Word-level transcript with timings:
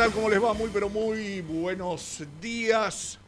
Tal? 0.00 0.12
¿Cómo 0.12 0.30
les 0.30 0.42
va? 0.42 0.54
Muy, 0.54 0.70
pero 0.72 0.88
muy 0.88 1.42
buenos 1.42 2.22
días. 2.40 3.18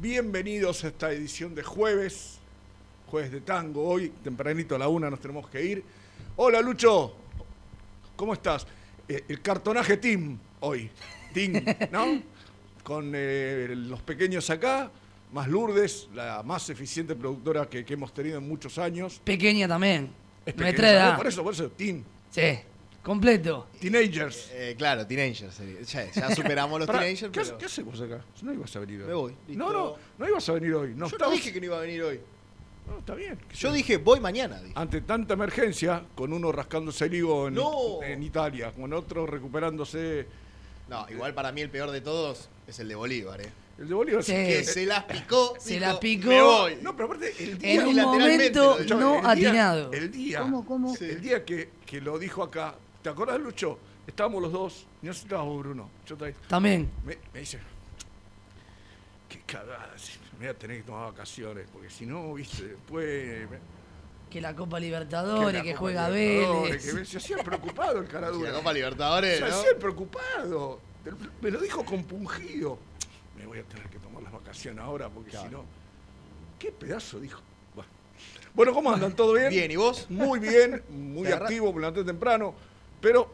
Bienvenidos 0.00 0.82
a 0.82 0.88
esta 0.88 1.12
edición 1.12 1.54
de 1.54 1.62
jueves, 1.62 2.38
jueves 3.06 3.30
de 3.30 3.42
tango. 3.42 3.86
Hoy, 3.86 4.10
tempranito 4.24 4.74
a 4.74 4.78
la 4.78 4.88
una, 4.88 5.10
nos 5.10 5.20
tenemos 5.20 5.46
que 5.50 5.62
ir. 5.62 5.84
Hola, 6.36 6.62
Lucho. 6.62 7.14
¿Cómo 8.16 8.32
estás? 8.32 8.66
Eh, 9.06 9.24
el 9.28 9.42
cartonaje 9.42 9.98
Team 9.98 10.38
hoy. 10.60 10.90
Team, 11.34 11.62
¿no? 11.92 12.22
Con 12.82 13.12
eh, 13.14 13.74
los 13.76 14.00
pequeños 14.00 14.48
acá, 14.48 14.90
más 15.34 15.48
Lourdes, 15.48 16.08
la 16.14 16.42
más 16.42 16.70
eficiente 16.70 17.14
productora 17.14 17.68
que, 17.68 17.84
que 17.84 17.92
hemos 17.92 18.14
tenido 18.14 18.38
en 18.38 18.48
muchos 18.48 18.78
años. 18.78 19.20
Pequeña 19.22 19.68
también. 19.68 20.10
Es 20.46 20.56
Nuestra 20.56 20.66
pequeña, 20.66 20.92
edad. 20.92 21.10
¿no? 21.10 21.16
Por 21.18 21.26
eso, 21.26 21.44
por 21.44 21.52
eso, 21.52 21.68
Team. 21.72 22.02
Sí, 22.30 22.58
completo. 23.06 23.68
Teenagers. 23.80 24.50
Eh, 24.52 24.74
claro, 24.76 25.06
teenagers. 25.06 25.60
eh, 25.60 25.84
Ya, 25.86 26.10
ya 26.10 26.34
superamos 26.34 26.78
los 26.80 26.86
Pará, 26.86 26.98
teenagers, 27.00 27.30
¿qué, 27.32 27.40
pero... 27.40 27.58
¿Qué 27.58 27.64
hacemos 27.66 28.00
acá? 28.00 28.20
No 28.42 28.52
ibas 28.52 28.74
a 28.76 28.80
venir 28.80 29.00
hoy. 29.02 29.06
Me 29.08 29.14
voy, 29.14 29.32
listo. 29.46 29.64
No, 29.64 29.72
no, 29.72 29.94
no 30.18 30.28
ibas 30.28 30.48
a 30.48 30.52
venir 30.52 30.74
hoy. 30.74 30.92
No, 30.94 31.08
Yo 31.08 31.16
no 31.18 31.30
dije 31.30 31.52
que 31.52 31.60
no 31.60 31.66
iba 31.66 31.76
a 31.78 31.80
venir 31.80 32.02
hoy. 32.02 32.20
No, 32.88 32.98
está 32.98 33.14
bien. 33.14 33.38
qué 33.48 33.54
sé 33.56 33.62
Yo 33.62 33.72
dije, 33.72 33.96
voy 33.96 34.20
mañana. 34.20 34.60
dije. 34.60 34.72
Ante 34.76 35.00
tanta 35.00 35.34
emergencia, 35.34 36.02
con 36.14 36.32
uno 36.32 36.52
rascándose 36.52 37.04
el 37.06 37.14
higo 37.14 37.48
en, 37.48 37.54
No. 37.54 38.02
en 38.02 38.22
Italia, 38.22 38.72
con 38.72 38.92
otro 38.92 39.24
recuperándose. 39.26 40.26
No, 40.88 41.06
igual 41.10 41.34
para 41.34 41.50
mí 41.52 41.60
el 41.62 41.70
peor 41.70 41.90
de 41.90 42.00
todos 42.00 42.48
es 42.66 42.78
el 42.78 42.88
de 42.88 42.94
Bolívar, 42.94 43.40
¿eh? 43.40 43.50
El 43.78 43.88
de 43.88 43.94
Bolívar 43.94 44.22
Sí. 44.22 44.32
Que 44.32 44.60
eh, 44.60 44.64
se 44.64 44.86
las 44.86 45.02
picó. 45.04 45.54
Se 45.58 45.74
dijo, 45.74 45.84
las 45.86 45.96
picó. 45.98 46.28
Me 46.28 46.40
voy. 46.42 46.78
No, 46.80 46.94
pero 46.96 47.06
aparte, 47.06 47.34
el 47.40 47.58
día. 47.58 47.72
En 47.72 47.80
un 47.80 47.86
unilateralmente 47.88 48.60
momento 48.60 48.94
no 48.96 49.16
el 49.16 49.20
día- 49.38 49.48
atinado. 49.50 49.92
El 49.92 50.10
día. 50.12 50.40
¿Cómo, 50.40 50.64
cómo? 50.64 50.94
Sí. 50.96 51.04
El 51.06 51.20
día 51.20 51.44
que, 51.44 51.70
que 51.84 52.00
lo 52.00 52.18
dijo 52.18 52.42
acá. 52.42 52.76
¿Te 53.06 53.10
acordás, 53.10 53.38
Lucho? 53.38 53.78
Estábamos 54.04 54.42
los 54.42 54.50
dos. 54.50 54.84
No 55.00 55.12
sé 55.12 55.20
si 55.20 55.24
estabas 55.26 55.46
vos, 55.46 55.60
Bruno. 55.60 55.88
Yo 56.06 56.16
también. 56.16 56.36
También. 56.48 56.90
Me, 57.04 57.16
me 57.32 57.38
dice. 57.38 57.60
Qué 59.28 59.40
cagada. 59.46 59.94
Me 60.32 60.38
voy 60.38 60.46
a 60.48 60.54
tener 60.58 60.78
que 60.78 60.82
tomar 60.82 61.12
vacaciones. 61.12 61.68
Porque 61.72 61.88
si 61.88 62.04
no, 62.04 62.34
viste, 62.34 62.64
después. 62.66 63.48
me- 63.48 63.58
Que 64.28 64.40
la 64.40 64.56
Copa 64.56 64.80
Libertadores, 64.80 65.54
la 65.54 65.62
que, 65.62 65.68
Copa 65.70 65.78
juega 65.78 66.10
Libertadores, 66.10 66.68
Vélez. 66.72 66.84
que 66.84 66.92
me- 66.94 67.04
se 67.04 67.18
hacía 67.18 67.36
preocupado 67.44 67.98
el 68.00 68.08
caradura. 68.08 68.50
la 68.50 68.58
Copa 68.58 68.72
Libertadores, 68.72 69.34
Se 69.38 69.40
¿no? 69.48 69.54
hacía 69.54 69.78
preocupado. 69.78 70.80
Me 71.40 71.50
lo 71.52 71.60
dijo 71.60 71.84
compungido. 71.84 72.76
Me 73.38 73.46
voy 73.46 73.60
a 73.60 73.62
tener 73.62 73.88
que 73.88 74.00
tomar 74.00 74.20
las 74.24 74.32
vacaciones 74.32 74.80
ahora 74.84 75.08
porque 75.08 75.30
Claro. 75.30 75.46
si 75.48 75.52
no. 75.54 75.64
¿Qué 76.58 76.72
pedazo 76.72 77.20
dijo? 77.20 77.40
Bueno. 78.52 78.72
¿cómo 78.74 78.90
andan? 78.90 79.14
¿Todo 79.14 79.34
bien? 79.34 79.50
Bien, 79.50 79.70
¿y 79.70 79.76
vos? 79.76 80.06
Muy 80.10 80.40
bien, 80.40 80.82
muy 80.90 81.22
¿Te 81.22 81.28
agarra- 81.28 81.44
activo, 81.46 81.72
me 81.72 81.78
levanté 81.82 82.02
temprano. 82.02 82.54
Pero 83.06 83.30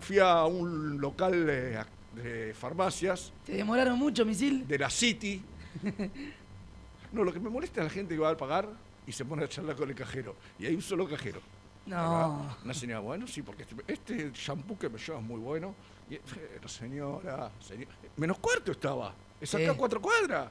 fui 0.00 0.18
a 0.18 0.46
un 0.46 0.98
local 0.98 1.46
eh, 1.50 1.78
de 2.14 2.54
farmacias 2.54 3.34
¿Te 3.44 3.52
demoraron 3.52 3.98
mucho, 3.98 4.24
misil? 4.24 4.66
de 4.66 4.78
la 4.78 4.88
City. 4.88 5.42
No, 7.12 7.22
lo 7.22 7.30
que 7.32 7.38
me 7.38 7.50
molesta 7.50 7.80
es 7.82 7.84
la 7.84 7.90
gente 7.90 8.14
que 8.14 8.20
va 8.20 8.30
a 8.30 8.36
pagar 8.36 8.66
y 9.06 9.12
se 9.12 9.24
pone 9.26 9.44
a 9.44 9.48
charlar 9.48 9.76
con 9.76 9.88
el 9.90 9.94
cajero. 9.94 10.34
Y 10.58 10.64
hay 10.66 10.74
un 10.74 10.80
solo 10.82 11.06
cajero. 11.06 11.38
No. 11.86 12.56
Una 12.64 12.72
señora, 12.74 13.00
bueno, 13.00 13.26
sí, 13.28 13.42
porque 13.42 13.62
este, 13.62 13.76
este 13.86 14.32
shampoo 14.34 14.76
que 14.78 14.88
me 14.88 14.98
lleva 14.98 15.18
es 15.20 15.24
muy 15.24 15.38
bueno. 15.38 15.74
Y, 16.10 16.16
pero 16.16 16.66
señora, 16.66 17.50
señora, 17.60 17.90
menos 18.16 18.38
cuarto 18.38 18.72
estaba. 18.72 19.14
Es 19.40 19.54
acá 19.54 19.70
Sí. 19.72 19.78
cuatro 19.78 20.00
cuadras. 20.00 20.48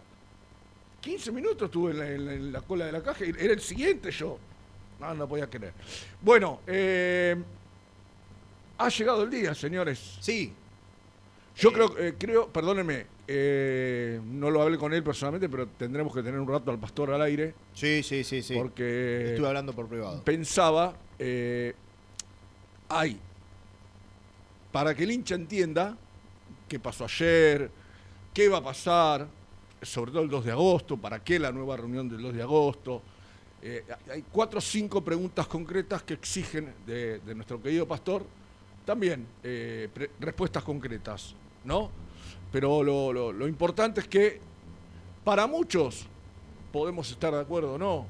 15 1.02 1.32
minutos 1.34 1.64
estuve 1.66 1.94
la- 1.96 2.08
en 2.12 2.52
la 2.54 2.62
cola 2.62 2.86
de 2.86 2.92
la 2.94 3.02
caja 3.04 3.26
y 3.26 3.30
era 3.32 3.52
el 3.54 3.60
siguiente 3.60 4.12
yo. 4.12 4.38
No, 5.02 5.14
no 5.16 5.28
podía 5.28 5.50
creer. 5.50 5.74
Bueno, 6.22 6.62
eh, 6.68 7.36
ha 8.86 8.90
llegado 8.90 9.24
el 9.24 9.30
día, 9.30 9.54
señores. 9.56 10.18
Sí. 10.20 10.54
Yo 11.56 11.70
Eh, 11.70 11.74
creo, 11.74 11.98
eh, 12.00 12.16
creo, 12.18 12.48
perdónenme, 12.50 13.06
eh, 13.28 14.20
no 14.26 14.50
lo 14.50 14.62
hablé 14.62 14.78
con 14.78 14.94
él 14.94 15.04
personalmente, 15.04 15.48
pero 15.50 15.68
tendremos 15.68 16.14
que 16.14 16.24
tener 16.24 16.40
un 16.40 16.48
rato 16.48 16.72
al 16.72 16.80
pastor 16.80 17.12
al 17.12 17.22
aire, 17.22 17.54
Sí, 17.74 18.02
sí, 18.04 18.24
sí, 18.24 18.42
sí. 18.42 18.56
porque 18.56 19.32
Estuve 19.32 19.48
hablando 19.48 19.74
por 19.74 19.88
privado. 19.88 20.24
pensaba, 20.24 20.96
eh, 21.20 21.74
hay, 22.90 23.20
para 24.72 24.96
que 24.96 25.04
el 25.04 25.12
hincha 25.12 25.36
entienda 25.36 25.96
qué 26.68 26.80
pasó 26.80 27.06
ayer, 27.06 27.70
qué 28.34 28.50
va 28.50 28.58
a 28.58 28.64
pasar, 28.64 29.28
sobre 29.82 30.12
todo 30.12 30.24
el 30.24 30.30
2 30.30 30.46
de 30.46 30.52
agosto, 30.52 30.98
para 30.98 31.24
qué 31.24 31.38
la 31.38 31.52
nueva 31.52 31.78
reunión 31.78 32.10
del 32.10 32.22
2 32.22 32.34
de 32.34 32.42
agosto. 32.42 33.02
eh, 33.62 33.84
hay 34.12 34.24
cuatro 34.32 34.58
o 34.58 34.62
cinco 34.62 35.02
preguntas 35.02 35.48
concretas 35.48 36.04
que 36.04 36.16
exigen 36.16 36.74
de, 36.86 37.20
de 37.20 37.36
nuestro 37.36 37.62
querido 37.62 37.88
pastor 37.88 38.26
también 38.86 39.26
eh, 39.44 39.90
respuestas 40.20 40.64
concretas, 40.64 41.36
¿no? 41.64 41.90
Pero 42.52 42.84
lo, 42.84 43.14
lo- 43.34 43.48
importante 43.48 44.02
es 44.02 44.08
que 44.08 44.40
para 45.24 45.48
muchos 45.48 46.06
podemos 46.72 47.10
estar 47.12 47.34
de 47.34 47.40
acuerdo 47.42 47.74
o 47.74 47.78
no. 47.78 48.06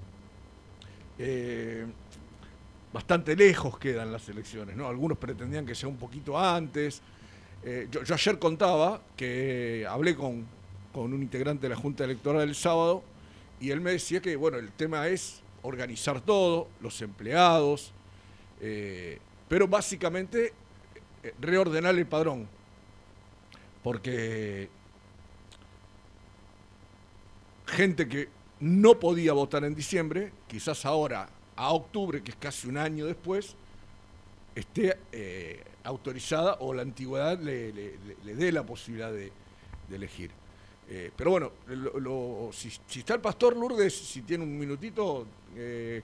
eh, 1.20 1.86
bastante 2.92 3.36
lejos 3.36 3.78
quedan 3.80 4.12
las 4.12 4.28
elecciones, 4.30 4.76
¿no? 4.76 4.88
Algunos 4.88 5.18
pretendían 5.18 5.66
que 5.66 5.74
sea 5.76 5.90
un 5.90 5.98
poquito 5.98 6.38
antes. 6.38 7.02
Eh, 7.64 7.88
yo, 7.92 8.02
ayer 8.14 8.38
contaba 8.40 9.02
que 9.18 9.86
hablé 9.90 10.16
con, 10.16 10.46
con 10.94 11.14
un 11.14 11.22
integrante 11.24 11.64
de 11.64 11.70
la 11.70 11.76
Junta 11.76 12.04
Electoral 12.04 12.44
el 12.48 12.56
sábado 12.56 13.04
y 13.60 13.72
él 13.72 13.82
me 13.82 13.92
decía 13.92 14.22
que, 14.22 14.36
bueno, 14.36 14.58
el 14.58 14.72
tema 14.72 15.08
es 15.08 15.42
organizar 15.64 16.20
todo, 16.22 16.68
los 16.82 17.02
empleados, 17.02 17.94
pero 19.48 19.68
básicamente 19.68 20.54
reordenar 21.40 21.96
el 21.96 22.06
padrón. 22.06 22.48
Porque 23.84 24.70
gente 27.66 28.08
que 28.08 28.30
no 28.60 29.00
podía 29.00 29.34
votar 29.34 29.64
en 29.64 29.76
diciembre, 29.76 30.32
quizás 30.48 30.86
ahora, 30.86 31.28
a 31.56 31.72
octubre, 31.74 32.22
que 32.24 32.32
es 32.32 32.38
casi 32.38 32.68
un 32.68 32.78
año 32.78 33.06
después, 33.06 33.56
esté 34.56 34.98
eh, 35.12 35.64
autorizada 35.84 36.58
o 36.60 36.74
la 36.74 36.82
antigüedad 36.84 37.40
le, 37.40 37.74
le- 37.74 37.98
le- 38.06 38.18
le 38.24 38.36
dé 38.36 38.52
la 38.52 38.64
posibilidad 38.66 39.12
de, 39.12 39.32
de 39.90 39.96
elegir. 39.96 40.32
Eh, 40.90 41.12
pero 41.16 41.32
bueno, 41.32 41.52
lo- 41.68 42.00
lo- 42.00 42.50
si, 42.54 42.72
si 42.88 43.00
está 43.00 43.16
el 43.16 43.22
pastor 43.22 43.56
Lourdes, 43.56 43.94
si 43.98 44.22
tiene 44.22 44.44
un 44.44 44.58
minutito, 44.58 45.26
eh, 45.56 46.02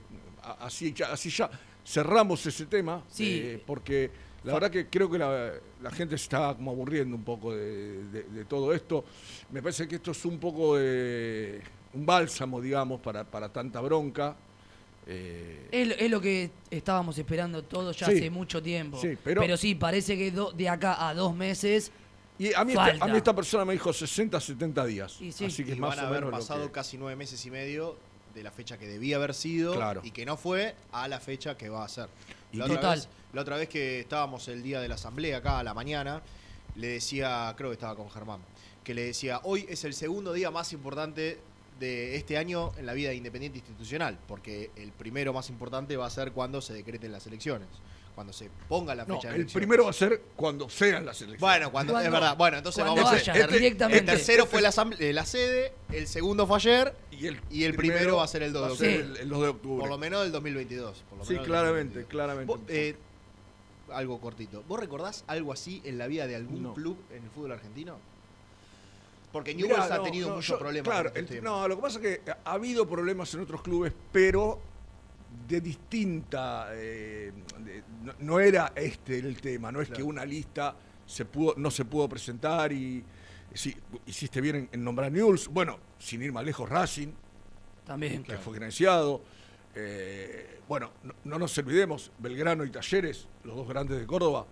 así, 0.60 0.92
ya, 0.92 1.12
así 1.12 1.30
ya 1.30 1.50
cerramos 1.86 2.44
ese 2.46 2.66
tema, 2.66 3.02
Sí. 3.08 3.40
eh, 3.42 3.62
porque 3.66 4.10
la 4.44 4.54
verdad 4.54 4.70
que 4.70 4.86
creo 4.88 5.10
que 5.10 5.18
la, 5.18 5.52
la 5.82 5.90
gente 5.90 6.16
se 6.16 6.24
está 6.24 6.54
como 6.54 6.70
aburriendo 6.70 7.14
un 7.16 7.24
poco 7.24 7.54
de, 7.54 8.04
de- 8.04 8.22
de 8.24 8.44
todo 8.44 8.72
esto. 8.72 9.04
Me 9.50 9.60
parece 9.62 9.86
que 9.86 9.96
esto 9.96 10.10
es 10.12 10.24
un 10.24 10.38
poco 10.38 10.76
de 10.76 11.60
un 11.94 12.06
bálsamo, 12.06 12.60
digamos, 12.60 13.00
para, 13.00 13.24
para 13.24 13.48
tanta 13.50 13.80
bronca. 13.80 14.36
Eh, 15.06 15.68
Es, 15.72 15.96
es 15.98 16.10
lo 16.10 16.20
que 16.20 16.50
estábamos 16.70 17.18
esperando 17.18 17.64
todos 17.64 17.96
ya 17.98 18.06
Sí. 18.06 18.12
hace 18.16 18.30
mucho 18.30 18.62
tiempo. 18.62 19.00
Sí, 19.00 19.16
pero- 19.22 19.56
sí, 19.56 19.74
parece 19.74 20.16
que 20.16 20.30
do- 20.30 20.52
de 20.52 20.68
acá 20.68 21.08
a 21.08 21.14
dos 21.14 21.34
meses. 21.34 21.90
Y 22.38 22.54
a 22.54 22.64
mí, 22.64 22.72
esta, 22.72 22.84
Falta. 22.86 23.04
a 23.04 23.08
mí 23.08 23.16
esta 23.18 23.34
persona 23.34 23.64
me 23.66 23.74
dijo 23.74 23.92
60, 23.92 24.40
70 24.40 24.86
días. 24.86 25.20
Y 25.20 25.32
sí. 25.32 25.44
Así 25.44 25.62
que 25.64 25.70
Y 25.70 25.74
es 25.74 25.78
más 25.78 25.96
van 25.96 26.06
a 26.06 26.08
o 26.08 26.14
haber 26.14 26.30
pasado 26.30 26.66
que- 26.66 26.72
casi 26.72 26.96
nueve 26.96 27.16
meses 27.16 27.44
y 27.44 27.50
medio 27.50 27.96
de 28.34 28.42
la 28.42 28.50
fecha 28.50 28.78
que 28.78 28.86
debía 28.86 29.16
haber 29.16 29.34
sido 29.34 29.74
Claro. 29.74 30.00
y 30.04 30.10
que 30.12 30.24
no 30.24 30.36
fue 30.36 30.74
a 30.92 31.08
la 31.08 31.18
fecha 31.20 31.56
que 31.58 31.68
va 31.68 31.84
a 31.84 31.88
ser. 31.88 32.08
Y 32.52 32.56
La 32.58 32.66
Total. 32.68 32.96
vez, 32.98 33.08
la 33.32 33.42
otra 33.42 33.56
vez 33.56 33.68
que 33.68 34.00
estábamos 34.00 34.46
el 34.48 34.62
día 34.62 34.80
de 34.80 34.88
la 34.88 34.94
asamblea 34.96 35.38
acá 35.38 35.58
a 35.58 35.64
la 35.64 35.74
mañana, 35.74 36.22
le 36.76 36.88
decía, 36.88 37.52
creo 37.56 37.70
que 37.70 37.74
estaba 37.74 37.94
con 37.96 38.10
Germán, 38.10 38.40
que 38.84 38.94
le 38.94 39.02
decía, 39.04 39.40
hoy 39.44 39.66
es 39.68 39.84
el 39.84 39.94
segundo 39.94 40.32
día 40.32 40.50
más 40.50 40.72
importante 40.72 41.38
de 41.78 42.16
este 42.16 42.36
año 42.36 42.72
en 42.76 42.86
la 42.86 42.92
vida 42.92 43.12
independiente 43.12 43.58
institucional, 43.58 44.18
porque 44.28 44.70
el 44.76 44.92
primero 44.92 45.32
más 45.32 45.48
importante 45.48 45.96
va 45.96 46.06
a 46.06 46.10
ser 46.10 46.32
cuando 46.32 46.60
se 46.60 46.74
decreten 46.74 47.10
las 47.10 47.26
elecciones, 47.26 47.68
cuando 48.14 48.32
se 48.34 48.50
ponga 48.68 48.94
la 48.94 49.04
No, 49.06 49.14
fecha 49.16 49.28
de 49.28 49.34
el 49.36 49.40
elecciones. 49.42 49.66
primero 49.66 49.84
va 49.84 49.90
a 49.90 49.94
ser 49.94 50.20
cuando 50.36 50.68
sean 50.68 51.06
las 51.06 51.16
elecciones. 51.22 51.40
Bueno, 51.40 51.72
cuando, 51.72 51.98
es 51.98 52.10
verdad. 52.10 52.36
Bueno, 52.36 52.58
entonces 52.58 52.84
vamos 52.84 53.10
a 53.10 53.16
este- 53.16 53.46
directamente. 53.46 54.00
El 54.00 54.04
tercero 54.06 54.44
fue 54.46 54.60
la, 54.60 54.68
asamble- 54.70 55.00
eh, 55.00 55.12
la 55.14 55.24
sede, 55.24 55.72
el 55.90 56.06
segundo 56.06 56.46
fue 56.46 56.56
ayer 56.56 56.94
y 57.12 57.28
el, 57.28 57.40
y 57.50 57.64
el 57.64 57.74
primero 57.74 58.16
va 58.18 58.24
a 58.24 58.28
ser 58.28 58.42
el 58.42 58.52
2 58.52 58.66
de 58.66 58.72
octubre. 58.72 58.94
el, 58.96 59.16
el 59.16 59.28
2 59.30 59.40
de 59.42 59.48
octubre. 59.48 59.80
Por 59.80 59.88
lo 59.88 59.96
menos 59.98 60.22
del 60.22 60.32
2022. 60.32 61.04
por 61.08 61.18
lo 61.18 61.24
sí, 61.24 61.32
menos 61.32 61.46
claramente, 61.46 62.00
2022. 62.02 62.10
claramente. 62.10 62.88
Eh, 62.90 62.96
algo 63.92 64.20
cortito. 64.20 64.62
¿Vos 64.68 64.78
recordás 64.80 65.24
algo 65.26 65.52
así 65.52 65.80
en 65.84 65.98
la 65.98 66.06
vida 66.06 66.26
de 66.26 66.36
algún 66.36 66.62
No. 66.62 66.74
club 66.74 66.96
en 67.10 67.24
el 67.24 67.30
fútbol 67.30 67.52
argentino? 67.52 67.98
Porque 69.32 69.54
Mirá, 69.54 69.68
Newell's 69.68 69.90
ha 69.92 69.96
no, 69.98 70.02
tenido 70.02 70.28
no, 70.28 70.34
muchos 70.36 70.48
yo- 70.50 70.58
problemas. 70.58 70.88
Claro, 70.92 71.10
en 71.14 71.24
este 71.24 71.38
el- 71.38 71.44
no, 71.44 71.68
lo 71.68 71.76
que 71.76 71.82
pasa 71.82 71.98
es 72.00 72.18
que 72.20 72.30
ha 72.44 72.52
habido 72.52 72.88
problemas 72.88 73.32
en 73.34 73.40
otros 73.40 73.62
clubes, 73.62 73.92
pero 74.12 74.60
de 75.48 75.60
distinta. 75.60 76.68
eh, 76.72 77.32
de- 77.64 77.82
no, 78.02 78.12
no 78.18 78.40
era 78.40 78.72
este 78.74 79.18
el 79.18 79.40
tema, 79.40 79.70
no 79.70 79.80
es 79.80 79.88
Claro. 79.88 79.96
que 79.98 80.02
una 80.02 80.24
lista 80.24 80.74
se 81.06 81.24
pudo, 81.24 81.54
no 81.56 81.70
se 81.70 81.84
pudo 81.84 82.08
presentar 82.08 82.72
y. 82.72 83.04
Sí, 83.52 83.74
hiciste 84.06 84.40
bien 84.40 84.54
en, 84.56 84.68
en 84.72 84.84
nombrar 84.84 85.10
News. 85.10 85.48
Bueno, 85.48 85.78
sin 85.98 86.22
ir 86.22 86.32
más 86.32 86.44
lejos, 86.44 86.68
Racing, 86.68 87.08
También. 87.84 88.22
que 88.22 88.36
fue 88.38 88.54
gerenciado. 88.54 89.20
Eh, 89.74 90.60
bueno, 90.68 90.90
no, 91.02 91.14
no 91.24 91.38
nos 91.38 91.56
olvidemos, 91.58 92.10
Belgrano 92.18 92.64
y 92.64 92.70
Talleres, 92.70 93.28
los 93.44 93.56
dos 93.56 93.68
grandes 93.68 93.98
de 93.98 94.06
Córdoba, 94.06 94.46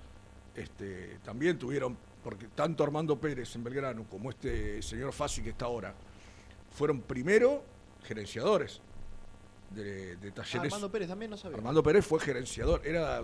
este, 0.55 1.19
también 1.25 1.59
tuvieron, 1.59 1.97
porque 2.23 2.47
tanto 2.49 2.85
Armando 2.85 3.19
Pérez 3.21 3.55
en 3.57 3.65
Belgrano 3.65 4.05
como 4.09 4.31
este 4.31 4.83
señor 4.83 5.13
Fassi 5.13 5.43
que 5.43 5.51
está 5.51 5.67
ahora, 5.67 5.95
fueron 6.71 7.01
primero 7.01 7.63
gerenciadores 8.05 8.81
de, 9.71 10.17
de 10.17 10.29
Ah, 10.31 10.35
Talleres. 10.35 10.73
Armando 10.73 10.91
Pérez 10.91 11.09
también 11.09 11.31
no 11.31 11.37
sabía. 11.37 11.57
Armando 11.59 11.83
Pérez 11.83 12.07
fue 12.07 12.21
gerenciador, 12.21 12.81
era, 12.85 13.23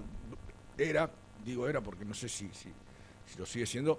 era 0.79 1.11
digo 1.45 1.69
era 1.69 1.81
porque 1.81 2.05
no 2.05 2.15
sé 2.15 2.29
si, 2.29 2.49
si, 2.49 2.73
si 3.27 3.39
lo 3.39 3.47
sigue 3.47 3.67
siendo, 3.67 3.99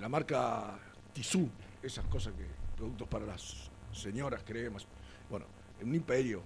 la 0.00 0.08
marca 0.08 0.78
Tizú, 1.12 1.48
esas 1.82 2.04
cosas 2.06 2.34
que, 2.34 2.44
productos 2.76 3.08
para 3.08 3.24
las 3.24 3.70
señoras, 3.92 4.42
cremas. 4.44 4.86
Bueno, 5.30 5.46
en 5.46 5.53
un 5.82 5.94
imperio, 5.94 6.42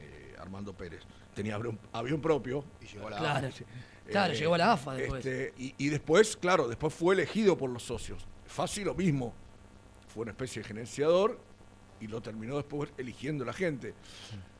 eh, 0.00 0.34
Armando 0.38 0.72
Pérez. 0.72 1.02
Tenía 1.34 1.56
avión, 1.56 1.78
avión 1.92 2.20
propio. 2.20 2.64
Y 2.80 2.86
llegó 2.86 3.08
a 3.08 3.10
la 3.10 3.18
Claro. 3.18 3.48
AFA. 3.48 3.64
Claro, 4.10 4.32
Eh, 4.32 4.36
llegó 4.36 4.54
a 4.54 4.58
la 4.58 4.72
AFA 4.72 4.94
después. 4.94 5.24
este, 5.26 5.54
y, 5.58 5.74
y 5.78 5.88
después, 5.88 6.36
claro, 6.36 6.68
después 6.68 6.92
fue 6.94 7.14
elegido 7.14 7.56
por 7.56 7.70
los 7.70 7.82
socios. 7.82 8.26
Fácil 8.46 8.84
lo 8.84 8.94
mismo. 8.94 9.32
Fue 10.08 10.22
una 10.22 10.30
especie 10.32 10.62
de 10.62 10.68
gerenciador 10.68 11.40
y 12.00 12.06
lo 12.06 12.20
terminó 12.20 12.56
después 12.56 12.90
eligiendo 12.98 13.44
la 13.44 13.52
gente. 13.52 13.94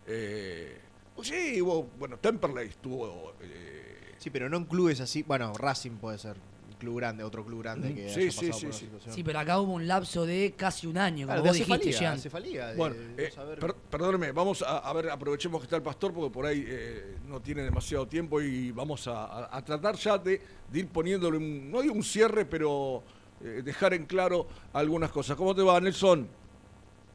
Eh, 0.07 0.81
sí, 1.23 1.61
hubo, 1.63 1.85
bueno, 1.99 2.17
Temperley 2.19 2.69
estuvo. 2.69 3.35
eh, 3.41 4.15
Sí, 4.19 4.31
pero 4.31 4.49
no 4.49 4.57
en 4.57 4.65
clubes 4.65 5.01
así. 5.01 5.23
Bueno, 5.23 5.53
Racing 5.53 5.97
puede 5.99 6.19
ser 6.19 6.37
club 6.85 6.97
grande, 6.99 7.25
otro 7.25 7.45
club 7.45 7.63
grande 7.63 7.95
que 7.95 8.09
Sí, 8.09 8.21
haya 8.21 8.31
sí, 8.31 8.37
pasado 8.47 8.59
sí, 8.61 8.67
por 8.67 8.75
sí. 8.75 8.85
situación. 8.85 9.15
Sí, 9.15 9.25
pero 9.25 9.39
acá 9.39 9.59
hubo 9.59 9.73
un 9.73 9.89
lapso 9.89 10.27
de 10.27 10.55
casi 10.57 10.87
un 10.87 10.99
año, 10.99 11.27
como 11.27 11.35
Claro, 11.35 11.43
de 11.43 11.49
vos 11.49 11.57
dijiste, 11.57 11.73
acefalía, 11.75 11.99
Jean. 11.99 12.15
acefalía, 12.15 12.67
de 12.69 12.77
bueno, 12.77 12.95
no 12.95 13.23
eh, 13.23 13.31
saber- 13.31 13.59
per- 13.59 13.75
perdóneme, 13.75 14.33
vamos 14.33 14.63
a, 14.63 14.79
a 14.79 14.93
ver, 14.93 15.11
aprovechemos 15.11 15.61
que 15.61 15.65
está 15.65 15.77
el 15.77 15.83
pastor 15.83 16.13
porque 16.13 16.31
por 16.33 16.47
ahí 16.47 16.65
eh, 16.67 17.19
no 17.27 17.41
tiene 17.41 17.63
demasiado 17.63 18.07
tiempo 18.07 18.41
y 18.41 18.71
vamos 18.73 19.09
a, 19.09 19.25
a- 19.25 19.57
a 19.57 19.65
tratar 19.65 19.97
ya 19.97 20.19
de, 20.19 20.41
de 20.71 20.79
ir 20.79 20.89
poniéndole, 20.89 21.39
un, 21.39 21.71
no 21.71 21.81
digo 21.83 21.95
un 21.95 22.03
cierre, 22.05 22.45
pero 22.45 23.03
eh, 23.43 23.63
dejar 23.65 23.95
en 23.95 24.05
claro 24.07 24.47
algunas 24.73 25.11
cosas. 25.11 25.37
¿Cómo 25.37 25.55
te 25.55 25.63
va, 25.63 25.81
Nelson? 25.81 26.29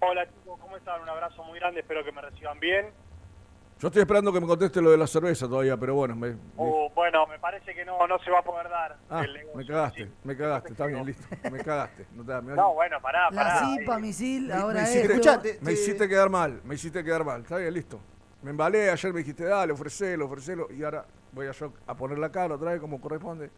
Hola 0.01 0.25
chicos, 0.25 0.59
¿cómo 0.61 0.77
están? 0.77 1.01
Un 1.01 1.09
abrazo 1.09 1.43
muy 1.43 1.59
grande, 1.59 1.81
espero 1.81 2.03
que 2.03 2.11
me 2.11 2.21
reciban 2.21 2.59
bien. 2.59 2.87
Yo 3.79 3.87
estoy 3.87 4.01
esperando 4.01 4.33
que 4.33 4.41
me 4.41 4.47
conteste 4.47 4.81
lo 4.81 4.91
de 4.91 4.97
la 4.97 5.07
cerveza 5.07 5.47
todavía, 5.47 5.77
pero 5.77 5.95
bueno, 5.95 6.13
me, 6.13 6.31
me- 6.31 6.37
Uh, 6.57 6.89
bueno, 6.93 7.25
me 7.27 7.39
parece 7.39 7.73
que 7.73 7.85
no, 7.85 8.05
no 8.07 8.19
se 8.19 8.29
va 8.29 8.39
a 8.39 8.43
poder 8.43 8.67
dar 8.67 8.97
ah, 9.09 9.21
el 9.23 9.33
negocio. 9.33 9.57
me 9.57 9.65
cagaste, 9.65 10.03
Sí. 10.05 10.11
me 10.25 10.35
cagaste, 10.35 10.71
está 10.73 10.85
bien, 10.85 11.05
listo, 11.05 11.23
me 11.49 11.63
cagaste. 11.63 12.05
No, 12.13 12.25
te- 12.25 12.41
me- 12.41 12.55
No, 12.55 12.73
bueno, 12.73 12.99
pará, 13.01 13.29
La 13.31 13.41
pará. 13.43 13.59
cipa, 13.65 13.97
eh, 13.97 14.01
misil, 14.01 14.51
ahora 14.51 14.81
me 14.81 14.89
hiciste. 14.89 15.07
Escuchate, 15.13 15.59
me 15.61 15.71
hiciste 15.71 16.09
quedar 16.09 16.29
mal, 16.29 16.59
me 16.65 16.75
hiciste 16.75 17.01
quedar 17.05 17.23
mal, 17.23 17.41
está 17.41 17.55
bien, 17.55 17.73
listo. 17.73 18.01
Me 18.41 18.51
embalé, 18.51 18.89
ayer 18.89 19.13
me 19.13 19.19
dijiste, 19.19 19.45
dale, 19.45 19.71
ofrecelo, 19.71 20.25
ofrecelo, 20.25 20.67
y 20.71 20.83
ahora 20.83 21.05
voy 21.31 21.47
a 21.47 21.51
yo 21.51 21.71
a 21.87 21.95
poner 21.95 22.17
la 22.19 22.29
cara 22.31 22.55
otra 22.55 22.71
vez 22.71 22.81
como 22.81 22.99
corresponde. 22.99 23.49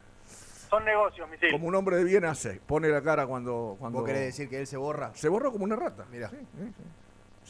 Son 0.70 0.86
negocios, 0.86 1.28
misil. 1.30 1.52
Como 1.52 1.68
un 1.68 1.74
hombre 1.76 1.98
de 1.98 2.04
bien 2.04 2.26
hace, 2.26 2.62
pone 2.68 2.88
la 2.90 3.02
cara 3.02 3.26
cuando... 3.26 3.76
cuando 3.80 4.00
¿Vos 4.00 4.08
querés 4.08 4.22
decir 4.26 4.48
que 4.48 4.60
él 4.60 4.68
se 4.68 4.78
borra? 4.78 5.12
Se 5.16 5.28
borró 5.30 5.52
como 5.52 5.64
una 5.66 5.76
rata. 5.76 6.06
Mirá. 6.12 6.30
Sí, 6.30 6.38
sí, 6.38 6.74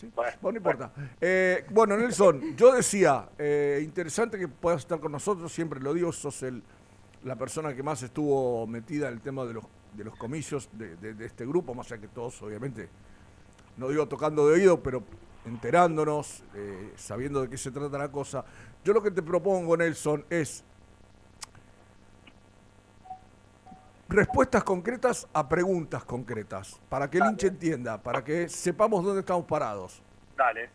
sí. 0.02 0.12
Bueno, 0.16 0.32
Bueno, 0.42 0.52
no 0.52 0.58
importa. 0.58 0.92
Eh, 1.22 1.66
bueno, 1.70 1.98
Nelson, 1.98 2.56
yo 2.58 2.74
decía, 2.74 3.30
eh, 3.38 3.80
interesante 3.84 4.38
que 4.38 4.48
puedas 4.48 4.82
estar 4.82 5.00
con 5.00 5.12
nosotros, 5.12 5.52
siempre 5.52 5.80
lo 5.80 5.94
digo, 5.94 6.12
sos 6.12 6.44
el, 6.44 6.62
la 7.24 7.36
persona 7.36 7.74
que 7.76 7.84
más 7.84 8.02
estuvo 8.04 8.66
metida 8.68 9.08
en 9.08 9.14
el 9.14 9.22
tema 9.22 9.46
de 9.46 9.54
los, 9.54 9.64
de 9.96 10.04
los 10.04 10.16
comicios 10.18 10.70
de, 10.74 10.96
de- 10.98 11.14
de 11.14 11.26
este 11.26 11.46
grupo, 11.46 11.74
más 11.74 11.92
allá 11.92 12.02
que 12.02 12.08
todos, 12.08 12.42
obviamente, 12.42 12.90
no 13.78 13.88
digo 13.90 14.08
tocando 14.08 14.48
de 14.48 14.56
oído, 14.56 14.82
pero 14.82 15.04
enterándonos, 15.46 16.44
eh, 16.56 16.94
sabiendo 16.96 17.42
de 17.42 17.50
qué 17.50 17.58
se 17.58 17.72
trata 17.72 17.98
la 17.98 18.12
cosa. 18.12 18.44
Yo 18.84 18.94
lo 18.94 19.02
que 19.02 19.12
te 19.12 19.22
propongo, 19.22 19.76
Nelson, 19.78 20.26
es 20.30 20.64
respuestas 24.12 24.64
concretas 24.64 25.28
a 25.34 25.48
preguntas 25.48 26.04
concretas, 26.04 26.80
para 26.90 27.10
que 27.10 27.18
el 27.18 27.26
hincha 27.26 27.48
entienda, 27.48 28.02
para 28.02 28.24
que 28.24 28.50
sepamos 28.50 29.04
dónde 29.04 29.22
estamos 29.22 29.46
parados. 29.46 30.02
Dale. 30.36 30.70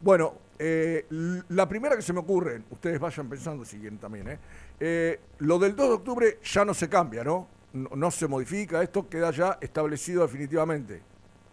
Bueno, 0.00 0.34
eh, 0.58 1.06
la 1.48 1.68
primera 1.68 1.96
que 1.96 2.02
se 2.02 2.12
me 2.12 2.20
ocurre, 2.20 2.62
ustedes 2.70 2.98
vayan 2.98 3.28
pensando 3.28 3.64
si 3.64 3.78
quieren 3.78 3.98
también, 3.98 4.28
¿eh? 4.28 4.38
Eh, 4.80 5.20
lo 5.38 5.58
del 5.58 5.74
2 5.74 5.88
de 5.88 5.94
octubre 5.94 6.38
ya 6.42 6.64
no 6.64 6.74
se 6.74 6.88
cambia, 6.88 7.24
¿no? 7.24 7.48
No, 7.72 7.90
no 7.94 8.10
se 8.10 8.26
modifica, 8.26 8.82
esto 8.82 9.08
queda 9.08 9.30
ya 9.30 9.58
establecido 9.60 10.22
definitivamente. 10.22 11.02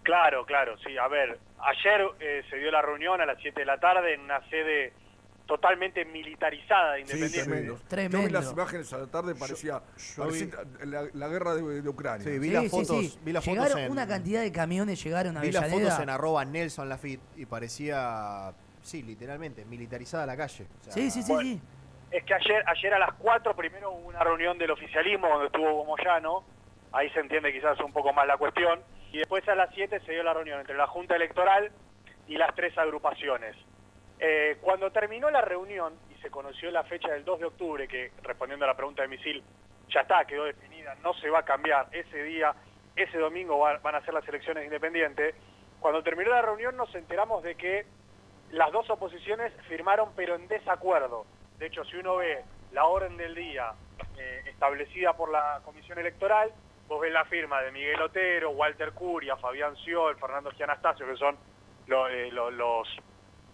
Claro, 0.03 0.45
claro, 0.45 0.77
sí. 0.79 0.97
A 0.97 1.07
ver, 1.07 1.39
ayer 1.59 2.01
eh, 2.19 2.43
se 2.49 2.57
dio 2.57 2.71
la 2.71 2.81
reunión 2.81 3.21
a 3.21 3.25
las 3.25 3.39
7 3.41 3.61
de 3.61 3.65
la 3.65 3.79
tarde 3.79 4.13
en 4.13 4.21
una 4.21 4.41
sede 4.49 4.93
totalmente 5.45 6.05
militarizada 6.05 6.93
de 6.93 7.01
Independiente. 7.01 7.83
tremendo. 7.87 8.17
Yo 8.19 8.25
vi 8.27 8.31
las 8.31 8.51
imágenes 8.51 8.93
a 8.93 8.97
la 8.99 9.07
tarde, 9.07 9.35
parecía, 9.35 9.81
yo 10.15 10.23
parecía 10.23 10.47
la, 10.85 11.03
la 11.13 11.27
guerra 11.27 11.53
de, 11.55 11.81
de 11.81 11.89
Ucrania. 11.89 12.23
Sí, 12.25 12.39
vi 12.39 12.47
Sí, 12.47 12.53
las 12.53 12.63
sí, 12.63 12.69
fotos, 12.69 12.87
sí. 12.87 13.19
vi 13.23 13.31
las 13.33 13.43
fotos 13.43 13.63
Llegaron, 13.63 13.83
en, 13.83 13.91
una 13.91 14.07
cantidad 14.07 14.41
de 14.41 14.51
camiones 14.51 15.03
llegaron 15.03 15.37
a 15.37 15.41
vi 15.41 15.51
las 15.51 15.69
fotos 15.69 15.99
en 15.99 16.09
arroba 16.09 16.45
Nelson 16.45 16.87
Lafitte 16.89 17.21
y 17.35 17.45
parecía, 17.45 18.53
sí, 18.81 19.03
literalmente, 19.03 19.65
militarizada 19.65 20.25
la 20.25 20.37
calle. 20.37 20.65
O 20.79 20.83
sea, 20.85 20.93
Sí, 20.93 21.11
sí, 21.11 21.21
sí, 21.23 21.31
Bueno. 21.33 21.49
sí. 21.49 21.61
es 22.11 22.23
que 22.23 22.33
ayer, 22.33 22.63
ayer 22.67 22.93
a 22.93 22.99
las 22.99 23.13
4 23.15 23.55
primero 23.55 23.91
hubo 23.91 24.07
una 24.07 24.23
reunión 24.23 24.57
del 24.57 24.71
oficialismo 24.71 25.27
donde 25.27 25.47
estuvo 25.47 25.83
Moyano, 25.85 26.43
ahí 26.93 27.09
se 27.09 27.19
entiende 27.19 27.51
quizás 27.51 27.77
un 27.81 27.91
poco 27.91 28.13
más 28.13 28.25
la 28.27 28.37
cuestión, 28.37 28.79
y 29.11 29.17
después 29.17 29.45
a 29.49 29.55
las 29.55 29.69
7 29.75 29.99
se 30.05 30.11
dio 30.13 30.23
la 30.23 30.33
reunión 30.33 30.59
entre 30.61 30.77
la 30.77 30.87
Junta 30.87 31.15
Electoral 31.17 31.71
y 32.27 32.37
las 32.37 32.55
tres 32.55 32.77
agrupaciones. 32.77 33.55
Eh, 34.25 34.57
cuando 34.61 34.89
terminó 34.89 35.29
la 35.29 35.41
reunión 35.41 35.93
y 36.09 36.15
se 36.21 36.29
conoció 36.31 36.71
la 36.71 36.83
fecha 36.85 37.09
del 37.11 37.25
2 37.25 37.39
de 37.41 37.45
octubre, 37.47 37.87
que 37.89 38.11
respondiendo 38.21 38.63
a 38.63 38.69
la 38.69 38.73
pregunta 38.77 39.01
de 39.01 39.09
Misil, 39.09 39.43
ya 39.89 39.99
está, 40.01 40.23
quedó 40.23 40.45
definida, 40.45 40.95
no 41.03 41.13
se 41.15 41.29
va 41.29 41.39
a 41.39 41.43
cambiar, 41.43 41.87
ese 41.91 42.23
día, 42.23 42.53
ese 42.95 43.17
domingo 43.17 43.59
va- 43.59 43.79
van 43.79 43.95
a 43.95 44.01
ser 44.05 44.13
las 44.13 44.25
elecciones 44.25 44.63
independientes, 44.63 45.35
cuando 45.81 46.01
terminó 46.03 46.29
la 46.31 46.41
reunión 46.41 46.77
nos 46.77 46.95
enteramos 46.95 47.43
de 47.43 47.55
que 47.55 47.85
las 48.51 48.71
dos 48.71 48.89
oposiciones 48.89 49.51
firmaron 49.67 50.11
pero 50.15 50.35
en 50.35 50.47
desacuerdo. 50.47 51.25
De 51.59 51.65
hecho, 51.65 51.83
si 51.83 51.97
uno 51.97 52.15
ve 52.15 52.45
la 52.71 52.85
orden 52.85 53.17
del 53.17 53.35
día 53.35 53.73
eh, 54.17 54.43
establecida 54.45 55.11
por 55.17 55.31
la 55.31 55.59
Comisión 55.65 55.99
Electoral, 55.99 56.49
vos 56.87 57.01
ves 57.01 57.11
la 57.11 57.25
firma 57.25 57.61
de 57.61 57.71
Miguel 57.73 58.01
Otero, 58.01 58.51
Walter 58.51 58.93
Curia, 58.93 59.35
Fabián 59.35 59.75
Ciol, 59.83 60.15
Fernando 60.17 60.49
Gianastasio, 60.51 61.05
que 61.05 61.17
son 61.17 61.35
eh, 62.09 62.29
lo- 62.31 62.49
los 62.51 62.87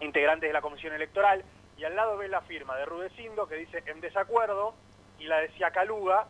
integrantes 0.00 0.48
de 0.48 0.52
la 0.52 0.60
Comisión 0.60 0.92
Electoral, 0.92 1.44
y 1.76 1.84
al 1.84 1.96
lado 1.96 2.16
ves 2.18 2.30
la 2.30 2.42
firma 2.42 2.76
de 2.76 2.84
Rudecindo, 2.84 3.46
que 3.46 3.56
dice 3.56 3.82
en 3.86 4.00
desacuerdo, 4.00 4.74
y 5.18 5.24
la 5.24 5.38
de 5.38 5.50
Caluga, 5.72 6.26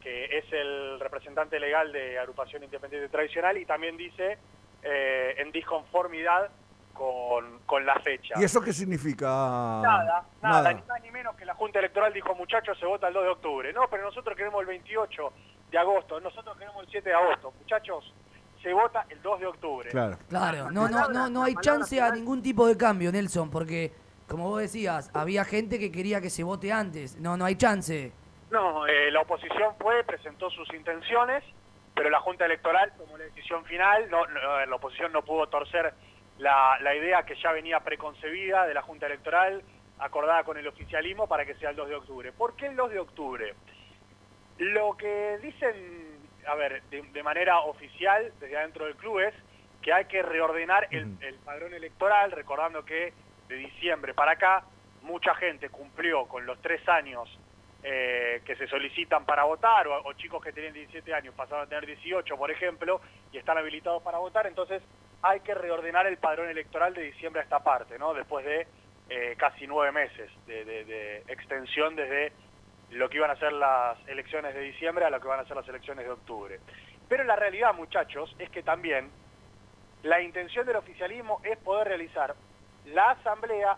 que 0.00 0.38
es 0.38 0.44
el 0.52 1.00
representante 1.00 1.58
legal 1.58 1.92
de 1.92 2.18
Agrupación 2.18 2.62
Independiente 2.62 3.08
Tradicional, 3.08 3.56
y 3.58 3.66
también 3.66 3.96
dice 3.96 4.38
eh, 4.82 5.34
en 5.38 5.50
disconformidad 5.50 6.50
con, 6.92 7.60
con 7.66 7.84
la 7.84 7.98
fecha. 8.00 8.34
¿Y 8.38 8.44
eso 8.44 8.60
qué 8.60 8.72
significa? 8.72 9.26
Nada, 9.26 10.24
nada, 10.40 10.72
ni 10.72 10.82
más 10.82 11.02
ni 11.02 11.10
menos 11.10 11.34
que 11.36 11.44
la 11.44 11.54
Junta 11.54 11.80
Electoral 11.80 12.12
dijo, 12.12 12.34
muchachos, 12.34 12.78
se 12.78 12.86
vota 12.86 13.08
el 13.08 13.14
2 13.14 13.24
de 13.24 13.30
octubre. 13.30 13.72
No, 13.72 13.88
pero 13.90 14.04
nosotros 14.04 14.36
queremos 14.36 14.60
el 14.60 14.66
28 14.68 15.32
de 15.70 15.78
agosto, 15.78 16.20
nosotros 16.20 16.56
queremos 16.56 16.82
el 16.84 16.90
7 16.90 17.08
de 17.08 17.14
agosto. 17.14 17.52
Muchachos, 17.58 18.14
se 18.64 18.72
vota 18.72 19.06
el 19.10 19.20
2 19.22 19.40
de 19.40 19.46
octubre. 19.46 19.90
Claro. 19.90 20.18
Claro, 20.28 20.70
no, 20.70 20.88
no, 20.88 21.08
no, 21.10 21.28
no 21.28 21.44
hay 21.44 21.54
chance 21.60 22.00
a 22.00 22.10
ningún 22.10 22.42
tipo 22.42 22.66
de 22.66 22.76
cambio, 22.76 23.12
Nelson, 23.12 23.50
porque, 23.50 23.92
como 24.26 24.48
vos 24.48 24.60
decías, 24.60 25.10
había 25.14 25.44
gente 25.44 25.78
que 25.78 25.92
quería 25.92 26.20
que 26.20 26.30
se 26.30 26.42
vote 26.42 26.72
antes. 26.72 27.16
No, 27.20 27.36
no 27.36 27.44
hay 27.44 27.56
chance. 27.56 28.10
No, 28.50 28.86
eh, 28.86 29.10
la 29.10 29.20
oposición 29.20 29.74
fue, 29.78 30.02
presentó 30.04 30.48
sus 30.50 30.72
intenciones, 30.72 31.44
pero 31.94 32.08
la 32.08 32.20
Junta 32.20 32.46
Electoral 32.46 32.92
tomó 32.96 33.18
la 33.18 33.24
decisión 33.24 33.64
final. 33.66 34.10
No, 34.10 34.26
no, 34.26 34.66
la 34.66 34.76
oposición 34.76 35.12
no 35.12 35.22
pudo 35.22 35.46
torcer 35.48 35.92
la, 36.38 36.78
la 36.80 36.96
idea 36.96 37.24
que 37.24 37.36
ya 37.36 37.52
venía 37.52 37.80
preconcebida 37.80 38.66
de 38.66 38.72
la 38.72 38.82
Junta 38.82 39.06
Electoral, 39.06 39.62
acordada 39.98 40.42
con 40.42 40.56
el 40.56 40.66
oficialismo, 40.66 41.26
para 41.26 41.44
que 41.44 41.54
sea 41.56 41.70
el 41.70 41.76
2 41.76 41.88
de 41.90 41.94
octubre. 41.96 42.32
¿Por 42.32 42.56
qué 42.56 42.66
el 42.66 42.76
2 42.76 42.90
de 42.90 42.98
octubre? 42.98 43.54
Lo 44.56 44.96
que 44.96 45.38
dicen, 45.42 46.13
a 46.46 46.54
ver, 46.54 46.82
de, 46.90 47.02
de 47.02 47.22
manera 47.22 47.60
oficial, 47.60 48.32
desde 48.40 48.56
adentro 48.56 48.84
del 48.86 48.96
club, 48.96 49.20
es 49.20 49.34
que 49.82 49.92
hay 49.92 50.06
que 50.06 50.22
reordenar 50.22 50.88
el, 50.90 51.16
el 51.20 51.34
padrón 51.44 51.74
electoral, 51.74 52.30
recordando 52.32 52.84
que 52.84 53.12
de 53.48 53.56
diciembre 53.56 54.14
para 54.14 54.32
acá, 54.32 54.64
mucha 55.02 55.34
gente 55.34 55.68
cumplió 55.68 56.26
con 56.26 56.46
los 56.46 56.58
tres 56.62 56.86
años 56.88 57.28
eh, 57.82 58.40
que 58.46 58.56
se 58.56 58.66
solicitan 58.66 59.26
para 59.26 59.44
votar, 59.44 59.86
o, 59.86 60.02
o 60.04 60.12
chicos 60.14 60.42
que 60.42 60.52
tenían 60.52 60.72
17 60.72 61.12
años 61.12 61.34
pasaron 61.34 61.64
a 61.64 61.68
tener 61.68 61.84
18, 61.84 62.34
por 62.38 62.50
ejemplo, 62.50 63.00
y 63.30 63.36
están 63.36 63.58
habilitados 63.58 64.02
para 64.02 64.16
votar, 64.18 64.46
entonces 64.46 64.82
hay 65.20 65.40
que 65.40 65.54
reordenar 65.54 66.06
el 66.06 66.16
padrón 66.16 66.48
electoral 66.48 66.94
de 66.94 67.02
diciembre 67.02 67.40
a 67.40 67.44
esta 67.44 67.62
parte, 67.62 67.98
¿no? 67.98 68.14
Después 68.14 68.44
de 68.46 68.66
eh, 69.10 69.34
casi 69.36 69.66
nueve 69.66 69.92
meses 69.92 70.30
de, 70.46 70.64
de- 70.64 70.84
de 70.86 71.18
extensión 71.28 71.94
desde 71.94 72.32
lo 72.94 73.08
que 73.08 73.16
iban 73.16 73.30
a 73.30 73.36
ser 73.36 73.52
las 73.52 73.98
elecciones 74.08 74.54
de 74.54 74.60
diciembre 74.60 75.04
a 75.04 75.10
lo 75.10 75.20
que 75.20 75.26
van 75.26 75.40
a 75.40 75.44
ser 75.44 75.56
las 75.56 75.68
elecciones 75.68 76.04
de 76.04 76.12
octubre. 76.12 76.60
Pero 77.08 77.24
la 77.24 77.36
realidad, 77.36 77.74
muchachos, 77.74 78.34
es 78.38 78.48
que 78.50 78.62
también 78.62 79.10
la 80.04 80.20
intención 80.20 80.64
del 80.64 80.76
oficialismo 80.76 81.40
es 81.42 81.58
poder 81.58 81.88
realizar 81.88 82.34
la 82.86 83.10
asamblea 83.10 83.76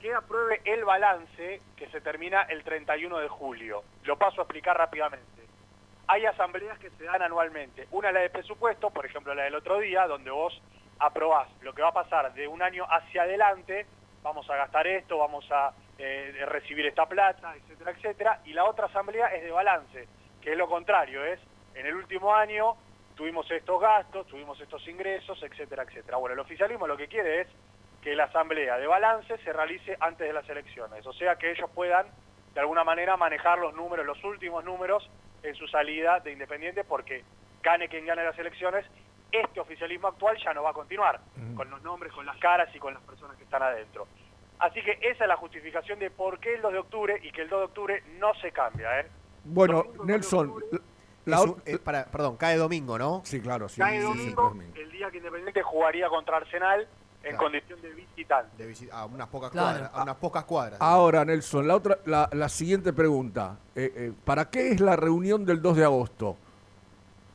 que 0.00 0.14
apruebe 0.14 0.62
el 0.64 0.84
balance 0.84 1.60
que 1.76 1.88
se 1.88 2.00
termina 2.00 2.42
el 2.42 2.62
31 2.64 3.18
de 3.18 3.28
julio. 3.28 3.82
Lo 4.04 4.16
paso 4.16 4.40
a 4.40 4.44
explicar 4.44 4.78
rápidamente. 4.78 5.26
Hay 6.06 6.24
asambleas 6.24 6.78
que 6.78 6.90
se 6.90 7.04
dan 7.04 7.20
anualmente. 7.20 7.86
Una 7.90 8.08
es 8.08 8.14
la 8.14 8.20
de 8.20 8.30
presupuesto, 8.30 8.90
por 8.90 9.04
ejemplo 9.04 9.34
la 9.34 9.42
del 9.42 9.56
otro 9.56 9.78
día, 9.78 10.06
donde 10.06 10.30
vos 10.30 10.58
aprobás 10.98 11.48
lo 11.60 11.74
que 11.74 11.82
va 11.82 11.88
a 11.88 11.92
pasar 11.92 12.32
de 12.32 12.48
un 12.48 12.62
año 12.62 12.86
hacia 12.88 13.22
adelante, 13.22 13.86
vamos 14.22 14.48
a 14.48 14.56
gastar 14.56 14.86
esto, 14.86 15.18
vamos 15.18 15.46
a 15.50 15.72
eh, 15.98 16.44
recibir 16.46 16.86
esta 16.86 17.06
plata, 17.06 17.54
etcétera, 17.56 17.90
etcétera. 17.90 18.40
Y 18.44 18.52
la 18.52 18.64
otra 18.64 18.86
asamblea 18.86 19.34
es 19.34 19.42
de 19.42 19.50
balance, 19.50 20.08
que 20.40 20.52
es 20.52 20.58
lo 20.58 20.68
contrario, 20.68 21.24
es 21.24 21.40
en 21.74 21.86
el 21.86 21.94
último 21.94 22.34
año 22.34 22.76
tuvimos 23.14 23.50
estos 23.50 23.80
gastos, 23.80 24.26
tuvimos 24.28 24.60
estos 24.60 24.86
ingresos, 24.86 25.42
etcétera, 25.42 25.82
etcétera. 25.82 26.18
Bueno, 26.18 26.34
el 26.34 26.40
oficialismo 26.40 26.86
lo 26.86 26.96
que 26.96 27.08
quiere 27.08 27.40
es 27.40 27.48
que 28.00 28.14
la 28.14 28.24
asamblea 28.24 28.78
de 28.78 28.86
balance 28.86 29.36
se 29.38 29.52
realice 29.52 29.96
antes 29.98 30.26
de 30.26 30.32
las 30.32 30.48
elecciones, 30.48 31.04
o 31.04 31.12
sea 31.12 31.36
que 31.36 31.50
ellos 31.50 31.68
puedan 31.74 32.06
de 32.54 32.60
alguna 32.60 32.84
manera 32.84 33.16
manejar 33.16 33.58
los 33.58 33.74
números, 33.74 34.06
los 34.06 34.22
últimos 34.24 34.64
números 34.64 35.08
en 35.42 35.54
su 35.54 35.66
salida 35.66 36.20
de 36.20 36.32
Independiente, 36.32 36.84
porque 36.84 37.24
gane 37.62 37.88
quien 37.88 38.06
gane 38.06 38.24
las 38.24 38.38
elecciones, 38.38 38.86
este 39.30 39.60
oficialismo 39.60 40.08
actual 40.08 40.36
ya 40.42 40.54
no 40.54 40.62
va 40.62 40.70
a 40.70 40.72
continuar, 40.72 41.20
con 41.54 41.68
los 41.70 41.82
nombres, 41.82 42.12
con 42.12 42.24
las 42.24 42.36
caras 42.38 42.74
y 42.74 42.78
con 42.78 42.94
las 42.94 43.02
personas 43.02 43.36
que 43.36 43.44
están 43.44 43.62
adentro. 43.62 44.06
Así 44.58 44.82
que 44.82 44.98
esa 45.02 45.24
es 45.24 45.28
la 45.28 45.36
justificación 45.36 45.98
de 45.98 46.10
por 46.10 46.38
qué 46.40 46.54
el 46.54 46.62
2 46.62 46.72
de 46.72 46.78
octubre 46.78 47.20
y 47.22 47.30
que 47.30 47.42
el 47.42 47.48
2 47.48 47.58
de 47.60 47.64
octubre 47.66 48.02
no 48.18 48.34
se 48.40 48.50
cambia. 48.52 49.00
¿eh? 49.00 49.06
Bueno, 49.44 49.84
Nelson, 50.04 50.52
la 51.26 51.42
Es 51.64 51.74
eh, 51.74 51.78
para- 51.78 52.04
perdón, 52.06 52.36
cae 52.36 52.56
domingo, 52.56 52.98
¿no? 52.98 53.22
Sí, 53.24 53.40
claro, 53.40 53.68
sí. 53.68 53.80
Cae 53.80 53.98
sí, 53.98 54.02
domingo, 54.02 54.28
es 54.30 54.34
domingo. 54.54 54.72
el 54.76 54.90
día 54.90 55.10
que 55.10 55.18
Independiente 55.18 55.62
jugaría 55.62 56.08
contra 56.08 56.38
Arsenal 56.38 56.80
en 57.22 57.30
Claro. 57.30 57.38
condición 57.38 57.80
de 57.82 57.90
visitante. 57.90 58.62
De 58.64 58.70
visi- 58.72 58.88
a 58.92 59.04
unas 59.04 59.28
pocas 59.28 59.50
Claro. 59.50 59.68
cuadras. 59.78 59.90
A 59.94 60.02
unas 60.02 60.16
pocas 60.16 60.44
cuadras. 60.44 60.80
Ahora, 60.80 61.24
Nelson, 61.24 61.66
la 61.68 61.76
otra, 61.76 61.98
la, 62.06 62.28
la 62.32 62.48
siguiente 62.48 62.92
pregunta. 62.92 63.56
Eh, 63.76 63.92
eh, 63.94 64.12
¿Para 64.24 64.48
qué 64.50 64.70
es 64.70 64.80
la 64.80 64.96
reunión 64.96 65.44
del 65.44 65.60
2 65.62 65.76
de 65.76 65.84
agosto? 65.84 66.36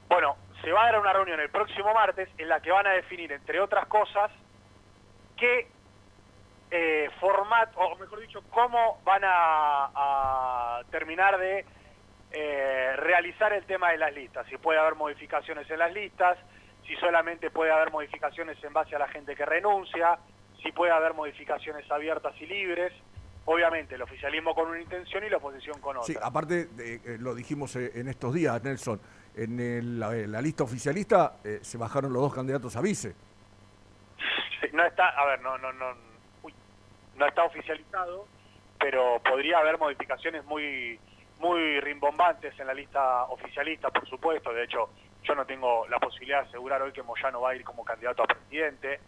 Bueno, 0.10 0.36
se 0.62 0.72
va 0.72 0.84
a 0.84 0.86
dar 0.92 1.00
una 1.00 1.14
reunión 1.14 1.40
el 1.40 1.50
próximo 1.50 1.94
martes 1.94 2.30
en 2.38 2.48
la 2.50 2.62
que 2.62 2.72
van 2.72 2.88
a 2.88 2.92
definir, 2.92 3.32
entre 3.32 3.60
otras 3.60 3.86
cosas, 3.88 4.32
qué 5.38 5.68
eh, 6.76 7.08
formato, 7.20 7.80
o 7.80 7.96
mejor 7.98 8.20
dicho, 8.20 8.42
cómo 8.50 9.00
van 9.04 9.22
a, 9.24 9.92
a 9.94 10.82
terminar 10.90 11.38
de 11.38 11.64
eh, 12.32 12.96
realizar 12.98 13.54
el 13.54 13.64
tema 13.66 13.92
de 13.92 14.00
las 14.00 14.12
listas. 14.12 14.48
Si 14.48 14.58
puede 14.58 14.80
haber 14.80 14.96
modificaciones 14.96 15.70
en 15.70 15.78
las 15.78 15.94
listas, 15.94 16.36
si 16.88 16.96
solamente 16.96 17.52
puede 17.52 17.72
haber 17.72 17.92
modificaciones 17.92 18.58
en 18.64 18.74
base 18.74 18.96
a 18.96 19.00
la 19.00 19.08
gente 19.08 19.36
que 19.36 19.46
renuncia, 19.46 20.18
si 20.64 20.72
puede 20.72 20.92
haber 20.92 21.14
modificaciones 21.14 21.90
abiertas 21.92 22.34
y 22.42 22.48
libres. 22.48 22.92
Obviamente, 23.46 23.94
el 23.96 24.02
oficialismo 24.02 24.56
con 24.56 24.70
una 24.70 24.82
intención 24.82 25.24
y 25.26 25.30
la 25.30 25.38
oposición 25.38 25.80
con 25.80 25.98
otra. 25.98 26.08
Sí, 26.08 26.18
aparte, 26.20 26.70
eh, 26.80 27.18
lo 27.20 27.36
dijimos 27.36 27.76
eh, 27.76 27.92
en 28.00 28.08
estos 28.08 28.34
días, 28.34 28.64
Nelson, 28.64 29.00
en 29.36 29.60
el- 29.60 30.00
la, 30.00 30.16
eh, 30.16 30.26
la 30.28 30.42
lista 30.42 30.64
oficialista 30.64 31.34
eh, 31.44 31.60
se 31.62 31.78
bajaron 31.78 32.12
los 32.14 32.22
dos 32.24 32.34
candidatos 32.34 32.76
a 32.78 32.82
vice. 32.82 33.14
No 34.74 34.84
está, 34.86 35.10
a 35.10 35.26
ver, 35.28 35.42
no, 35.42 35.56
no, 35.60 35.72
no, 35.74 35.94
no 37.16 37.28
está 37.28 37.44
oficializado, 37.44 38.28
pero 38.80 39.22
podría 39.24 39.60
haber 39.60 39.78
modificaciones 39.78 40.44
muy, 40.46 41.00
muy 41.40 41.80
rimbombantes 41.80 42.60
en 42.60 42.68
la 42.68 42.74
lista 42.74 43.26
oficialista, 43.26 43.90
por 43.90 44.08
supuesto. 44.08 44.54
De 44.54 44.64
hecho, 44.64 44.90
yo 45.24 45.36
no 45.36 45.46
tengo 45.46 45.88
la 45.88 46.00
posibilidad 46.00 46.44
de 46.44 46.50
asegurar 46.50 46.82
hoy 46.82 46.92
que 46.92 47.04
Moyano 47.04 47.42
va 47.42 47.52
a 47.52 47.56
ir 47.56 47.64
como 47.64 47.86
candidato 47.86 48.24
a 48.24 48.28
presidente. 48.28 49.00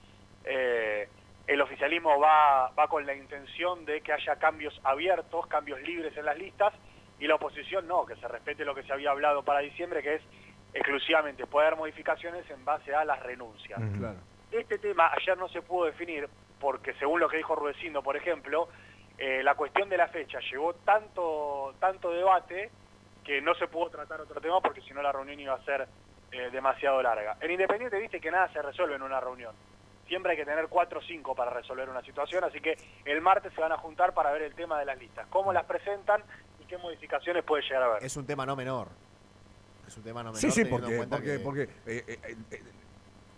Eh, 0.44 1.10
el 1.48 1.62
oficialismo 1.62 2.20
va, 2.20 2.70
va 2.72 2.88
con 2.88 3.06
la 3.06 3.14
intención 3.14 3.86
de 3.86 4.02
que 4.02 4.14
haya 4.14 4.36
cambios 4.38 4.80
abiertos, 4.84 5.46
cambios 5.48 5.82
libres 5.82 6.16
en 6.18 6.26
las 6.26 6.38
listas, 6.38 6.74
y 7.20 7.28
la 7.28 7.36
oposición 7.36 7.88
no, 7.88 8.06
que 8.06 8.16
se 8.16 8.28
respete 8.28 8.66
lo 8.66 8.76
que 8.76 8.84
se 8.84 8.92
había 8.92 9.12
hablado 9.12 9.44
para 9.44 9.60
diciembre, 9.60 10.02
que 10.02 10.16
es 10.16 10.22
exclusivamente 10.74 11.48
puede 11.48 11.68
haber 11.68 11.80
modificaciones 11.80 12.50
en 12.50 12.64
base 12.66 12.94
a 12.94 13.06
las 13.06 13.22
renuncias. 13.24 13.80
Claro. 13.98 14.18
Este 14.52 14.78
tema 14.78 15.10
ayer 15.14 15.38
no 15.38 15.48
se 15.48 15.62
pudo 15.62 15.86
definir 15.86 16.28
porque 16.60 16.94
según 16.96 17.20
lo 17.20 17.28
que 17.30 17.38
dijo 17.38 17.56
Rudecindo, 17.56 18.02
por 18.02 18.16
ejemplo, 18.18 18.68
eh, 19.18 19.42
la 19.44 19.56
cuestión 19.56 19.90
de 19.90 19.98
la 19.98 20.08
fecha 20.08 20.40
llevó 20.52 20.74
tanto, 20.74 21.74
tanto 21.80 22.12
debate 22.12 22.70
que 23.24 23.42
no 23.42 23.56
se 23.56 23.68
pudo 23.68 23.90
tratar 23.90 24.22
otro 24.22 24.40
tema 24.42 24.62
porque 24.62 24.82
si 24.82 24.94
no 24.94 25.02
la 25.02 25.12
reunión 25.12 25.40
iba 25.40 25.54
a 25.54 25.64
ser 25.66 25.88
eh, 26.32 26.50
demasiado 26.52 27.02
larga. 27.02 27.38
En 27.42 27.52
Independiente 27.52 27.98
viste 28.00 28.20
que 28.20 28.30
nada 28.32 28.52
se 28.52 28.62
resuelve 28.62 28.96
en 28.96 29.02
una 29.02 29.20
reunión. 29.20 29.54
Siempre 30.08 30.32
hay 30.34 30.38
que 30.38 30.46
tener 30.46 30.68
cuatro 30.68 31.00
o 31.00 31.02
cinco 31.02 31.34
para 31.34 31.50
resolver 31.52 31.90
una 31.90 32.02
situación, 32.04 32.44
así 32.44 32.60
que 32.62 32.78
el 33.06 33.22
martes 33.22 33.52
se 33.54 33.62
van 33.62 33.72
a 33.72 33.78
juntar 33.78 34.14
para 34.14 34.32
ver 34.32 34.44
el 34.44 34.54
tema 34.54 34.78
de 34.80 34.86
las 34.86 35.00
listas, 35.00 35.26
cómo 35.32 35.52
las 35.52 35.66
presentan 35.66 36.24
y 36.62 36.66
qué 36.66 36.78
modificaciones 36.78 37.44
puede 37.44 37.64
llegar 37.64 37.82
a 37.82 37.86
haber. 37.88 38.04
Es 38.04 38.16
un 38.16 38.26
tema 38.28 38.46
no 38.46 38.56
menor. 38.56 38.88
Es 39.88 39.98
un 39.98 40.04
tema 40.04 40.22
no 40.22 40.30
menor. 40.32 40.42
Sí, 40.42 40.52
sí, 40.52 40.66
porque, 40.66 40.96
cuenta 40.98 41.16
porque, 41.18 41.32
que- 41.38 41.40
porque 41.44 41.62
eh, 41.64 42.04
eh, 42.08 42.36
eh, 42.52 42.62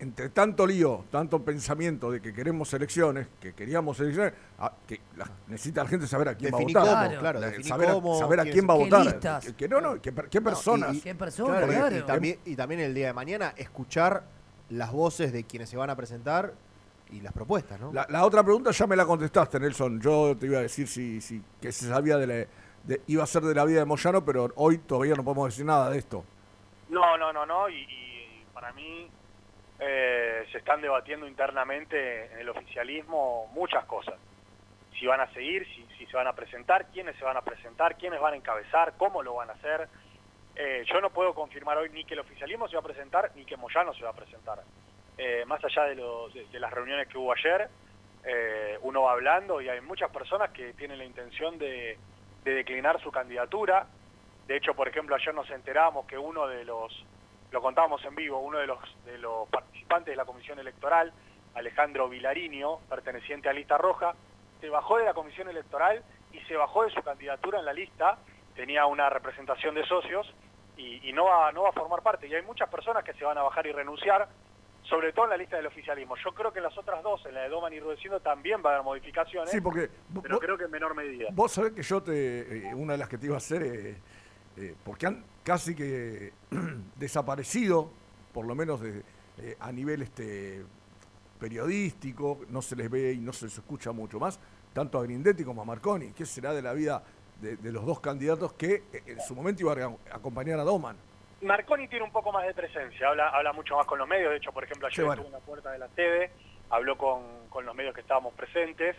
entre 0.00 0.28
tanto 0.28 0.64
lío, 0.66 1.04
tanto 1.10 1.42
pensamiento 1.44 2.10
de 2.12 2.20
que 2.22 2.32
queremos 2.32 2.72
elecciones, 2.72 3.26
que 3.40 3.52
queríamos 3.52 3.98
elecciones, 3.98 4.32
a- 4.60 4.72
que 4.86 5.00
la- 5.16 5.28
necesita 5.48 5.82
la 5.82 5.88
gente 5.88 6.06
saber 6.06 6.28
a 6.28 6.34
quién 6.36 6.52
Definí 6.52 6.72
va 6.72 6.80
a 6.80 6.84
votar. 6.84 6.96
cómo, 6.96 7.08
Claro. 7.08 7.20
claro, 7.20 7.40
La- 7.40 7.46
definí 7.48 7.68
saber, 7.68 7.88
a- 7.88 7.92
cómo, 7.94 8.18
saber 8.18 8.40
a 8.40 8.42
quién- 8.44 8.52
quién 8.52 8.68
va 8.68 8.74
a 8.74 8.76
votar. 8.76 9.40
Que, 9.40 9.54
que 9.54 9.68
no, 9.68 9.80
no, 9.80 10.00
que, 10.00 10.12
qué 10.30 10.40
personas. 10.40 10.94
y- 10.94 11.00
¿Qué 11.00 11.14
personas? 11.16 11.56
Claro, 11.58 11.72
y- 11.72 11.76
claro. 11.76 11.96
y, 11.96 12.02
también, 12.02 12.38
y 12.44 12.54
también 12.56 12.80
el 12.80 12.94
día 12.94 13.08
de 13.08 13.12
mañana 13.12 13.52
escuchar 13.56 14.22
las 14.70 14.92
voces 14.92 15.32
de 15.32 15.44
quienes 15.44 15.68
se 15.68 15.76
van 15.76 15.90
a 15.90 15.96
presentar 15.96 16.54
y 17.10 17.20
las 17.20 17.32
propuestas, 17.32 17.80
¿no? 17.80 17.92
La, 17.92 18.06
la 18.08 18.24
otra 18.24 18.44
pregunta 18.44 18.70
ya 18.70 18.86
me 18.86 18.94
la 18.94 19.04
contestaste, 19.06 19.58
Nelson. 19.58 20.00
Yo 20.00 20.36
te 20.38 20.46
iba 20.46 20.58
a 20.58 20.62
decir 20.62 20.86
si, 20.86 21.20
si 21.20 21.42
que 21.60 21.72
se 21.72 21.88
sabía 21.88 22.18
de 22.18 22.26
la, 22.26 22.34
de- 22.84 23.00
iba 23.08 23.24
a 23.24 23.26
ser 23.26 23.42
de 23.42 23.54
la 23.54 23.64
vida 23.64 23.80
de 23.80 23.84
Moyano, 23.84 24.24
pero 24.24 24.48
hoy 24.56 24.78
todavía 24.78 25.14
no 25.14 25.24
podemos 25.24 25.48
decir 25.48 25.64
nada 25.64 25.90
de 25.90 25.98
esto. 25.98 26.22
No, 26.90 27.16
no, 27.18 27.32
no, 27.32 27.44
no, 27.44 27.68
y, 27.68 27.80
y 27.82 28.44
para 28.54 28.72
mí 28.74 29.08
eh, 29.80 30.46
se 30.50 30.58
están 30.58 30.80
debatiendo 30.80 31.26
internamente 31.26 32.32
en 32.32 32.40
el 32.40 32.48
oficialismo 32.48 33.46
muchas 33.52 33.84
cosas. 33.84 34.14
Si 34.98 35.06
van 35.06 35.20
a 35.20 35.32
seguir, 35.32 35.66
si, 35.66 35.86
si 35.96 36.06
se 36.06 36.16
van 36.16 36.26
a 36.26 36.32
presentar, 36.34 36.86
quiénes 36.86 37.16
se 37.16 37.24
van 37.24 37.36
a 37.36 37.42
presentar, 37.42 37.96
quiénes 37.96 38.20
van 38.20 38.34
a 38.34 38.36
encabezar, 38.36 38.94
cómo 38.96 39.22
lo 39.22 39.34
van 39.34 39.50
a 39.50 39.52
hacer. 39.52 39.88
Eh, 40.56 40.84
yo 40.86 41.00
no 41.00 41.10
puedo 41.10 41.34
confirmar 41.34 41.78
hoy 41.78 41.90
ni 41.90 42.04
que 42.04 42.14
el 42.14 42.20
oficialismo 42.20 42.66
se 42.68 42.74
va 42.74 42.80
a 42.80 42.84
presentar 42.84 43.30
ni 43.36 43.44
que 43.44 43.56
Moyano 43.56 43.94
se 43.94 44.02
va 44.02 44.10
a 44.10 44.16
presentar. 44.16 44.60
Eh, 45.16 45.44
más 45.46 45.64
allá 45.64 45.84
de, 45.84 45.94
de 46.50 46.60
las 46.60 46.72
reuniones 46.72 47.06
que 47.08 47.18
hubo 47.18 47.32
ayer, 47.32 47.68
eh, 48.24 48.76
uno 48.82 49.02
va 49.02 49.12
hablando 49.12 49.60
y 49.60 49.68
hay 49.68 49.80
muchas 49.80 50.10
personas 50.10 50.50
que 50.50 50.72
tienen 50.74 50.98
la 50.98 51.04
intención 51.04 51.58
de, 51.58 51.96
de 52.44 52.54
declinar 52.54 53.00
su 53.00 53.12
candidatura. 53.12 53.86
De 54.46 54.56
hecho, 54.56 54.74
por 54.74 54.88
ejemplo, 54.88 55.14
ayer 55.14 55.34
nos 55.34 55.48
enteramos 55.50 56.06
que 56.06 56.18
uno 56.18 56.46
de 56.46 56.64
los, 56.64 57.04
lo 57.50 57.62
contábamos 57.62 58.04
en 58.04 58.14
vivo, 58.14 58.38
uno 58.38 58.58
de 58.58 58.66
los, 58.66 58.78
de 59.04 59.18
los 59.18 59.48
participantes 59.48 60.12
de 60.12 60.16
la 60.16 60.24
comisión 60.24 60.58
electoral, 60.58 61.12
Alejandro 61.54 62.08
Vilariño, 62.08 62.78
perteneciente 62.88 63.48
a 63.48 63.52
Lista 63.52 63.78
Roja, 63.78 64.14
se 64.60 64.68
bajó 64.68 64.98
de 64.98 65.04
la 65.04 65.14
comisión 65.14 65.48
electoral 65.48 66.02
y 66.32 66.40
se 66.40 66.56
bajó 66.56 66.84
de 66.84 66.90
su 66.90 67.02
candidatura 67.02 67.58
en 67.58 67.64
la 67.64 67.72
lista, 67.72 68.18
tenía 68.54 68.86
una 68.86 69.08
representación 69.08 69.74
de 69.74 69.84
socios 69.86 70.32
y, 70.76 71.08
y 71.08 71.12
no, 71.12 71.24
va, 71.24 71.50
no 71.52 71.62
va 71.62 71.70
a 71.70 71.72
formar 71.72 72.02
parte. 72.02 72.26
Y 72.28 72.34
hay 72.34 72.42
muchas 72.42 72.68
personas 72.68 73.02
que 73.04 73.14
se 73.14 73.24
van 73.24 73.38
a 73.38 73.42
bajar 73.42 73.66
y 73.66 73.72
renunciar, 73.72 74.28
sobre 74.82 75.12
todo 75.12 75.24
en 75.24 75.30
la 75.30 75.36
lista 75.36 75.56
del 75.56 75.66
oficialismo. 75.66 76.16
Yo 76.16 76.32
creo 76.32 76.52
que 76.52 76.58
en 76.58 76.64
las 76.64 76.76
otras 76.76 77.02
dos, 77.02 77.24
en 77.26 77.34
la 77.34 77.42
de 77.42 77.48
Doman 77.48 77.72
y 77.72 77.80
Rudecindo, 77.80 78.20
también 78.20 78.62
va 78.64 78.70
a 78.70 78.72
haber 78.74 78.84
modificaciones, 78.84 79.50
Sí, 79.50 79.60
porque 79.60 79.88
pero 80.22 80.38
creo 80.38 80.56
que 80.58 80.64
en 80.64 80.70
menor 80.70 80.94
medida. 80.94 81.28
vos 81.32 81.52
sabés 81.52 81.72
que 81.72 81.82
yo 81.82 82.02
te. 82.02 82.68
eh, 82.68 82.74
una 82.74 82.92
de 82.92 82.98
las 82.98 83.08
que 83.08 83.18
te 83.18 83.26
iba 83.26 83.34
a 83.34 83.38
hacer. 83.38 83.62
eh, 83.62 83.96
eh, 84.60 84.74
porque 84.84 85.06
han 85.06 85.24
casi 85.44 85.74
que 85.74 86.32
desaparecido, 86.96 87.90
por 88.32 88.44
lo 88.44 88.54
menos 88.54 88.80
de, 88.80 89.02
eh, 89.38 89.56
a 89.60 89.70
nivel 89.70 90.02
este 90.02 90.64
periodístico, 91.38 92.40
no 92.48 92.60
se 92.60 92.74
les 92.74 92.90
ve 92.90 93.12
y 93.12 93.18
no 93.18 93.32
se 93.32 93.44
les 93.46 93.56
escucha 93.56 93.92
mucho 93.92 94.18
más, 94.18 94.40
tanto 94.72 94.98
a 94.98 95.04
Grindetti 95.04 95.44
como 95.44 95.62
a 95.62 95.64
Marconi. 95.64 96.10
¿Qué 96.12 96.26
será 96.26 96.52
de 96.52 96.62
la 96.62 96.72
vida 96.72 97.04
de, 97.40 97.56
de 97.56 97.70
los 97.72 97.86
dos 97.86 98.00
candidatos 98.00 98.52
que 98.54 98.82
eh, 98.92 99.02
en 99.06 99.20
su 99.20 99.36
momento 99.36 99.62
iban 99.62 99.96
a 100.10 100.16
acompañar 100.16 100.58
a 100.58 100.64
Doman? 100.64 100.96
Marconi 101.40 101.86
tiene 101.86 102.04
un 102.04 102.10
poco 102.10 102.32
más 102.32 102.44
de 102.44 102.52
presencia, 102.52 103.08
habla, 103.08 103.28
habla 103.28 103.52
mucho 103.52 103.76
más 103.76 103.86
con 103.86 103.96
los 103.96 104.08
medios, 104.08 104.30
de 104.32 104.38
hecho, 104.38 104.50
por 104.50 104.64
ejemplo, 104.64 104.88
ayer 104.88 104.96
Sí, 104.96 105.02
bueno. 105.02 105.22
estuvo 105.22 105.36
en 105.36 105.40
la 105.40 105.46
puerta 105.46 105.70
de 105.70 105.78
la 105.78 105.88
sede, 105.94 106.32
habló 106.68 106.98
con, 106.98 107.22
con 107.48 107.64
los 107.64 107.76
medios 107.76 107.94
que 107.94 108.00
estábamos 108.00 108.34
presentes. 108.34 108.96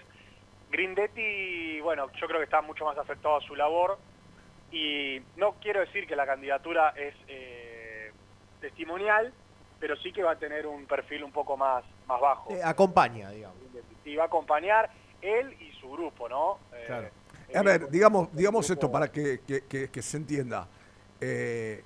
Grindetti, 0.72 1.82
bueno, 1.82 2.10
yo 2.14 2.28
creo 2.28 2.40
que 2.40 2.46
está 2.46 2.62
mucho 2.62 2.86
más 2.86 2.98
afectado 2.98 3.36
a 3.38 3.42
su 3.42 3.56
labor 3.58 3.98
y 4.72 5.22
no 5.38 5.54
quiero 5.62 5.80
decir 5.82 6.06
que 6.08 6.16
la 6.16 6.26
candidatura 6.26 6.90
es 6.96 7.16
eh, 7.28 8.12
testimonial, 8.62 9.34
pero 9.80 9.96
sí 9.98 10.12
que 10.12 10.24
va 10.24 10.32
a 10.34 10.40
tener 10.40 10.68
un 10.68 10.86
perfil 10.86 11.24
un 11.24 11.32
poco 11.32 11.56
más, 11.58 11.84
más 12.08 12.20
bajo. 12.22 12.52
Eh, 12.54 12.62
acompaña, 12.64 13.32
digamos. 13.32 13.58
Y 14.06 14.16
va 14.16 14.24
a 14.24 14.28
acompañar 14.28 14.90
él 15.22 15.56
y 15.62 15.72
su 15.80 15.90
grupo, 15.92 16.28
¿no? 16.30 16.60
Eh, 16.74 16.84
Claro. 16.88 17.10
el 17.50 17.58
A 17.58 17.64
ver, 17.64 17.80
grupo- 17.82 17.92
digamos, 17.92 18.36
digamos 18.36 18.66
grupo- 18.68 18.74
esto 18.74 18.92
para 18.92 19.12
que, 19.12 19.42
que- 19.48 19.66
que- 19.66 19.90
que 19.90 20.02
se 20.02 20.18
entienda. 20.18 20.68
Eh, 21.22 21.84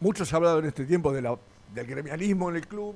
muchos 0.00 0.32
han 0.32 0.36
hablado 0.38 0.58
en 0.60 0.66
este 0.66 0.84
tiempo 0.84 1.12
de 1.12 1.22
la, 1.22 1.36
del 1.72 1.86
gremialismo 1.86 2.50
en 2.50 2.56
el 2.56 2.66
club 2.68 2.94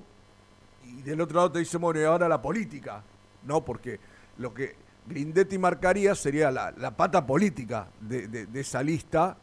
y 0.84 1.02
del 1.02 1.20
otro 1.20 1.36
lado 1.36 1.52
te 1.52 1.58
dicen, 1.60 1.80
bueno, 1.80 2.00
y 2.00 2.04
ahora 2.04 2.28
la 2.28 2.40
política. 2.40 3.02
No, 3.44 3.64
porque 3.64 3.98
lo 4.38 4.52
que 4.54 4.74
Grindetti 5.08 5.58
marcaría 5.58 6.14
sería 6.14 6.50
la, 6.50 6.70
la 6.76 6.96
pata 6.96 7.26
política 7.26 7.88
de, 8.00 8.28
de- 8.28 8.46
de 8.46 8.60
esa 8.60 8.82
lista, 8.82 9.36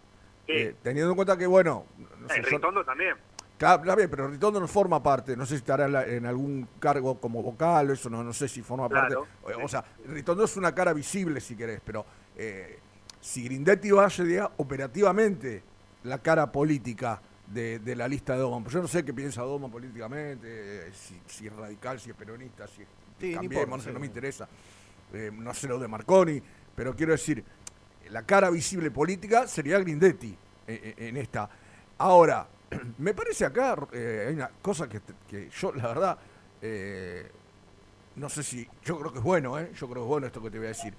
Sí. 0.45 0.51
eh, 0.54 0.75
teniendo 0.84 1.10
en 1.12 1.15
cuenta 1.15 1.36
que, 1.38 1.47
bueno, 1.47 1.86
no 2.21 2.30
sé, 2.30 2.39
Eh, 2.39 2.43
yo- 2.43 2.49
Ritondo 2.58 2.86
también. 2.86 3.15
Claro, 3.58 3.95
bien, 3.95 4.10
pero 4.10 4.28
Ritondo 4.28 4.60
no 4.60 4.67
forma 4.67 5.01
parte, 5.01 5.36
no 5.36 5.45
sé 5.45 5.51
si 5.56 5.60
estará 5.60 5.86
en, 5.86 5.93
la- 5.93 6.06
en 6.06 6.25
algún 6.25 6.67
cargo 6.80 7.19
como 7.19 7.41
vocal, 7.41 7.89
eso 7.89 8.10
no, 8.10 8.23
no 8.23 8.32
sé 8.34 8.47
si 8.47 8.62
forma 8.62 8.88
Claro. 8.89 9.25
parte. 9.43 9.60
O, 9.62 9.65
o 9.65 9.67
sea, 9.67 9.84
Ritondo 10.08 10.43
es 10.43 10.56
una 10.58 10.75
cara 10.75 10.93
visible 10.93 11.39
si 11.41 11.56
querés, 11.56 11.82
pero 11.84 12.06
eh, 12.36 12.78
si 13.21 13.43
Grindetti 13.45 13.89
va 13.91 14.10
sería 14.10 14.51
operativamente 14.58 15.63
la 16.04 16.19
cara 16.19 16.51
política 16.51 17.19
de, 17.47 17.80
de 17.80 17.95
la 17.95 18.08
lista 18.08 18.34
de 18.34 18.39
Doman. 18.39 18.62
Pues 18.63 18.73
yo 18.75 18.82
no 18.82 18.88
sé 18.88 19.04
qué 19.06 19.13
piensa 19.13 19.41
Doman 19.41 19.71
políticamente, 19.71 20.47
eh, 20.88 20.91
si, 20.93 21.19
si 21.25 21.47
es 21.47 21.56
radical, 21.56 21.99
si 21.99 22.10
es 22.12 22.15
peronista, 22.15 22.67
si 22.67 22.82
es 22.84 22.88
Sí, 23.19 23.34
cambiemos, 23.34 23.69
no 23.69 23.80
sé, 23.80 23.88
sí. 23.89 23.93
no 23.93 23.99
me 24.01 24.06
interesa. 24.08 24.47
Eh, 25.13 25.32
no 25.34 25.54
sé 25.54 25.68
lo 25.68 25.80
de 25.80 25.88
Marconi, 25.88 26.41
pero 26.76 26.96
quiero 26.96 27.12
decir, 27.13 27.44
la 28.10 28.24
cara 28.24 28.50
visible 28.50 28.91
política 28.91 29.48
sería 29.48 29.80
Grindetti 29.80 30.36
eh, 30.68 30.94
eh, 30.98 31.08
en 31.10 31.18
esta. 31.18 31.50
Ahora, 31.98 32.48
me 32.98 33.13
parece 33.13 33.46
acá, 33.46 33.76
eh, 33.94 34.26
hay 34.30 34.34
una 34.36 34.50
cosa 34.62 34.88
que, 34.89 35.02
que 35.28 35.50
yo, 35.50 35.72
la 35.74 35.88
verdad, 35.88 36.18
eh, 36.62 37.32
no 38.15 38.30
sé 38.30 38.44
si, 38.44 38.68
yo 38.84 38.98
creo 39.00 39.12
que 39.12 39.20
es 39.20 39.24
bueno, 39.24 39.58
¿eh? 39.60 39.72
yo 39.74 39.88
creo 39.88 40.02
que 40.04 40.06
es 40.06 40.08
bueno 40.08 40.28
esto 40.28 40.41
que 40.41 40.50
te 40.52 40.58
voy 40.58 40.65
a 40.68 40.70
decir. 40.70 40.94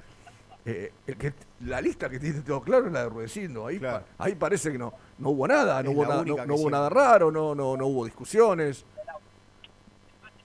Eh, 0.68 0.92
el 1.06 1.16
que, 1.16 1.32
la 1.60 1.80
lista 1.80 2.08
que 2.10 2.18
tiene 2.18 2.40
todo 2.40 2.60
claro 2.60 2.86
es 2.86 2.92
la 2.92 3.02
de 3.04 3.08
Rudecindo. 3.08 3.66
Ahí, 3.66 3.78
Claro. 3.78 4.04
pa- 4.16 4.24
ahí 4.24 4.34
parece 4.34 4.72
que 4.72 4.78
no, 4.78 4.92
no 5.18 5.28
hubo 5.30 5.46
nada, 5.46 5.80
no 5.82 5.90
Es 5.90 5.96
hubo, 5.96 6.02
nada, 6.04 6.24
no, 6.24 6.54
hubo 6.56 6.70
nada 6.70 6.88
raro, 6.88 7.30
no, 7.30 7.54
no, 7.54 7.76
no 7.76 7.86
hubo 7.86 8.04
discusiones. 8.04 8.84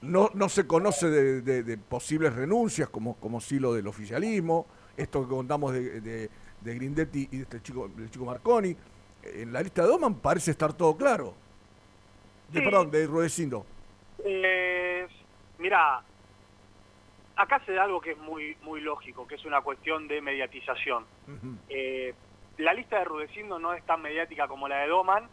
No, 0.01 0.29
no 0.33 0.49
se 0.49 0.65
conoce 0.65 1.09
de, 1.09 1.41
de- 1.41 1.63
de 1.63 1.77
posibles 1.77 2.33
renuncias, 2.33 2.89
como, 2.89 3.15
como 3.17 3.39
sí 3.39 3.59
lo 3.59 3.73
del 3.73 3.87
oficialismo. 3.87 4.65
Esto 4.97 5.21
que 5.23 5.29
contamos 5.29 5.73
de, 5.73 6.01
de, 6.01 6.29
de 6.61 6.75
Grindetti 6.75 7.27
y 7.31 7.37
de 7.37 7.43
este 7.43 7.61
chico, 7.61 7.87
del 7.87 8.09
chico 8.09 8.25
Marconi. 8.25 8.75
En 9.23 9.53
la 9.53 9.61
lista 9.61 9.83
de 9.83 9.87
Doman 9.89 10.15
parece 10.15 10.51
estar 10.51 10.73
todo 10.73 10.95
claro. 10.97 11.33
De, 12.49 12.59
Sí. 12.59 12.65
Perdón, 12.65 12.89
de 12.91 13.05
Rudecindo. 13.07 13.65
Eh, 14.25 15.07
mira, 15.59 16.01
acá 17.35 17.61
se 17.65 17.71
da 17.71 17.83
algo 17.83 18.01
que 18.01 18.11
es 18.11 18.17
muy, 18.17 18.57
muy 18.63 18.81
lógico, 18.81 19.27
que 19.27 19.35
es 19.35 19.45
una 19.45 19.61
cuestión 19.61 20.07
de 20.07 20.19
mediatización. 20.21 21.05
Eh, 21.69 22.13
la 22.57 22.73
lista 22.73 22.97
de 22.99 23.05
Rudecindo 23.05 23.57
no 23.59 23.73
es 23.73 23.83
tan 23.85 24.01
mediática 24.01 24.47
como 24.47 24.67
la 24.67 24.79
de 24.79 24.87
Doman 24.89 25.27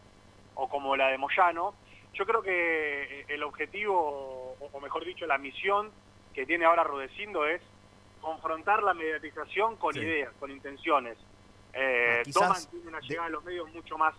o 0.55 0.69
como 0.69 0.95
la 0.95 1.07
de 1.07 1.17
Moyano. 1.17 1.73
Yo 2.13 2.25
creo 2.25 2.41
que 2.41 3.21
eh, 3.21 3.25
el 3.29 3.43
objetivo, 3.43 4.55
o- 4.59 4.79
mejor 4.81 5.05
dicho, 5.05 5.25
la 5.25 5.37
misión 5.37 5.91
que 6.33 6.45
tiene 6.45 6.65
ahora 6.65 6.83
Rudecindo 6.83 7.45
es 7.45 7.61
confrontar 8.21 8.83
la 8.83 8.93
mediatización 8.93 9.77
con 9.77 9.93
Sí. 9.93 9.99
ideas, 10.01 10.33
con 10.39 10.51
intenciones. 10.51 11.17
Eh, 11.73 12.23
Ah, 12.25 12.29
Doman 12.33 12.57
tiene 12.71 12.87
una 12.87 12.99
de- 12.99 13.07
llegada 13.07 13.27
a 13.27 13.29
los 13.29 13.43
medios 13.43 13.71
mucho 13.73 13.97
más, 13.97 14.15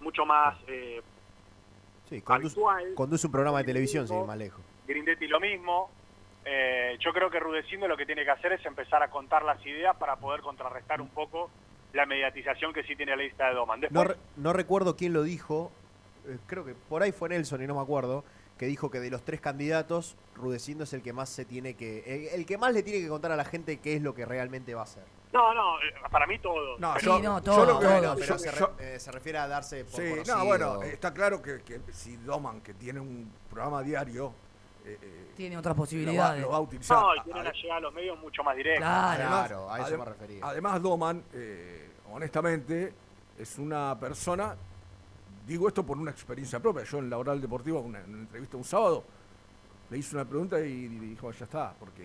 mucho 0.00 0.24
más 0.24 0.56
eh, 0.68 1.02
Sí, 2.08 2.20
conduce, 2.22 2.54
habitual. 2.60 2.94
conduce 2.94 3.26
un 3.26 3.32
programa 3.32 3.58
de 3.58 3.64
televisión, 3.64 4.06
sin 4.06 4.20
ir 4.20 4.24
más 4.26 4.36
lejos. 4.38 4.60
Grindetti 4.86 5.26
lo 5.26 5.40
mismo. 5.40 5.90
Eh, 6.46 6.96
yo 7.00 7.12
creo 7.14 7.30
que 7.30 7.40
Rudecindo 7.40 7.88
lo 7.88 7.96
que 7.96 8.04
tiene 8.06 8.22
que 8.24 8.30
hacer 8.30 8.52
es 8.52 8.64
empezar 8.66 9.02
a 9.02 9.08
contar 9.10 9.42
las 9.44 9.64
ideas 9.64 9.96
para 9.96 10.16
poder 10.16 10.42
contrarrestar 10.42 11.00
un 11.00 11.08
poco 11.08 11.50
la 11.94 12.04
mediatización 12.06 12.72
que 12.74 12.82
sí 12.84 12.94
tiene 12.96 13.16
la 13.16 13.22
lista 13.22 13.48
de 13.48 13.54
Doman. 13.54 13.80
No, 13.80 13.86
Después, 13.88 14.08
re- 14.08 14.16
no 14.36 14.52
recuerdo 14.52 14.96
quién 14.96 15.12
lo 15.14 15.22
dijo, 15.22 15.72
eh, 16.26 16.38
creo 16.46 16.64
que 16.64 16.74
por 16.74 17.02
ahí 17.02 17.12
fue 17.12 17.28
Nelson 17.28 17.62
y 17.62 17.66
no 17.66 17.74
me 17.74 17.80
acuerdo, 17.82 18.24
que 18.58 18.66
dijo 18.66 18.90
que 18.90 19.00
de 19.00 19.10
los 19.10 19.22
tres 19.24 19.40
candidatos, 19.40 20.16
Rudecindo 20.36 20.84
es 20.84 20.92
el 20.92 21.02
que 21.02 21.12
más 21.12 21.28
se 21.28 21.44
tiene 21.44 21.74
que, 21.74 22.02
el, 22.06 22.40
el 22.40 22.46
que 22.46 22.56
más 22.58 22.72
le 22.72 22.82
tiene 22.82 23.00
que 23.00 23.08
contar 23.08 23.32
a 23.32 23.36
la 23.36 23.44
gente 23.44 23.78
qué 23.80 23.96
es 23.96 24.02
lo 24.02 24.14
que 24.14 24.24
realmente 24.24 24.74
va 24.74 24.82
a 24.82 24.84
hacer. 24.84 25.04
no, 25.32 25.52
no, 25.52 25.78
eh, 25.80 25.92
para 26.10 26.26
mí 26.28 26.38
todo. 26.38 26.78
No, 26.78 26.96
Sí, 26.98 27.06
yo, 27.06 27.18
no, 27.18 27.38
yo 27.38 27.42
todo, 27.42 27.66
lo 27.66 27.78
que- 27.80 27.84
todo. 27.86 27.94
Bueno, 27.98 28.14
yo- 28.14 28.20
pero 28.20 28.38
se, 28.38 28.50
re- 28.52 28.58
yo- 28.58 28.74
eh, 28.78 29.00
se 29.00 29.10
refiere 29.10 29.38
a 29.38 29.48
darse 29.48 29.84
por 29.84 30.00
Sí, 30.00 30.10
conocido. 30.10 30.36
no, 30.38 30.44
bueno, 30.44 30.82
está 30.84 31.12
claro 31.12 31.42
que, 31.42 31.62
que 31.62 31.80
si 31.92 32.16
Doman, 32.18 32.60
que 32.60 32.74
tiene 32.74 33.00
un 33.00 33.30
programa 33.50 33.82
diario, 33.82 34.32
eh, 34.84 34.98
eh, 35.02 35.30
Tiene 35.36 35.56
otras 35.56 35.74
lo, 35.74 35.80
va, 35.80 35.82
posibilidades. 35.86 36.42
lo 36.42 36.50
va 36.50 36.56
a 36.56 36.60
utilizar. 36.60 36.96
No, 37.00 37.16
y 37.16 37.20
tiene 37.22 37.38
a- 37.40 37.42
una 37.42 37.52
llegada 37.52 37.76
a 37.78 37.80
los 37.80 37.94
medios 37.94 38.18
mucho 38.20 38.44
más 38.44 38.54
directa. 38.56 38.80
Claro. 38.80 39.26
Claro, 39.26 39.72
a 39.72 39.78
eso 39.80 39.88
adem- 39.88 39.98
me 39.98 40.04
refería. 40.04 40.46
Además, 40.46 40.82
Doman, 40.82 41.24
eh, 41.32 41.90
honestamente, 42.12 42.92
es 43.38 43.58
una 43.58 43.98
persona, 43.98 44.54
digo 45.46 45.68
esto 45.68 45.84
por 45.84 45.98
una 45.98 46.10
experiencia 46.10 46.60
propia. 46.60 46.84
Yo 46.84 46.98
en 46.98 47.10
la 47.10 47.18
oral 47.18 47.40
deportiva, 47.40 47.80
una, 47.80 48.00
en 48.00 48.10
una 48.10 48.22
entrevista 48.22 48.56
un 48.56 48.64
sábado, 48.64 49.04
le 49.90 49.98
hice 49.98 50.16
una 50.16 50.24
pregunta 50.24 50.60
y, 50.60 50.70
y 50.72 50.88
dijo, 50.88 51.30
ya 51.32 51.44
está, 51.44 51.74
porque 51.78 52.02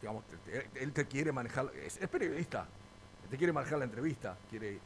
digamos, 0.00 0.24
te- 0.26 0.36
te- 0.68 0.82
él 0.82 0.92
te 0.92 1.06
quiere 1.06 1.32
manejar, 1.32 1.70
es, 1.84 1.96
es 1.96 2.08
periodista, 2.08 2.66
te 3.30 3.36
quiere 3.36 3.52
manejar 3.52 3.78
la 3.78 3.84
entrevista, 3.84 4.36
quiere 4.50 4.78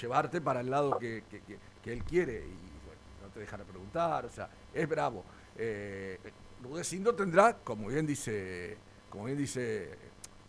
llevarte 0.00 0.40
para 0.40 0.60
el 0.60 0.70
lado 0.70 0.98
que, 0.98 1.24
que- 1.30 1.40
que- 1.40 1.58
que 1.82 1.92
él 1.92 2.04
quiere 2.04 2.34
y 2.46 2.54
bueno, 2.86 3.00
no 3.22 3.28
te 3.32 3.40
dejará 3.40 3.64
preguntar, 3.64 4.26
o 4.26 4.30
sea, 4.30 4.48
es 4.72 4.88
bravo. 4.88 5.24
Eh, 5.56 6.18
Rudecindo 6.62 7.14
tendrá, 7.14 7.56
como 7.56 7.88
bien 7.88 8.06
dice, 8.06 8.76
como 9.08 9.24
bien 9.24 9.38
dice 9.38 9.90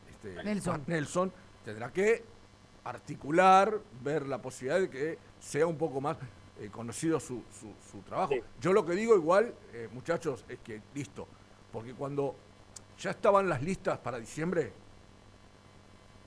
este, 0.09 0.43
Nelson. 0.43 0.83
Nelson, 0.85 1.33
tendrá 1.63 1.91
que 1.91 2.23
articular, 2.83 3.79
ver 4.03 4.27
la 4.27 4.41
posibilidad 4.41 4.79
de 4.81 4.89
que 4.89 5.17
sea 5.39 5.65
un 5.67 5.77
poco 5.77 6.01
más 6.01 6.17
eh, 6.62 6.69
conocido 6.71 7.19
su, 7.19 7.41
su- 7.60 7.74
su 7.91 8.00
trabajo. 8.04 8.34
Yo 8.62 8.71
lo 8.74 8.86
que 8.86 8.93
digo 8.93 9.15
igual, 9.15 9.54
eh, 9.74 9.89
muchachos, 9.91 10.45
es 10.47 10.60
que 10.60 10.82
listo, 10.93 11.28
porque 11.74 11.93
cuando 11.93 12.36
ya 13.00 13.12
estaban 13.12 13.50
las 13.50 13.62
listas 13.63 13.97
para 13.97 14.19
diciembre, 14.19 14.71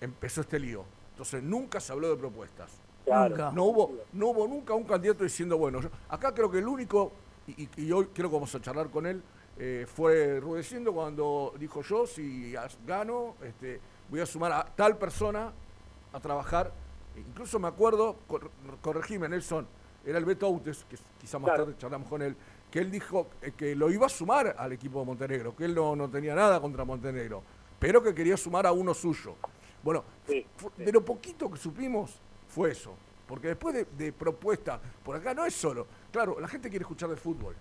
empezó 0.01 0.41
este 0.41 0.59
lío. 0.59 0.85
Entonces 1.13 1.43
nunca 1.43 1.81
se 1.81 1.93
habló 1.93 2.11
de 2.11 2.17
propuestas. 2.17 2.71
Claro. 3.05 3.31
Nunca. 3.31 3.53
No 3.53 3.65
hubo, 3.65 3.93
no 4.13 4.27
hubo 4.29 4.49
nunca 4.49 4.75
un 4.75 4.85
candidato 4.85 5.25
diciendo, 5.25 5.57
bueno, 5.59 5.81
yo- 5.81 5.91
acá 6.09 6.33
creo 6.35 6.51
que 6.51 6.59
el 6.59 6.67
único, 6.67 7.13
y, 7.47 7.63
y- 7.65 7.69
y 7.77 7.93
hoy 7.93 8.07
creo 8.07 8.29
que 8.29 8.35
vamos 8.35 8.55
a 8.55 8.61
charlar 8.61 8.91
con 8.91 9.07
él, 9.07 9.23
eh, 9.57 9.87
fue 9.87 10.41
Rudecindo 10.41 10.93
cuando 10.93 11.55
dijo 11.59 11.83
yo, 11.83 12.07
si 12.07 12.57
as- 12.57 12.77
gano, 12.85 13.37
este, 13.43 13.81
voy 14.11 14.21
a 14.21 14.27
sumar 14.27 14.51
a 14.53 14.65
tal 14.65 14.99
persona 14.99 15.53
a 16.13 16.21
trabajar. 16.21 16.73
E 17.15 17.21
Incluso 17.21 17.61
me 17.61 17.69
acuerdo, 17.69 18.17
cor- 18.27 18.51
corregime 18.83 19.29
Nelson, 19.29 19.67
era 20.07 20.19
el 20.19 20.25
Beto 20.25 20.47
Autes, 20.47 20.85
que 20.89 20.97
quizá 21.21 21.39
más 21.39 21.49
Claro. 21.51 21.65
tarde 21.65 21.79
charlamos 21.79 22.09
con 22.09 22.23
él, 22.23 22.37
que 22.71 22.79
él 22.81 22.91
dijo 22.91 23.29
eh, 23.43 23.53
que 23.57 23.75
lo 23.75 23.91
iba 23.91 24.07
a 24.07 24.09
sumar 24.09 24.55
al 24.59 24.73
equipo 24.73 25.01
de 25.01 25.07
Montenegro, 25.07 25.55
que 25.55 25.65
él 25.65 25.75
no, 25.75 25.95
no 25.97 26.09
tenía 26.09 26.35
nada 26.35 26.61
contra 26.61 26.85
Montenegro, 26.85 27.43
pero 27.79 28.03
que 28.03 28.15
quería 28.15 28.37
sumar 28.37 28.67
a 28.67 28.73
uno 28.73 28.95
suyo. 28.95 29.37
Bueno, 29.83 30.05
de 30.27 30.93
lo 30.93 31.05
poquito 31.05 31.51
que 31.51 31.59
supimos 31.59 32.19
fue 32.49 32.71
eso, 32.73 32.95
porque 33.29 33.49
después 33.49 33.75
de, 33.75 33.85
de 33.97 34.13
propuesta, 34.13 34.81
por 35.05 35.17
acá 35.17 35.35
no 35.35 35.45
es 35.45 35.55
solo, 35.55 35.87
claro, 36.11 36.41
la 36.41 36.49
gente 36.49 36.71
quiere 36.71 36.83
escuchar 36.85 37.11
de 37.11 37.17
fútbol, 37.17 37.55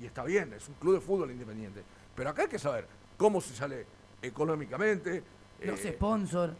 y 0.00 0.06
está 0.06 0.24
bien, 0.24 0.52
es 0.52 0.68
un 0.68 0.74
club 0.74 0.94
de 0.94 1.00
fútbol 1.00 1.30
independiente, 1.30 1.82
pero 2.14 2.30
acá 2.30 2.42
hay 2.42 2.48
que 2.48 2.58
saber 2.58 2.86
cómo 3.16 3.40
se 3.40 3.54
sale 3.54 3.86
económicamente, 4.20 5.22
Los 5.62 5.84
eh, 5.84 5.92
sponsors. 5.92 6.52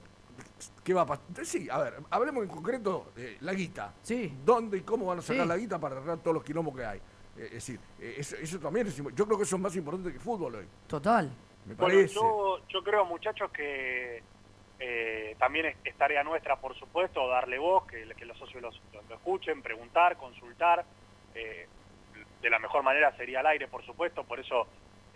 ¿Qué 0.85 0.95
va 0.95 1.03
a 1.03 1.07
pasar? 1.07 1.25
Sí, 1.45 1.69
a 1.71 1.79
ver, 1.79 1.95
hablemos 2.11 2.43
en 2.45 2.49
concreto 2.49 3.13
de 3.15 3.37
la 3.41 3.53
guita. 3.55 3.93
Sí. 4.03 4.33
¿Dónde 4.45 4.79
y 4.79 4.81
cómo 4.83 5.07
van 5.07 5.19
a 5.19 5.23
sacar 5.23 5.43
Sí. 5.43 5.49
la 5.49 5.57
guita 5.57 5.79
para 5.79 5.97
arreglar 5.97 6.19
todos 6.19 6.35
los 6.35 6.45
quilombos 6.45 6.77
que 6.77 6.85
hay? 6.85 6.99
Eh, 6.99 7.47
es 7.47 7.53
decir, 7.53 7.81
eh, 8.01 8.15
eso, 8.19 8.37
eso 8.37 8.59
también 8.59 8.87
es, 8.87 8.97
yo 8.97 9.27
creo 9.27 9.37
que 9.37 9.43
eso 9.45 9.57
es 9.57 9.63
más 9.63 9.75
importante 9.77 10.11
que 10.11 10.17
el 10.17 10.23
fútbol 10.23 10.55
hoy. 10.55 10.67
Total. 10.87 11.31
Me 11.67 11.75
Bueno, 11.75 11.95
parece. 11.95 12.15
yo, 12.15 12.61
yo 12.69 12.83
creo, 12.85 13.05
muchachos, 13.05 13.51
que 13.51 14.23
eh, 14.79 15.35
también 15.39 15.67
es, 15.67 15.77
es 15.85 15.97
tarea 15.97 16.23
nuestra, 16.23 16.57
por 16.61 16.75
supuesto, 16.79 17.27
darle 17.29 17.59
voz, 17.59 17.87
que, 17.87 18.07
que 18.17 18.25
los 18.25 18.39
socios 18.39 18.63
los- 18.63 18.81
lo, 18.93 19.03
lo 19.09 19.15
escuchen, 19.17 19.63
preguntar, 19.63 20.17
consultar. 20.17 20.85
eh, 21.35 21.67
de 22.43 22.51
la 22.51 22.59
mejor 22.59 22.83
manera 22.85 23.15
sería 23.17 23.41
al 23.41 23.47
aire, 23.47 23.67
por 23.67 23.85
supuesto, 23.85 24.23
por 24.23 24.39
eso 24.39 24.67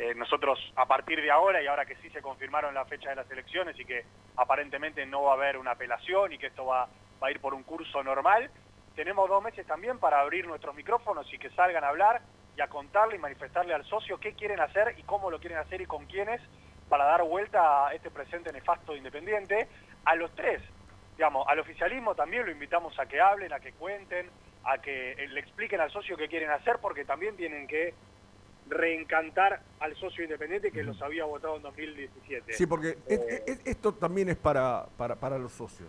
eh, 0.01 0.15
nosotros 0.15 0.59
a 0.77 0.87
partir 0.87 1.21
de 1.21 1.31
ahora, 1.31 1.63
y 1.63 1.67
ahora 1.67 1.85
que 1.85 1.95
sí 1.97 2.09
se 2.09 2.23
confirmaron 2.23 2.73
la 2.73 2.87
fecha 2.87 3.11
de 3.11 3.17
las 3.17 3.31
elecciones 3.31 3.79
y 3.79 3.85
que 3.85 4.07
aparentemente 4.35 5.05
no 5.05 5.25
va 5.25 5.33
a 5.33 5.35
haber 5.35 5.59
una 5.59 5.73
apelación 5.73 6.33
y 6.33 6.39
que 6.39 6.47
esto 6.47 6.65
va, 6.65 6.89
va 7.23 7.29
a 7.29 7.31
ir 7.31 7.39
por 7.39 7.53
un 7.53 7.65
curso 7.65 8.03
normal, 8.03 8.51
tenemos 8.97 9.29
dos 9.29 9.43
meses 9.43 9.67
también 9.67 9.99
para 9.99 10.21
abrir 10.21 10.47
nuestros 10.47 10.75
micrófonos 10.75 11.31
y 11.35 11.39
que 11.39 11.51
salgan 11.51 11.85
a 11.85 11.89
hablar 11.89 12.23
y 12.57 12.63
a 12.63 12.69
contarle 12.69 13.17
y 13.17 13.19
manifestarle 13.19 13.75
al 13.75 13.85
socio 13.85 14.19
qué 14.19 14.33
quieren 14.33 14.61
hacer 14.61 14.95
y 14.97 15.03
cómo 15.03 15.31
lo 15.31 15.39
quieren 15.39 15.59
hacer 15.59 15.83
y 15.83 15.87
con 15.87 16.07
quiénes 16.07 16.41
para 16.89 17.05
dar 17.05 17.23
vuelta 17.23 17.89
a 17.89 17.95
este 17.95 18.11
presente 18.11 18.51
nefasto 18.53 18.93
de 18.93 18.99
Independiente. 18.99 19.69
A 20.07 20.15
los 20.17 20.35
tres, 20.35 20.63
digamos, 21.19 21.47
al 21.47 21.59
oficialismo 21.59 22.15
también 22.15 22.47
lo 22.47 22.53
invitamos 22.53 22.99
a 22.99 23.05
que 23.05 23.21
hablen, 23.21 23.53
a 23.53 23.61
que 23.61 23.73
cuenten, 23.73 24.31
a 24.65 24.79
que 24.79 25.13
eh, 25.13 25.29
le 25.29 25.41
expliquen 25.41 25.81
al 25.81 25.91
socio 25.91 26.17
qué 26.17 26.27
quieren 26.27 26.51
hacer 26.51 26.79
porque 26.81 27.05
también 27.05 27.37
tienen 27.37 27.67
que 27.67 27.93
reencantar 28.71 29.63
al 29.81 29.95
socio 29.97 30.25
independiente 30.25 30.71
que 30.71 30.83
los 30.83 31.01
había 31.03 31.25
votado 31.25 31.57
en 31.57 31.63
2017. 31.63 32.53
Sí, 32.55 32.67
porque 32.67 32.97
Eh, 33.09 33.43
es- 33.47 33.61
esto 33.65 33.93
también 33.95 34.29
es 34.31 34.37
para, 34.37 34.87
para, 34.97 35.17
para 35.17 35.39
los 35.39 35.53
socios. 35.53 35.89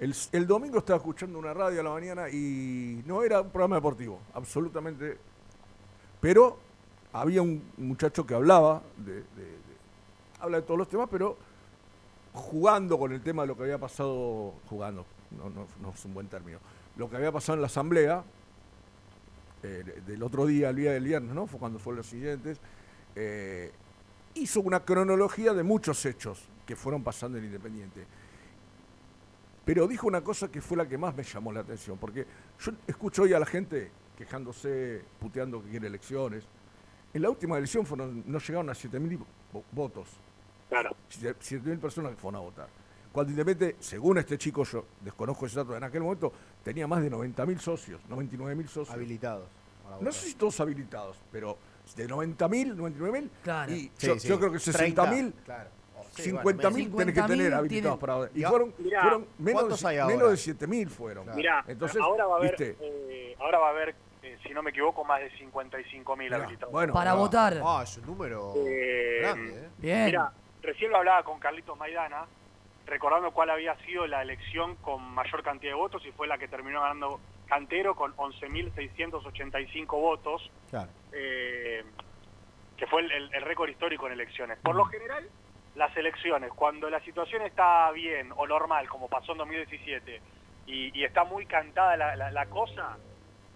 El, 0.00 0.14
el 0.32 0.46
domingo 0.46 0.78
estaba 0.78 0.96
escuchando 0.96 1.38
una 1.38 1.54
radio 1.54 1.80
a 1.80 1.84
la 1.84 1.90
mañana 1.90 2.28
y 2.28 3.02
no 3.06 3.22
era 3.22 3.40
un 3.40 3.50
programa 3.50 3.76
deportivo, 3.76 4.18
absolutamente. 4.34 5.16
Pero 6.20 6.58
había 7.12 7.40
un 7.42 7.62
muchacho 7.76 8.26
que 8.26 8.34
hablaba, 8.34 8.82
de, 8.96 9.12
de- 9.14 9.22
de- 9.22 9.62
habla 10.40 10.56
de 10.60 10.62
todos 10.66 10.78
los 10.78 10.88
temas, 10.88 11.08
pero 11.10 11.36
jugando 12.32 12.98
con 12.98 13.12
el 13.12 13.20
tema 13.22 13.42
de 13.42 13.48
lo 13.48 13.56
que 13.56 13.62
había 13.64 13.78
pasado, 13.78 14.54
jugando, 14.68 15.04
no, 15.30 15.50
no, 15.50 15.66
no 15.80 15.90
es 15.90 16.04
un 16.04 16.14
buen 16.14 16.26
término, 16.28 16.58
lo 16.96 17.08
que 17.08 17.16
había 17.16 17.30
pasado 17.30 17.54
en 17.56 17.60
la 17.60 17.66
asamblea, 17.66 18.24
eh, 19.62 19.82
de- 19.84 20.00
del 20.02 20.22
otro 20.22 20.46
día, 20.46 20.70
el 20.70 20.76
día 20.76 20.92
del 20.92 21.04
viernes, 21.04 21.34
¿no? 21.34 21.46
Fue 21.46 21.58
cuando 21.60 21.78
fueron 21.78 21.98
los 21.98 22.06
siguientes. 22.06 22.58
eh, 23.14 23.70
hizo 24.34 24.60
una 24.62 24.80
cronología 24.80 25.52
de 25.52 25.62
muchos 25.62 26.06
hechos 26.06 26.48
que 26.64 26.74
fueron 26.74 27.02
pasando 27.04 27.36
en 27.36 27.44
Independiente. 27.44 28.06
Pero 29.64 29.86
dijo 29.86 30.06
una 30.06 30.22
cosa 30.22 30.50
que 30.50 30.60
fue 30.60 30.76
la 30.76 30.88
que 30.88 30.96
más 30.98 31.14
me 31.14 31.22
llamó 31.22 31.52
la 31.52 31.60
atención, 31.60 31.98
porque 31.98 32.26
yo 32.58 32.72
escucho 32.86 33.22
hoy 33.22 33.32
a 33.34 33.38
la 33.38 33.46
gente 33.46 33.90
quejándose, 34.16 35.02
puteando 35.20 35.62
que 35.62 35.70
quiere 35.70 35.86
elecciones. 35.88 36.44
En 37.14 37.22
la 37.22 37.28
última 37.30 37.58
elección 37.58 37.84
fueron, 37.86 38.24
no 38.26 38.38
llegaron 38.38 38.70
a 38.70 38.72
7.000 38.74 39.18
vo- 39.52 39.62
votos. 39.70 40.08
Claro. 40.68 40.96
7.000 41.10 41.78
personas 41.78 42.12
que 42.12 42.16
fueron 42.16 42.40
a 42.40 42.44
votar. 42.44 42.68
Cuando 43.12 43.30
Independiente, 43.30 43.76
según 43.82 44.18
este 44.18 44.38
chico, 44.38 44.64
yo 44.64 44.84
desconozco 45.00 45.44
ese 45.46 45.56
dato, 45.56 45.76
en 45.76 45.84
aquel 45.84 46.00
momento 46.02 46.32
tenía 46.64 46.86
más 46.86 47.02
de 47.02 47.10
90.000 47.10 47.58
socios, 47.58 48.00
99.000 48.08 48.66
socios. 48.66 48.90
Habilitados. 48.90 49.44
No 50.00 50.10
sé 50.10 50.28
si 50.28 50.34
todos 50.34 50.58
habilitados, 50.60 51.18
pero 51.30 51.58
de 51.94 52.08
90.000, 52.08 52.74
99.000. 52.74 53.28
Claro. 53.44 53.70
Y 53.72 53.90
Sí, 53.98 54.06
yo, 54.06 54.18
sí. 54.18 54.28
yo 54.28 54.38
creo 54.38 54.50
que 54.52 54.58
60.000, 54.58 54.94
30, 54.94 55.42
claro. 55.44 55.68
Oh, 55.98 56.04
sí, 56.14 56.30
50.000 56.32 56.42
bueno, 56.42 56.60
tenés 56.60 56.74
que 57.14 57.20
50.000 57.20 57.26
tener 57.26 57.54
habilitados 57.54 57.68
tienen- 57.68 57.98
para 57.98 58.14
votar. 58.14 58.30
Y 58.34 58.42
fueron, 58.44 58.74
mirá, 58.78 59.02
fueron 59.02 59.26
menos, 59.38 59.60
¿cuántos 59.62 59.82
de, 59.82 60.04
menos 60.06 60.30
de 60.30 60.36
7.000 60.36 60.88
fueron. 60.88 61.24
Claro. 61.24 61.36
Mirá, 61.36 61.64
Entonces, 61.68 62.00
ahora 62.00 62.26
va 62.26 62.34
a 62.34 62.38
haber, 62.38 62.50
¿viste? 62.56 62.76
eh, 62.80 63.36
ahora 63.38 63.58
va 63.58 63.66
a 63.66 63.70
haber, 63.70 63.94
eh, 64.22 64.38
si 64.42 64.54
no 64.54 64.62
me 64.62 64.70
equivoco, 64.70 65.04
más 65.04 65.20
de 65.20 65.30
55 65.36 66.16
mil 66.16 66.30
Mirá, 66.30 66.42
habilitados. 66.44 66.72
bueno, 66.72 66.94
Para 66.94 67.10
ah, 67.10 67.14
votar. 67.14 67.60
Ah, 67.62 67.80
es 67.84 67.98
un 67.98 68.06
número 68.06 68.54
Eh, 68.56 69.18
grande, 69.20 69.50
¿eh? 69.66 69.68
Bien. 69.76 70.04
Mira, 70.06 70.32
recién 70.62 70.90
lo 70.90 70.96
hablaba 70.96 71.22
con 71.24 71.38
Carlitos 71.38 71.76
Maidana, 71.78 72.24
recordando 72.86 73.30
cuál 73.32 73.50
había 73.50 73.74
sido 73.84 74.06
la 74.06 74.22
elección 74.22 74.76
con 74.76 75.02
mayor 75.02 75.42
cantidad 75.42 75.72
de 75.72 75.76
votos 75.76 76.04
y 76.06 76.12
fue 76.12 76.26
la 76.26 76.38
que 76.38 76.48
terminó 76.48 76.80
ganando 76.80 77.20
Cantero 77.46 77.94
con 77.94 78.14
11.685 78.16 79.86
votos, 80.00 80.50
Claro. 80.70 80.90
eh, 81.12 81.84
que 82.76 82.86
fue 82.86 83.02
el, 83.02 83.12
el- 83.12 83.34
el 83.34 83.42
récord 83.42 83.68
histórico 83.68 84.06
en 84.06 84.14
elecciones. 84.14 84.58
Por 84.60 84.74
lo 84.74 84.84
general, 84.86 85.28
las 85.74 85.94
elecciones, 85.96 86.50
cuando 86.52 86.88
la 86.90 87.00
situación 87.00 87.42
está 87.42 87.90
bien 87.92 88.32
o 88.36 88.46
normal, 88.46 88.88
como 88.88 89.08
pasó 89.08 89.32
en 89.32 89.38
2017, 89.38 90.20
y, 90.66 90.98
y 90.98 91.04
está 91.04 91.24
muy 91.24 91.46
cantada 91.46 91.96
la, 91.96 92.16
la- 92.16 92.30
la 92.30 92.46
cosa, 92.46 92.96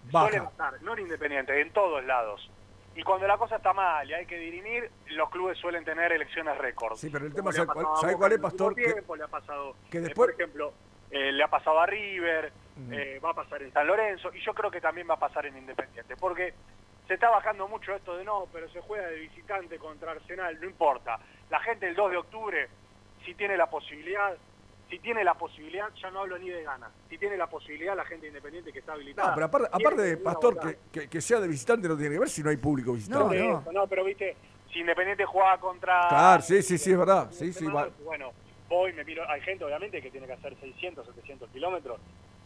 Baja. 0.05 0.29
suele 0.29 0.43
pasar, 0.45 0.83
no 0.83 0.93
en 0.95 1.01
Independiente, 1.01 1.61
en 1.61 1.73
todos 1.73 2.05
lados. 2.05 2.51
Y 2.97 3.03
cuando 3.03 3.27
la 3.27 3.37
cosa 3.37 3.57
está 3.57 3.73
mal 3.75 4.09
y 4.09 4.15
hay 4.15 4.25
que 4.27 4.39
dirimir, 4.39 4.91
los 5.09 5.29
clubes 5.31 5.59
suelen 5.59 5.85
tener 5.85 6.13
elecciones 6.13 6.57
récord. 6.57 6.97
Sí, 6.97 7.11
pero 7.11 7.27
el 7.27 7.35
tema, 7.35 7.53
¿sabe 7.53 7.67
cuál- 7.67 7.87
sabe 8.01 8.17
cuál 8.17 8.33
es, 8.33 8.39
Pastor? 8.39 8.75
Que- 8.75 8.93
tiempo, 8.93 9.15
le 9.17 9.25
ha 9.25 9.29
pasado, 9.29 9.77
que 9.91 9.99
eh, 9.99 10.01
después- 10.01 10.31
por 10.33 10.41
ejemplo, 10.41 10.73
eh, 11.11 11.31
le 11.31 11.43
ha 11.43 11.49
pasado 11.49 11.79
a 11.79 11.87
River, 11.87 12.53
eh, 12.91 13.21
va 13.23 13.31
a 13.31 13.35
pasar 13.35 13.63
en 13.63 13.73
San 13.73 13.87
Lorenzo, 13.87 14.33
y 14.35 14.41
yo 14.41 14.55
creo 14.55 14.71
que 14.71 14.81
también 14.81 15.07
va 15.09 15.15
a 15.15 15.19
pasar 15.19 15.45
en 15.45 15.59
Independiente, 15.59 16.17
porque 16.17 16.55
se 17.07 17.15
está 17.15 17.29
bajando 17.31 17.69
mucho 17.69 17.95
esto 17.95 18.17
de 18.17 18.25
no, 18.25 18.47
pero 18.51 18.69
se 18.71 18.81
juega 18.81 19.07
de 19.09 19.17
visitante 19.21 19.79
contra 19.79 20.13
Arsenal, 20.13 20.59
no 20.59 20.67
importa. 20.67 21.19
La 21.51 21.61
gente 21.61 21.87
el 21.87 21.95
2 21.95 22.11
de 22.11 22.17
octubre, 22.17 22.69
si 23.27 23.35
tiene 23.35 23.57
la 23.59 23.67
posibilidad, 23.69 24.35
si 24.89 24.99
tiene 25.01 25.25
la 25.25 25.35
posibilidad, 25.35 25.89
ya 26.01 26.11
no 26.11 26.21
hablo 26.21 26.39
ni 26.39 26.49
de 26.49 26.63
ganas, 26.63 26.91
si 27.09 27.19
tiene 27.19 27.37
la 27.37 27.49
posibilidad 27.49 27.97
la 27.97 28.05
gente 28.05 28.29
independiente 28.29 28.73
que 28.73 28.79
está 28.79 28.93
habilitada. 28.93 29.29
No, 29.31 29.35
pero 29.35 29.47
aparte, 29.47 29.69
aparte 29.73 30.03
de 30.03 30.17
Pastor, 30.17 30.59
que, 30.61 30.79
que- 30.93 31.09
que 31.09 31.21
sea 31.21 31.41
de 31.41 31.49
visitante 31.49 31.89
no 31.89 31.97
tiene 31.97 32.15
que 32.15 32.21
ver 32.21 32.29
si 32.29 32.43
no 32.43 32.51
hay 32.51 32.57
público 32.57 32.93
visitante. 32.93 33.25
No, 33.25 33.31
Pero 33.31 33.45
no. 33.53 33.61
eso, 33.61 33.73
no, 33.73 33.87
pero 33.89 34.05
viste, 34.05 34.37
si 34.73 34.81
Independiente 34.81 35.25
jugaba 35.25 35.59
contra... 35.59 36.09
Claro, 36.09 36.43
sí, 36.43 36.63
sí, 36.63 36.79
sí, 36.79 36.93
es 36.93 36.99
verdad. 36.99 37.29
Sí, 37.33 37.53
sí, 37.53 37.65
va- 37.67 37.89
Bueno, 38.05 38.33
voy, 38.69 38.93
me 38.93 39.05
miro, 39.05 39.29
hay 39.29 39.41
gente 39.41 39.65
obviamente 39.65 40.01
que 40.01 40.11
tiene 40.11 40.27
que 40.27 40.35
hacer 40.35 40.55
600, 40.61 41.05
700 41.07 41.51
kilómetros, 41.51 41.99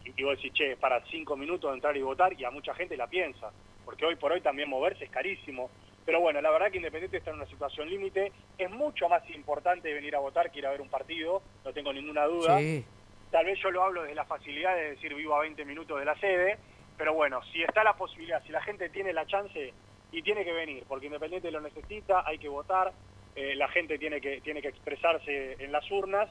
y, 0.03 0.19
y 0.19 0.23
vos 0.23 0.35
decís, 0.37 0.53
che, 0.53 0.75
para 0.77 1.03
5 1.05 1.35
minutos 1.37 1.71
entrar 1.73 1.95
y 1.95 2.01
votar, 2.01 2.33
y 2.33 2.43
a 2.43 2.49
mucha 2.51 2.73
gente 2.73 2.97
la 2.97 3.07
piensa, 3.07 3.51
porque 3.85 4.05
hoy 4.05 4.15
por 4.15 4.31
hoy 4.31 4.41
también 4.41 4.67
moverse 4.69 5.03
es 5.03 5.11
carísimo. 5.11 5.69
Pero 6.05 6.19
bueno, 6.19 6.41
la 6.41 6.49
verdad 6.49 6.71
que 6.71 6.77
Independiente 6.77 7.17
está 7.17 7.29
en 7.29 7.37
una 7.37 7.45
situación 7.45 7.89
límite, 7.89 8.31
es 8.57 8.69
mucho 8.69 9.07
más 9.07 9.27
importante 9.29 9.93
venir 9.93 10.15
a 10.15 10.19
votar 10.19 10.51
que 10.51 10.59
ir 10.59 10.65
a 10.65 10.71
ver 10.71 10.81
un 10.81 10.89
partido, 10.89 11.41
no 11.63 11.73
tengo 11.73 11.93
ninguna 11.93 12.25
duda. 12.25 12.57
Sí. 12.57 12.83
Tal 13.29 13.45
vez 13.45 13.59
yo 13.59 13.71
lo 13.71 13.83
hablo 13.83 14.01
desde 14.01 14.15
la 14.15 14.25
facilidad 14.25 14.75
de 14.75 14.91
decir 14.91 15.13
vivo 15.13 15.35
a 15.35 15.41
20 15.41 15.63
minutos 15.63 15.99
de 15.99 16.05
la 16.05 16.15
sede, 16.19 16.57
pero 16.97 17.13
bueno, 17.13 17.41
si 17.51 17.61
está 17.63 17.83
la 17.83 17.93
posibilidad, 17.93 18.43
si 18.43 18.51
la 18.51 18.61
gente 18.61 18.89
tiene 18.89 19.13
la 19.13 19.25
chance 19.25 19.73
y 20.11 20.21
tiene 20.21 20.43
que 20.43 20.51
venir, 20.51 20.83
porque 20.87 21.05
Independiente 21.05 21.51
lo 21.51 21.61
necesita, 21.61 22.23
hay 22.25 22.37
que 22.39 22.49
votar, 22.49 22.91
eh, 23.35 23.55
la 23.55 23.69
gente 23.69 23.97
tiene 23.97 24.19
que, 24.19 24.41
tiene 24.41 24.61
que 24.61 24.67
expresarse 24.67 25.55
en 25.59 25.71
las 25.71 25.89
urnas 25.89 26.29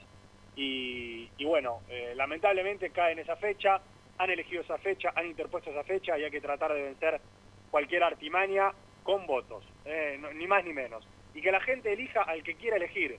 y, 0.56 1.30
y 1.38 1.44
bueno, 1.44 1.80
eh, 1.88 2.12
lamentablemente 2.14 2.90
cae 2.90 3.12
en 3.12 3.20
esa 3.20 3.37
fecha, 3.37 3.80
han 4.18 4.30
elegido 4.30 4.61
esa 4.61 4.76
fecha, 4.76 5.12
han 5.14 5.26
interpuesto 5.26 5.70
esa 5.70 5.85
fecha 5.85 6.18
y 6.18 6.24
hay 6.24 6.30
que 6.30 6.42
tratar 6.42 6.74
de 6.74 6.83
vencer 6.83 7.20
cualquier 7.70 8.02
artimaña 8.02 8.72
con 9.02 9.26
votos, 9.26 9.64
eh, 9.84 10.16
no- 10.20 10.32
ni 10.32 10.46
más 10.46 10.64
ni 10.64 10.72
menos. 10.72 11.06
Y 11.34 11.40
que 11.42 11.52
la 11.52 11.60
gente 11.60 11.92
elija 11.92 12.22
al 12.22 12.42
que 12.42 12.56
quiera 12.56 12.76
elegir. 12.76 13.18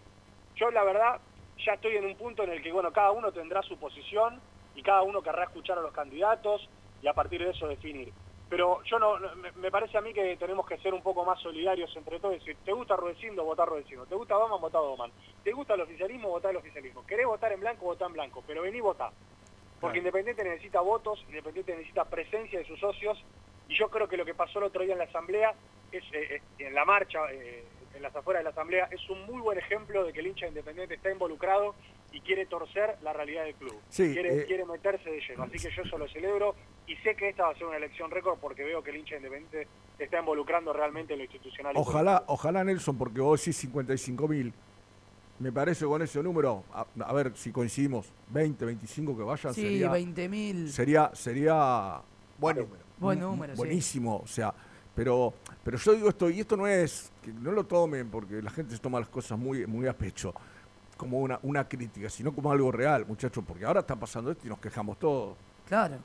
Yo 0.56 0.70
la 0.72 0.84
verdad 0.84 1.20
ya 1.66 1.74
estoy 1.74 1.96
en 1.98 2.06
un 2.06 2.16
punto 2.16 2.44
en 2.44 2.52
el 2.52 2.62
que 2.62 2.72
bueno, 2.72 2.92
cada 2.92 3.12
uno 3.12 3.32
tendrá 3.32 3.62
su 3.64 3.78
posición 3.78 4.42
y 4.76 4.82
cada 4.84 5.02
uno 5.04 5.22
querrá 5.22 5.44
escuchar 5.46 5.78
a 5.78 5.82
los 5.82 5.94
candidatos 5.94 6.68
y 7.02 7.08
a 7.08 7.14
partir 7.14 7.44
de 7.44 7.52
eso 7.52 7.68
definir. 7.68 8.12
Pero 8.50 8.84
yo 8.84 9.00
no, 9.00 9.18
no- 9.18 9.34
me, 9.38 9.52
me 9.54 9.72
parece 9.72 9.98
a 9.98 10.02
mí 10.02 10.14
que 10.14 10.36
tenemos 10.36 10.68
que 10.68 10.78
ser 10.80 10.94
un 10.94 11.02
poco 11.02 11.24
más 11.24 11.40
solidarios 11.40 11.96
entre 11.96 12.20
todos. 12.20 12.34
Decir, 12.36 12.58
te 12.66 12.74
gusta 12.74 12.98
Rudecindo, 12.98 13.46
votá 13.46 13.64
Rudecindo. 13.66 14.06
Te 14.06 14.16
gusta 14.16 14.36
Doman, 14.36 14.60
votá 14.60 14.78
Doman. 14.80 15.10
Te 15.44 15.54
gusta 15.54 15.76
el 15.76 15.82
oficialismo, 15.82 16.28
votá 16.30 16.50
el 16.50 16.58
oficialismo. 16.58 17.06
Querés 17.06 17.26
votar 17.28 17.54
en 17.54 17.62
blanco, 17.62 17.86
votá 17.86 18.08
en 18.08 18.14
blanco. 18.14 18.44
Pero 18.46 18.62
vení, 18.64 18.82
votá. 18.82 19.10
Porque 19.80 20.00
Independiente 20.00 20.44
necesita 20.44 20.82
votos, 20.82 21.24
Independiente 21.30 21.72
necesita 21.74 22.04
presencia 22.06 22.60
de 22.60 22.66
sus 22.66 22.78
socios. 22.80 23.24
Y 23.72 23.78
yo 23.78 23.90
creo 23.90 24.08
que 24.10 24.18
lo 24.18 24.26
que 24.26 24.34
pasó 24.34 24.60
el 24.60 24.66
otro 24.66 24.84
día 24.84 24.92
en 24.94 25.00
la 25.00 25.06
Asamblea, 25.06 25.54
es 25.94 26.04
eh, 26.12 26.36
eh, 26.36 26.42
en 26.60 26.76
la 26.76 26.84
marcha, 26.84 27.20
eh, 27.32 27.64
en 27.96 28.02
las 28.02 28.14
afueras 28.14 28.42
de 28.42 28.44
la 28.44 28.50
Asamblea, 28.50 28.90
es 28.92 29.10
un 29.10 29.26
muy 29.26 29.40
buen 29.40 29.58
ejemplo 29.58 30.04
de 30.04 30.12
que 30.12 30.20
el 30.20 30.28
hincha 30.28 30.46
Independiente 30.48 30.96
está 30.96 31.10
involucrado 31.10 31.74
y 32.12 32.20
quiere 32.20 32.46
torcer 32.46 32.98
la 33.02 33.14
realidad 33.14 33.46
del 33.46 33.56
club. 33.56 33.80
Sí, 33.88 34.12
quiere, 34.12 34.42
eh, 34.42 34.46
quiere 34.46 34.66
meterse 34.66 35.10
de 35.10 35.22
lleno. 35.22 35.44
Así 35.44 35.58
que 35.58 35.74
yo 35.74 35.84
eso 35.84 35.98
lo 35.98 36.10
celebro 36.10 36.54
y 36.86 36.98
sé 36.98 37.16
que 37.16 37.30
esta 37.30 37.44
va 37.44 37.52
a 37.52 37.56
ser 37.56 37.66
una 37.66 37.78
elección 37.78 38.12
récord 38.12 38.38
porque 38.40 38.66
veo 38.66 38.84
que 38.84 38.90
el 38.90 38.98
hincha 38.98 39.16
Independiente 39.16 39.70
está 39.98 40.20
involucrando 40.20 40.74
realmente 40.74 41.14
en 41.14 41.20
lo 41.20 41.24
institucional. 41.24 41.74
Ojalá, 41.78 42.26
ojalá 42.28 42.66
Nelson, 42.66 42.98
porque 42.98 43.22
vos 43.22 43.40
decís 43.40 43.56
55 43.56 44.28
mil. 44.28 44.54
Me 45.40 45.54
parece 45.54 45.86
con 45.86 46.02
ese 46.02 46.22
número, 46.22 46.66
a, 46.74 46.86
a 47.06 47.14
ver 47.14 47.32
si 47.36 47.54
coincidimos, 47.54 48.12
20, 48.32 48.66
25 48.66 49.18
que 49.18 49.24
vayan, 49.24 49.54
Sí, 49.54 49.62
sería, 49.62 49.90
20.000. 49.90 50.68
sería, 50.68 51.12
sería 51.14 52.02
Buen 52.38 52.58
número. 52.58 52.91
Buen 53.02 53.20
número, 53.20 53.54
sí. 53.54 53.58
buenísimo, 53.58 54.22
o 54.24 54.28
sea, 54.28 54.54
pero, 54.96 55.34
pero 55.64 55.78
yo 55.78 55.94
digo 55.94 56.10
esto, 56.10 56.30
y 56.30 56.40
esto 56.40 56.56
no 56.56 56.68
es, 56.68 57.12
que 57.22 57.34
no 57.34 57.52
lo 57.52 57.66
tomen 57.66 58.10
porque 58.10 58.42
la 58.42 58.52
gente 58.52 58.76
se 58.76 58.82
toma 58.82 59.00
las 59.00 59.10
cosas 59.10 59.38
muy, 59.38 59.66
muy 59.66 59.88
a 59.88 59.98
pecho, 59.98 60.34
como 60.98 61.20
una, 61.20 61.40
una 61.44 61.68
crítica, 61.68 62.10
sino 62.10 62.32
como 62.34 62.52
algo 62.52 62.72
real, 62.72 63.06
muchachos, 63.08 63.44
porque 63.46 63.66
ahora 63.66 63.80
está 63.80 63.96
pasando 63.96 64.32
esto 64.32 64.46
y 64.46 64.50
nos 64.50 64.60
quejamos 64.60 65.00
todos. 65.00 65.36
Claro. 65.68 65.98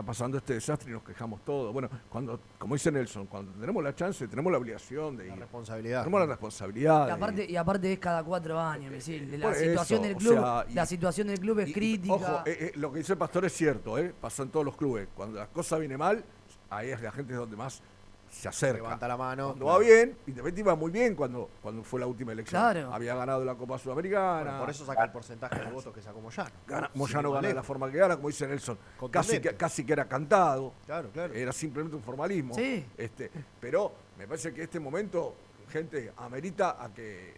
Está 0.00 0.06
pasando 0.12 0.38
este 0.38 0.54
desastre 0.54 0.88
y 0.88 0.94
nos 0.94 1.02
quejamos 1.02 1.44
todos. 1.44 1.74
Bueno, 1.74 1.90
cuando, 2.08 2.40
como 2.58 2.74
dice 2.74 2.90
Nelson, 2.90 3.26
cuando 3.26 3.52
tenemos 3.52 3.84
la 3.84 3.94
chance, 3.94 4.26
tenemos 4.28 4.50
la 4.50 4.56
obligación 4.56 5.14
de 5.14 5.24
ir. 5.26 5.30
La 5.32 5.36
responsabilidad. 5.40 6.00
Tenemos 6.04 6.20
la 6.20 6.26
responsabilidad. 6.26 7.08
Y 7.08 7.10
aparte, 7.10 7.46
y 7.50 7.56
aparte 7.56 7.92
es 7.92 7.98
cada 7.98 8.24
cuatro 8.24 8.58
años, 8.58 8.90
misil. 8.90 9.38
La 9.38 9.52
situación 9.52 10.00
eso, 10.00 10.08
del 10.08 10.14
o 10.16 10.18
club, 10.18 10.32
sea, 10.32 10.64
y- 10.70 10.72
la 10.72 10.86
situación 10.86 11.28
del 11.28 11.38
club 11.38 11.58
es 11.58 11.66
Y- 11.68 11.70
y, 11.70 11.74
crítica. 11.74 12.14
Ojo, 12.14 12.42
eh, 12.46 12.56
eh, 12.60 12.72
lo 12.76 12.90
que 12.90 13.00
dice 13.00 13.12
el 13.12 13.18
pastor 13.18 13.44
es 13.44 13.52
cierto, 13.52 13.98
¿eh? 13.98 14.14
pasa 14.18 14.42
en 14.42 14.48
todos 14.48 14.64
los 14.64 14.74
clubes. 14.74 15.06
Cuando 15.14 15.38
la 15.38 15.48
cosa 15.48 15.76
viene 15.76 15.98
mal, 15.98 16.24
ahí 16.70 16.88
es 16.88 17.02
la 17.02 17.12
gente 17.12 17.34
es 17.34 17.38
donde 17.38 17.56
más 17.56 17.82
se 18.30 18.48
acerca. 18.48 18.82
Levanta 18.82 19.08
la 19.08 19.16
mano. 19.16 19.46
Cuando 19.48 19.64
claro. 19.64 19.80
va 19.80 19.84
bien, 19.84 20.16
Independiente 20.26 20.60
iba 20.60 20.74
muy 20.76 20.90
bien 20.90 21.14
cuando, 21.14 21.50
cuando 21.60 21.82
fue 21.82 22.00
la 22.00 22.06
última 22.06 22.32
elección. 22.32 22.60
Claro. 22.60 22.92
Había 22.94 23.14
ganado 23.14 23.44
la 23.44 23.54
Copa 23.54 23.78
Sudamericana. 23.78 24.42
Bueno, 24.42 24.60
por 24.60 24.70
eso 24.70 24.86
saca 24.86 25.04
el 25.04 25.10
porcentaje 25.10 25.58
de 25.60 25.70
votos 25.70 25.92
que 25.92 26.00
sacó 26.00 26.20
Moyano. 26.20 26.50
Gana, 26.66 26.90
Moyano 26.94 27.32
gana 27.32 27.48
de 27.48 27.54
la 27.54 27.62
forma 27.62 27.90
que 27.90 27.98
gana, 27.98 28.16
como 28.16 28.28
dice 28.28 28.46
Nelson. 28.46 28.78
Casi 29.10 29.40
que, 29.40 29.54
casi 29.56 29.84
que 29.84 29.92
era 29.92 30.06
cantado. 30.06 30.72
Claro, 30.86 31.10
claro. 31.12 31.34
Era 31.34 31.52
simplemente 31.52 31.96
un 31.96 32.02
formalismo. 32.02 32.54
Sí. 32.54 32.84
Este, 32.96 33.30
pero 33.60 33.92
me 34.16 34.26
parece 34.26 34.54
que 34.54 34.62
este 34.62 34.78
momento, 34.78 35.34
gente, 35.68 36.12
amerita 36.18 36.82
a 36.82 36.88
que, 36.90 37.34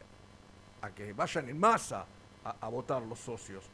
a 0.82 0.90
que 0.90 1.12
vayan 1.14 1.48
en 1.48 1.58
masa 1.58 2.04
a, 2.44 2.56
a 2.60 2.68
votar 2.68 3.02
los 3.02 3.18
socios. 3.18 3.64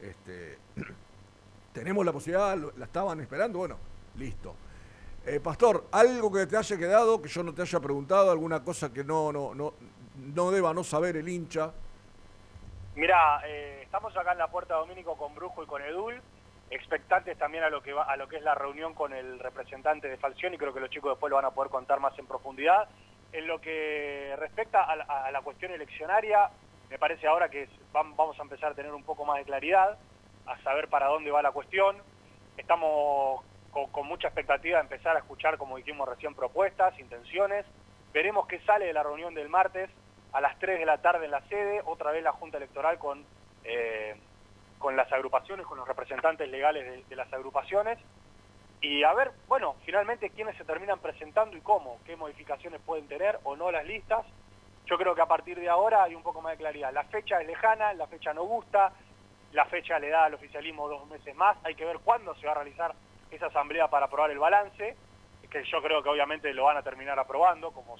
Este, 0.00 0.58
tenemos 1.72 2.04
la 2.04 2.12
posibilidad, 2.12 2.56
la 2.76 2.84
estaban 2.84 3.20
esperando, 3.20 3.58
bueno, 3.58 3.78
listo. 4.16 4.54
Eh, 5.28 5.40
Pastor, 5.40 5.84
algo 5.92 6.32
que 6.32 6.46
te 6.46 6.56
haya 6.56 6.78
quedado, 6.78 7.20
que 7.20 7.28
yo 7.28 7.42
no 7.42 7.52
te 7.52 7.60
haya 7.60 7.78
preguntado, 7.80 8.30
alguna 8.30 8.64
cosa 8.64 8.90
que 8.90 9.04
no, 9.04 9.30
no, 9.30 9.54
no, 9.54 9.74
no 10.16 10.50
deba 10.50 10.72
no 10.72 10.82
saber 10.82 11.18
el 11.18 11.28
hincha. 11.28 11.70
Mira, 12.96 13.42
eh, 13.46 13.80
estamos 13.82 14.16
acá 14.16 14.32
en 14.32 14.38
la 14.38 14.48
puerta 14.48 14.72
de 14.72 14.80
Domínico 14.80 15.18
con 15.18 15.34
Brujo 15.34 15.62
y 15.62 15.66
con 15.66 15.82
Edul, 15.82 16.18
expectantes 16.70 17.36
también 17.36 17.62
a 17.62 17.68
lo 17.68 17.82
que 17.82 17.92
a 17.92 18.16
lo 18.16 18.26
que 18.26 18.36
es 18.36 18.42
la 18.42 18.54
reunión 18.54 18.94
con 18.94 19.12
el 19.12 19.38
representante 19.38 20.08
de 20.08 20.16
Falcioni, 20.16 20.56
creo 20.56 20.72
que 20.72 20.80
los 20.80 20.88
chicos 20.88 21.10
después 21.10 21.28
lo 21.28 21.36
van 21.36 21.44
a 21.44 21.50
poder 21.50 21.70
contar 21.70 22.00
más 22.00 22.18
en 22.18 22.26
profundidad. 22.26 22.88
En 23.30 23.46
lo 23.46 23.60
que 23.60 24.34
respecta 24.38 24.84
a 24.84 24.96
la, 24.96 25.04
a 25.04 25.30
la 25.30 25.42
cuestión 25.42 25.72
eleccionaria, 25.72 26.48
me 26.88 26.98
parece 26.98 27.26
ahora 27.26 27.50
que 27.50 27.68
vamos 27.92 28.38
a 28.38 28.42
empezar 28.42 28.72
a 28.72 28.74
tener 28.74 28.94
un 28.94 29.04
poco 29.04 29.26
más 29.26 29.36
de 29.36 29.44
claridad, 29.44 29.98
a 30.46 30.58
saber 30.62 30.88
para 30.88 31.08
dónde 31.08 31.30
va 31.30 31.42
la 31.42 31.52
cuestión. 31.52 31.98
Estamos 32.56 33.44
con, 33.70 34.06
mucha 34.06 34.28
expectativa 34.28 34.78
de 34.78 34.82
empezar 34.82 35.16
a 35.16 35.20
escuchar, 35.20 35.58
como 35.58 35.76
dijimos 35.76 36.08
recién, 36.08 36.34
propuestas, 36.34 36.98
intenciones. 36.98 37.64
Veremos 38.12 38.46
qué 38.46 38.60
sale 38.60 38.86
de 38.86 38.92
la 38.92 39.02
reunión 39.02 39.34
del 39.34 39.48
martes 39.48 39.90
a 40.32 40.40
las 40.40 40.58
3 40.58 40.78
de 40.78 40.86
la 40.86 40.98
tarde 40.98 41.26
en 41.26 41.30
la 41.30 41.40
sede, 41.48 41.82
otra 41.84 42.10
vez 42.10 42.22
la 42.22 42.32
Junta 42.32 42.56
Electoral 42.56 42.98
con, 42.98 43.24
eh, 43.64 44.16
con 44.78 44.96
las 44.96 45.10
agrupaciones, 45.12 45.66
con 45.66 45.78
los 45.78 45.86
representantes 45.86 46.48
legales 46.48 47.08
de 47.08 47.16
las 47.16 47.32
agrupaciones. 47.32 47.98
Y 48.80 49.02
a 49.02 49.12
ver, 49.12 49.32
bueno, 49.48 49.74
finalmente 49.84 50.30
quiénes 50.30 50.56
se 50.56 50.64
terminan 50.64 51.00
presentando 51.00 51.56
y 51.56 51.60
cómo, 51.60 51.98
qué 52.04 52.16
modificaciones 52.16 52.80
pueden 52.82 53.08
tener 53.08 53.38
o 53.44 53.56
no 53.56 53.70
las 53.72 53.84
listas. 53.84 54.24
Yo 54.86 54.96
creo 54.96 55.14
que 55.14 55.20
a 55.20 55.26
partir 55.26 55.58
de 55.58 55.68
ahora 55.68 56.04
hay 56.04 56.14
un 56.14 56.22
poco 56.22 56.40
más 56.40 56.52
de 56.52 56.58
claridad. 56.58 56.92
La 56.92 57.04
fecha 57.04 57.40
es 57.40 57.46
lejana, 57.46 57.92
la 57.94 58.06
fecha 58.06 58.32
no 58.32 58.44
gusta, 58.44 58.92
la 59.52 59.64
fecha 59.66 59.98
le 59.98 60.08
da 60.08 60.24
al 60.24 60.34
oficialismo 60.34 60.88
dos 60.88 61.06
meses 61.08 61.34
más, 61.34 61.56
hay 61.64 61.74
que 61.74 61.84
ver 61.84 61.98
cuándo 62.00 62.34
se 62.36 62.46
va 62.46 62.52
a 62.52 62.56
realizar 62.56 62.94
esa 63.30 63.46
asamblea 63.46 63.88
para 63.88 64.06
aprobar 64.06 64.30
el 64.30 64.38
balance, 64.38 64.96
que 65.50 65.64
yo 65.64 65.82
creo 65.82 66.02
que 66.02 66.08
obviamente 66.10 66.52
lo 66.52 66.64
van 66.64 66.76
a 66.76 66.82
terminar 66.82 67.18
aprobando, 67.18 67.70
como, 67.72 67.96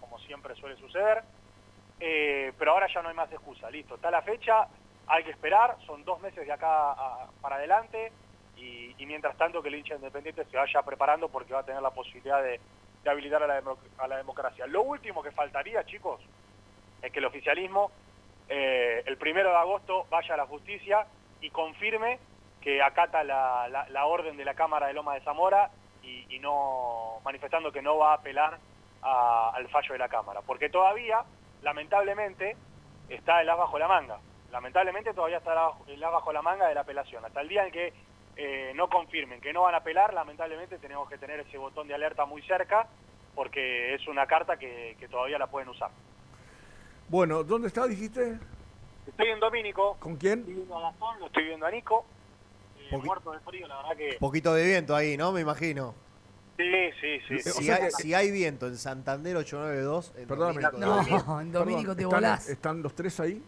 como 0.00 0.18
siempre 0.20 0.54
suele 0.56 0.76
suceder. 0.76 1.22
Eh, 1.98 2.52
pero 2.58 2.72
ahora 2.72 2.86
ya 2.92 3.02
no 3.02 3.08
hay 3.10 3.14
más 3.14 3.30
excusa, 3.30 3.70
listo, 3.70 3.94
está 3.96 4.10
la 4.10 4.22
fecha, 4.22 4.66
hay 5.06 5.22
que 5.24 5.30
esperar, 5.30 5.76
son 5.86 6.04
dos 6.04 6.20
meses 6.20 6.46
de 6.46 6.52
acá 6.52 6.92
a- 6.92 7.26
para 7.42 7.56
adelante 7.56 8.10
y, 8.56 8.94
mientras 9.06 9.36
tanto 9.36 9.62
que 9.62 9.68
el 9.68 9.74
hincha 9.74 9.96
independiente 9.96 10.44
se 10.44 10.56
vaya 10.56 10.82
preparando 10.82 11.28
porque 11.28 11.52
va 11.52 11.60
a 11.60 11.64
tener 11.64 11.82
la 11.82 11.90
posibilidad 11.90 12.42
de, 12.42 12.60
habilitar 13.06 13.42
a 13.42 13.46
la, 13.46 13.62
a 13.98 14.08
la 14.08 14.16
democracia. 14.18 14.66
Lo 14.66 14.82
último 14.82 15.22
que 15.22 15.30
faltaría, 15.30 15.84
chicos, 15.84 16.20
es 17.02 17.10
que 17.10 17.18
el 17.18 17.24
oficialismo 17.24 17.90
eh, 18.48 19.02
el 19.06 19.16
primero 19.16 19.50
de 19.50 19.56
agosto 19.56 20.06
vaya 20.10 20.34
a 20.34 20.36
la 20.36 20.46
justicia 20.46 21.06
y 21.40 21.50
confirme 21.50 22.18
que 22.60 22.82
acata 22.82 23.24
la, 23.24 23.68
la- 23.68 23.88
la 23.88 24.06
orden 24.06 24.36
de 24.36 24.44
la 24.44 24.54
Cámara 24.54 24.86
de 24.88 24.92
Loma 24.92 25.14
de 25.14 25.20
Zamora 25.22 25.70
y, 26.02 26.26
y 26.34 26.38
no 26.38 27.20
manifestando 27.24 27.72
que 27.72 27.82
no 27.82 27.96
va 27.98 28.12
a 28.12 28.14
apelar 28.16 28.58
a- 29.02 29.50
al 29.54 29.68
fallo 29.68 29.92
de 29.92 29.98
la 29.98 30.08
Cámara. 30.08 30.40
Porque 30.46 30.68
todavía, 30.68 31.24
lamentablemente, 31.62 32.56
está 33.08 33.40
el 33.40 33.48
as 33.48 33.56
bajo 33.58 33.78
la 33.78 33.88
manga. 33.88 34.18
Lamentablemente 34.50 35.14
todavía 35.14 35.38
está 35.38 35.52
el 35.52 35.58
as 35.58 35.64
bajo- 35.66 35.84
el 35.88 36.04
as 36.04 36.12
bajo 36.12 36.32
la 36.32 36.42
manga 36.42 36.68
de 36.68 36.74
la 36.74 36.82
apelación. 36.82 37.24
Hasta 37.24 37.40
el 37.40 37.48
día 37.48 37.64
en 37.64 37.72
que 37.72 37.92
eh, 38.36 38.72
no 38.74 38.88
confirmen 38.88 39.40
que 39.40 39.52
no 39.52 39.62
van 39.62 39.74
a 39.74 39.78
apelar, 39.78 40.14
lamentablemente 40.14 40.78
tenemos 40.78 41.08
que 41.08 41.18
tener 41.18 41.40
ese 41.40 41.58
botón 41.58 41.88
de 41.88 41.94
alerta 41.94 42.24
muy 42.26 42.40
cerca 42.42 42.86
porque 43.34 43.94
es 43.94 44.06
una 44.08 44.26
carta 44.26 44.56
que, 44.56 44.96
que 44.98 45.08
todavía 45.08 45.38
la 45.38 45.46
pueden 45.46 45.68
usar. 45.68 45.90
Bueno, 47.08 47.42
¿dónde 47.42 47.68
está, 47.68 47.86
dijiste? 47.86 48.38
Estoy 49.06 49.28
en 49.30 49.40
Domínico, 49.40 49.96
¿Con 49.98 50.16
quién? 50.16 50.40
estoy 50.40 50.54
viendo 50.54 50.78
a 50.78 50.82
Gastón, 50.82 51.20
lo 51.20 51.26
estoy 51.26 51.44
viendo 51.44 51.66
a 51.66 51.70
Nico. 51.70 52.04
Eh, 52.90 52.96
Poqui- 52.96 53.04
muerto 53.06 53.32
de 53.32 53.40
frío, 53.40 53.66
la 53.68 53.76
verdad 53.78 53.96
que... 53.96 54.16
Poquito 54.18 54.54
de 54.54 54.64
viento 54.66 54.94
ahí, 54.96 55.16
¿no? 55.16 55.32
Me 55.32 55.40
imagino. 55.40 55.94
Sí, 56.56 56.64
sí, 57.00 57.18
sí. 57.26 57.34
Eh, 57.34 57.50
o 57.50 57.52
Si, 57.54 57.64
sea 57.64 57.76
hay, 57.76 57.82
que- 57.84 57.90
si 57.92 58.14
hay 58.14 58.30
viento 58.30 58.66
en 58.66 58.76
Santander 58.76 59.36
892, 59.36 60.12
en 60.16 60.28
Perdóname. 60.28 60.60
Domínico 60.62 61.24
No, 61.26 61.40
en 61.40 61.52
Domínico 61.52 61.94
te 61.96 62.02
¿están, 62.02 62.16
volás. 62.20 62.48
¿Están 62.48 62.82
los 62.82 62.94
tres 62.94 63.18
ahí? 63.20 63.42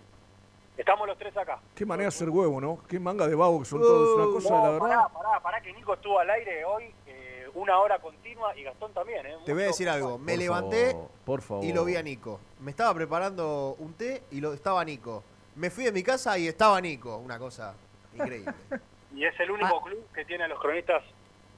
Estamos 0.78 1.06
los 1.06 1.18
tres 1.18 1.36
acá. 1.36 1.60
Qué 1.74 1.84
manera 1.84 2.04
de 2.04 2.08
hacer 2.08 2.30
huevo, 2.30 2.58
¿no? 2.60 2.78
Qué 2.88 2.98
manga 2.98 3.26
de 3.28 3.34
vago 3.34 3.58
que 3.60 3.66
son 3.66 3.80
todos. 3.80 4.16
Una 4.16 4.24
cosa, 4.32 4.48
No, 4.50 4.64
la 4.64 4.70
verdad. 4.70 4.80
pará, 4.88 5.08
pará, 5.08 5.40
pará, 5.40 5.60
que 5.60 5.72
Nico 5.74 5.92
estuvo 5.94 6.18
al 6.18 6.30
aire 6.30 6.64
hoy 6.64 6.84
eh, 7.06 7.46
una 7.54 7.78
hora 7.78 7.98
continua 8.00 8.56
y 8.56 8.62
Gastón 8.62 8.92
también, 8.94 9.26
¿eh? 9.26 9.36
Te 9.44 9.52
voy 9.52 9.64
a 9.64 9.66
decir 9.66 9.88
algo. 9.90 10.18
Me 10.18 10.32
Por 10.32 10.40
levanté 10.40 10.90
favor, 10.92 11.10
por 11.26 11.42
favor. 11.42 11.64
y 11.64 11.72
lo 11.74 11.84
vi 11.84 11.96
a 11.96 12.02
Nico. 12.02 12.40
Me 12.60 12.70
estaba 12.70 12.94
preparando 12.94 13.76
un 13.78 13.92
té 13.92 14.22
y 14.30 14.40
lo 14.40 14.54
estaba 14.54 14.82
Nico. 14.84 15.22
Me 15.56 15.68
fui 15.68 15.84
de 15.84 15.92
mi 15.92 16.02
casa 16.02 16.38
y 16.38 16.48
estaba 16.48 16.80
Nico. 16.80 17.18
Una 17.18 17.38
cosa 17.38 17.74
increíble. 18.14 18.52
Y 19.14 19.24
es 19.24 19.38
el 19.40 19.50
único 19.50 19.78
Ah. 19.80 19.84
club 19.84 20.04
que 20.14 20.24
tiene 20.24 20.44
a 20.44 20.48
los 20.48 20.58
cronistas 20.60 21.02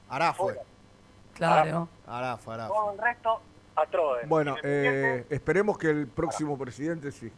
Ahora 0.09 0.33
fue. 0.35 0.55
Claro. 1.35 1.89
Ahora 2.07 2.37
fue, 2.37 2.57
Todo 2.57 2.85
fue. 2.85 2.93
el 2.95 2.99
resto, 3.01 3.41
a 3.77 3.87
Troden. 3.87 4.29
Bueno, 4.29 4.57
eh, 4.63 5.25
esperemos 5.31 5.79
que 5.79 5.91
el 5.91 6.07
próximo 6.07 6.57
presidente, 6.59 7.11
sí. 7.11 7.31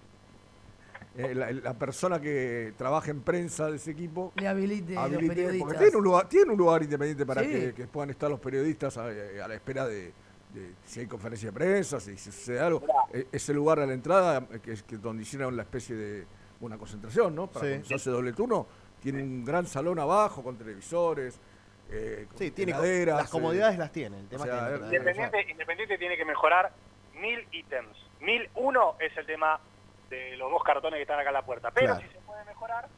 eh, 1.17 1.35
la, 1.35 1.51
la 1.51 1.73
persona 1.75 2.21
que 2.21 2.75
trabaja 2.77 3.11
en 3.11 3.23
prensa 3.23 3.71
de 3.71 3.77
ese 3.77 3.93
equipo 3.93 4.33
Le 4.37 4.49
habilite, 4.49 4.93
los 4.95 5.05
habilite- 5.05 5.19
porque 5.21 5.35
periodistas. 5.35 5.79
tiene 5.79 5.97
un 5.97 6.05
lugar, 6.05 6.29
tiene 6.29 6.53
un 6.53 6.59
lugar 6.59 6.83
independiente 6.83 7.25
para 7.25 7.43
Sí. 7.43 7.49
que, 7.49 7.75
que 7.75 7.87
puedan 7.87 8.11
estar 8.11 8.29
los 8.29 8.39
periodistas 8.41 8.99
a, 8.99 9.05
a 9.07 9.49
la 9.49 9.55
espera 9.55 9.87
de, 9.87 10.13
de 10.53 10.73
si 10.85 11.01
hay 11.01 11.07
conferencia 11.07 11.49
de 11.49 11.53
prensa, 11.55 12.01
si, 12.01 12.19
si 12.19 12.31
sucede 12.31 12.61
algo. 12.61 12.83
Eh, 13.15 13.29
ese 13.33 13.55
lugar 13.55 13.79
a 13.81 13.87
la 13.87 13.95
entrada, 13.95 14.47
eh, 14.53 14.59
que 14.63 14.73
es 14.73 14.83
que 14.83 14.99
donde 14.99 15.23
hicieron 15.23 15.57
la 15.57 15.63
especie 15.63 15.97
de 15.97 16.27
una 16.61 16.77
concentración, 16.77 17.35
¿no? 17.35 17.47
Para 17.47 17.65
Sí. 17.65 17.71
cuando 17.73 17.87
se 17.89 17.95
hace 17.95 18.11
doble 18.11 18.33
turno, 18.35 18.67
tiene 19.01 19.23
un 19.23 19.45
gran 19.45 19.67
salón 19.67 19.99
abajo 19.99 20.43
con 20.43 20.57
televisores. 20.57 21.39
eh, 21.91 22.27
con 22.29 22.39
Sí, 22.39 22.51
tiene 22.51 22.73
las 22.73 23.27
eh, 23.29 23.31
comodidades 23.31 23.79
las 23.79 23.93
tiene. 23.93 24.19
El 24.21 24.29
tema 24.29 24.43
o 24.43 24.47
sea, 24.47 24.69
que 24.69 24.85
Independiente, 24.97 25.51
Independiente 25.51 25.99
tiene 25.99 26.17
que 26.17 26.25
mejorar 26.25 26.73
mil 27.21 27.47
ítems. 27.53 27.97
Mil 28.21 28.49
uno 28.57 28.97
es 28.99 29.17
el 29.17 29.27
tema 29.27 29.61
de 30.11 30.37
los 30.37 30.51
dos 30.51 30.63
cartones 30.65 30.99
que 30.99 31.03
están 31.03 31.19
acá 31.21 31.29
en 31.31 31.35
la 31.35 31.43
puerta. 31.47 31.71
Pero 31.71 31.95
Claro. 31.95 32.01
si 32.09 32.13
se 32.13 32.21
puede 32.21 32.45
mejorar, 32.45 32.89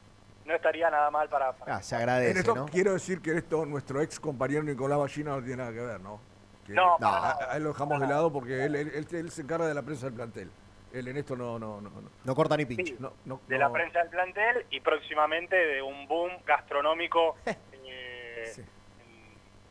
no 0.46 0.54
estaría 0.54 0.88
nada 0.90 1.10
mal 1.10 1.28
para... 1.28 1.52
para- 1.52 1.76
Ah, 1.76 1.82
se 1.82 1.94
En 1.96 2.00
agradece, 2.02 2.38
esto 2.40 2.54
¿no? 2.54 2.66
quiero 2.66 2.92
decir 2.94 3.20
que 3.20 3.36
esto 3.36 3.66
nuestro 3.66 4.00
ex 4.00 4.18
compañero 4.18 4.62
Nicolás 4.62 4.98
Ballina 4.98 5.32
no 5.32 5.40
tiene 5.42 5.56
nada 5.58 5.72
que 5.72 5.80
ver, 5.80 6.00
¿no? 6.00 6.20
Que- 6.66 6.72
No, 6.72 6.96
No, 6.98 7.08
a 7.08 7.50
él 7.56 7.62
lo 7.64 7.70
dejamos 7.70 8.00
de 8.00 8.06
lado 8.06 8.32
porque 8.32 8.64
él, 8.64 8.74
él- 8.74 8.90
él- 8.94 9.06
él 9.10 9.30
se 9.30 9.42
encarga 9.42 9.66
de 9.66 9.74
la 9.74 9.82
prensa 9.82 10.06
del 10.06 10.14
plantel. 10.14 10.50
Él 10.92 11.08
en 11.08 11.16
esto 11.18 11.36
no, 11.36 11.58
no, 11.58 11.80
no, 11.80 11.90
no, 11.90 12.02
No 12.24 12.34
corta 12.34 12.56
ni 12.56 12.64
pinche. 12.64 12.84
Sí. 12.92 12.96
no, 12.98 13.12
no- 13.26 13.40
de 13.46 13.58
no- 13.58 13.66
la 13.66 13.72
prensa 13.72 13.98
del 14.00 14.08
plantel 14.08 14.66
y 14.70 14.80
próximamente 14.80 15.54
de 15.56 15.82
un 15.82 16.06
boom 16.08 16.30
gastronómico 16.46 17.36
eh, 17.46 18.50
Sí. 18.54 18.62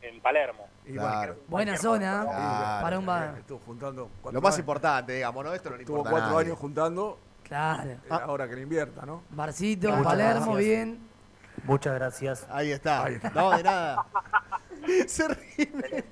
en, 0.02 0.14
en 0.14 0.20
Palermo. 0.20 0.68
y 0.86 0.92
Claro. 0.92 1.34
bueno, 1.34 1.42
Buena 1.48 1.76
zona. 1.76 2.22
Claro. 2.24 2.82
para 2.82 2.98
un 2.98 3.06
bar. 3.06 3.34
estuvo 3.38 3.58
juntando 3.60 4.08
cuatro 4.22 4.38
Lo 4.38 4.42
más 4.42 4.54
años- 4.54 4.60
importante, 4.60 5.12
digamos, 5.14 5.44
¿no? 5.44 5.52
Esto 5.54 5.70
no 5.70 5.76
le 5.76 5.84
Tuvo 5.84 5.98
importa 5.98 6.08
a 6.08 6.12
cuatro 6.12 6.30
nadie. 6.36 6.46
años 6.46 6.58
juntando, 6.58 7.18
Claro. 7.42 7.90
eh, 7.90 7.98
ahora 8.10 8.48
que 8.48 8.54
le 8.54 8.62
invierta, 8.62 9.04
¿no? 9.04 9.22
Barcito, 9.30 9.88
Muchas 9.88 10.04
Palermo, 10.04 10.52
gracias. 10.52 10.58
bien. 10.58 11.08
Muchas 11.64 11.94
gracias. 11.94 12.46
Ahí 12.50 12.70
está. 12.70 13.04
Ahí 13.04 13.14
está. 13.14 13.30
No, 13.30 13.50
de 13.56 13.62
nada. 13.64 14.06
Se 15.08 15.26
ríe. 15.28 16.04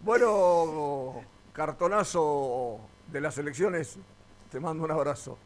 Bueno, 0.00 1.22
cartonazo 1.52 2.80
de 3.08 3.20
las 3.20 3.36
elecciones, 3.38 3.98
te 4.52 4.60
mando 4.60 4.84
un 4.84 4.90
abrazo. 4.90 5.38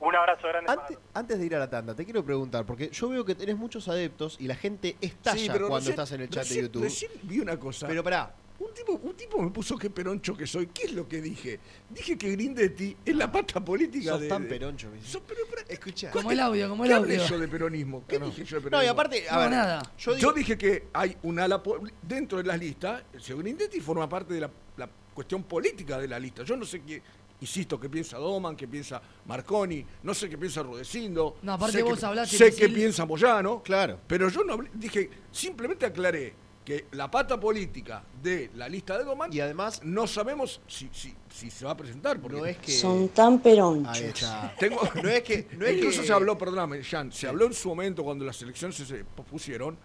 Un 0.00 0.14
abrazo 0.16 0.48
grande 0.48 0.72
Antes, 1.14 1.38
de 1.38 1.46
ir 1.46 1.54
a 1.54 1.58
la 1.60 1.70
tanda, 1.70 1.94
te 1.94 2.04
quiero 2.04 2.24
preguntar, 2.24 2.66
porque 2.66 2.90
yo 2.90 3.08
veo 3.08 3.24
que 3.24 3.34
tenés 3.34 3.56
muchos 3.56 3.88
adeptos 3.88 4.36
y 4.40 4.46
la 4.48 4.54
gente 4.56 4.96
estalla 5.00 5.52
cuando 5.58 5.76
recién- 5.78 5.90
estás 5.90 6.12
en 6.12 6.20
el 6.22 6.28
chat 6.30 6.42
recién- 6.44 6.56
de 6.56 6.62
YouTube. 6.66 6.82
Recién 6.82 7.10
vi 7.22 7.38
una 7.40 7.58
cosa. 7.58 7.86
Pero 7.86 8.02
pará, 8.02 8.34
Un 8.56 8.72
tipo, 8.72 8.92
un 8.92 9.14
tipo 9.16 9.42
me 9.42 9.50
puso 9.50 9.76
que 9.76 9.90
peroncho 9.90 10.36
que 10.36 10.46
soy. 10.46 10.68
¿Qué 10.68 10.84
es 10.84 10.92
lo 10.92 11.08
que 11.08 11.20
dije? 11.20 11.58
Dije 11.90 12.16
que 12.16 12.30
Grindetti 12.30 12.96
es 13.04 13.16
la 13.16 13.30
pata 13.30 13.58
política 13.62 14.12
sos 14.12 14.20
de. 14.20 14.28
tan 14.28 14.44
de- 14.44 14.48
peroncho. 14.48 14.88
me 14.90 14.96
dice. 14.96 15.08
Sos- 15.10 15.22
pero, 15.26 15.40
pero- 15.50 15.62
Escuchá. 15.68 16.10
Como 16.12 16.30
el 16.30 16.38
audio, 16.38 16.68
como 16.68 16.84
el 16.84 16.88
¿Qué 16.90 16.94
hablé 16.94 17.16
audio. 17.16 17.28
yo 17.30 17.38
de 17.40 17.48
peronismo? 17.48 18.04
¿Qué 18.06 18.18
No. 18.20 18.26
dije 18.26 18.44
yo 18.44 18.56
de 18.58 18.62
No, 18.62 18.70
peronismo? 18.70 18.84
y 18.84 18.92
aparte, 18.92 19.28
a 19.28 19.34
No, 19.34 19.40
ver, 19.40 19.50
nada. 19.50 19.82
Yo, 19.98 20.12
Yo, 20.12 20.16
digo, 20.16 20.32
dije 20.34 20.56
que 20.56 20.86
hay 20.92 21.16
un 21.24 21.40
ala 21.40 21.60
dentro 22.02 22.38
de 22.38 22.44
las 22.44 22.58
listas, 22.58 23.02
el 23.12 23.20
señor 23.20 23.42
Grindetti 23.42 23.80
forma 23.80 24.08
parte 24.08 24.34
de 24.34 24.40
la, 24.42 24.50
la 24.76 24.88
cuestión 25.12 25.42
política 25.42 25.98
de 25.98 26.06
la 26.06 26.18
lista. 26.20 26.44
Yo 26.44 26.56
no 26.56 26.64
sé 26.64 26.80
qué, 26.82 27.02
insisto, 27.44 27.78
qué 27.78 27.88
piensa 27.88 28.18
Doman, 28.18 28.56
qué 28.56 28.66
piensa 28.66 29.00
Marconi, 29.26 29.84
no 30.02 30.14
sé 30.14 30.28
qué 30.28 30.36
piensa 30.38 30.62
Rudecindo. 30.62 31.36
No, 31.42 31.52
aparte 31.52 31.76
sé 31.78 31.82
vos 31.82 31.98
qué- 32.00 32.06
hablaste, 32.06 32.36
Sé 32.36 32.54
qué 32.54 32.68
piensa 32.68 33.04
Moyano. 33.04 33.62
Claro. 33.62 33.98
Pero 34.06 34.28
yo 34.28 34.42
no 34.44 34.54
hablé- 34.54 34.70
dije, 34.74 35.08
simplemente 35.30 35.86
aclaré 35.86 36.34
que 36.64 36.86
la 36.92 37.10
pata 37.10 37.38
política 37.38 38.02
de 38.22 38.50
la 38.54 38.66
lista 38.70 38.96
de 38.96 39.04
Doman 39.04 39.30
y 39.30 39.38
además, 39.40 39.82
no 39.84 40.06
sabemos 40.06 40.62
si, 40.66 40.88
si, 40.92 41.14
si 41.28 41.50
se 41.50 41.66
va 41.66 41.72
a 41.72 41.76
presentar. 41.76 42.18
Porque 42.18 42.38
no 42.38 42.46
es 42.46 42.56
que. 42.56 42.72
Son 42.72 43.08
tan 43.10 43.38
peronchos. 43.40 43.94
Ahí 43.94 44.04
está. 44.04 44.54
tengo, 44.58 44.80
No 45.02 45.08
es 45.10 45.22
que. 45.22 45.46
No 45.58 45.66
es 45.66 45.76
Incluso 45.76 46.00
que- 46.00 46.06
se 46.06 46.12
habló, 46.14 46.38
perdóname, 46.38 46.82
Jan, 46.82 47.12
se 47.12 47.28
habló 47.28 47.44
en 47.46 47.52
su 47.52 47.68
momento 47.68 48.02
cuando 48.02 48.24
las 48.24 48.40
elecciones 48.40 48.76
se, 48.78 48.86
se 48.86 49.04
pospusieron, 49.04 49.76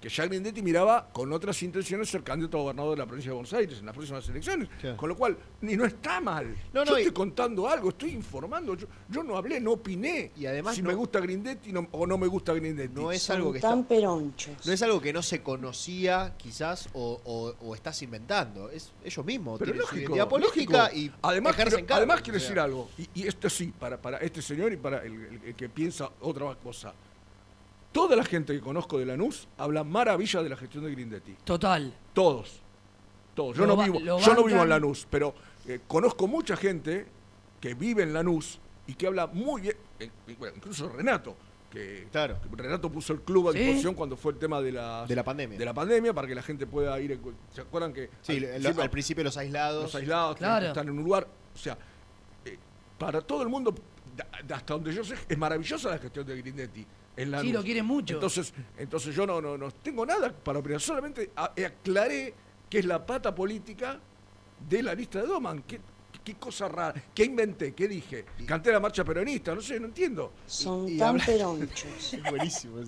que 0.00 0.08
ya 0.08 0.26
Grindetti 0.26 0.62
miraba 0.62 1.08
con 1.12 1.32
otras 1.32 1.60
intenciones 1.62 2.08
ser 2.08 2.22
candidato 2.22 2.58
a 2.58 2.60
gobernador 2.62 2.92
de 2.92 2.98
la 2.98 3.06
provincia 3.06 3.30
de 3.30 3.34
Buenos 3.34 3.52
Aires 3.52 3.78
en 3.80 3.86
las 3.86 3.94
próximas 3.94 4.28
elecciones. 4.28 4.68
Claro. 4.80 4.96
Con 4.96 5.08
lo 5.08 5.16
cual, 5.16 5.36
ni 5.60 5.76
no 5.76 5.84
está 5.84 6.20
mal. 6.20 6.54
No, 6.72 6.84
yo 6.84 6.92
no, 6.92 6.98
y- 6.98 7.02
estoy 7.02 7.14
contando 7.14 7.68
algo, 7.68 7.88
estoy 7.88 8.10
informando. 8.10 8.76
Yo, 8.76 8.86
yo 9.08 9.24
no 9.24 9.36
hablé, 9.36 9.58
no 9.60 9.72
opiné. 9.72 10.30
Y 10.36 10.46
además 10.46 10.76
si 10.76 10.82
no- 10.82 10.88
me 10.90 10.94
gusta 10.94 11.18
Grindetti 11.18 11.72
no- 11.72 11.88
o 11.90 12.06
no 12.06 12.16
me 12.16 12.28
gusta 12.28 12.52
Grindetti. 12.54 12.94
No 12.94 13.10
es 13.10 13.22
Son 13.22 13.36
algo 13.38 13.52
que 13.52 13.58
tan 13.58 13.80
está- 13.80 13.88
peronchos. 13.88 14.66
No 14.66 14.72
es 14.72 14.82
algo 14.82 15.00
que 15.00 15.12
no 15.12 15.20
se 15.22 15.42
conocía, 15.42 16.34
quizás, 16.38 16.88
o, 16.92 17.20
o- 17.24 17.66
o 17.66 17.74
estás 17.74 18.00
inventando. 18.02 18.70
Es 18.70 18.92
ellos 19.04 19.26
mismos. 19.26 19.58
Pero 19.58 19.72
tienen 19.72 19.86
su 19.88 19.94
lógico, 19.96 20.12
identidad 20.12 20.28
política 20.28 20.82
lógico. 20.84 20.96
y 20.96 21.12
además 21.22 21.56
quiero, 21.56 21.78
además 21.90 22.22
quiero 22.22 22.38
sea. 22.38 22.48
decir 22.48 22.60
algo, 22.60 22.88
y, 22.98 23.08
y 23.22 23.26
esto 23.26 23.50
sí, 23.50 23.72
para, 23.76 24.00
para 24.00 24.18
este 24.18 24.42
señor 24.42 24.72
y 24.72 24.76
para 24.76 25.02
el, 25.04 25.12
el- 25.12 25.40
el 25.44 25.54
que 25.56 25.68
piensa 25.68 26.08
otra 26.20 26.54
cosa. 26.54 26.92
Toda 27.92 28.14
la 28.16 28.24
gente 28.24 28.52
que 28.52 28.60
conozco 28.60 28.98
de 28.98 29.06
Lanús 29.06 29.48
habla 29.56 29.82
maravilla 29.84 30.42
de 30.42 30.48
la 30.48 30.56
gestión 30.56 30.84
de 30.84 30.90
Grindetti. 30.92 31.36
Total. 31.44 31.92
Todos. 32.12 32.60
Todos. 33.34 33.56
Yo 33.56 33.66
Lo 33.66 33.76
no 33.76 33.82
vivo, 33.82 33.98
yo 34.00 34.34
no 34.34 34.44
vivo 34.44 34.62
en. 34.62 34.68
Lanús, 34.68 35.06
pero 35.10 35.34
eh, 35.66 35.80
conozco 35.86 36.26
mucha 36.26 36.56
gente 36.56 37.06
que 37.60 37.74
vive 37.74 38.02
en 38.02 38.12
Lanús 38.12 38.60
y 38.86 38.94
que 38.94 39.06
habla 39.06 39.26
muy 39.26 39.62
bien, 39.62 39.76
eh, 40.00 40.10
bueno, 40.38 40.56
incluso 40.56 40.88
Renato, 40.88 41.36
que, 41.70 42.08
Claro. 42.10 42.38
que 42.40 42.62
Renato 42.62 42.90
puso 42.90 43.12
el 43.12 43.20
club 43.22 43.48
a 43.48 43.52
Sí. 43.52 43.58
disposición 43.58 43.94
cuando 43.94 44.16
fue 44.16 44.32
el 44.32 44.38
tema 44.38 44.60
de 44.60 44.72
la, 44.72 45.06
De 45.06 45.14
la 45.14 45.22
pandemia. 45.24 45.58
de 45.58 45.64
la 45.64 45.74
pandemia 45.74 46.12
para 46.14 46.26
que 46.28 46.34
la 46.34 46.42
gente 46.42 46.66
pueda 46.66 46.98
ir. 47.00 47.18
¿Se 47.52 47.60
acuerdan 47.60 47.92
que 47.92 48.10
Sí, 48.22 48.36
al 48.36 48.40
lo- 48.42 48.48
principio- 48.50 48.82
al 48.82 48.90
principio 48.90 49.24
los 49.24 49.36
aislados. 49.36 49.82
los 49.84 49.94
aislados 49.94 50.36
que 50.36 50.44
están 50.66 50.88
en 50.88 50.98
un 50.98 51.04
lugar. 51.04 51.26
O 51.54 51.58
sea, 51.58 51.76
eh, 52.44 52.58
para 52.98 53.20
todo 53.20 53.42
el 53.42 53.48
mundo, 53.48 53.74
da- 54.16 54.26
da- 54.46 54.56
hasta 54.56 54.74
donde 54.74 54.92
yo 54.92 55.04
sé, 55.04 55.14
es 55.28 55.38
maravillosa 55.38 55.90
la 55.90 55.98
gestión 55.98 56.26
de 56.26 56.36
Grindetti. 56.36 56.86
En 57.18 57.30
la 57.32 57.40
Sí, 57.40 57.52
lo 57.52 57.62
quieren 57.62 57.84
mucho. 57.84 58.14
Entonces, 58.14 58.52
entonces 58.78 59.14
yo 59.14 59.26
no, 59.26 59.40
no, 59.40 59.58
no 59.58 59.70
tengo 59.70 60.06
nada 60.06 60.32
para 60.32 60.60
opinar, 60.60 60.80
solamente 60.80 61.30
a- 61.36 61.52
aclaré 61.66 62.32
que 62.70 62.78
es 62.78 62.84
la 62.84 63.04
pata 63.04 63.34
política 63.34 63.98
de 64.68 64.82
la 64.82 64.94
lista 64.94 65.20
de 65.20 65.26
Doman. 65.26 65.62
¿Qué, 65.66 65.80
qué 66.24 66.34
cosa 66.36 66.68
rara? 66.68 66.94
¿Qué 67.14 67.24
inventé? 67.24 67.72
¿Qué 67.74 67.88
dije? 67.88 68.24
Canté 68.46 68.70
la 68.70 68.78
marcha 68.80 69.02
peronista, 69.04 69.54
no 69.54 69.60
sé, 69.60 69.80
no 69.80 69.86
entiendo. 69.86 70.32
Son 70.46 70.88
y 70.88 70.96
tan 70.98 71.08
habla- 71.10 71.24
peronchos. 71.26 72.12
Es 72.14 72.22
buenísimo. 72.22 72.78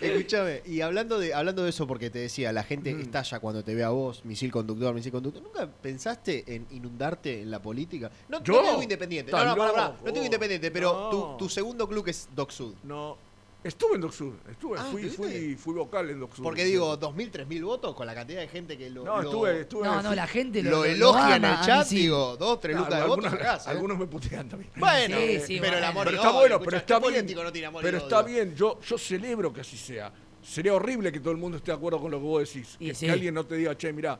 Escúchame, 0.00 0.62
y 0.66 0.80
hablando 0.80 1.18
de, 1.18 1.34
hablando 1.34 1.62
de 1.62 1.70
eso, 1.70 1.86
porque 1.86 2.10
te 2.10 2.18
decía, 2.18 2.52
la 2.52 2.64
gente 2.64 2.94
Mm. 2.94 3.00
estalla 3.00 3.38
cuando 3.40 3.62
te 3.62 3.74
ve 3.74 3.84
a 3.84 3.90
vos, 3.90 4.24
misil 4.24 4.50
conductor, 4.50 4.94
misil 4.94 5.12
conductor. 5.12 5.42
¿Nunca 5.42 5.66
pensaste 5.70 6.44
en 6.52 6.66
inundarte 6.70 7.42
en 7.42 7.50
la 7.50 7.60
política? 7.62 8.10
No, 8.28 8.38
no 8.38 8.44
¿Yo? 8.44 8.60
te 8.62 8.68
digo 8.70 8.82
independiente, 8.82 9.32
no, 9.32 9.44
no, 9.44 9.56
pará, 9.56 9.86
loco. 9.88 9.96
no 9.98 10.04
te 10.06 10.12
digo 10.12 10.24
independiente, 10.24 10.70
pero 10.70 10.92
No. 10.92 11.10
tu, 11.10 11.44
tu 11.44 11.48
segundo 11.48 11.86
club 11.88 12.08
es 12.08 12.28
Doc 12.34 12.50
Sud. 12.50 12.74
No. 12.84 13.27
Estuve 13.64 13.96
en 13.96 14.00
Docsur, 14.02 14.34
estuve, 14.48 14.78
Ah, 14.78 14.86
fui, 14.90 15.08
fui, 15.08 15.56
fui 15.56 15.74
vocal 15.74 16.08
en 16.10 16.20
Docsur. 16.20 16.44
Porque 16.44 16.64
digo, 16.64 16.96
2.000, 16.98 17.30
3.000 17.44 17.64
votos 17.64 17.92
con 17.94 18.06
la 18.06 18.14
cantidad 18.14 18.40
de 18.40 18.46
gente 18.46 18.78
que 18.78 18.88
lo, 18.88 19.02
No, 19.04 19.20
estuve, 19.20 19.60
estuve. 19.62 19.84
No, 19.84 20.00
no, 20.00 20.14
la 20.14 20.26
gente 20.28 20.62
lo, 20.62 20.70
lo 20.70 20.76
lo- 20.76 20.82
lo 20.84 20.90
elogia 20.92 21.36
en 21.36 21.44
el 21.44 21.60
chat, 21.62 21.88
digo, 21.88 22.36
2, 22.36 22.60
3 22.60 22.76
Ah, 22.76 22.78
lucas 22.78 22.94
de 23.00 23.06
votos, 23.08 23.24
algunos, 23.24 23.40
cagás, 23.46 23.66
¿eh? 23.66 23.70
algunos 23.70 23.98
me 23.98 24.06
putean 24.06 24.48
también. 24.48 24.70
Bueno, 24.76 25.16
Sí, 25.18 25.40
sí, 25.40 25.58
pero 25.60 25.72
el 25.76 25.80
bueno. 25.82 25.86
amor 25.88 26.04
pero 26.06 26.16
está 26.18 26.30
bueno, 26.30 26.58
pero 26.60 26.70
¿qué 26.70 26.76
está 26.76 26.98
bien. 27.00 27.12
político 27.14 27.42
no 27.42 27.52
tiene 27.52 27.66
amor 27.66 27.82
pero 27.82 27.98
está 27.98 28.22
bien, 28.22 28.54
yo, 28.54 28.80
yo 28.80 28.96
celebro 28.96 29.52
que 29.52 29.60
así 29.62 29.76
sea. 29.76 30.12
Sería 30.40 30.72
horrible 30.74 31.10
que 31.10 31.18
todo 31.18 31.32
el 31.32 31.36
mundo 31.38 31.56
esté 31.58 31.72
de 31.72 31.76
acuerdo 31.76 32.00
con 32.00 32.12
lo 32.12 32.18
que 32.18 32.24
vos 32.24 32.40
decís. 32.54 32.76
Y 32.78 32.86
que, 32.88 32.94
sí. 32.94 33.06
que 33.06 33.12
alguien 33.12 33.34
no 33.34 33.44
te 33.44 33.56
diga, 33.56 33.76
che, 33.76 33.92
mirá. 33.92 34.18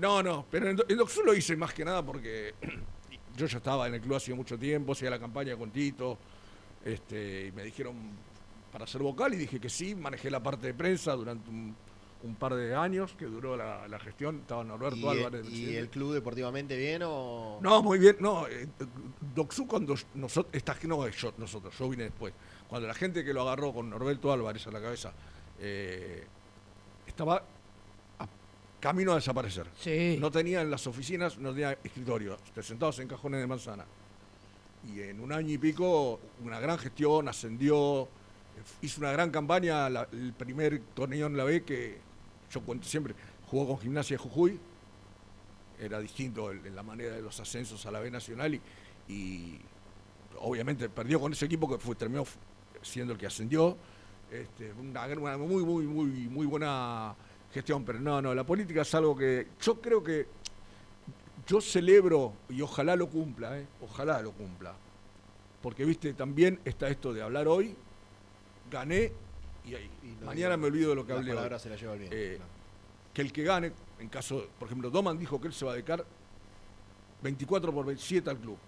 No, 0.00 0.22
no, 0.22 0.46
pero 0.48 0.70
en, 0.70 0.78
en 0.88 0.96
Docsur 0.96 1.24
lo 1.26 1.34
hice 1.34 1.56
más 1.56 1.74
que 1.74 1.84
nada 1.84 2.06
porque 2.06 2.54
yo 3.36 3.46
ya 3.46 3.58
estaba 3.58 3.88
en 3.88 3.94
el 3.94 4.00
club 4.00 4.14
hacía 4.14 4.36
mucho 4.36 4.56
tiempo, 4.56 4.92
hacía 4.92 5.10
la 5.10 5.18
campaña 5.18 5.56
con 5.56 5.70
Tito, 5.72 6.16
este, 6.84 7.46
y 7.48 7.52
me 7.52 7.64
dijeron 7.64 7.96
para 8.76 8.86
ser 8.86 9.00
vocal 9.00 9.32
y 9.32 9.38
dije 9.38 9.58
que 9.58 9.70
sí, 9.70 9.94
manejé 9.94 10.30
la 10.30 10.42
parte 10.42 10.66
de 10.66 10.74
prensa 10.74 11.12
durante 11.12 11.48
un, 11.48 11.74
un 12.24 12.34
par 12.34 12.54
de 12.54 12.74
años 12.74 13.14
que 13.18 13.24
duró 13.24 13.56
la, 13.56 13.88
la 13.88 13.98
gestión, 13.98 14.40
estaba 14.40 14.62
Norberto 14.64 14.98
¿Y, 14.98 15.08
Álvarez. 15.16 15.46
¿Y 15.46 15.48
presidente. 15.48 15.78
el 15.78 15.88
club 15.88 16.12
deportivamente 16.12 16.76
bien 16.76 17.00
o...? 17.02 17.58
No, 17.62 17.82
muy 17.82 17.98
bien. 17.98 18.18
No, 18.20 18.46
eh, 18.46 18.68
Doxu 19.34 19.66
cuando 19.66 19.94
nosotros, 20.16 20.54
esta, 20.54 20.76
no 20.82 21.08
yo, 21.08 21.32
nosotros, 21.38 21.74
yo 21.78 21.88
vine 21.88 22.02
después. 22.02 22.34
Cuando 22.68 22.86
la 22.86 22.92
gente 22.92 23.24
que 23.24 23.32
lo 23.32 23.40
agarró 23.40 23.72
con 23.72 23.88
Norberto 23.88 24.30
Álvarez 24.30 24.66
a 24.66 24.70
la 24.72 24.82
cabeza 24.82 25.10
eh, 25.58 26.26
estaba 27.06 27.42
a 28.18 28.28
camino 28.78 29.12
a 29.12 29.14
desaparecer. 29.14 29.68
Sí. 29.80 30.18
No 30.20 30.30
tenía 30.30 30.60
en 30.60 30.70
las 30.70 30.86
oficinas, 30.86 31.38
no 31.38 31.52
tenía 31.52 31.78
escritorio. 31.82 32.36
Te 32.54 32.62
sentabas 32.62 32.98
en 32.98 33.08
cajones 33.08 33.40
de 33.40 33.46
manzana. 33.46 33.86
Y 34.94 35.00
en 35.00 35.18
un 35.20 35.32
año 35.32 35.54
y 35.54 35.56
pico, 35.56 36.20
una 36.44 36.60
gran 36.60 36.76
gestión, 36.76 37.26
ascendió, 37.26 38.06
hizo 38.82 39.00
una 39.00 39.12
gran 39.12 39.30
campaña, 39.30 39.88
la- 39.88 40.08
el 40.12 40.32
primer 40.32 40.80
torneo 40.94 41.26
en 41.26 41.36
la 41.36 41.44
B 41.44 41.62
que 41.64 41.98
yo 42.50 42.60
cuento 42.62 42.86
siempre, 42.86 43.14
jugó 43.50 43.66
con 43.66 43.78
Gimnasia 43.78 44.16
de 44.16 44.22
Jujuy, 44.22 44.58
era 45.78 46.00
distinto 46.00 46.50
en 46.52 46.74
la 46.74 46.82
manera 46.82 47.14
de 47.14 47.22
los 47.22 47.38
ascensos 47.38 47.84
a 47.86 47.90
la 47.90 48.00
B 48.00 48.10
Nacional 48.10 48.58
y, 49.08 49.58
obviamente 50.40 50.88
perdió 50.88 51.20
con 51.20 51.32
ese 51.32 51.46
equipo 51.46 51.68
que 51.68 51.78
fue, 51.78 51.94
terminó 51.94 52.24
siendo 52.82 53.12
el 53.12 53.18
que 53.18 53.26
ascendió. 53.26 53.76
Este, 54.30 54.72
una, 54.72 55.06
una 55.06 55.36
muy, 55.36 55.64
muy, 55.64 55.84
muy, 55.86 56.06
muy 56.28 56.46
buena 56.46 57.14
gestión, 57.52 57.84
pero 57.84 58.00
no, 58.00 58.20
no, 58.20 58.34
la 58.34 58.44
política 58.44 58.82
es 58.82 58.94
algo 58.94 59.16
que 59.16 59.48
yo 59.62 59.80
creo 59.80 60.02
que 60.02 60.26
yo 61.46 61.60
celebro 61.60 62.32
y 62.48 62.60
ojalá 62.60 62.96
lo 62.96 63.08
cumpla, 63.08 63.58
¿eh? 63.58 63.66
ojalá 63.82 64.20
lo 64.20 64.32
cumpla. 64.32 64.74
Porque, 65.62 65.84
viste, 65.84 66.12
también 66.12 66.60
está 66.64 66.88
esto 66.88 67.12
de 67.12 67.22
hablar 67.22 67.48
hoy, 67.48 67.74
gané 68.70 69.12
y, 69.64 69.74
ahí, 69.74 69.90
Y 70.02 70.06
no 70.20 70.26
mañana 70.26 70.56
digo, 70.56 70.58
me 70.62 70.66
olvido 70.68 70.90
de 70.90 70.96
lo 70.96 71.06
que 71.06 71.12
hablé 71.12 71.34
palabras 71.34 71.62
se 71.62 71.68
las 71.70 71.80
lleva 71.80 71.94
viento, 71.94 72.14
Eh. 72.16 72.38
Que 73.12 73.22
el 73.22 73.32
que 73.32 73.42
gane, 73.44 73.72
en 73.98 74.08
caso, 74.08 74.46
por 74.58 74.68
ejemplo, 74.68 74.90
Doman 74.90 75.18
dijo 75.18 75.40
que 75.40 75.48
él 75.48 75.54
se 75.54 75.64
va 75.64 75.70
a 75.72 75.74
dedicar 75.74 76.04
24 77.22 77.72
por 77.72 77.86
27 77.86 78.28
al 78.30 78.38
club. 78.38 78.58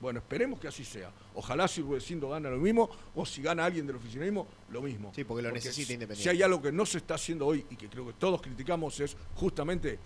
Bueno, 0.00 0.20
esperemos 0.20 0.60
que 0.60 0.68
así 0.68 0.84
sea. 0.84 1.10
Ojalá 1.34 1.66
si 1.66 1.80
Rudecindo 1.82 2.28
gana 2.28 2.50
lo 2.50 2.58
mismo, 2.58 2.88
o 3.16 3.26
si 3.26 3.42
gana 3.42 3.64
alguien 3.64 3.86
del 3.86 3.96
oficialismo, 3.96 4.46
lo 4.70 4.80
mismo. 4.82 5.10
Sí, 5.14 5.24
porque 5.24 5.42
lo 5.42 5.50
necesita 5.50 5.86
si- 5.88 5.92
Independiente. 5.94 6.22
Si 6.22 6.28
hay 6.28 6.42
algo 6.42 6.62
que 6.62 6.70
no 6.70 6.86
se 6.86 6.98
está 6.98 7.14
haciendo 7.14 7.46
hoy 7.46 7.64
y 7.70 7.76
que 7.76 7.88
creo 7.88 8.06
que 8.06 8.12
todos 8.12 8.40
criticamos 8.40 9.00
es 9.00 9.16
justamente 9.34 9.98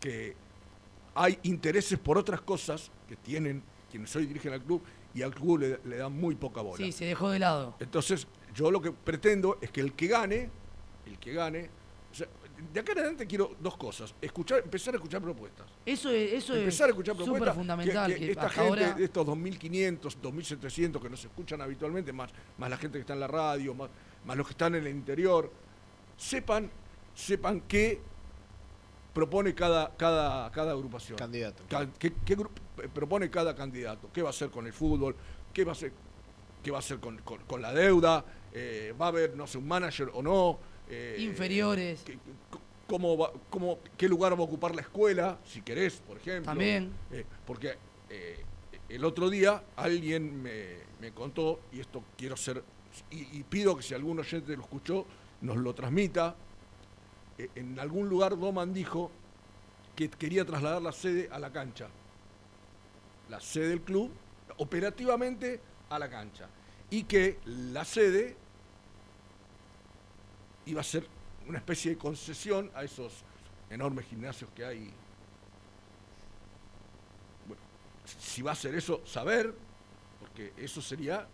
que 0.00 0.34
hay 1.14 1.38
intereses 1.44 1.98
por 1.98 2.18
otras 2.18 2.40
cosas 2.42 2.90
que 3.08 3.16
tienen 3.16 3.62
quienes 3.90 4.14
hoy 4.16 4.26
dirigen 4.26 4.52
al 4.52 4.62
club 4.62 4.82
y 5.14 5.22
al 5.22 5.34
club 5.34 5.58
le, 5.60 5.80
le 5.84 5.96
dan 5.96 6.12
muy 6.12 6.34
poca 6.34 6.60
bola. 6.60 6.84
Sí, 6.84 6.92
se 6.92 7.04
dejó 7.06 7.30
de 7.30 7.38
lado. 7.38 7.76
Entonces, 7.80 8.26
yo 8.54 8.70
lo 8.70 8.80
que 8.80 8.92
pretendo 8.92 9.58
es 9.60 9.70
que 9.70 9.80
el 9.80 9.92
que 9.94 10.06
gane, 10.06 10.48
el 11.06 11.18
que 11.18 11.32
gane, 11.32 11.70
o 12.10 12.14
sea, 12.14 12.26
de 12.72 12.78
acá 12.80 12.92
en 12.92 12.98
adelante 12.98 13.26
quiero 13.26 13.56
dos 13.60 13.76
cosas. 13.76 14.14
Escuchar, 14.20 14.60
empezar 14.60 14.94
a 14.94 14.96
escuchar 14.98 15.20
propuestas. 15.20 15.66
Eso 15.84 16.10
es, 16.10 16.32
eso 16.34 16.54
empezar 16.54 16.84
a 16.86 16.88
es 16.88 16.92
escuchar 16.92 17.14
súper 17.16 17.26
propuestas. 17.26 17.54
fundamental. 17.56 18.12
que, 18.12 18.18
que 18.20 18.26
que 18.26 18.30
esta 18.32 18.48
gente, 18.50 18.68
ahora- 18.84 18.92
de 18.94 19.04
estos 19.04 19.26
2.500, 19.26 20.16
2.700 20.22 21.00
que 21.02 21.10
nos 21.10 21.24
escuchan 21.24 21.60
habitualmente, 21.60 22.12
más, 22.12 22.30
más 22.58 22.70
la 22.70 22.76
gente 22.76 22.98
que 22.98 23.00
está 23.00 23.14
en 23.14 23.20
la 23.20 23.26
radio, 23.26 23.74
más, 23.74 23.90
más 24.24 24.36
los 24.36 24.46
que 24.46 24.52
están 24.52 24.74
en 24.74 24.86
el 24.86 24.92
interior, 24.94 25.50
sepan, 26.16 26.70
sepan 27.14 27.62
qué 27.62 28.00
propone 29.12 29.54
cada, 29.54 29.94
cada, 29.96 30.50
cada 30.52 30.72
agrupación. 30.72 31.18
Candidato. 31.18 31.62
Ca- 31.68 31.88
¿Qué, 31.98 32.12
qué 32.24 32.36
propone 32.94 33.28
cada 33.30 33.54
candidato? 33.54 34.08
¿Qué 34.12 34.22
va 34.22 34.28
a 34.28 34.30
hacer 34.30 34.50
con 34.50 34.66
el 34.66 34.72
fútbol? 34.72 35.14
¿Qué 35.52 35.64
va 35.64 35.72
a 35.72 35.74
hacer, 35.74 35.92
qué 36.62 36.70
va 36.70 36.78
a 36.78 36.80
hacer 36.80 36.98
con, 37.00 37.18
con- 37.18 37.40
con 37.40 37.60
la 37.60 37.72
deuda? 37.72 38.24
Eh, 38.54 38.94
¿Va 39.00 39.06
a 39.06 39.08
haber, 39.08 39.36
no 39.36 39.46
sé, 39.46 39.58
un 39.58 39.66
manager 39.68 40.10
o 40.14 40.22
no? 40.22 40.58
Eh, 40.88 41.16
Inferiores. 41.20 42.02
¿qué, 42.04 42.18
cómo 42.86 43.16
va- 43.16 43.32
cómo- 43.48 43.78
¿Qué 43.96 44.08
lugar 44.08 44.32
va 44.34 44.38
a 44.38 44.42
ocupar 44.42 44.74
la 44.74 44.82
escuela, 44.82 45.38
si 45.46 45.62
querés, 45.62 45.94
por 46.06 46.16
ejemplo? 46.18 46.50
También. 46.50 46.92
Eh, 47.10 47.24
porque 47.46 47.76
el 48.88 49.04
otro 49.04 49.30
día 49.30 49.62
alguien 49.76 50.42
me, 50.42 50.76
me 51.00 51.12
contó, 51.12 51.60
y 51.72 51.80
esto 51.80 52.02
quiero 52.18 52.36
ser, 52.36 52.62
y, 53.10 53.38
y 53.38 53.42
pido 53.44 53.74
que 53.76 53.82
si 53.82 53.94
algún 53.94 54.18
oyente 54.18 54.54
lo 54.54 54.62
escuchó, 54.62 55.06
nos 55.40 55.56
lo 55.56 55.74
transmita. 55.74 56.36
En 57.38 57.78
algún 57.80 58.08
lugar 58.10 58.38
Doman 58.38 58.74
dijo 58.74 59.10
que 59.96 60.10
quería 60.10 60.44
trasladar 60.44 60.82
la 60.82 60.92
sede 60.92 61.28
a 61.32 61.38
la 61.38 61.50
cancha. 61.50 61.88
La 63.30 63.40
sede 63.40 63.68
del 63.70 63.80
club, 63.80 64.10
operativamente 64.58 65.60
a 65.88 65.98
la 65.98 66.10
cancha. 66.10 66.48
Y 66.90 67.04
que 67.04 67.38
la 67.46 67.84
sede 67.86 68.36
iba 70.66 70.80
a 70.80 70.84
ser 70.84 71.06
una 71.48 71.58
especie 71.58 71.92
de 71.92 71.98
concesión 71.98 72.70
a 72.74 72.84
esos 72.84 73.12
enormes 73.70 74.06
gimnasios 74.06 74.50
que 74.54 74.64
hay. 74.64 74.92
Bueno, 77.46 77.62
si 78.04 78.42
va 78.42 78.52
a 78.52 78.54
ser 78.54 78.74
eso, 78.74 79.02
saber, 79.06 79.54
porque 80.20 80.52
eso 80.56 80.80
sería, 80.80 81.26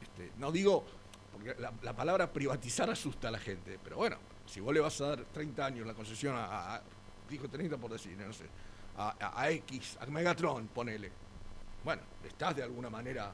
este, 0.00 0.30
no 0.38 0.52
digo, 0.52 0.84
porque 1.32 1.54
la, 1.60 1.72
la 1.82 1.94
palabra 1.96 2.30
privatizar 2.32 2.90
asusta 2.90 3.28
a 3.28 3.30
la 3.30 3.38
gente, 3.38 3.78
pero 3.82 3.96
bueno, 3.96 4.16
si 4.46 4.60
vos 4.60 4.74
le 4.74 4.80
vas 4.80 5.00
a 5.00 5.08
dar 5.16 5.24
30 5.32 5.64
años 5.66 5.86
la 5.86 5.94
concesión 5.94 6.36
a, 6.36 6.76
a- 6.76 6.82
dijo 7.28 7.48
30 7.48 7.76
por 7.78 7.92
decir, 7.92 8.16
no 8.16 8.32
sé, 8.32 8.44
a, 8.96 9.50
X, 9.50 9.96
a 10.00 10.06
Megatron, 10.06 10.66
ponele. 10.68 11.10
Bueno, 11.84 12.02
estás 12.26 12.54
de 12.56 12.62
alguna 12.64 12.90
manera, 12.90 13.32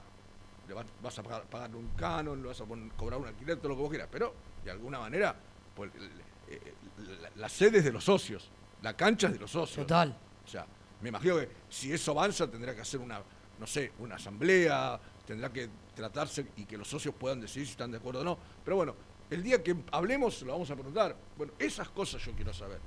le 0.68 0.74
vas, 0.74 0.86
vas 1.02 1.18
a 1.18 1.22
pagar, 1.22 1.42
pagar 1.44 1.74
un 1.74 1.88
canon, 1.96 2.40
le 2.40 2.48
vas 2.48 2.60
a 2.60 2.64
pon- 2.66 2.92
cobrar 2.96 3.18
un 3.18 3.26
alquiler, 3.26 3.56
todo 3.56 3.70
lo 3.70 3.74
que 3.76 3.80
vos 3.82 3.90
quieras, 3.90 4.08
pero 4.12 4.32
de 4.66 4.72
alguna 4.72 4.98
manera, 4.98 5.34
pues, 5.74 5.90
el- 5.94 6.10
eh, 6.48 6.74
la, 7.22 7.30
la 7.36 7.48
sede 7.48 7.78
es 7.78 7.84
de 7.84 7.92
los 7.92 8.04
socios, 8.04 8.48
la 8.82 8.94
cancha 8.96 9.28
es 9.28 9.34
de 9.34 9.38
los 9.38 9.50
socios. 9.50 9.86
Total. 9.86 10.16
O 10.44 10.48
sea, 10.48 10.66
me 11.00 11.08
imagino 11.08 11.36
que 11.36 11.48
si 11.68 11.92
eso 11.92 12.10
avanza 12.12 12.50
tendrá 12.50 12.74
que 12.74 12.80
hacer 12.80 13.00
una, 13.00 13.20
no 13.58 13.66
sé, 13.66 13.92
una 14.00 14.16
asamblea, 14.16 14.98
tendrá 15.26 15.52
que 15.52 15.68
tratarse 15.94 16.46
y 16.56 16.64
que 16.64 16.76
los 16.76 16.88
socios 16.88 17.14
puedan 17.14 17.40
decidir 17.40 17.66
si 17.66 17.72
están 17.72 17.90
de 17.90 17.98
acuerdo 17.98 18.20
o 18.20 18.24
no. 18.24 18.38
Pero 18.64 18.76
bueno, 18.76 18.94
el 19.30 19.42
día 19.42 19.62
que 19.62 19.74
hablemos 19.92 20.40
lo 20.42 20.52
vamos 20.52 20.70
a 20.70 20.74
preguntar. 20.74 21.16
Bueno, 21.36 21.52
esas 21.58 21.88
cosas 21.88 22.22
yo 22.24 22.32
quiero 22.32 22.52
saber. 22.52 22.78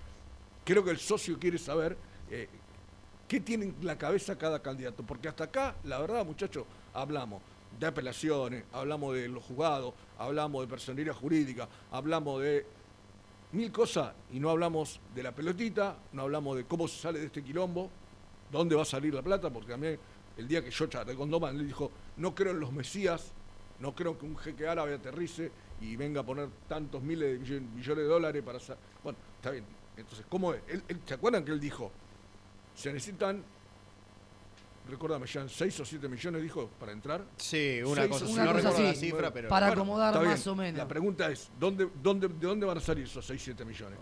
Creo 0.65 0.84
que 0.84 0.91
el 0.91 0.99
socio 0.99 1.38
quiere 1.39 1.57
saber 1.57 1.97
eh, 2.30 2.47
qué 3.27 3.39
tiene 3.41 3.65
en 3.65 3.75
la 3.86 3.97
cabeza 3.97 4.38
cada 4.38 4.61
candidato. 4.61 5.03
Porque 5.03 5.27
hasta 5.27 5.45
acá, 5.45 5.75
la 5.84 5.99
verdad, 5.99 6.25
muchachos, 6.25 6.65
hablamos 6.93 7.41
de 7.80 7.88
apelaciones, 7.88 8.63
hablamos 8.73 9.15
de 9.15 9.30
los 9.30 9.43
juzgados, 9.43 9.93
hablamos 10.17 10.61
de 10.61 10.67
personería 10.67 11.13
jurídica, 11.13 11.67
hablamos 11.91 12.41
de 12.41 12.65
mil 13.53 13.71
cosas 13.71 14.13
y 14.32 14.39
no 14.39 14.49
hablamos 14.49 14.99
de 15.15 15.23
la 15.23 15.32
pelotita, 15.32 15.97
no 16.11 16.23
hablamos 16.23 16.57
de 16.57 16.65
cómo 16.65 16.88
se 16.88 16.99
sale 16.99 17.19
de 17.19 17.27
este 17.27 17.43
quilombo, 17.43 17.89
dónde 18.51 18.75
va 18.75 18.82
a 18.82 18.86
salir 18.86 19.13
la 19.13 19.21
plata, 19.21 19.49
porque 19.49 19.71
también 19.71 19.99
el 20.38 20.47
día 20.47 20.63
que 20.63 20.71
yo 20.71 20.88
charlé 20.88 21.15
con 21.15 21.30
Doman, 21.30 21.57
le 21.57 21.63
dijo, 21.63 21.91
no 22.17 22.36
creo 22.36 22.51
en 22.51 22.59
los 22.59 22.71
mesías, 22.71 23.32
no 23.80 23.95
creo 23.95 24.17
que 24.17 24.25
un 24.25 24.38
jeque 24.38 24.67
árabe 24.67 24.95
aterrice 24.95 25.51
y 25.82 25.95
venga 25.95 26.21
a 26.21 26.25
poner 26.25 26.49
tantos 26.67 27.01
miles 27.01 27.32
de 27.49 27.59
millones, 27.61 28.03
de 28.03 28.03
dólares 28.03 28.43
para. 28.43 28.59
Bueno, 29.03 29.17
está 29.38 29.51
bien. 29.51 29.63
Entonces, 29.95 30.25
¿cómo 30.30 30.53
es? 30.53 30.61
¿Se 31.05 31.13
acuerdan 31.13 31.43
que 31.43 31.51
él 31.51 31.59
dijo? 31.59 31.91
Se 32.75 32.91
necesitan, 32.91 33.43
recuérdame, 34.90 35.26
ya 35.28 35.48
6 35.48 35.80
o 35.80 35.86
7 35.86 36.08
millones, 36.10 36.42
dijo, 36.42 36.70
para 36.80 36.92
entrar. 36.92 37.24
Sí, 37.38 37.82
una 37.86 37.96
Seis 38.02 38.08
cosa 38.10 38.26
o 38.26 38.28
así. 38.28 38.34
siete 38.34 38.46
No 38.48 38.54
recuerdo 38.54 38.70
la 38.72 38.78
millones. 38.80 39.00
cifra, 39.00 39.34
pero- 39.34 39.50
Para 39.50 39.68
Bueno, 39.68 39.82
acomodar 39.82 40.16
más 40.16 40.24
bien. 40.44 40.50
o 40.54 40.56
menos. 40.56 40.78
La 40.78 40.88
pregunta 40.88 41.30
es, 41.32 41.50
¿dónde, 41.60 41.88
dónde, 42.02 42.28
¿de 42.28 42.48
dónde 42.48 42.66
van 42.66 42.78
a 42.78 42.82
salir 42.82 43.06
esos 43.06 43.26
6, 43.26 43.42
7 43.44 43.64
millones? 43.66 43.98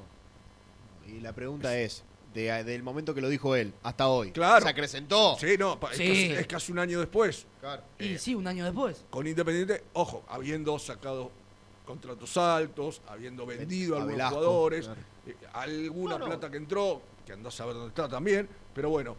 Y 1.08 1.20
la 1.22 1.34
pregunta 1.34 1.78
es, 1.78 2.04
de- 2.34 2.64
del 2.64 2.84
momento 2.84 3.14
que 3.14 3.22
lo 3.22 3.30
dijo 3.30 3.56
él 3.56 3.74
hasta 3.84 4.08
hoy, 4.10 4.32
Claro. 4.32 4.64
¿se 4.64 4.70
acrecentó? 4.70 5.38
Sí, 5.40 5.56
no, 5.58 5.80
es 5.92 5.98
Sí. 5.98 6.08
casi- 6.08 6.32
es 6.34 6.48
casi 6.48 6.72
un 6.72 6.80
año 6.80 7.00
después. 7.00 7.46
Claro. 7.62 7.84
Y 8.00 8.18
sí, 8.18 8.36
un 8.36 8.46
año 8.48 8.66
después. 8.66 9.06
Con 9.10 9.26
Independiente, 9.28 9.84
ojo, 9.94 10.24
habiendo 10.28 10.78
sacado 10.80 11.32
contratos 11.86 12.36
altos, 12.38 13.02
habiendo 13.08 13.46
vendido 13.46 13.96
a 13.96 14.00
algunos 14.00 14.18
Velasco, 14.18 14.36
jugadores, 14.40 14.86
claro. 14.86 15.02
eh, 15.26 15.36
alguna 15.54 16.20
plata 16.20 16.52
que 16.52 16.58
entró, 16.58 17.02
que 17.26 17.32
andó 17.34 17.48
a 17.48 17.52
saber 17.52 17.76
dónde 17.76 17.90
está 17.90 18.10
también, 18.10 18.48
pero 18.76 18.90
bueno, 18.90 19.16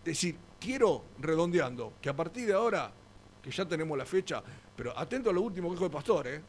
es 0.00 0.04
decir, 0.04 0.36
quiero, 0.60 1.04
redondeando, 1.18 1.94
que 2.00 2.08
a 2.08 2.14
partir 2.16 2.46
de 2.46 2.52
ahora, 2.52 2.92
que 3.42 3.50
ya 3.50 3.66
tenemos 3.66 3.96
la 3.98 4.04
fecha, 4.04 4.42
pero 4.76 4.96
atento 4.96 5.30
a 5.30 5.32
lo 5.32 5.40
último 5.42 5.68
que 5.68 5.74
dijo 5.74 5.84
el 5.86 5.90
pastor, 5.90 6.26
¿eh? 6.28 6.40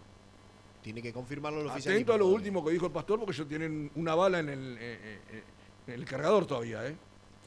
Tiene 0.83 1.01
que 1.01 1.13
confirmarlo 1.13 1.61
el 1.61 1.67
oficialismo. 1.67 1.93
Atento 1.95 2.13
a 2.13 2.17
lo 2.17 2.27
último 2.27 2.65
que 2.65 2.71
dijo 2.71 2.85
el 2.87 2.91
pastor, 2.91 3.19
porque 3.19 3.31
ellos 3.33 3.47
tienen 3.47 3.91
una 3.95 4.15
bala 4.15 4.39
en 4.39 4.49
el, 4.49 4.77
eh, 4.77 4.79
eh, 4.81 5.19
eh, 5.31 5.43
en 5.87 5.93
el 5.93 6.05
cargador 6.05 6.45
todavía, 6.45 6.85
¿eh? 6.87 6.95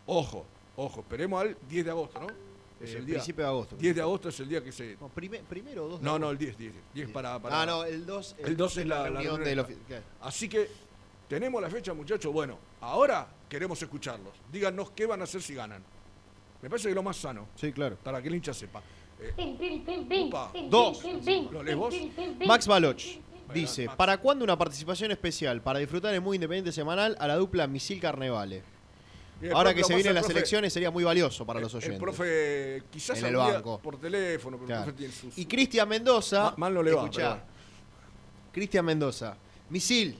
Ojo, 0.06 0.46
ojo, 0.76 1.00
esperemos 1.00 1.40
al 1.42 1.56
10 1.68 1.84
de 1.84 1.90
agosto, 1.90 2.20
¿no? 2.20 2.26
Es 2.80 2.92
Eh, 2.94 2.98
el 2.98 3.06
día. 3.06 3.14
principio 3.16 3.44
de 3.44 3.50
agosto. 3.50 3.76
10 3.76 3.94
de 3.96 4.00
agosto 4.02 4.28
es 4.28 4.40
el 4.40 4.48
día 4.48 4.62
que 4.62 4.72
se... 4.72 4.96
No, 5.00 5.08
prime- 5.08 5.42
primero 5.48 5.84
o 5.86 5.88
dos 5.88 6.00
de 6.00 6.04
No, 6.04 6.18
no, 6.18 6.30
el 6.30 6.38
10, 6.38 6.56
10. 6.58 6.72
10 6.92 7.10
para, 7.10 7.40
para- 7.40 7.62
Ah, 7.62 7.66
no, 7.66 7.84
el 7.84 8.04
2. 8.04 8.36
El 8.38 8.56
2 8.56 8.76
es 8.78 8.86
la, 8.86 8.98
la 8.98 9.20
reunión 9.20 9.40
reunión 9.44 9.66
ofi- 9.66 9.78
claro. 9.86 10.02
Así 10.20 10.48
que 10.48 10.68
tenemos 11.28 11.62
la 11.62 11.70
fecha, 11.70 11.94
muchachos. 11.94 12.32
Bueno, 12.32 12.58
ahora 12.80 13.26
queremos 13.48 13.80
escucharlos. 13.80 14.34
Díganos 14.52 14.90
qué 14.90 15.06
van 15.06 15.20
a 15.20 15.24
hacer 15.24 15.40
si 15.40 15.54
ganan. 15.54 15.82
Me 16.64 16.70
parece 16.70 16.84
que 16.84 16.92
es 16.92 16.96
lo 16.96 17.02
más 17.02 17.18
sano, 17.18 17.46
Sí, 17.56 17.72
claro. 17.72 17.98
para 18.02 18.22
que 18.22 18.28
el 18.28 18.36
hincha 18.36 18.54
sepa. 18.54 18.82
Eh. 19.20 20.22
Upa. 20.26 20.50
Dos. 20.70 21.02
¿Lo 21.52 21.62
lees 21.62 21.76
vos? 21.76 21.94
Max 22.46 22.66
Baloch 22.66 23.02
dice, 23.52 23.84
Max. 23.84 23.96
¿para 23.98 24.16
cuándo 24.16 24.44
una 24.44 24.56
participación 24.56 25.10
especial 25.10 25.60
para 25.60 25.78
disfrutar 25.78 26.14
en 26.14 26.22
Muy 26.22 26.36
Independiente 26.38 26.72
Semanal 26.72 27.18
a 27.20 27.28
la 27.28 27.36
dupla 27.36 27.66
Misil 27.66 28.00
Carnevale? 28.00 28.62
Ahora 29.52 29.74
que 29.74 29.84
se 29.84 29.94
vienen 29.94 30.14
las 30.14 30.24
profe- 30.26 30.30
elecciones 30.30 30.72
sería 30.72 30.90
muy 30.90 31.04
valioso 31.04 31.44
para 31.44 31.58
el- 31.58 31.64
los 31.64 31.74
oyentes. 31.74 31.96
El 31.98 32.00
profe, 32.02 32.82
quizás 32.90 33.18
En 33.18 33.26
el 33.26 33.36
banco. 33.36 33.78
por 33.82 34.00
teléfono, 34.00 34.56
pero 34.56 34.66
Claro. 34.66 34.80
el 34.84 34.84
profe 34.86 34.98
tiene 34.98 35.12
sus... 35.12 35.36
Y 35.36 35.44
Cristian 35.44 35.86
Mendoza, 35.86 36.44
Ma- 36.44 36.54
mal 36.56 36.72
no 36.72 36.82
le 36.82 36.92
va, 36.94 37.02
escuchá. 37.02 37.44
Cristian 38.52 38.86
Mendoza, 38.86 39.36
Misil, 39.68 40.16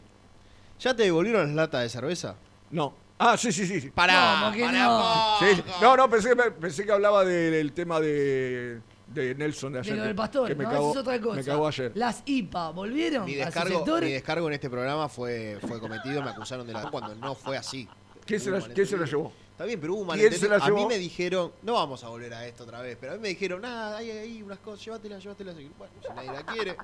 ¿ya 0.79 0.95
te 0.95 1.05
devolvieron 1.05 1.47
las 1.47 1.55
latas 1.57 1.83
de 1.85 1.89
cerveza? 1.89 2.37
No. 2.71 3.03
Ah, 3.19 3.37
sí, 3.37 3.53
sí, 3.53 3.67
sí. 3.67 3.81
sí. 3.81 3.91
Pará, 3.91 4.41
¿Cómo 4.45 4.57
que 4.57 4.65
pará, 4.65 4.85
no? 4.87 5.37
Sí, 5.39 5.55
sí. 5.57 5.63
No, 5.81 5.97
no, 5.97 6.11
pensé, 6.11 6.31
que- 6.35 6.51
pensé 6.51 6.85
que 6.85 6.93
hablaba 6.93 7.25
del 7.25 7.73
tema 7.73 8.01
de, 8.01 8.81
de 9.07 9.35
Nelson 9.37 9.73
de 9.73 9.79
De 9.79 9.81
ayer. 9.83 9.97
lo 9.97 10.03
que- 10.03 10.07
del 10.09 10.17
pastor, 10.17 10.49
que 10.49 10.55
me 10.57 10.65
no, 10.65 10.71
cagó, 10.71 10.91
eso 10.91 11.01
es 11.01 11.07
otra 11.07 11.21
cosa. 11.21 11.37
Me 11.37 11.45
cagó 11.45 11.67
ayer. 11.69 11.93
Las 11.95 12.23
IPA, 12.27 12.71
¿volvieron 12.71 13.25
Mi 13.25 13.35
a 13.35 13.39
su 13.39 13.45
descargo, 13.45 13.77
sector? 13.79 14.03
mi 14.05 14.13
descargo 14.13 14.47
en 14.49 14.55
este 14.55 14.69
programa 14.69 15.09
fue, 15.09 15.59
fue 15.67 15.79
cometido, 15.81 16.23
me 16.23 16.31
acusaron 16.31 16.67
de 16.67 16.73
la 16.73 16.91
cuando 16.91 17.15
no 17.15 17.35
fue 17.35 17.57
así. 17.57 17.89
¿Quién 18.27 18.41
se, 18.41 18.51
¿Quién 18.51 18.51
se 18.51 18.51
la 18.51 18.59
malentendido. 18.61 19.05
llevó? 19.05 19.33
Está 19.53 19.65
bien, 19.67 19.81
pero 19.81 19.93
hubo 19.95 20.01
un 20.03 20.09
¿Quién 20.09 20.33
se 20.33 20.49
malentendido. 20.49 20.77
A 20.77 20.81
mí 20.81 20.87
me 20.87 20.99
dijeron, 20.99 21.53
no 21.63 21.75
vamos 21.75 22.03
a 22.03 22.09
volver 22.09 22.35
a 22.35 22.45
esto 22.47 22.65
otra 22.65 22.81
vez, 22.81 22.97
pero 23.01 23.13
a 23.13 23.15
mí 23.17 23.23
me 23.23 23.29
dijeron, 23.29 23.61
nada, 23.63 23.99
hay 23.99 24.11
ahí 24.11 24.43
unas 24.43 24.59
cosas, 24.59 24.85
llévatelas, 24.85 25.23
llévatelas. 25.23 25.55
Bueno, 25.79 25.93
si 26.03 26.09
nadie 26.13 26.33
la 26.33 26.43
quiere. 26.45 26.77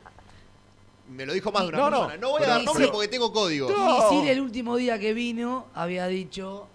Me 1.10 1.26
lo 1.26 1.32
dijo 1.32 1.50
más 1.52 1.62
de 1.62 1.68
una 1.68 1.78
No, 1.78 1.90
no, 1.90 1.96
persona. 2.06 2.16
No, 2.20 2.30
voy 2.30 2.42
a 2.42 2.46
dar 2.46 2.64
nombre 2.64 2.88
porque 2.88 3.08
tengo 3.08 3.32
códigos. 3.32 3.70
No. 3.70 4.10
Misil 4.10 4.28
el 4.28 4.40
último 4.40 4.76
día 4.76 4.98
que 4.98 5.12
vino 5.14 5.66
había 5.74 6.06
dicho... 6.06 6.66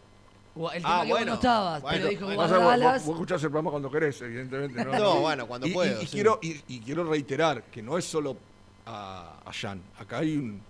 El 0.74 0.82
tema 0.82 1.00
Ah, 1.00 1.02
que 1.04 1.10
vos 1.10 1.18
bueno. 1.20 1.26
no 1.26 1.34
estabas, 1.36 1.82
Bueno, 1.82 1.98
pero 1.98 2.10
dijo 2.10 2.26
bueno. 2.28 2.42
Vos- 2.42 2.50
vos, 2.82 3.06
vos 3.06 3.16
escuchás 3.16 3.44
el 3.44 3.50
programa 3.50 3.72
cuando 3.72 3.92
querés, 3.92 4.22
evidentemente. 4.22 4.86
No, 4.86 4.94
No, 5.00 5.20
bueno, 5.20 5.48
cuando 5.48 5.68
y, 5.68 5.72
y- 5.72 5.74
puedo, 5.74 6.02
Y, 6.02 6.06
sí. 6.06 6.12
quiero, 6.14 6.40
y, 6.42 6.62
y 6.70 6.80
quiero 6.80 7.04
reiterar 7.04 7.64
que 7.64 7.82
no 7.82 7.98
es 7.98 8.06
solo 8.06 8.38
a, 8.86 9.34
a 9.46 9.52
Jan. 9.52 9.82
Acá 10.00 10.20
hay 10.20 10.38
un 10.38 10.62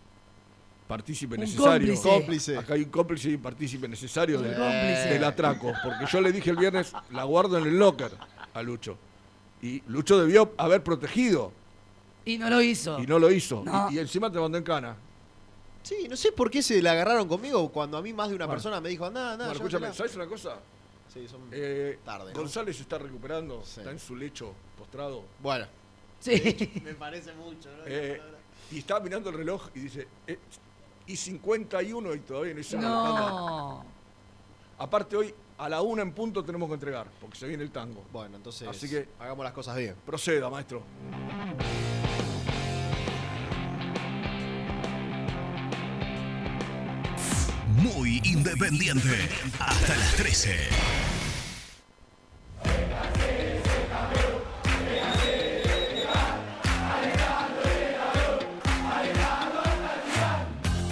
partícipe 0.87 1.35
Un 1.35 1.41
necesario. 1.41 1.69
cómplice. 1.93 2.09
Cómplice. 2.09 2.57
Acá 2.57 2.73
hay 2.73 2.81
un 2.81 2.89
cómplice 2.89 3.29
y 3.29 3.35
un 3.35 3.41
partícipe 3.43 3.87
necesario 3.87 4.37
Un 4.39 4.43
del, 4.45 4.55
cómplice. 4.55 5.07
del 5.09 5.23
atraco. 5.23 5.71
Porque 5.83 6.05
yo 6.11 6.19
le 6.21 6.31
dije 6.31 6.49
el 6.49 6.57
viernes, 6.57 6.91
la 7.11 7.23
guardo 7.23 7.57
en 7.59 7.65
el 7.67 7.77
locker. 7.77 8.11
a 8.55 8.61
Lucho. 8.63 8.97
Y 9.61 9.83
Lucho 9.87 10.17
debió 10.19 10.51
haber 10.57 10.81
protegido 10.83 11.51
Y 12.25 12.37
no 12.37 12.49
lo 12.49 12.61
hizo. 12.61 12.99
y 12.99 13.05
no 13.07 13.19
lo 13.19 13.31
hizo. 13.31 13.63
No. 13.63 13.89
Y, 13.91 13.95
y 13.95 13.99
encima 13.99 14.31
te 14.31 14.39
mandó 14.39 14.57
en 14.57 14.63
cana. 14.63 14.95
Sí, 15.83 16.07
no 16.09 16.17
sé 16.17 16.31
por 16.31 16.49
qué 16.49 16.63
se 16.63 16.81
la 16.81 16.93
agarraron 16.93 17.27
conmigo 17.27 17.69
cuando 17.71 17.97
a 17.97 18.01
mí 18.01 18.11
más 18.13 18.29
de 18.29 18.35
una 18.35 18.45
Bueno. 18.45 18.55
persona 18.57 18.81
me 18.81 18.89
dijo, 18.89 19.09
nada, 19.11 19.37
nada. 19.37 19.49
Bueno, 19.51 19.53
escúchame, 19.53 19.93
¿sabes 19.93 20.15
una 20.15 20.25
cosa? 20.25 20.57
Sí, 21.13 21.27
son 21.27 21.41
Eh, 21.51 21.99
tarde. 22.03 22.33
¿no? 22.33 22.39
González 22.39 22.79
está 22.79 22.97
recuperando, 22.97 23.61
está 23.61 23.91
en 23.91 23.99
su 23.99 24.15
lecho 24.15 24.51
postrado. 24.77 25.23
Bueno. 25.41 25.67
Sí. 26.19 26.71
Me 26.83 26.95
parece 26.95 27.33
mucho, 27.33 27.69
¿no? 27.77 27.83
Eh, 27.85 28.19
y 28.71 28.79
está 28.79 28.99
mirando 28.99 29.29
el 29.29 29.37
reloj 29.37 29.67
y 29.75 29.79
dice, 29.81 30.07
eh, 30.25 30.39
y 31.05 31.15
51 31.15 32.15
y 32.15 32.19
todavía 32.21 32.53
no 32.55 32.59
hizo 32.59 32.77
No. 32.77 33.85
Aparte 34.79 35.15
hoy 35.15 35.33
a 35.57 35.69
la 35.69 35.81
una 35.81 36.01
en 36.01 36.11
punto 36.11 36.43
tenemos 36.43 36.67
que 36.67 36.73
entregar, 36.75 37.07
porque 37.21 37.37
se 37.37 37.47
viene 37.47 37.63
el 37.63 37.71
tango. 37.71 38.03
Bueno, 38.11 38.35
entonces 38.37 38.67
Así 38.67 38.89
que 38.89 39.07
hagamos 39.19 39.43
las 39.43 39.53
cosas 39.53 39.77
bien. 39.77 39.95
proceda, 40.05 40.49
maestro. 40.49 40.83
Muy 47.77 48.21
independiente. 48.23 49.29
Hasta 49.59 49.95
las 49.97 50.15
13. 50.15 50.55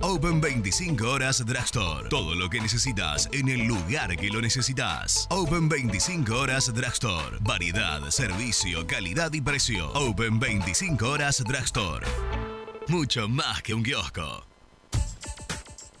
Open 0.00 0.40
25 0.40 1.10
horas 1.10 1.44
Drugstore. 1.44 2.08
Todo 2.08 2.34
lo 2.34 2.48
que 2.48 2.60
necesitas 2.60 3.28
en 3.32 3.48
el 3.48 3.66
lugar 3.66 4.16
que 4.16 4.28
lo 4.28 4.40
necesitas. 4.40 5.26
Open 5.30 5.68
25 5.68 6.34
horas 6.34 6.72
Drugstore. 6.72 7.38
Variedad, 7.40 8.00
servicio, 8.10 8.86
calidad 8.86 9.32
y 9.32 9.40
precio. 9.40 9.90
Open 9.94 10.38
25 10.38 11.08
horas 11.08 11.42
Drugstore. 11.44 12.06
Mucho 12.88 13.28
más 13.28 13.62
que 13.62 13.74
un 13.74 13.82
kiosco. 13.82 14.47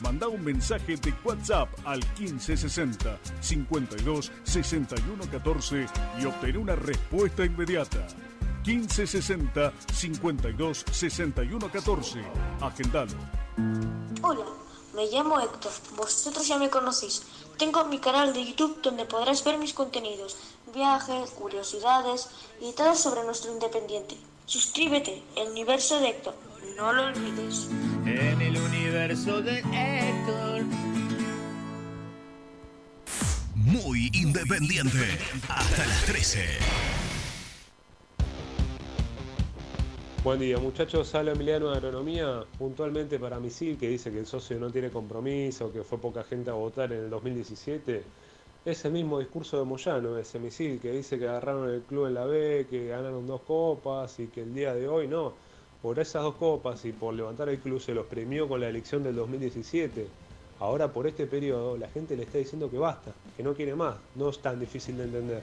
Manda 0.00 0.28
un 0.28 0.44
mensaje 0.44 0.96
de 0.96 1.12
WhatsApp 1.24 1.68
al 1.84 1.98
1560 2.18 3.18
52 3.40 4.30
61 4.44 5.24
14 5.30 5.86
y 6.20 6.24
obtén 6.24 6.56
una 6.56 6.76
respuesta 6.76 7.44
inmediata. 7.44 8.06
1560 8.64 9.72
52 9.92 10.84
61 10.92 11.70
14. 11.72 12.22
Agendalo. 12.60 13.12
Hola, 14.22 14.44
me 14.94 15.06
llamo 15.06 15.40
Héctor. 15.40 15.72
Vosotros 15.96 16.46
ya 16.46 16.58
me 16.58 16.70
conocéis. 16.70 17.22
Tengo 17.56 17.84
mi 17.86 17.98
canal 17.98 18.32
de 18.32 18.44
YouTube 18.44 18.80
donde 18.80 19.04
podrás 19.04 19.42
ver 19.42 19.58
mis 19.58 19.74
contenidos, 19.74 20.36
viajes, 20.72 21.30
curiosidades 21.30 22.28
y 22.60 22.72
todo 22.72 22.94
sobre 22.94 23.24
nuestro 23.24 23.52
independiente. 23.52 24.16
Suscríbete, 24.46 25.24
el 25.34 25.50
universo 25.50 25.98
de 25.98 26.10
Héctor. 26.10 26.47
No 26.78 26.92
lo 26.92 27.06
olvides. 27.06 27.68
En 28.06 28.40
el 28.40 28.56
universo 28.56 29.42
de 29.42 29.58
Héctor. 29.58 30.62
Muy 33.56 34.08
independiente. 34.14 35.18
Hasta 35.48 35.84
las 35.84 36.04
13. 36.06 36.38
Buen 40.22 40.38
día, 40.38 40.58
muchachos. 40.58 41.12
Habla 41.16 41.32
Emiliano 41.32 41.68
de 41.72 41.78
Agronomía. 41.78 42.44
Puntualmente 42.56 43.18
para 43.18 43.40
Misil, 43.40 43.76
que 43.76 43.88
dice 43.88 44.12
que 44.12 44.20
el 44.20 44.26
socio 44.26 44.56
no 44.60 44.70
tiene 44.70 44.90
compromiso, 44.90 45.72
que 45.72 45.82
fue 45.82 45.98
poca 45.98 46.22
gente 46.22 46.50
a 46.50 46.54
votar 46.54 46.92
en 46.92 47.00
el 47.00 47.10
2017. 47.10 48.04
Ese 48.64 48.88
mismo 48.88 49.18
discurso 49.18 49.58
de 49.58 49.64
Moyano, 49.64 50.16
ese 50.16 50.38
Misil, 50.38 50.78
que 50.78 50.92
dice 50.92 51.18
que 51.18 51.26
agarraron 51.26 51.70
el 51.70 51.82
club 51.82 52.06
en 52.06 52.14
la 52.14 52.24
B, 52.24 52.68
que 52.70 52.86
ganaron 52.86 53.26
dos 53.26 53.40
copas 53.40 54.20
y 54.20 54.28
que 54.28 54.42
el 54.42 54.54
día 54.54 54.72
de 54.74 54.86
hoy 54.86 55.08
no. 55.08 55.47
Por 55.82 56.00
esas 56.00 56.24
dos 56.24 56.34
copas 56.34 56.84
y 56.86 56.92
por 56.92 57.14
levantar 57.14 57.48
el 57.48 57.60
club 57.60 57.80
se 57.80 57.94
los 57.94 58.04
premió 58.06 58.48
con 58.48 58.60
la 58.60 58.68
elección 58.68 59.04
del 59.04 59.14
2017. 59.14 60.08
Ahora 60.58 60.92
por 60.92 61.06
este 61.06 61.24
periodo 61.26 61.76
la 61.76 61.88
gente 61.88 62.16
le 62.16 62.24
está 62.24 62.38
diciendo 62.38 62.68
que 62.68 62.78
basta, 62.78 63.12
que 63.36 63.44
no 63.44 63.54
quiere 63.54 63.76
más. 63.76 63.94
No 64.16 64.28
es 64.28 64.40
tan 64.40 64.58
difícil 64.58 64.96
de 64.96 65.04
entender. 65.04 65.40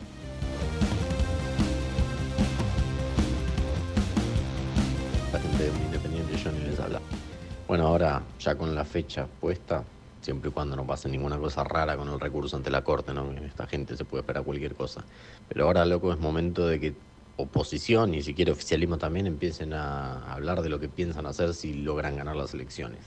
La 5.32 5.40
gente 5.40 5.64
de 5.64 5.70
Independiente 5.70 6.36
yo 6.36 6.52
ni 6.52 6.60
les 6.66 6.80
habla. 6.82 7.00
Bueno, 7.66 7.88
ahora 7.88 8.22
ya 8.38 8.56
con 8.58 8.76
la 8.76 8.84
fecha 8.84 9.28
puesta, 9.40 9.86
siempre 10.20 10.50
y 10.50 10.52
cuando 10.52 10.76
no 10.76 10.86
pase 10.86 11.08
ninguna 11.08 11.38
cosa 11.38 11.64
rara 11.64 11.96
con 11.96 12.10
el 12.10 12.20
recurso 12.20 12.58
ante 12.58 12.70
la 12.70 12.84
corte, 12.84 13.14
¿no? 13.14 13.32
Esta 13.32 13.68
gente 13.68 13.96
se 13.96 14.04
puede 14.04 14.20
esperar 14.20 14.44
cualquier 14.44 14.76
cosa. 14.76 15.02
Pero 15.48 15.64
ahora, 15.66 15.86
loco, 15.86 16.12
es 16.12 16.20
momento 16.20 16.68
de 16.68 16.82
que 16.82 16.94
oposición 17.38 18.14
y 18.14 18.22
si 18.22 18.34
quiere 18.34 18.52
oficialismo 18.52 18.98
también 18.98 19.28
empiecen 19.28 19.74
a 19.74 20.34
hablar 20.34 20.62
de 20.62 20.70
lo 20.70 20.80
que 20.80 20.88
piensan 20.88 21.26
hacer 21.26 21.54
si 21.54 21.74
logran 21.74 22.16
ganar 22.16 22.36
las 22.36 22.54
elecciones. 22.54 23.00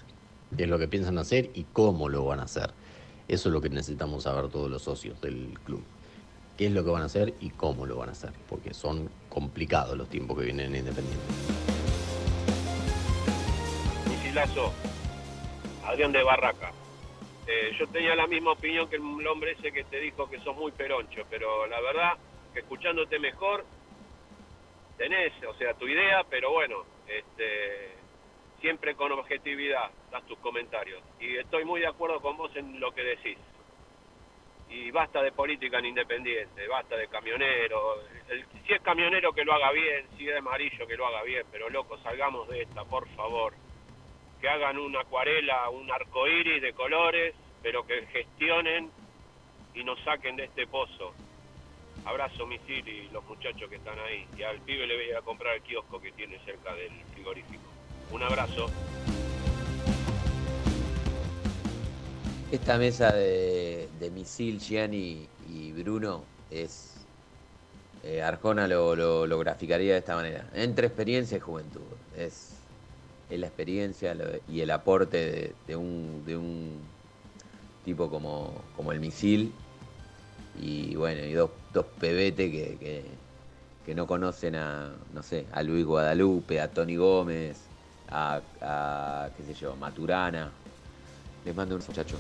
¿Qué 0.57 0.65
es 0.65 0.69
lo 0.69 0.79
que 0.79 0.89
piensan 0.89 1.19
hacer 1.19 1.51
y 1.55 1.65
cómo 1.65 2.09
lo 2.09 2.25
van 2.25 2.41
a 2.41 2.45
hacer? 2.45 2.71
Eso 3.27 3.49
es 3.49 3.53
lo 3.53 3.61
que 3.61 3.69
necesitamos 3.69 4.25
saber 4.25 4.49
todos 4.49 4.71
los 4.71 4.83
socios 4.83 5.21
del 5.21 5.59
club. 5.65 5.83
¿Qué 6.57 6.67
es 6.67 6.73
lo 6.73 6.85
que 6.85 6.91
van 6.91 7.03
a 7.03 7.07
hacer 7.07 7.35
y 7.41 7.51
cómo 7.51 7.87
lo 7.87 7.97
van 7.97 8.09
a 8.09 8.13
hacer? 8.13 8.33
Porque 8.49 8.75
son 8.75 9.09
complicados 9.29 9.97
los 9.97 10.09
tiempos 10.09 10.39
que 10.39 10.45
vienen 10.45 10.75
en 10.75 10.81
Independiente. 10.81 11.25
Misilazo, 14.09 14.73
Adrián 15.85 16.13
de 16.13 16.23
Barraca. 16.23 16.73
Eh, 17.47 17.73
yo 17.79 17.87
tenía 17.89 18.15
la 18.15 18.27
misma 18.27 18.53
opinión 18.53 18.89
que 18.89 18.97
el 18.97 19.27
hombre 19.27 19.53
ese 19.53 19.73
que 19.73 19.85
te 19.85 20.01
dijo 20.01 20.29
que 20.29 20.39
sos 20.41 20.57
muy 20.57 20.73
peroncho, 20.73 21.23
pero 21.31 21.67
la 21.67 21.81
verdad 21.81 22.15
que 22.53 22.61
escuchándote 22.61 23.19
mejor 23.19 23.65
tenés, 24.99 25.33
o 25.45 25.55
sea, 25.55 25.73
tu 25.75 25.87
idea, 25.89 26.25
pero 26.29 26.51
bueno, 26.53 26.85
este, 27.07 27.93
siempre 28.61 28.95
con 28.95 29.13
objetividad 29.13 29.91
das 30.11 30.27
tus 30.27 30.39
comentarios. 30.41 31.01
Y 31.21 31.37
estoy 31.37 31.65
muy 31.65 31.81
de 31.81 31.87
acuerdo 31.87 32.21
con 32.21 32.37
vos 32.37 32.55
en 32.57 32.79
lo 32.81 32.93
que 32.93 33.03
decís. 33.03 33.39
Y 34.69 34.91
basta 34.91 35.23
de 35.23 35.33
política 35.33 35.79
en 35.79 35.87
Independiente, 35.87 36.67
basta 36.69 36.97
de 36.97 37.09
camionero. 37.09 38.03
El- 38.29 38.45
si 38.67 38.75
es 38.75 38.83
camionero 38.83 39.33
que 39.33 39.45
lo 39.45 39.55
haga 39.55 39.73
bien, 39.73 40.07
si 40.19 40.29
es 40.29 40.37
amarillo 40.37 40.87
que 40.87 40.97
lo 40.97 41.07
haga 41.07 41.23
bien, 41.23 41.47
pero 41.51 41.71
loco, 41.71 41.97
salgamos 42.03 42.47
de 42.49 42.63
esta, 42.63 42.85
por 42.85 43.09
favor. 43.15 43.55
Que 44.41 44.49
hagan 44.49 44.79
una 44.79 45.01
acuarela, 45.01 45.71
un 45.71 45.91
arco 45.91 46.29
iris 46.29 46.61
de 46.61 46.75
colores, 46.75 47.35
pero 47.63 47.87
que 47.87 48.07
gestionen 48.09 48.91
y 49.75 49.85
nos 49.85 49.99
saquen 50.01 50.37
de 50.37 50.45
este 50.45 50.67
pozo. 50.67 51.15
Abrazo 52.05 52.47
misil 52.47 52.87
y 52.89 53.09
los 53.13 53.25
muchachos 53.27 53.69
que 53.69 53.77
están 53.77 53.99
ahí. 53.99 54.27
Y 54.39 54.43
al 54.43 54.59
pibe 54.61 54.87
le 54.87 54.97
voy 54.97 55.13
a 55.17 55.21
comprar 55.23 55.57
el 55.57 55.63
kiosco 55.63 56.01
que 56.01 56.11
tiene 56.13 56.39
cerca 56.45 56.75
del 56.75 56.93
frigorífico. 57.13 57.63
Un 58.13 58.23
abrazo. 58.23 58.67
Esta 62.51 62.79
mesa 62.79 63.13
de, 63.13 63.89
Misil, 64.15 64.59
Gianni 64.59 65.27
y 65.53 65.73
Bruno 65.73 66.25
es. 66.51 66.95
eh, 68.05 68.23
Arjona 68.23 68.67
lo, 68.67 68.97
lo- 68.97 69.27
lo 69.27 69.39
graficaría 69.39 69.93
de 69.93 69.99
esta 69.99 70.15
manera. 70.17 70.49
Entre 70.55 70.87
experiencia 70.87 71.37
y 71.37 71.41
juventud. 71.41 71.83
Es, 72.17 72.55
es 73.29 73.39
la 73.39 73.49
experiencia 73.49 74.17
y 74.49 74.61
el 74.63 74.71
aporte 74.71 75.19
de, 75.19 75.53
de 75.67 75.77
un, 75.77 76.25
de 76.25 76.37
un 76.39 76.81
tipo 77.85 78.09
como, 78.09 78.55
como 78.77 78.93
el 78.93 79.01
Misil. 79.01 79.53
Y 80.61 80.97
bueno, 80.97 81.25
y 81.25 81.33
dos, 81.33 81.51
dos 81.73 81.87
pebetes 81.99 82.51
que, 82.51 83.05
que, 83.85 83.95
no 83.95 84.07
conocen 84.07 84.55
a, 84.55 84.93
no 85.15 85.23
sé, 85.23 85.47
a 85.53 85.63
Luis 85.63 85.87
Guadalupe, 85.87 86.61
a 86.61 86.69
Tony 86.69 86.97
Gómez, 86.97 87.59
a, 88.11 88.41
a 88.61 89.31
qué 89.37 89.43
sé 89.45 89.55
yo, 89.55 89.77
Maturana. 89.77 90.51
Les 91.45 91.55
mando 91.55 91.77
un 91.77 91.83
muchacho. 91.87 92.17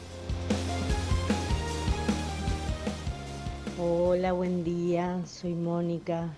Hola, 3.78 4.32
buen 4.32 4.64
día, 4.64 5.20
soy 5.26 5.54
Mónica. 5.54 6.34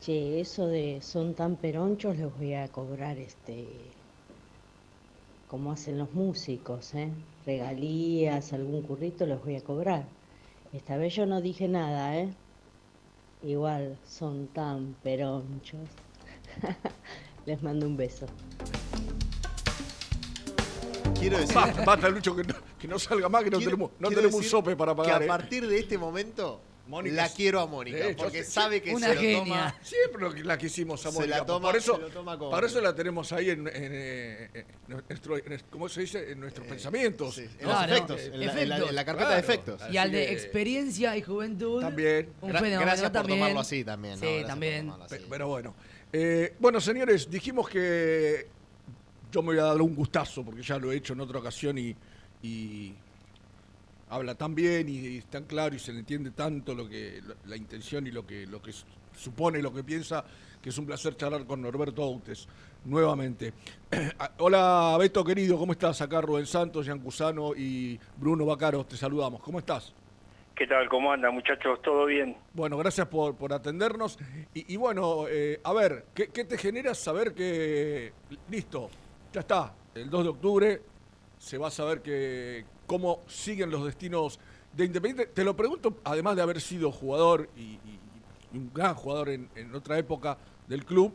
Che, 0.00 0.40
eso 0.40 0.66
de 0.66 1.00
son 1.02 1.34
tan 1.34 1.56
peronchos 1.56 2.16
les 2.16 2.36
voy 2.36 2.54
a 2.54 2.68
cobrar 2.68 3.18
este 3.18 3.66
como 5.48 5.72
hacen 5.72 5.98
los 5.98 6.12
músicos, 6.12 6.94
¿eh? 6.94 7.10
Regalías, 7.44 8.52
algún 8.52 8.82
currito 8.82 9.26
les 9.26 9.42
voy 9.42 9.56
a 9.56 9.64
cobrar. 9.64 10.19
Esta 10.72 10.96
vez 10.96 11.14
yo 11.14 11.26
no 11.26 11.40
dije 11.40 11.68
nada, 11.68 12.16
¿eh? 12.16 12.32
Igual 13.42 13.98
son 14.06 14.46
tan 14.48 14.94
peronchos. 15.02 15.88
les 17.46 17.62
mando 17.62 17.86
un 17.86 17.96
beso. 17.96 18.26
Quiero 21.18 21.38
decir. 21.38 21.54
Basta, 21.54 21.84
basta, 21.84 22.08
Lucho, 22.08 22.34
que 22.36 22.44
no, 22.44 22.54
que 22.78 22.88
no 22.88 22.98
salga 22.98 23.28
más, 23.28 23.44
que 23.44 23.50
no 23.50 23.58
Quiero- 23.58 23.72
tenemos, 23.72 23.90
no 23.98 24.08
tenemos 24.10 24.34
un 24.34 24.44
sope 24.44 24.76
para 24.76 24.94
pagar. 24.94 25.18
Que 25.18 25.22
a 25.22 25.24
¿eh? 25.24 25.28
partir 25.28 25.66
de 25.66 25.78
este 25.78 25.98
momento 25.98 26.60
Mónica 26.90 27.14
la 27.16 27.26
es- 27.26 27.32
quiero 27.32 27.60
a 27.60 27.66
Mónica. 27.66 27.98
Eh, 27.98 28.14
porque 28.18 28.44
sabe 28.44 28.82
que 28.82 28.92
Una 28.92 29.06
se 29.08 29.14
lo 29.14 29.20
genia. 29.20 29.38
toma. 29.44 29.74
Siempre 29.80 30.20
lo 30.22 30.34
que- 30.34 30.44
la 30.44 30.58
quisimos 30.58 31.06
a 31.06 31.10
Se 31.10 31.14
Mónica. 31.18 31.38
la 31.38 31.46
toma- 31.46 31.68
por 31.68 31.76
eso, 31.76 31.94
se 31.96 32.02
lo 32.02 32.08
toma 32.08 32.36
con- 32.38 32.50
para 32.50 32.66
eso 32.66 32.80
la 32.80 32.94
tenemos 32.94 33.32
ahí 33.32 33.50
en, 33.50 33.60
en, 33.60 33.72
eh, 33.74 34.50
en 34.54 34.66
nuestro, 35.08 35.36
en- 35.38 35.62
¿cómo 35.70 35.88
se 35.88 36.00
dice? 36.02 36.32
En 36.32 36.40
nuestros 36.40 36.66
pensamientos. 36.66 37.38
en 37.38 37.48
¿no? 37.62 37.72
los 37.72 37.84
efectos, 37.84 38.20
en 38.20 38.30
la- 38.46 38.60
en 38.62 38.68
la- 38.68 38.78
en 38.78 38.94
la 38.94 39.04
carpeta 39.04 39.30
de 39.30 39.40
efectos. 39.40 39.80
Y 39.90 39.96
al 39.96 40.10
de 40.12 40.32
experiencia 40.32 41.16
y 41.16 41.22
juventud. 41.22 41.80
También. 41.80 42.28
Un 42.40 42.50
Gra- 42.50 42.58
fenómeno 42.58 42.80
gracias 42.82 43.10
por 43.10 43.12
también. 43.20 43.38
tomarlo 43.38 43.60
así 43.60 43.84
también. 43.84 44.18
Sí, 44.18 44.42
también. 44.46 44.90
así. 44.90 45.16
Pero 45.30 45.48
bueno. 45.48 45.74
Eh, 46.12 46.54
bueno, 46.58 46.80
señores, 46.80 47.30
dijimos 47.30 47.68
que 47.68 48.48
yo 49.30 49.42
me 49.42 49.48
voy 49.48 49.58
a 49.58 49.62
dar 49.64 49.80
un 49.80 49.94
gustazo, 49.94 50.44
porque 50.44 50.60
ya 50.60 50.76
lo 50.76 50.90
he 50.90 50.96
hecho 50.96 51.12
en 51.12 51.20
otra 51.20 51.38
ocasión 51.38 51.78
y, 51.78 51.94
y 52.42 52.92
habla 54.10 54.34
tan 54.34 54.54
bien 54.54 54.88
y, 54.88 55.18
es 55.18 55.26
tan 55.26 55.44
claro 55.44 55.74
y 55.74 55.78
se 55.78 55.92
le 55.92 56.00
entiende 56.00 56.32
tanto 56.32 56.74
lo 56.74 56.88
que 56.88 57.20
la, 57.26 57.34
la 57.46 57.56
intención 57.56 58.06
y 58.06 58.10
lo 58.10 58.26
que, 58.26 58.46
lo 58.46 58.60
que 58.60 58.72
supone, 59.16 59.62
lo 59.62 59.72
que 59.72 59.82
piensa, 59.82 60.24
que 60.60 60.68
es 60.68 60.78
un 60.78 60.86
placer 60.86 61.16
charlar 61.16 61.46
con 61.46 61.62
Norberto 61.62 62.02
Autes 62.02 62.46
nuevamente. 62.84 63.52
Ah, 64.18 64.30
Hola 64.38 64.96
Beto 64.98 65.24
querido, 65.24 65.58
¿cómo 65.58 65.72
estás? 65.72 66.00
Acá 66.00 66.20
Rubén 66.20 66.46
Santos, 66.46 66.86
Jean 66.86 67.00
Cusano 67.00 67.54
y 67.56 67.98
Bruno 68.16 68.44
Bacaro, 68.44 68.84
te 68.84 68.96
saludamos. 68.96 69.42
¿Cómo 69.42 69.58
estás? 69.58 69.94
¿Qué 70.54 70.66
tal? 70.66 70.88
¿Cómo 70.88 71.10
anda, 71.10 71.30
muchachos? 71.30 71.80
¿Todo 71.82 72.04
bien? 72.04 72.36
Bueno, 72.52 72.76
gracias 72.76 73.06
por, 73.08 73.34
por 73.34 73.52
atendernos. 73.52 74.18
Y, 74.54 74.74
y 74.74 74.76
bueno, 74.76 75.24
eh, 75.28 75.58
a 75.64 75.72
ver, 75.72 76.04
¿qué, 76.14 76.28
qué 76.28 76.44
te 76.44 76.58
genera 76.58 76.94
saber 76.94 77.32
que, 77.32 78.12
listo, 78.50 78.90
ya 79.32 79.40
está, 79.40 79.72
el 79.94 80.10
2 80.10 80.22
de 80.22 80.28
octubre 80.28 80.82
se 81.38 81.56
va 81.56 81.68
a 81.68 81.70
saber 81.70 82.02
que 82.02 82.64
cómo 82.90 83.20
siguen 83.28 83.70
los 83.70 83.84
destinos 83.84 84.40
de 84.72 84.84
Independiente? 84.84 85.32
Te 85.32 85.44
lo 85.44 85.54
pregunto, 85.54 85.98
además 86.02 86.34
de 86.34 86.42
haber 86.42 86.60
sido 86.60 86.90
jugador 86.90 87.48
y, 87.56 87.78
un 88.52 88.68
gran 88.74 88.96
jugador 88.96 89.28
en, 89.28 89.48
otra 89.76 89.96
época 89.96 90.36
del 90.66 90.84
club, 90.84 91.14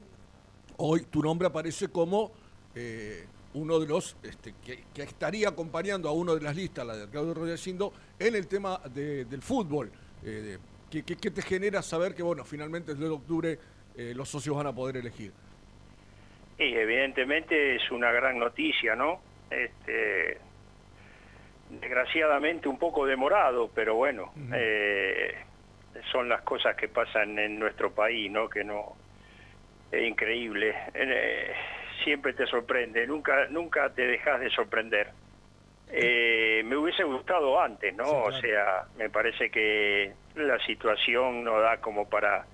hoy 0.78 1.02
tu 1.02 1.22
nombre 1.22 1.50
aparece 1.50 1.90
como 1.90 2.32
eh, 2.74 3.26
uno 3.56 3.78
de 3.78 3.88
los 3.88 4.16
este, 4.24 4.54
que, 4.64 4.86
que 4.94 5.04
estaría 5.04 5.50
acompañando 5.50 6.08
a 6.08 6.14
uno 6.14 6.34
de 6.34 6.40
las 6.40 6.56
listas, 6.56 6.88
la 6.88 6.96
de 6.96 7.10
Claudio 7.10 7.34
Rodríguez 7.34 7.68
en 7.68 8.36
el 8.36 8.48
tema 8.48 8.80
de- 8.94 9.26
del 9.26 9.42
fútbol. 9.42 9.92
Eh, 10.24 10.30
de- 10.30 10.60
¿qué, 10.90 11.04
qué- 11.04 11.18
qué 11.18 11.30
te 11.30 11.42
genera 11.42 11.82
saber 11.82 12.16
que, 12.16 12.24
bueno, 12.24 12.46
finalmente 12.46 12.94
el 12.94 13.00
2 13.00 13.10
de 13.10 13.16
octubre 13.16 13.60
eh, 13.98 14.14
los 14.16 14.30
socios 14.30 14.56
van 14.56 14.68
a 14.68 14.74
poder 14.74 14.96
elegir? 14.96 15.34
Y 16.58 16.74
evidentemente 16.74 17.76
es 17.76 17.92
una 17.92 18.14
gran 18.14 18.40
noticia, 18.40 18.96
¿no? 18.96 19.20
Este, 19.52 20.38
desgraciadamente 21.70 22.68
un 22.68 22.78
poco 22.78 23.06
demorado, 23.06 23.70
pero 23.74 23.96
bueno, 23.96 24.32
eh, 24.54 25.36
son 26.12 26.30
las 26.30 26.42
cosas 26.42 26.76
que 26.76 26.88
pasan 26.88 27.38
en 27.40 27.60
nuestro 27.60 27.92
país, 27.92 28.32
¿no? 28.32 28.50
Que 28.50 28.64
no 28.64 28.96
es 29.92 30.08
increíble. 30.08 30.76
Eh, 30.94 31.54
siempre 32.04 32.34
te 32.34 32.46
sorprende, 32.46 33.08
nunca 33.08 33.48
nunca 33.50 33.90
te 33.94 34.06
dejas 34.06 34.40
de 34.40 34.50
sorprender. 34.50 35.10
Eh, 35.92 36.64
me 36.66 36.78
hubiese 36.78 37.04
gustado 37.04 37.62
antes, 37.62 37.96
¿no? 37.96 38.24
O 38.24 38.32
sea, 38.32 38.86
me 38.98 39.10
parece 39.10 39.50
que 39.50 40.14
la 40.36 40.60
situación 40.66 41.44
no 41.44 41.60
da 41.60 41.78
como 41.78 42.10
para 42.10 42.46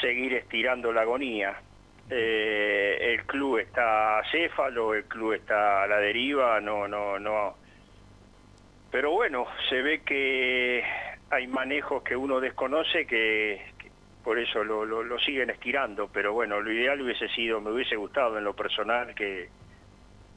seguir 0.00 0.34
estirando 0.34 0.92
la 0.92 1.02
agonía. 1.02 1.56
Eh, 2.10 2.98
el 3.00 3.24
club 3.24 3.58
está 3.58 4.22
céfalo, 4.30 4.94
el 4.94 5.04
club 5.04 5.32
está 5.32 5.84
a 5.84 5.86
la 5.86 5.98
deriva, 5.98 6.60
no, 6.60 6.86
no, 6.86 7.18
no. 7.18 7.56
Pero 8.96 9.10
bueno, 9.10 9.46
se 9.68 9.82
ve 9.82 10.00
que 10.00 10.82
hay 11.28 11.46
manejos 11.48 12.02
que 12.02 12.16
uno 12.16 12.40
desconoce 12.40 13.06
que, 13.06 13.60
por 14.24 14.38
eso 14.38 14.64
lo, 14.64 15.18
siguen 15.18 15.50
estirando. 15.50 16.08
Pero 16.08 16.32
bueno, 16.32 16.62
lo 16.62 16.72
ideal 16.72 17.02
hubiese 17.02 17.28
sido, 17.28 17.60
me 17.60 17.72
hubiese 17.72 17.96
gustado 17.96 18.38
en 18.38 18.44
lo 18.44 18.56
personal 18.56 19.14
que, 19.14 19.50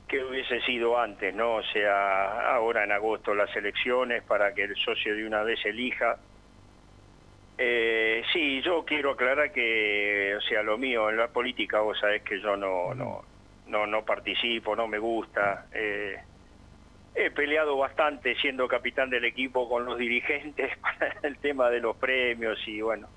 que 0.10 0.26
hubiese 0.26 0.60
sido 0.64 1.00
antes, 1.00 1.34
¿no? 1.34 1.56
O 1.56 1.64
sea, 1.64 2.54
ahora 2.54 2.84
en 2.84 2.92
agosto 2.92 3.34
las 3.34 3.56
elecciones 3.56 4.24
para 4.24 4.54
que 4.54 4.66
el 4.66 4.76
socio 4.76 5.16
de 5.16 5.26
una 5.26 5.42
vez 5.44 5.66
elija. 5.66 6.18
Eh, 7.58 8.24
sí, 8.34 8.62
yo 8.62 8.84
quiero 8.84 9.12
aclarar 9.12 9.54
que, 9.54 10.36
o 10.36 10.42
sea, 10.42 10.64
lo 10.64 10.78
mío 10.78 11.10
en 11.10 11.16
la 11.16 11.30
política, 11.30 11.80
vos 11.80 11.98
sabés 11.98 12.24
que 12.24 12.42
yo 12.42 12.58
no, 12.58 12.94
no, 12.94 13.24
no, 13.68 13.88
no 13.88 14.04
participo, 14.04 14.76
no 14.76 14.86
me 14.86 15.00
gusta. 15.00 15.68
Eh, 15.74 16.18
he 17.16 17.32
peleado 17.32 17.78
bastante 17.78 18.36
siendo 18.36 18.68
capitán 18.68 19.10
del 19.10 19.26
equipo 19.26 19.68
con 19.70 19.86
los 19.86 19.98
dirigentes 19.98 20.78
para 20.82 21.16
el 21.24 21.38
tema 21.40 21.70
de 21.70 21.80
los 21.80 21.96
premios 21.98 22.60
y 22.68 22.82
bueno, 22.82 23.08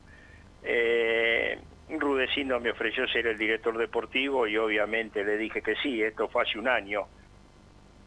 eh, 0.62 1.58
Rudecindo 1.88 2.58
me 2.60 2.70
ofreció 2.70 3.06
ser 3.08 3.26
el 3.26 3.36
director 3.36 3.76
deportivo 3.76 4.46
y 4.46 4.56
obviamente 4.56 5.22
le 5.24 5.36
dije 5.36 5.60
que 5.62 5.74
sí, 5.76 6.02
esto 6.02 6.28
fue 6.28 6.42
hace 6.42 6.58
un 6.58 6.68
año. 6.68 7.02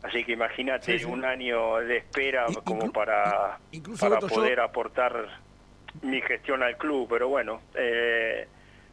Así 0.01 0.23
que 0.23 0.33
imagínate 0.33 0.93
Sí, 0.93 0.99
sí. 0.99 1.05
un 1.05 1.23
año 1.25 1.77
de 1.77 1.97
espera 1.97 2.45
como 2.63 2.91
para, 2.91 3.59
incluso, 3.71 4.07
para 4.07 4.21
yo- 4.21 4.27
poder 4.27 4.59
aportar 4.59 5.27
mi 6.01 6.21
gestión 6.21 6.61
al 6.63 6.77
club, 6.77 7.07
pero 7.09 7.27
bueno, 7.29 7.61
eh, 7.75 8.47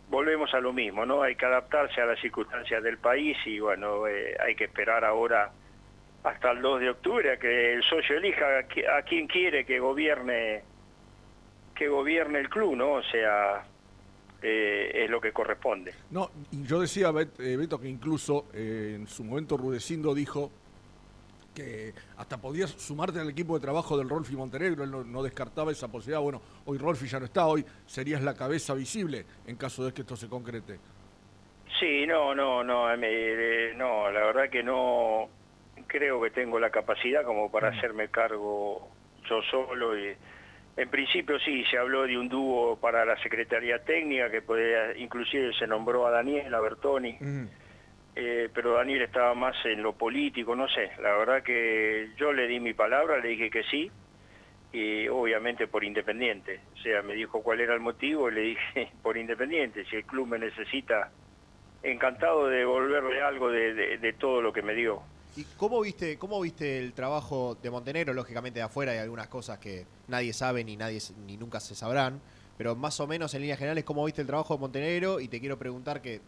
volvemos 0.09 0.53
a 0.55 0.61
lo 0.61 0.73
mismo, 0.73 1.05
¿no? 1.07 1.23
Hay 1.23 1.37
que 1.37 1.47
adaptarse 1.47 2.01
a 2.01 2.07
las 2.07 2.21
circunstancias 2.21 2.83
del 2.83 2.99
país 2.99 3.37
y 3.47 3.59
bueno, 3.61 4.07
eh, 4.07 4.37
hay 4.41 4.55
que 4.55 4.65
esperar 4.65 5.05
ahora 5.05 5.51
hasta 6.25 6.51
el 6.53 6.63
2 6.63 6.81
de 6.81 6.91
octubre 6.91 7.33
a 7.33 7.37
que 7.39 7.75
el 7.75 7.83
socio 7.83 8.17
elija 8.17 8.45
a, 8.59 8.69
qui- 8.69 8.87
a 8.89 9.03
quien 9.03 9.27
quiere 9.27 9.65
que 9.65 9.79
gobierne 9.81 10.63
que 11.75 11.89
gobierne 11.89 12.39
el 12.39 12.49
club, 12.51 12.77
¿no? 12.77 12.93
O 12.93 13.03
sea, 13.03 13.65
eh, 14.43 14.91
es 15.05 15.11
lo 15.11 15.21
que 15.21 15.33
corresponde. 15.33 15.95
No, 16.11 16.31
y 16.53 16.65
yo 16.65 16.81
decía, 16.81 17.11
eh, 17.39 17.57
Beto, 17.57 17.81
que 17.81 17.89
incluso 17.89 18.47
eh, 18.53 18.93
en 18.97 19.07
su 19.07 19.25
momento 19.25 19.57
Rudecindo 19.57 20.15
dijo 20.15 20.51
que 21.55 21.93
hasta 22.19 22.39
podías 22.41 22.71
sumarte 22.71 23.21
al 23.21 23.31
equipo 23.31 23.55
de 23.59 23.61
trabajo 23.63 23.97
del 23.99 24.09
Rolfi 24.09 24.35
Montenegro, 24.37 24.85
él 24.85 24.91
no, 24.91 25.03
no 25.03 25.23
descartaba 25.23 25.73
esa 25.73 25.89
posibilidad. 25.89 26.21
Bueno, 26.21 26.41
hoy 26.67 26.79
Rolfi 26.79 27.07
ya 27.09 27.19
no 27.19 27.25
está, 27.27 27.47
hoy 27.47 27.65
serías 27.87 28.23
la 28.23 28.35
cabeza 28.35 28.75
visible 28.75 29.25
en 29.47 29.57
caso 29.57 29.85
de 29.85 29.93
que 29.93 30.03
esto 30.03 30.15
se 30.17 30.29
concrete. 30.29 30.79
Sí, 31.81 32.07
no, 32.07 32.35
no, 32.35 32.63
no, 32.63 32.93
eh, 32.95 33.73
no, 33.77 34.11
la 34.11 34.21
verdad 34.27 34.51
que 34.51 34.63
no 34.63 35.29
creo 35.93 36.21
que 36.23 36.31
tengo 36.31 36.59
la 36.59 36.71
capacidad 36.71 37.23
como 37.23 37.51
para 37.53 37.69
hacerme 37.79 38.09
cargo 38.09 38.89
yo 39.29 39.43
solo 39.43 39.97
y 39.99 40.17
en 40.75 40.89
principio 40.89 41.39
sí, 41.41 41.65
se 41.67 41.77
habló 41.77 42.05
de 42.07 42.17
un 42.17 42.29
dúo 42.31 42.81
para 42.81 43.05
la 43.05 43.17
Secretaría 43.19 43.85
Técnica 43.85 44.31
que 44.31 44.41
podía, 44.41 44.97
inclusive 44.97 45.53
se 45.53 45.67
nombró 45.67 46.07
a 46.07 46.11
Daniel, 46.11 46.53
a 46.55 46.61
Bertoni, 46.61 47.15
eh, 48.15 48.49
pero 48.55 48.73
Daniel 48.75 49.03
estaba 49.03 49.35
más 49.35 49.55
en 49.67 49.83
lo 49.83 49.93
político, 49.93 50.57
no 50.57 50.67
sé, 50.69 50.93
la 51.03 51.15
verdad 51.17 51.43
que 51.43 52.09
yo 52.17 52.33
le 52.33 52.47
di 52.47 52.59
mi 52.59 52.73
palabra, 52.73 53.19
le 53.19 53.29
dije 53.29 53.51
que 53.51 53.63
sí, 53.65 53.91
y 54.73 55.07
obviamente 55.09 55.67
por 55.67 55.85
Independiente, 55.85 56.63
o 56.73 56.77
sea, 56.79 57.03
me 57.03 57.13
dijo 57.15 57.43
cuál 57.43 57.61
era 57.61 57.75
el 57.75 57.81
motivo 57.81 58.31
y 58.31 58.35
le 58.35 58.41
dije 58.41 58.89
por 59.03 59.19
Independiente, 59.19 59.85
si 59.85 59.97
el 59.97 60.07
club 60.07 60.27
me 60.27 60.39
necesita, 60.39 61.13
encantado 61.83 62.49
de 62.49 62.59
devolverle 62.59 63.21
algo 63.21 63.51
de, 63.51 63.75
de- 63.75 63.99
de 63.99 64.13
todo 64.15 64.41
lo 64.41 64.53
que 64.53 64.63
me 64.63 64.75
dio. 64.75 65.03
¿Y 65.35 65.45
cómo 65.57 65.81
viste, 65.81 66.19
cómo 66.19 66.41
viste 66.41 66.79
el 66.79 66.93
trabajo 66.93 67.57
de 67.63 67.71
Montenegro? 67.71 68.13
Lógicamente 68.13 68.59
de 68.59 68.65
afuera 68.65 68.93
hay 68.93 68.99
algunas 68.99 69.29
cosas 69.29 69.59
que 69.59 69.87
nadie 70.09 70.33
sabe 70.35 70.63
ni 70.63 70.77
nadie 70.77 71.01
ni 71.27 71.37
nunca 71.39 71.59
se 71.59 71.75
sabrán, 71.75 72.21
pero 72.59 72.77
más 72.77 73.01
o 73.01 73.07
menos 73.07 73.33
en 73.35 73.41
líneas 73.41 73.59
generales, 73.59 73.85
¿cómo 73.85 74.05
viste 74.05 74.21
el 74.21 74.27
trabajo 74.27 74.55
de 74.55 74.61
Montenegro? 74.61 75.21
Y 75.21 75.29
te 75.29 75.41
quiero 75.41 75.59
preguntar 75.59 76.03
que 76.03 76.21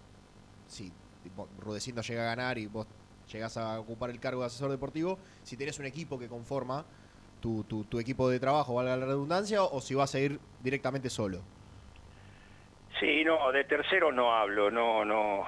si 0.68 0.90
Rudecindo 1.60 2.00
llega 2.02 2.22
a 2.22 2.26
ganar 2.26 2.56
y 2.58 2.66
vos 2.66 2.86
llegás 3.30 3.56
a 3.58 3.78
ocupar 3.80 4.08
el 4.10 4.20
cargo 4.20 4.40
de 4.40 4.46
asesor 4.46 4.70
deportivo, 4.70 5.18
si 5.42 5.56
tenés 5.56 5.78
un 5.78 5.86
equipo 5.86 6.18
que 6.18 6.28
conforma 6.28 6.84
tu, 7.42 7.62
tu- 7.64 7.84
tu 7.84 7.98
equipo 7.98 8.28
de 8.30 8.40
trabajo, 8.40 8.74
valga 8.74 8.96
la 8.96 9.04
redundancia, 9.06 9.62
o 9.64 9.80
si 9.82 9.94
vas 9.94 10.14
a 10.14 10.20
ir 10.20 10.40
directamente 10.62 11.10
solo. 11.10 11.40
Sí, 13.00 13.24
no, 13.24 13.50
de 13.52 13.64
terceros 13.64 14.14
no 14.14 14.32
hablo, 14.32 14.70
no, 14.70 15.04
no, 15.04 15.44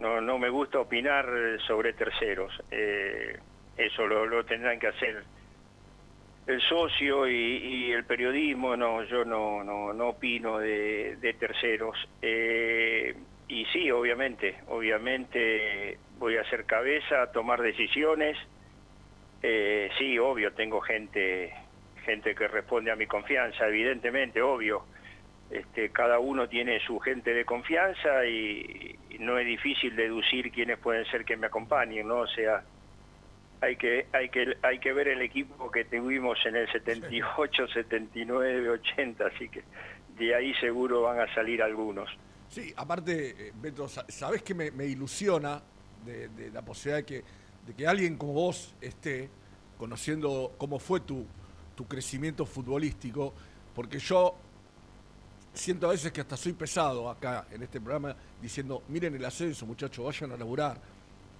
no, 0.00 0.20
no 0.20 0.38
me 0.38 0.48
gusta 0.48 0.80
opinar 0.80 1.26
sobre 1.66 1.92
terceros. 1.92 2.52
Eh, 2.70 3.38
eso 3.76 4.06
lo, 4.06 4.26
lo 4.26 4.44
tendrán 4.44 4.78
que 4.78 4.88
hacer 4.88 5.22
el 6.46 6.60
socio 6.62 7.28
y, 7.28 7.32
y 7.34 7.92
el 7.92 8.04
periodismo, 8.04 8.76
no, 8.76 9.04
yo 9.04 9.24
no, 9.24 9.62
no, 9.62 9.92
no 9.92 10.08
opino 10.08 10.58
de, 10.58 11.36
terceros. 11.38 11.96
Eh, 12.20 13.14
y 13.48 13.64
sí, 13.66 13.90
obviamente, 13.90 14.56
obviamente 14.68 15.98
voy 16.18 16.36
a 16.36 16.42
hacer 16.42 16.64
cabeza, 16.64 17.30
tomar 17.32 17.60
decisiones. 17.62 18.36
Eh, 19.42 19.90
sí, 19.98 20.18
obvio, 20.18 20.52
tengo 20.52 20.80
gente, 20.80 21.52
gente 22.04 22.34
que 22.34 22.48
responde 22.48 22.90
a 22.90 22.96
mi 22.96 23.06
confianza, 23.06 23.66
evidentemente, 23.68 24.42
obvio. 24.42 24.84
Este, 25.50 25.90
cada 25.90 26.20
uno 26.20 26.48
tiene 26.48 26.78
su 26.86 26.98
gente 27.00 27.34
de 27.34 27.44
confianza 27.44 28.24
y, 28.24 28.96
y 29.10 29.18
no 29.18 29.36
es 29.38 29.46
difícil 29.46 29.96
deducir 29.96 30.52
quiénes 30.52 30.78
pueden 30.78 31.04
ser 31.06 31.24
que 31.24 31.36
me 31.36 31.48
acompañen, 31.48 32.06
¿no? 32.06 32.18
O 32.20 32.26
sea, 32.28 32.62
hay 33.60 33.76
que, 33.76 34.06
hay 34.12 34.28
que, 34.28 34.56
hay 34.62 34.78
que 34.78 34.92
ver 34.92 35.08
el 35.08 35.22
equipo 35.22 35.70
que 35.70 35.84
tuvimos 35.84 36.38
en 36.46 36.54
el 36.56 36.70
78, 36.70 37.66
79, 37.68 38.68
80, 38.70 39.26
así 39.26 39.48
que 39.48 39.62
de 40.16 40.34
ahí 40.34 40.54
seguro 40.54 41.02
van 41.02 41.18
a 41.20 41.34
salir 41.34 41.62
algunos. 41.62 42.08
Sí, 42.48 42.72
aparte, 42.76 43.48
eh, 43.48 43.52
Beto, 43.60 43.88
sa- 43.88 44.06
¿sabés 44.08 44.42
que 44.42 44.54
me, 44.54 44.70
me 44.70 44.86
ilusiona 44.86 45.60
de, 46.04 46.28
de 46.28 46.50
la 46.52 46.62
posibilidad 46.62 46.98
de 46.98 47.06
que, 47.06 47.24
de 47.66 47.74
que 47.76 47.86
alguien 47.86 48.16
como 48.16 48.32
vos 48.34 48.74
esté 48.80 49.28
conociendo 49.78 50.52
cómo 50.58 50.78
fue 50.78 51.00
tu, 51.00 51.26
tu 51.74 51.86
crecimiento 51.88 52.46
futbolístico? 52.46 53.34
Porque 53.74 53.98
yo 53.98 54.36
siento 55.60 55.86
a 55.86 55.90
veces 55.90 56.10
que 56.10 56.22
hasta 56.22 56.36
soy 56.36 56.52
pesado 56.54 57.08
acá 57.10 57.46
en 57.50 57.62
este 57.62 57.80
programa 57.80 58.16
diciendo, 58.40 58.82
miren 58.88 59.14
el 59.14 59.24
ascenso, 59.24 59.66
muchachos, 59.66 60.04
vayan 60.04 60.32
a 60.32 60.36
laburar, 60.36 60.80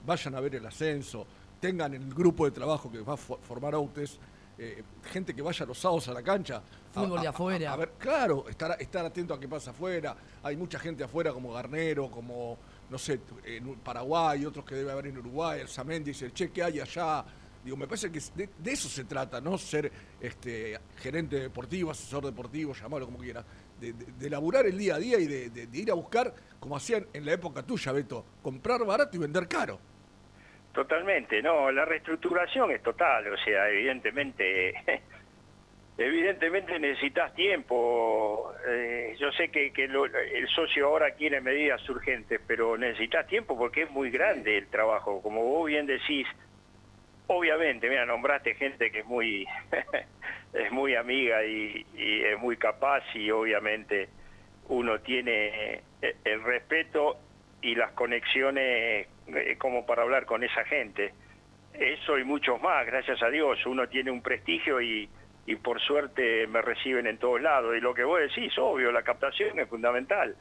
vayan 0.07 0.35
a 0.35 0.41
ver 0.41 0.57
el 0.57 0.67
ascenso, 0.67 1.27
tengan 1.59 1.95
el 1.95 2.13
grupo 2.15 2.45
de 2.45 2.51
trabajo 2.51 2.91
que 2.93 3.01
va 3.01 3.15
a 3.15 3.17
fo- 3.17 3.39
formar 3.41 3.75
Outes, 3.75 4.19
eh, 4.59 4.83
gente 5.05 5.35
que 5.35 5.41
vaya 5.41 5.65
los 5.65 5.79
sábados 5.79 6.09
a 6.09 6.13
la 6.13 6.23
cancha. 6.23 6.57
a- 6.59 6.63
Fútbol 6.93 7.21
de 7.21 7.27
a- 7.29 7.31
afuera. 7.31 7.73
A, 7.73 7.77
ver, 7.77 7.93
claro, 7.99 8.49
estar, 8.49 8.77
estar 8.81 9.07
atento 9.07 9.33
a 9.33 9.39
qué 9.41 9.47
pasa 9.49 9.71
afuera. 9.71 10.15
Hay 10.43 10.57
mucha 10.57 10.79
gente 10.79 11.05
afuera 11.05 11.33
como 11.33 11.53
Garnero, 11.53 12.11
como, 12.11 12.59
no 12.91 12.99
sé, 12.99 13.21
en 13.45 13.77
Paraguay, 13.77 14.45
otros 14.45 14.65
que 14.65 14.75
debe 14.75 14.91
haber 14.93 15.07
en 15.07 15.19
Uruguay, 15.19 15.61
el 15.61 15.69
Samendi 15.69 16.11
dice, 16.11 16.31
che, 16.33 16.51
¿qué 16.51 16.63
hay 16.65 16.81
allá? 16.81 17.25
Digo, 17.65 17.77
me 17.77 17.87
parece 17.87 18.11
que 18.11 18.21
de 18.37 18.73
eso 18.73 18.89
se 18.89 19.05
trata, 19.05 19.41
no 19.41 19.57
ser 19.59 19.93
este, 20.21 20.79
gerente 20.97 21.37
deportivo, 21.39 21.91
asesor 21.91 22.25
deportivo, 22.25 22.75
llamarlo 22.75 23.07
como 23.07 23.19
quieras. 23.19 23.45
De, 23.81 23.93
de- 23.95 24.31
laburar 24.31 24.67
el 24.67 24.77
día 24.77 24.97
a 24.97 24.99
día 24.99 25.19
y 25.19 25.27
de, 25.27 25.69
ir 25.73 25.91
a 25.91 25.95
buscar, 25.95 26.33
como 26.61 26.77
hacían 26.77 27.07
en 27.15 27.25
la 27.25 27.33
época 27.33 27.63
tuya, 27.63 27.93
Beto, 27.93 28.25
comprar 28.43 28.85
barato 28.85 29.17
y 29.17 29.21
vender 29.21 29.49
caro. 29.49 29.79
Totalmente, 30.73 31.43
no, 31.43 31.73
la 31.73 31.85
reestructuración 31.85 32.71
es 32.71 32.83
total, 32.83 33.27
o 33.33 33.37
sea, 33.39 33.69
evidentemente, 33.71 34.75
evidentemente 35.99 36.79
necesitas 36.79 37.35
tiempo. 37.35 38.53
eh, 38.69 39.17
yo 39.19 39.33
sé 39.33 39.49
que, 39.51 39.73
que 39.73 39.89
lo- 39.89 40.05
el 40.07 40.47
socio 40.49 40.87
ahora 40.87 41.13
quiere 41.13 41.41
medidas 41.41 41.87
urgentes, 41.89 42.41
pero 42.47 42.77
necesitas 42.79 43.27
tiempo 43.27 43.57
porque 43.59 43.83
es 43.85 43.91
muy 43.91 44.11
grande 44.11 44.59
el 44.59 44.69
trabajo. 44.69 45.21
Como 45.23 45.43
vos 45.43 45.67
bien 45.67 45.87
decís, 45.87 46.27
obviamente, 47.33 47.89
mira, 47.89 48.05
nombraste 48.05 48.57
gente 48.57 48.91
que 48.91 49.01
es 49.01 49.07
muy, 49.07 49.47
es 50.53 50.73
muy 50.73 50.97
amiga 50.97 51.45
y, 51.45 51.87
y 51.97 52.25
es 52.25 52.39
muy 52.41 52.57
capaz 52.57 53.05
y 53.15 53.31
obviamente 53.31 54.09
uno 54.69 54.99
tiene 55.01 55.81
eh, 56.03 56.17
el 56.25 56.43
respeto 56.43 57.19
y 57.63 57.77
las 57.77 57.93
conexiones 57.93 59.07
eh, 59.29 59.57
como 59.59 59.87
para 59.87 60.03
hablar 60.03 60.27
con 60.27 60.43
esa 60.43 60.65
gente. 60.65 61.15
Eso 61.73 62.19
y 62.19 62.25
muchos 62.25 62.61
más, 62.61 62.85
gracias 62.85 63.23
a 63.23 63.31
Dios. 63.31 63.65
Uno 63.65 63.89
tiene 63.89 64.11
un 64.11 64.23
prestigio 64.23 64.81
y, 64.81 65.09
y 65.47 65.55
por 65.55 65.81
suerte 65.81 66.49
me 66.49 66.63
reciben 66.63 67.07
en 67.07 67.19
todos 67.19 67.41
lados. 67.41 67.77
Y 67.77 67.81
lo 67.81 67.95
que 67.95 68.03
vos 68.03 68.19
decís, 68.19 68.59
obvio, 68.59 68.91
la 68.91 69.03
captación 69.03 69.61
es 69.61 69.69
fundamental. 69.69 70.35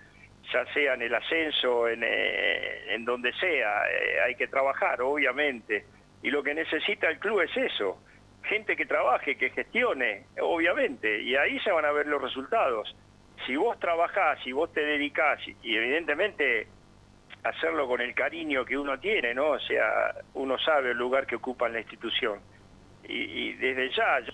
Ya 0.51 0.65
sea 0.73 0.95
en 0.95 1.03
el 1.03 1.13
ascenso, 1.13 1.87
en, 1.87 2.01
eh, 2.03 2.95
en 2.95 3.05
donde 3.05 3.31
sea, 3.33 3.83
hay 4.25 4.33
que 4.33 4.47
trabajar, 4.47 4.99
obviamente. 5.03 5.85
Y 6.21 6.29
lo 6.31 6.43
que 6.43 6.53
necesita 6.53 7.07
el 7.09 7.19
club 7.19 7.41
es 7.41 7.55
eso. 7.55 7.97
Gente 8.43 8.75
que 8.75 8.85
trabaje, 8.85 9.37
que 9.37 9.49
gestione, 9.51 10.25
obviamente. 10.41 11.21
Y 11.21 11.35
ahí 11.35 11.59
se 11.59 11.71
van 11.71 11.85
a 11.85 11.91
ver 11.91 12.07
los 12.07 12.21
resultados. 12.21 12.95
Si 13.45 13.55
vos 13.55 13.79
trabajás, 13.79 14.39
si 14.43 14.51
vos 14.51 14.71
te 14.73 14.81
dedicás, 14.81 15.39
y 15.63 15.75
evidentemente 15.75 16.67
hacerlo 17.43 17.87
con 17.87 18.01
el 18.01 18.13
cariño 18.13 18.65
que 18.65 18.77
uno 18.77 18.99
tiene, 18.99 19.33
¿no? 19.33 19.51
O 19.51 19.59
sea, 19.59 20.13
uno 20.33 20.57
sabe 20.59 20.91
el 20.91 20.97
lugar 20.97 21.25
que 21.25 21.35
ocupa 21.37 21.67
en 21.67 21.73
la 21.73 21.79
institución. 21.79 22.39
Y, 23.07 23.13
y 23.17 23.53
desde 23.53 23.89
ya, 23.95 24.19
yo 24.19 24.33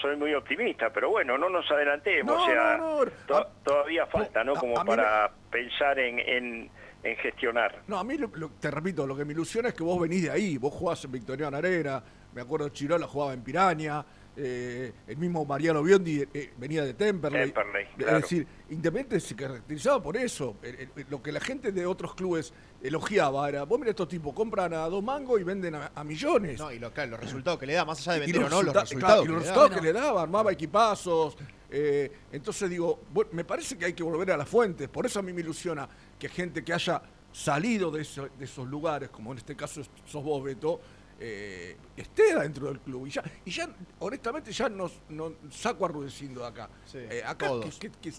soy 0.00 0.16
muy 0.16 0.34
optimista, 0.34 0.90
pero 0.90 1.10
bueno, 1.10 1.38
no 1.38 1.48
nos 1.48 1.70
adelantemos, 1.70 2.34
No, 2.36 2.42
o 2.42 2.46
sea, 2.46 2.76
no, 2.78 3.04
no. 3.04 3.10
to- 3.28 3.46
todavía 3.64 4.06
falta, 4.06 4.42
¿no? 4.42 4.54
Como 4.54 4.84
para 4.84 5.30
pensar 5.52 5.98
en, 6.00 6.18
en, 6.18 6.70
en 7.02 7.16
gestionar. 7.16 7.82
No, 7.88 7.98
a 7.98 8.04
mí, 8.04 8.16
lo- 8.16 8.30
lo- 8.34 8.50
te 8.50 8.70
repito, 8.70 9.06
lo 9.06 9.16
que 9.16 9.24
me 9.24 9.32
ilusiona 9.32 9.68
es 9.68 9.74
que 9.74 9.82
vos 9.82 10.00
venís 10.00 10.22
de 10.22 10.30
ahí. 10.30 10.56
Vos 10.58 10.72
jugás 10.72 11.04
en 11.04 11.12
Victoriano 11.12 11.56
Arena, 11.56 12.02
me 12.34 12.40
acuerdo 12.42 12.68
Chirola 12.68 13.06
jugaba 13.06 13.32
en 13.34 13.42
Piraña, 13.42 14.04
eh, 14.34 14.90
el 15.08 15.16
mismo 15.18 15.44
Mariano 15.44 15.82
Biondi 15.82 16.24
eh, 16.32 16.52
venía 16.56 16.84
de 16.84 16.94
Temperley. 16.94 17.52
Temperley, 17.52 17.86
Es 17.98 18.06
decir, 18.22 18.46
Independiente 18.70 19.20
se 19.20 19.36
caracterizaba 19.36 20.02
por 20.02 20.16
eso. 20.16 20.56
El- 20.62 20.88
el- 20.96 21.06
lo 21.10 21.22
que 21.22 21.30
la 21.32 21.40
gente 21.40 21.70
de 21.72 21.84
otros 21.84 22.14
clubes 22.14 22.54
elogiaba 22.82 23.46
era, 23.48 23.64
vos 23.64 23.78
mira 23.78 23.90
estos 23.90 24.08
tipos, 24.08 24.32
compran 24.32 24.72
a 24.72 24.88
dos 24.88 25.02
mangos 25.04 25.38
y 25.40 25.44
venden 25.44 25.74
a, 25.74 25.92
a 25.94 26.02
millones. 26.04 26.58
No, 26.58 26.72
y 26.72 26.78
lo, 26.78 26.90
claro, 26.92 27.10
los 27.10 27.20
resultados 27.20 27.60
que 27.60 27.66
le 27.66 27.74
da, 27.74 27.84
más 27.84 28.00
allá 28.08 28.20
de 28.20 28.28
Y 28.28 28.32
vender 28.32 28.46
o 28.46 28.48
no, 28.48 28.62
los 28.62 28.74
resulta- 28.74 28.80
resultados, 28.80 29.14
claro, 29.14 29.22
y 29.22 29.26
que 29.26 29.32
los 29.32 29.42
le 29.42 29.46
da. 29.48 29.52
resultados 29.54 29.80
que 29.80 29.86
le 29.86 29.92
daba, 29.92 30.22
armaba 30.22 30.52
equipazos. 30.52 31.36
Eh, 31.74 32.12
entonces 32.32 32.68
digo, 32.68 33.00
bueno, 33.12 33.30
me 33.32 33.44
parece 33.44 33.76
que 33.78 33.86
hay 33.86 33.92
que 33.94 34.02
volver 34.02 34.30
a 34.32 34.36
las 34.36 34.48
fuentes. 34.48 34.88
Por 34.88 35.06
eso 35.06 35.18
a 35.18 35.22
mí 35.22 35.32
me 35.32 35.40
ilusiona 35.40 35.88
que 36.18 36.28
gente 36.28 36.62
que 36.62 36.72
haya 36.74 37.02
salido 37.32 37.90
de, 37.90 38.02
eso- 38.02 38.28
de 38.38 38.44
esos 38.44 38.68
lugares, 38.68 39.08
como 39.08 39.32
en 39.32 39.38
este 39.38 39.56
caso 39.56 39.80
sos 40.04 40.22
vos, 40.22 40.44
Beto, 40.44 40.80
eh, 41.18 41.76
esté 41.96 42.38
dentro 42.38 42.66
del 42.66 42.80
club. 42.80 43.06
Y 43.06 43.10
ya, 43.10 43.22
y 43.44 43.50
ya 43.50 43.68
honestamente, 44.00 44.52
ya 44.52 44.68
nos, 44.68 44.92
no 45.08 45.32
saco 45.50 45.84
a 45.86 45.88
Rudecindo 45.88 46.42
de 46.42 46.46
acá. 46.48 46.68
Eh, 47.10 47.22
acá, 47.24 47.48
que, 47.78 47.90
que- 47.90 48.10
que 48.10 48.12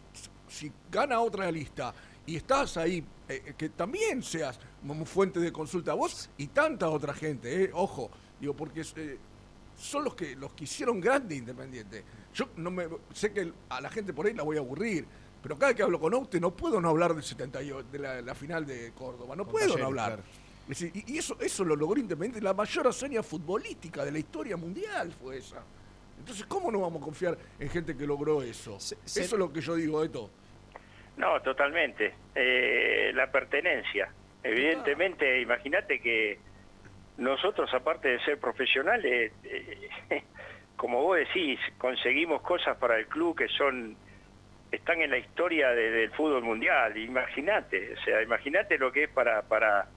si 0.50 0.72
gana 0.92 1.20
otra 1.20 1.52
lista 1.52 1.94
y 2.26 2.36
estás 2.38 2.78
ahí, 2.78 3.04
eh, 3.30 3.54
que 3.58 3.70
también 3.70 4.24
seas 4.24 4.60
fuente 5.06 5.40
de 5.40 5.52
consulta 5.52 5.94
vos 5.94 6.30
y 6.38 6.48
tanta 6.48 6.90
otra 6.90 7.14
gente, 7.14 7.66
eh, 7.66 7.72
ojo, 7.74 8.10
digo, 8.40 8.56
porque 8.56 8.82
eh, 8.96 9.18
son 9.78 10.04
los 10.06 10.16
que 10.16 10.36
los 10.36 10.54
que 10.54 10.64
hicieron 10.66 11.00
grande 11.00 11.36
Independiente. 11.36 12.04
Yo 12.34 12.50
no 12.58 12.72
me 12.72 12.88
sé 13.14 13.32
que 13.32 13.52
a 13.70 13.82
la 13.82 13.90
gente 13.90 14.14
por 14.14 14.26
ahí 14.26 14.34
la 14.34 14.44
voy 14.44 14.58
a 14.58 14.60
aburrir, 14.62 15.06
pero 15.42 15.56
cada 15.56 15.68
vez 15.68 15.76
que 15.78 15.84
hablo 15.84 16.00
con 16.00 16.14
Aute 16.14 16.40
no 16.40 16.52
puedo 16.52 16.80
no 16.82 16.90
hablar 16.90 17.14
del 17.14 17.24
78, 17.24 17.84
de 17.92 18.00
la, 18.00 18.22
la 18.22 18.34
final 18.36 18.66
de 18.66 18.92
Córdoba, 18.94 19.36
no 19.36 19.44
Con 19.44 19.52
puedo 19.52 19.66
Talleres, 19.66 19.82
no 19.82 19.88
hablar. 19.88 20.08
claro. 20.16 20.24
Es 20.64 20.80
decir, 20.80 20.92
y, 20.96 21.14
y 21.14 21.18
eso 21.18 21.38
eso 21.42 21.66
lo 21.66 21.76
logró 21.76 22.00
Independiente, 22.00 22.42
la 22.42 22.54
mayor 22.54 22.88
hazaña 22.88 23.22
futbolística 23.22 24.06
de 24.06 24.12
la 24.12 24.20
historia 24.20 24.56
mundial 24.58 25.12
fue 25.22 25.38
esa. 25.38 25.62
Entonces, 26.18 26.46
¿cómo 26.46 26.72
no 26.72 26.80
vamos 26.80 27.02
a 27.02 27.06
confiar 27.06 27.38
en 27.60 27.70
gente 27.70 27.98
que 27.98 28.08
logró 28.08 28.42
eso? 28.42 28.80
se- 28.80 28.96
eso 29.06 29.22
es 29.22 29.32
lo 29.34 29.52
que 29.52 29.60
yo 29.62 29.76
digo 29.76 30.02
de 30.02 30.10
todo. 30.10 30.30
No, 31.18 31.40
totalmente. 31.42 32.14
Eh, 32.34 33.12
la 33.14 33.30
pertenencia. 33.32 34.10
Evidentemente, 34.42 35.42
imagínate 35.42 36.00
que 36.00 36.40
nosotros, 37.18 37.70
aparte 37.74 38.08
de 38.08 38.20
ser 38.24 38.40
profesionales, 38.40 39.34
eh, 39.44 40.24
como 40.84 41.02
vos 41.02 41.18
decís, 41.18 41.58
conseguimos 41.78 42.42
cosas 42.42 42.76
para 42.76 43.00
el 43.00 43.08
club 43.08 43.38
que 43.38 43.48
son 43.48 43.96
están 44.70 45.02
en 45.02 45.12
la 45.12 45.18
historia 45.18 45.70
de- 45.70 45.92
del 45.92 46.12
fútbol 46.12 46.44
mundial. 46.44 46.98
Imagínate, 46.98 47.94
o 47.94 48.04
sea, 48.04 48.22
imagínate 48.22 48.78
lo 48.78 48.92
que 48.92 49.04
es 49.06 49.10
para 49.10 49.44
para 49.44 49.88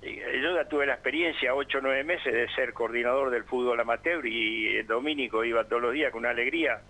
eh, 0.00 0.40
yo 0.42 0.54
ya 0.54 0.66
tuve 0.66 0.86
la 0.86 0.94
experiencia 0.94 1.54
ocho 1.54 1.76
o 1.76 1.80
nueve 1.82 2.04
meses 2.04 2.32
de 2.32 2.48
ser 2.54 2.72
coordinador 2.72 3.28
del 3.28 3.44
fútbol 3.44 3.78
amateur 3.78 4.24
y 4.24 4.78
el 4.78 4.86
Domínico 4.86 5.44
iba 5.44 5.64
todos 5.64 5.82
los 5.82 5.92
días 5.92 6.10
con 6.10 6.20
una 6.20 6.30
alegría. 6.30 6.80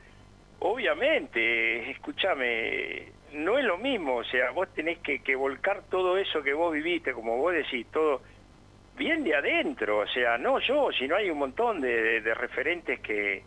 Obviamente, 0.60 1.90
escúchame, 1.90 3.08
no 3.32 3.58
es 3.58 3.64
lo 3.64 3.78
mismo, 3.78 4.18
o 4.18 4.24
sea, 4.24 4.52
vos 4.52 4.72
tenés 4.72 4.98
que 5.00 5.34
volcar 5.34 5.82
todo 5.90 6.16
eso 6.18 6.40
que 6.40 6.52
vos 6.54 6.72
viviste, 6.72 7.12
como 7.12 7.36
vos 7.36 7.52
decís, 7.52 7.84
todo 7.90 8.22
bien 8.96 9.24
de 9.24 9.34
adentro, 9.34 9.98
o 9.98 10.06
sea, 10.06 10.38
no 10.38 10.58
yo, 10.60 10.90
sino 10.92 11.16
hay 11.16 11.30
un 11.30 11.38
montón 11.38 11.80
de, 11.80 12.00
de- 12.02 12.20
de 12.20 12.34
referentes 12.34 13.00
que, 13.00 13.44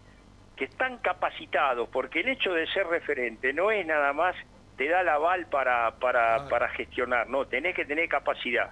que 0.55 0.65
están 0.65 0.97
capacitados, 0.99 1.87
porque 1.89 2.19
el 2.21 2.29
hecho 2.29 2.53
de 2.53 2.67
ser 2.67 2.87
referente 2.87 3.53
no 3.53 3.71
es 3.71 3.85
nada 3.85 4.13
más, 4.13 4.35
te 4.75 4.87
da 4.87 5.01
el 5.01 5.09
aval 5.09 5.47
para, 5.47 5.91
para, 5.99 6.37
para 6.49 6.69
gestionar, 6.69 7.27
no, 7.29 7.45
tenés 7.45 7.75
que 7.75 7.85
tener 7.85 8.07
capacidad. 8.09 8.69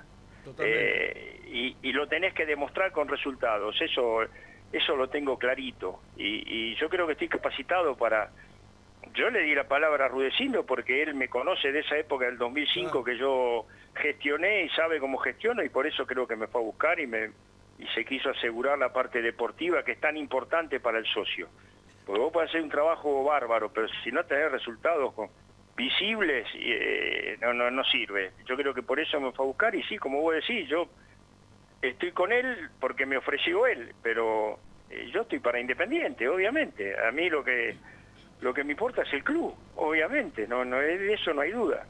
Eh, 0.67 1.39
y, 1.47 1.78
y 1.82 1.93
lo 1.93 2.07
tenés 2.07 2.34
que 2.34 2.45
demostrar 2.45 2.91
con 2.91 3.07
resultados, 3.07 3.80
eso, 3.82 4.21
eso 4.71 4.95
lo 4.95 5.07
tengo 5.09 5.38
clarito. 5.39 6.01
Y, 6.17 6.43
y 6.71 6.76
yo 6.76 6.89
creo 6.89 7.07
que 7.07 7.13
estoy 7.13 7.30
capacitado 7.30 7.95
para... 7.97 8.30
Yo 9.16 9.30
le 9.30 9.43
di 9.43 9.55
la 9.55 9.63
palabra 9.63 10.05
a 10.05 10.07
Rudecindo 10.09 10.66
porque 10.66 11.01
él 11.01 11.16
me 11.16 11.30
conoce 11.30 11.72
de 11.72 11.80
esa 11.80 11.97
época 11.97 12.26
del 12.26 12.38
2005 12.38 13.01
que 13.01 13.18
yo 13.18 13.66
gestioné 13.95 14.63
y 14.63 14.70
sabe 14.70 14.99
cómo 14.99 15.18
gestiono 15.18 15.63
y 15.63 15.70
por 15.70 15.88
eso 15.88 16.05
creo 16.05 16.28
que 16.28 16.36
me 16.36 16.47
fue 16.47 16.59
a 16.59 16.66
buscar 16.66 16.99
y, 16.99 17.07
me, 17.07 17.32
y 17.80 17.88
se 17.93 18.03
quiso 18.03 18.30
asegurar 18.30 18.78
la 18.78 18.91
parte 18.91 19.22
deportiva 19.22 19.84
que 19.84 19.93
es 19.93 20.01
tan 20.01 20.18
importante 20.18 20.82
para 20.82 20.97
el 20.97 21.05
socio. 21.05 21.47
Porque 22.05 22.20
vos 22.20 22.34
podés 22.34 22.49
hacer 22.49 22.61
un 22.61 22.70
trabajo 22.70 23.24
bárbaro, 23.24 23.72
pero 23.72 23.88
si 24.03 24.11
no 24.11 24.26
tenés 24.26 24.51
resultados 24.51 25.13
visibles, 25.78 26.45
eh, 26.53 27.38
no, 27.39 27.53
no, 27.53 27.72
no 27.72 27.86
sirve. 27.86 28.34
Yo 28.45 28.57
creo 28.57 28.74
que 28.74 28.84
por 28.84 28.99
eso 28.99 29.22
me 29.22 29.32
fue 29.32 29.45
a 29.45 29.47
buscar 29.47 29.74
y 29.76 29.84
sí, 29.84 29.97
como 29.97 30.22
vos 30.22 30.36
decís, 30.36 30.68
yo 30.68 30.89
estoy 31.82 32.11
con 32.11 32.34
él 32.34 32.70
porque 32.82 33.05
me 33.05 33.16
ofreció 33.16 33.66
él, 33.66 33.93
pero 34.03 34.59
eh, 34.89 35.09
yo 35.13 35.22
estoy 35.22 35.39
para 35.39 35.61
Independiente, 35.61 36.28
obviamente. 36.28 36.99
A 36.99 37.11
mí 37.11 37.30
lo 37.30 37.45
que 37.45 37.78
lo 38.41 38.53
que 38.53 38.63
me 38.63 38.71
importa 38.71 39.01
es 39.03 39.13
el 39.13 39.23
club, 39.23 39.53
obviamente, 39.77 40.47
no, 40.47 40.63
no 40.65 40.77
de 40.77 41.13
eso 41.13 41.33
no 41.33 41.41
hay 41.41 41.51
duda. 41.51 41.86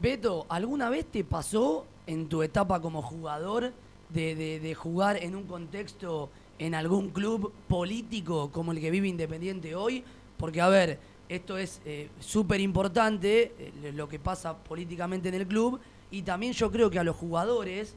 Beto, 0.00 0.46
¿alguna 0.48 0.90
vez 0.90 1.06
te 1.06 1.24
pasó 1.24 1.84
en 2.06 2.28
tu 2.28 2.42
etapa 2.42 2.80
como 2.80 3.02
jugador 3.02 3.72
de, 4.08 4.34
de- 4.34 4.60
de 4.60 4.74
jugar 4.74 5.16
en 5.22 5.34
un 5.34 5.44
contexto 5.44 6.30
en 6.58 6.74
algún 6.74 7.10
club 7.10 7.52
político 7.68 8.50
como 8.50 8.72
el 8.72 8.80
que 8.80 8.90
vive 8.90 9.08
Independiente 9.08 9.74
hoy? 9.74 10.04
Porque, 10.36 10.60
a 10.60 10.68
ver, 10.68 10.98
esto 11.28 11.58
es 11.58 11.82
eh, 11.84 12.08
súper 12.20 12.60
importante, 12.60 13.52
eh, 13.58 13.92
lo 13.94 14.08
que 14.08 14.18
pasa 14.20 14.56
políticamente 14.56 15.28
en 15.28 15.34
el 15.34 15.46
club, 15.46 15.80
y 16.10 16.22
también 16.22 16.52
yo 16.52 16.70
creo 16.70 16.88
que 16.90 16.98
a 17.00 17.04
los 17.04 17.16
jugadores, 17.16 17.96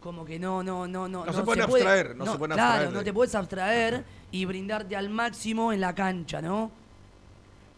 como 0.00 0.24
que 0.24 0.38
no, 0.38 0.62
no, 0.62 0.88
no, 0.88 1.06
no, 1.06 1.24
No 1.26 1.32
se 1.32 1.42
pueden 1.42 1.62
abstraer, 1.62 2.16
no 2.16 2.24
se 2.32 2.38
pueden 2.38 2.54
claro, 2.56 2.70
abstraer 2.72 2.88
de- 2.90 2.94
no 2.98 3.04
te 3.04 3.12
puedes 3.12 3.34
abstraer 3.34 4.04
y 4.32 4.44
brindarte 4.46 4.96
al 4.96 5.10
máximo 5.10 5.72
en 5.72 5.80
la 5.82 5.94
cancha, 5.94 6.40
¿no? 6.42 6.72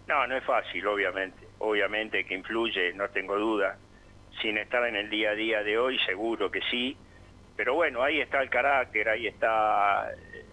No, 0.07 0.27
no 0.27 0.37
es 0.37 0.45
fácil, 0.45 0.87
obviamente. 0.87 1.47
Obviamente 1.59 2.25
que 2.25 2.35
influye, 2.35 2.93
no 2.95 3.09
tengo 3.09 3.39
duda. 3.39 3.79
Sin 4.43 4.59
estar 4.59 4.87
en 4.87 4.97
el 4.97 5.09
día 5.09 5.31
a 5.31 5.35
día 5.35 5.63
de 5.63 5.79
hoy, 5.79 5.99
seguro 6.01 6.51
que 6.51 6.61
sí. 6.71 6.97
Pero 7.57 7.75
bueno, 7.75 8.03
ahí 8.03 8.21
está 8.21 8.43
el 8.43 8.51
carácter, 8.51 9.09
ahí 9.09 9.29
está 9.29 10.11
eh, 10.13 10.45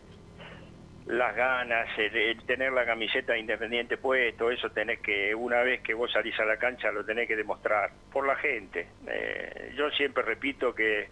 las 1.07 1.35
ganas, 1.35 1.89
el, 1.97 2.43
tener 2.45 2.71
la 2.71 2.85
camiseta 2.85 3.33
de 3.33 3.39
independiente 3.39 3.97
puesto, 3.97 4.51
eso 4.51 4.69
tenés 4.69 4.99
que, 4.99 5.33
una 5.33 5.61
vez 5.63 5.81
que 5.81 5.93
vos 5.95 6.11
salís 6.11 6.39
a 6.39 6.45
la 6.45 6.57
cancha, 6.57 6.91
lo 6.91 7.03
tenés 7.03 7.27
que 7.27 7.35
demostrar 7.35 7.89
por 8.11 8.27
la 8.27 8.35
gente. 8.35 8.87
Eh, 9.07 9.73
yo 9.75 9.89
siempre 9.91 10.23
repito 10.23 10.75
que 10.75 11.09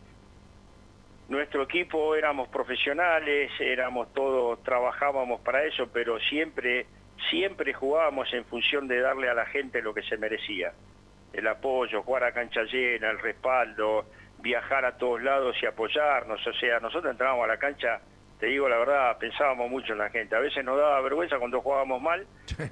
nuestro 1.27 1.63
equipo 1.63 2.15
éramos 2.15 2.49
profesionales, 2.49 3.51
éramos 3.59 4.13
todos, 4.13 4.61
trabajábamos 4.63 5.41
para 5.41 5.63
eso, 5.63 5.89
pero 5.91 6.19
siempre, 6.19 6.85
siempre 7.29 7.73
jugábamos 7.73 8.33
en 8.33 8.45
función 8.45 8.87
de 8.87 9.01
darle 9.01 9.29
a 9.29 9.33
la 9.33 9.45
gente 9.45 9.81
lo 9.81 9.93
que 9.93 10.03
se 10.03 10.17
merecía. 10.17 10.73
El 11.33 11.47
apoyo, 11.47 12.01
jugar 12.01 12.23
a 12.23 12.31
cancha 12.31 12.63
llena, 12.63 13.09
el 13.09 13.19
respaldo, 13.19 14.05
viajar 14.41 14.85
a 14.85 14.97
todos 14.97 15.21
lados 15.21 15.55
y 15.61 15.65
apoyarnos. 15.65 16.45
O 16.45 16.53
sea, 16.53 16.79
nosotros 16.79 17.11
entrábamos 17.11 17.45
a 17.45 17.47
la 17.47 17.57
cancha, 17.57 18.01
te 18.39 18.47
digo 18.47 18.67
la 18.67 18.77
verdad, 18.77 19.17
pensábamos 19.17 19.69
mucho 19.69 19.93
en 19.93 19.99
la 19.99 20.09
gente. 20.09 20.35
A 20.35 20.39
veces 20.39 20.63
nos 20.63 20.77
daba 20.77 21.01
vergüenza 21.01 21.37
cuando 21.37 21.61
jugábamos 21.61 22.01
mal, 22.01 22.25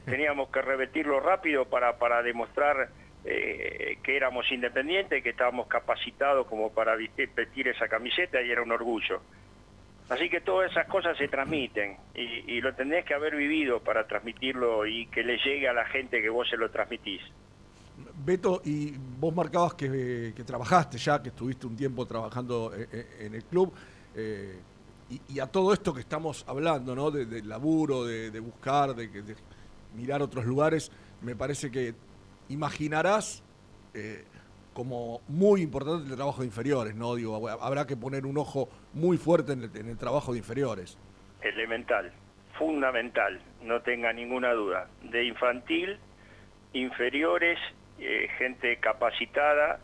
teníamos 0.06 0.50
que 0.50 0.62
repetirlo 0.62 1.20
rápido 1.20 1.66
para, 1.66 1.98
para 1.98 2.24
demostrar 2.24 2.90
eh, 3.26 3.98
que 4.04 4.16
éramos 4.16 4.50
independientes, 4.52 5.22
que 5.22 5.30
estábamos 5.30 5.68
capacitados 5.68 6.48
como 6.48 6.74
para 6.74 6.96
vestir, 6.96 7.30
vestir 7.36 7.68
esa 7.68 7.88
camiseta 7.88 8.42
y 8.42 8.50
era 8.52 8.62
un 8.62 8.72
orgullo. 8.72 9.22
Así 10.10 10.30
que 10.30 10.40
todas 10.42 10.72
esas 10.72 10.88
cosas 10.88 11.18
se 11.18 11.28
transmiten 11.28 11.98
y, 12.16 12.62
lo 12.62 12.74
tenés 12.74 13.06
que 13.06 13.14
haber 13.14 13.36
vivido 13.36 13.82
para 13.82 14.08
transmitirlo 14.08 14.86
y 14.86 15.06
que 15.08 15.22
le 15.24 15.38
llegue 15.38 15.68
a 15.68 15.74
la 15.74 15.86
gente 15.86 16.22
que 16.22 16.30
vos 16.30 16.48
se 16.50 16.56
lo 16.58 16.72
transmitís. 16.72 17.22
Beto, 18.26 18.62
y 18.64 18.94
vos 19.20 19.36
marcabas 19.36 19.74
que, 19.74 20.34
que 20.36 20.44
trabajaste 20.44 20.98
ya, 20.98 21.22
que 21.22 21.30
estuviste 21.30 21.68
un 21.68 21.76
tiempo 21.76 22.06
trabajando 22.06 22.74
eh, 22.74 22.88
eh, 22.92 23.08
en 23.22 23.36
el 23.36 23.44
club, 23.44 23.74
eh, 24.16 24.60
y, 25.30 25.40
a 25.40 25.48
todo 25.48 25.74
esto 25.74 25.94
que 25.94 26.02
estamos 26.02 26.44
hablando, 26.48 26.94
¿no? 26.96 27.12
De, 27.12 27.42
laburo, 27.44 28.06
de, 28.06 28.30
de 28.30 28.40
buscar, 28.40 28.94
de, 28.94 29.08
de 29.08 29.36
mirar 29.96 30.22
otros 30.22 30.46
lugares, 30.46 30.92
me 31.22 31.36
parece 31.36 31.72
que 31.72 31.96
imaginarás 32.50 33.44
eh, 33.94 34.24
como 34.78 35.22
muy 35.28 35.64
importante 35.64 36.08
el 36.08 36.16
trabajo 36.16 36.42
de 36.42 36.46
inferiores, 36.46 36.94
¿no? 36.94 37.16
Digo, 37.16 37.50
habrá 37.50 37.88
que 37.88 37.98
poner 37.98 38.28
un 38.28 38.38
ojo 38.38 38.70
muy 38.94 39.18
fuerte 39.18 39.54
en 39.54 39.64
el, 39.64 39.98
trabajo 39.98 40.34
de 40.34 40.38
inferiores. 40.38 41.00
Elemental, 41.42 42.14
fundamental, 42.60 43.42
no 43.64 43.82
tenga 43.82 44.14
ninguna 44.14 44.54
duda. 44.54 44.88
De 45.02 45.24
infantil, 45.24 45.98
inferiores, 46.74 47.58
eh, 47.98 48.28
gente 48.38 48.78
capacitada. 48.78 49.80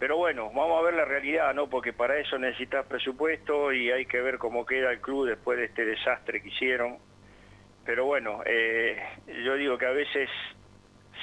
Pero 0.00 0.16
bueno, 0.16 0.50
vamos 0.52 0.80
a 0.80 0.86
ver 0.86 0.94
la 0.94 1.04
realidad, 1.04 1.54
¿no? 1.54 1.70
Porque 1.70 1.92
para 1.92 2.18
eso 2.18 2.36
necesitas 2.36 2.84
presupuesto 2.86 3.72
y 3.72 3.92
hay 3.92 4.06
que 4.06 4.20
ver 4.20 4.38
cómo 4.38 4.66
queda 4.66 4.90
el 4.90 5.00
club 5.00 5.28
después 5.28 5.56
de 5.56 5.66
este 5.66 5.84
desastre 5.84 6.42
que 6.42 6.48
hicieron. 6.48 6.98
Pero 7.84 8.06
bueno, 8.06 8.42
eh, 8.44 9.00
yo 9.44 9.54
digo 9.54 9.78
que 9.78 9.86
a 9.86 9.92
veces, 9.92 10.28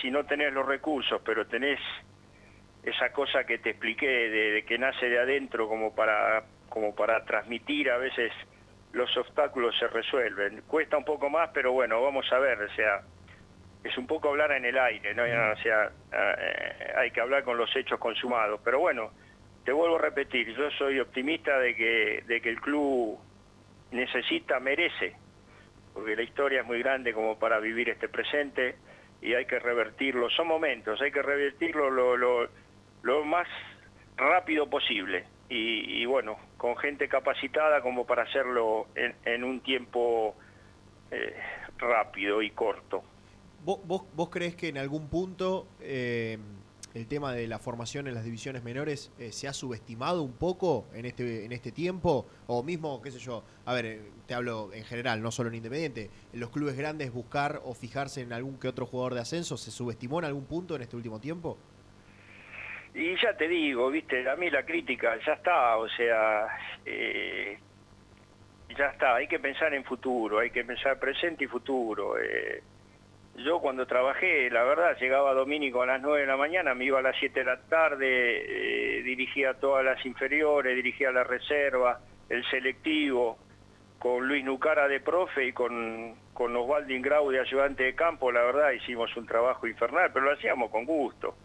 si 0.01 0.09
no 0.09 0.25
tenés 0.25 0.53
los 0.53 0.65
recursos, 0.65 1.19
pero 1.25 1.45
tenés 1.47 1.81
esa 2.83 3.11
cosa 3.11 3.43
que 3.45 3.57
te 3.57 3.71
expliqué 3.71 4.07
de, 4.07 4.51
de 4.51 4.65
que 4.65 4.77
nace 4.77 5.09
de 5.09 5.19
adentro 5.19 5.67
como 5.67 5.93
para, 5.93 6.43
como 6.69 6.95
para 6.95 7.23
transmitir, 7.25 7.89
a 7.89 7.97
veces 7.97 8.31
los 8.93 9.15
obstáculos 9.17 9.77
se 9.77 9.87
resuelven. 9.87 10.61
Cuesta 10.67 10.97
un 10.97 11.05
poco 11.05 11.29
más, 11.29 11.49
pero 11.53 11.71
bueno, 11.71 12.01
vamos 12.01 12.31
a 12.31 12.39
ver, 12.39 12.61
o 12.61 12.69
sea, 12.75 13.01
es 13.83 13.97
un 13.97 14.07
poco 14.07 14.29
hablar 14.29 14.51
en 14.51 14.65
el 14.65 14.77
aire, 14.77 15.13
¿no? 15.13 15.23
O 15.23 15.57
sea, 15.61 15.91
eh, 16.11 16.93
hay 16.95 17.11
que 17.11 17.21
hablar 17.21 17.43
con 17.43 17.57
los 17.57 17.73
hechos 17.75 17.99
consumados. 17.99 18.59
Pero 18.63 18.79
bueno, 18.79 19.11
te 19.63 19.71
vuelvo 19.71 19.97
a 19.97 20.01
repetir, 20.01 20.55
yo 20.55 20.69
soy 20.71 20.99
optimista 20.99 21.57
de 21.59 21.75
que, 21.75 22.23
de 22.25 22.41
que 22.41 22.49
el 22.49 22.59
club 22.59 23.17
necesita, 23.91 24.59
merece, 24.59 25.15
porque 25.93 26.15
la 26.15 26.23
historia 26.23 26.61
es 26.61 26.65
muy 26.65 26.79
grande 26.79 27.13
como 27.13 27.37
para 27.39 27.59
vivir 27.59 27.89
este 27.89 28.09
presente 28.09 28.75
y 29.21 29.33
hay 29.33 29.45
que 29.45 29.59
revertirlo, 29.59 30.29
son 30.29 30.47
momentos, 30.47 31.01
hay 31.01 31.11
que 31.11 31.21
revertirlo 31.21 31.89
lo, 31.89 32.17
lo, 32.17 32.49
lo 33.07 33.23
más 33.23 33.47
rápido 34.17 34.69
posible 34.69 35.25
y, 35.49 36.05
bueno, 36.05 36.35
con 36.57 36.75
gente 36.75 37.07
capacitada 37.07 37.81
como 37.81 38.05
para 38.05 38.23
hacerlo 38.23 38.87
en, 38.95 39.15
en 39.23 39.45
un 39.45 39.61
tiempo 39.61 40.35
eh, 41.09 41.33
rápido 41.77 42.41
y 42.41 42.51
corto. 42.51 43.01
¿Vos, 43.63 43.79
vos, 43.85 44.03
vos 44.13 44.29
crees 44.29 44.55
que 44.55 44.67
en 44.67 44.77
algún 44.77 45.07
punto 45.07 45.67
eh, 45.79 46.37
el 46.93 47.07
tema 47.07 47.31
de 47.31 47.47
la 47.47 47.59
formación 47.59 48.07
en 48.07 48.13
las 48.13 48.25
divisiones 48.25 48.61
menores 48.65 49.09
eh, 49.19 49.31
se 49.31 49.47
ha 49.47 49.53
subestimado 49.53 50.21
un 50.21 50.33
poco 50.33 50.85
en 50.93 51.05
este, 51.05 51.45
en 51.45 51.53
este 51.53 51.71
tiempo? 51.71 52.25
O 52.47 52.61
mismo, 52.61 53.01
qué 53.01 53.11
sé 53.11 53.19
yo, 53.19 53.41
a 53.63 53.73
ver, 53.73 53.85
eh, 53.85 54.01
te 54.25 54.33
hablo 54.33 54.73
en 54.73 54.83
general, 54.83 55.21
no 55.21 55.31
solo 55.31 55.47
en 55.47 55.55
Independiente, 55.55 56.09
en 56.33 56.39
los 56.41 56.49
clubes 56.49 56.75
grandes 56.75 57.13
buscar 57.13 57.61
o 57.63 57.73
fijarse 57.73 58.19
en 58.19 58.33
algún 58.33 58.59
que 58.59 58.67
otro 58.67 58.85
jugador 58.85 59.13
de 59.13 59.21
ascenso, 59.21 59.55
¿se 59.55 59.71
subestimó 59.71 60.19
en 60.19 60.25
algún 60.25 60.43
punto 60.43 60.75
en 60.75 60.81
este 60.81 60.97
último 60.97 61.21
tiempo? 61.21 61.57
Y 62.97 63.15
ya 63.21 63.31
te 63.37 63.47
digo, 63.47 63.91
viste, 63.91 64.27
a 64.27 64.35
mí 64.35 64.49
la 64.49 64.65
crítica 64.65 65.19
ya 65.23 65.33
está, 65.33 65.77
o 65.77 65.87
sea, 65.87 66.47
eh, 66.83 67.55
ya 68.75 68.87
está, 68.87 69.17
hay 69.17 69.27
que 69.27 69.37
pensar 69.37 69.71
en 69.75 69.83
futuro, 69.83 70.39
hay 70.39 70.49
que 70.49 70.65
pensar 70.65 70.97
presente 70.97 71.43
y 71.43 71.47
futuro. 71.47 72.17
eh. 72.17 72.63
yo 73.35 73.59
cuando 73.59 73.85
trabajé, 73.85 74.49
la 74.49 74.63
verdad, 74.63 74.97
llegaba 74.99 75.35
Domínico 75.35 75.83
a 75.83 75.85
las 75.85 76.01
9 76.01 76.21
de 76.21 76.25
la 76.25 76.37
mañana, 76.37 76.73
me 76.73 76.85
iba 76.85 76.97
a 76.97 77.03
las 77.03 77.15
7 77.19 77.39
de 77.41 77.45
la 77.45 77.61
tarde, 77.69 78.97
eh, 78.97 79.03
dirigía 79.03 79.53
todas 79.53 79.85
las 79.85 80.03
inferiores, 80.03 80.75
dirigía 80.75 81.11
la 81.11 81.23
reserva, 81.23 81.99
el 82.29 82.43
selectivo, 82.49 83.37
con 83.99 84.27
Luis 84.27 84.43
Nucara 84.43 84.87
de 84.87 85.01
profe 85.01 85.45
y 85.45 85.53
con, 85.53 86.15
con 86.33 86.55
Osvaldo 86.55 86.91
Ingrau 86.91 87.29
de 87.29 87.41
ayudante 87.41 87.83
de 87.83 87.93
campo, 87.93 88.31
la 88.31 88.41
verdad, 88.41 88.71
hicimos 88.71 89.15
un 89.15 89.27
trabajo 89.27 89.67
infernal, 89.67 90.09
pero 90.11 90.25
lo 90.25 90.31
hacíamos 90.31 90.71
con 90.71 90.83
gusto. 90.83 91.35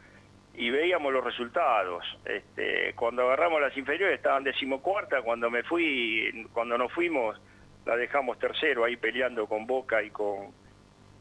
Y 0.54 0.70
veíamos 0.70 1.12
los 1.12 1.24
resultados. 1.24 2.04
Este, 2.24 2.94
cuando 2.94 3.22
agarramos 3.22 3.60
las 3.60 3.76
inferiores 3.76 4.16
estaban 4.16 4.44
decimocuarta, 4.44 5.22
cuando 5.22 5.50
me 5.50 5.62
fui, 5.62 6.46
cuando 6.52 6.76
nos 6.76 6.92
fuimos, 6.92 7.40
la 7.86 7.96
dejamos 7.96 8.38
tercero 8.38 8.84
ahí 8.84 8.96
peleando 8.96 9.46
con 9.46 9.66
Boca 9.66 10.02
y 10.02 10.10
con, 10.10 10.50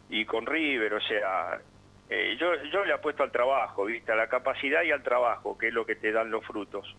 y 0.09 0.25
con 0.25 0.45
River, 0.45 0.93
o 0.93 1.01
sea, 1.01 1.59
eh, 2.09 2.35
yo, 2.37 2.47
yo 2.71 2.83
le 2.83 2.93
apuesto 2.93 3.23
al 3.23 3.31
trabajo, 3.31 3.85
¿viste? 3.85 4.11
A 4.11 4.15
la 4.15 4.27
capacidad 4.27 4.83
y 4.83 4.91
al 4.91 5.01
trabajo, 5.01 5.57
que 5.57 5.69
es 5.69 5.73
lo 5.73 5.85
que 5.85 5.95
te 5.95 6.11
dan 6.11 6.29
los 6.29 6.45
frutos. 6.45 6.93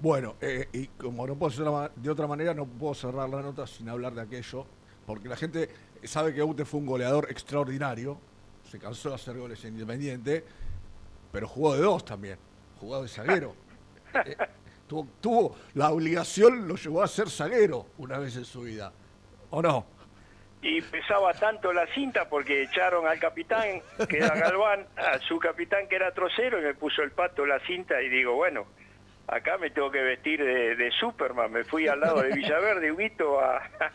Bueno, 0.00 0.36
eh, 0.40 0.66
y 0.72 0.86
como 0.88 1.26
no 1.26 1.36
puedo 1.36 1.50
ser 1.50 1.66
de 1.94 2.10
otra 2.10 2.26
manera, 2.26 2.54
no 2.54 2.66
puedo 2.66 2.94
cerrar 2.94 3.28
la 3.28 3.42
nota 3.42 3.66
sin 3.66 3.88
hablar 3.88 4.14
de 4.14 4.22
aquello, 4.22 4.66
porque 5.06 5.28
la 5.28 5.36
gente 5.36 5.68
sabe 6.04 6.34
que 6.34 6.42
Ute 6.42 6.64
fue 6.64 6.80
un 6.80 6.86
goleador 6.86 7.28
extraordinario, 7.30 8.18
se 8.64 8.78
cansó 8.78 9.10
de 9.10 9.16
hacer 9.16 9.36
goles 9.36 9.62
en 9.64 9.74
Independiente, 9.74 10.44
pero 11.32 11.48
jugó 11.48 11.74
de 11.74 11.82
dos 11.82 12.04
también, 12.04 12.38
jugó 12.78 13.02
de 13.02 13.08
zaguero. 13.08 13.54
Eh, 14.26 14.36
tuvo, 14.86 15.08
tuvo 15.20 15.56
la 15.74 15.90
obligación, 15.90 16.68
lo 16.68 16.76
llevó 16.76 17.02
a 17.02 17.08
ser 17.08 17.30
zaguero 17.30 17.86
una 17.98 18.18
vez 18.18 18.36
en 18.36 18.44
su 18.44 18.60
vida, 18.60 18.92
¿o 19.50 19.62
no? 19.62 19.86
y 20.62 20.80
pesaba 20.80 21.34
tanto 21.34 21.72
la 21.72 21.86
cinta 21.88 22.28
porque 22.28 22.62
echaron 22.62 23.06
al 23.06 23.18
capitán, 23.18 23.82
que 24.08 24.18
era 24.18 24.34
Galván, 24.34 24.86
a 24.96 25.18
su 25.18 25.38
capitán 25.38 25.88
que 25.88 25.96
era 25.96 26.12
trocero 26.12 26.60
y 26.60 26.62
me 26.62 26.74
puso 26.74 27.02
el 27.02 27.10
pato 27.10 27.44
la 27.44 27.58
cinta 27.66 28.00
y 28.00 28.08
digo, 28.08 28.34
bueno, 28.34 28.66
acá 29.26 29.58
me 29.58 29.70
tengo 29.70 29.90
que 29.90 30.02
vestir 30.02 30.42
de, 30.42 30.90
Superman, 31.00 31.50
me 31.50 31.64
fui 31.64 31.88
al 31.88 32.00
lado 32.00 32.22
de 32.22 32.32
Villaverde, 32.32 32.92
Huito, 32.92 33.40
a, 33.40 33.56
a 33.56 33.92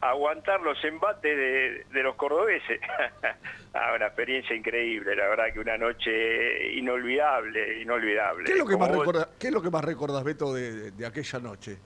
aguantar 0.00 0.60
los 0.60 0.82
embates 0.84 1.36
de, 1.36 1.84
de 1.92 2.02
los 2.02 2.14
cordobeses. 2.16 2.80
ah, 3.74 3.92
una 3.94 4.06
experiencia 4.06 4.54
increíble, 4.54 5.16
la 5.16 5.28
verdad 5.28 5.52
que 5.52 5.60
una 5.60 5.76
noche 5.76 6.72
inolvidable, 6.74 7.80
inolvidable. 7.80 8.44
¿Qué 8.44 8.52
es 8.52 8.58
lo 8.58 8.66
que, 8.66 8.76
más, 8.76 8.90
recorda, 8.90 9.28
¿qué 9.38 9.48
es 9.48 9.52
lo 9.52 9.62
que 9.62 9.70
más 9.70 9.84
recordás, 9.84 10.24
Beto, 10.24 10.52
de, 10.54 10.90
de 10.92 11.06
aquella 11.06 11.38
noche? 11.40 11.78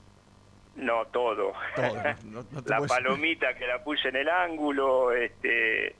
No, 0.77 1.07
todo. 1.07 1.53
la 2.67 2.81
palomita 2.87 3.55
que 3.55 3.67
la 3.67 3.83
puse 3.85 4.09
en 4.09 4.17
el 4.17 4.29
ángulo, 4.29 5.13
este, 5.13 5.95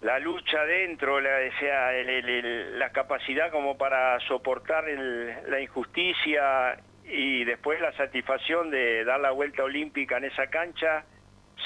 la 0.00 0.18
lucha 0.18 0.64
dentro, 0.64 1.20
la, 1.20 1.30
sea, 1.60 1.92
la 1.92 2.90
capacidad 2.90 3.50
como 3.52 3.78
para 3.78 4.18
soportar 4.26 4.84
la 5.48 5.60
injusticia 5.60 6.76
y 7.12 7.44
después 7.44 7.80
la 7.80 7.94
satisfacción 7.96 8.70
de 8.70 9.04
dar 9.04 9.20
la 9.20 9.30
vuelta 9.30 9.62
olímpica 9.62 10.16
en 10.16 10.24
esa 10.24 10.46
cancha 10.48 11.04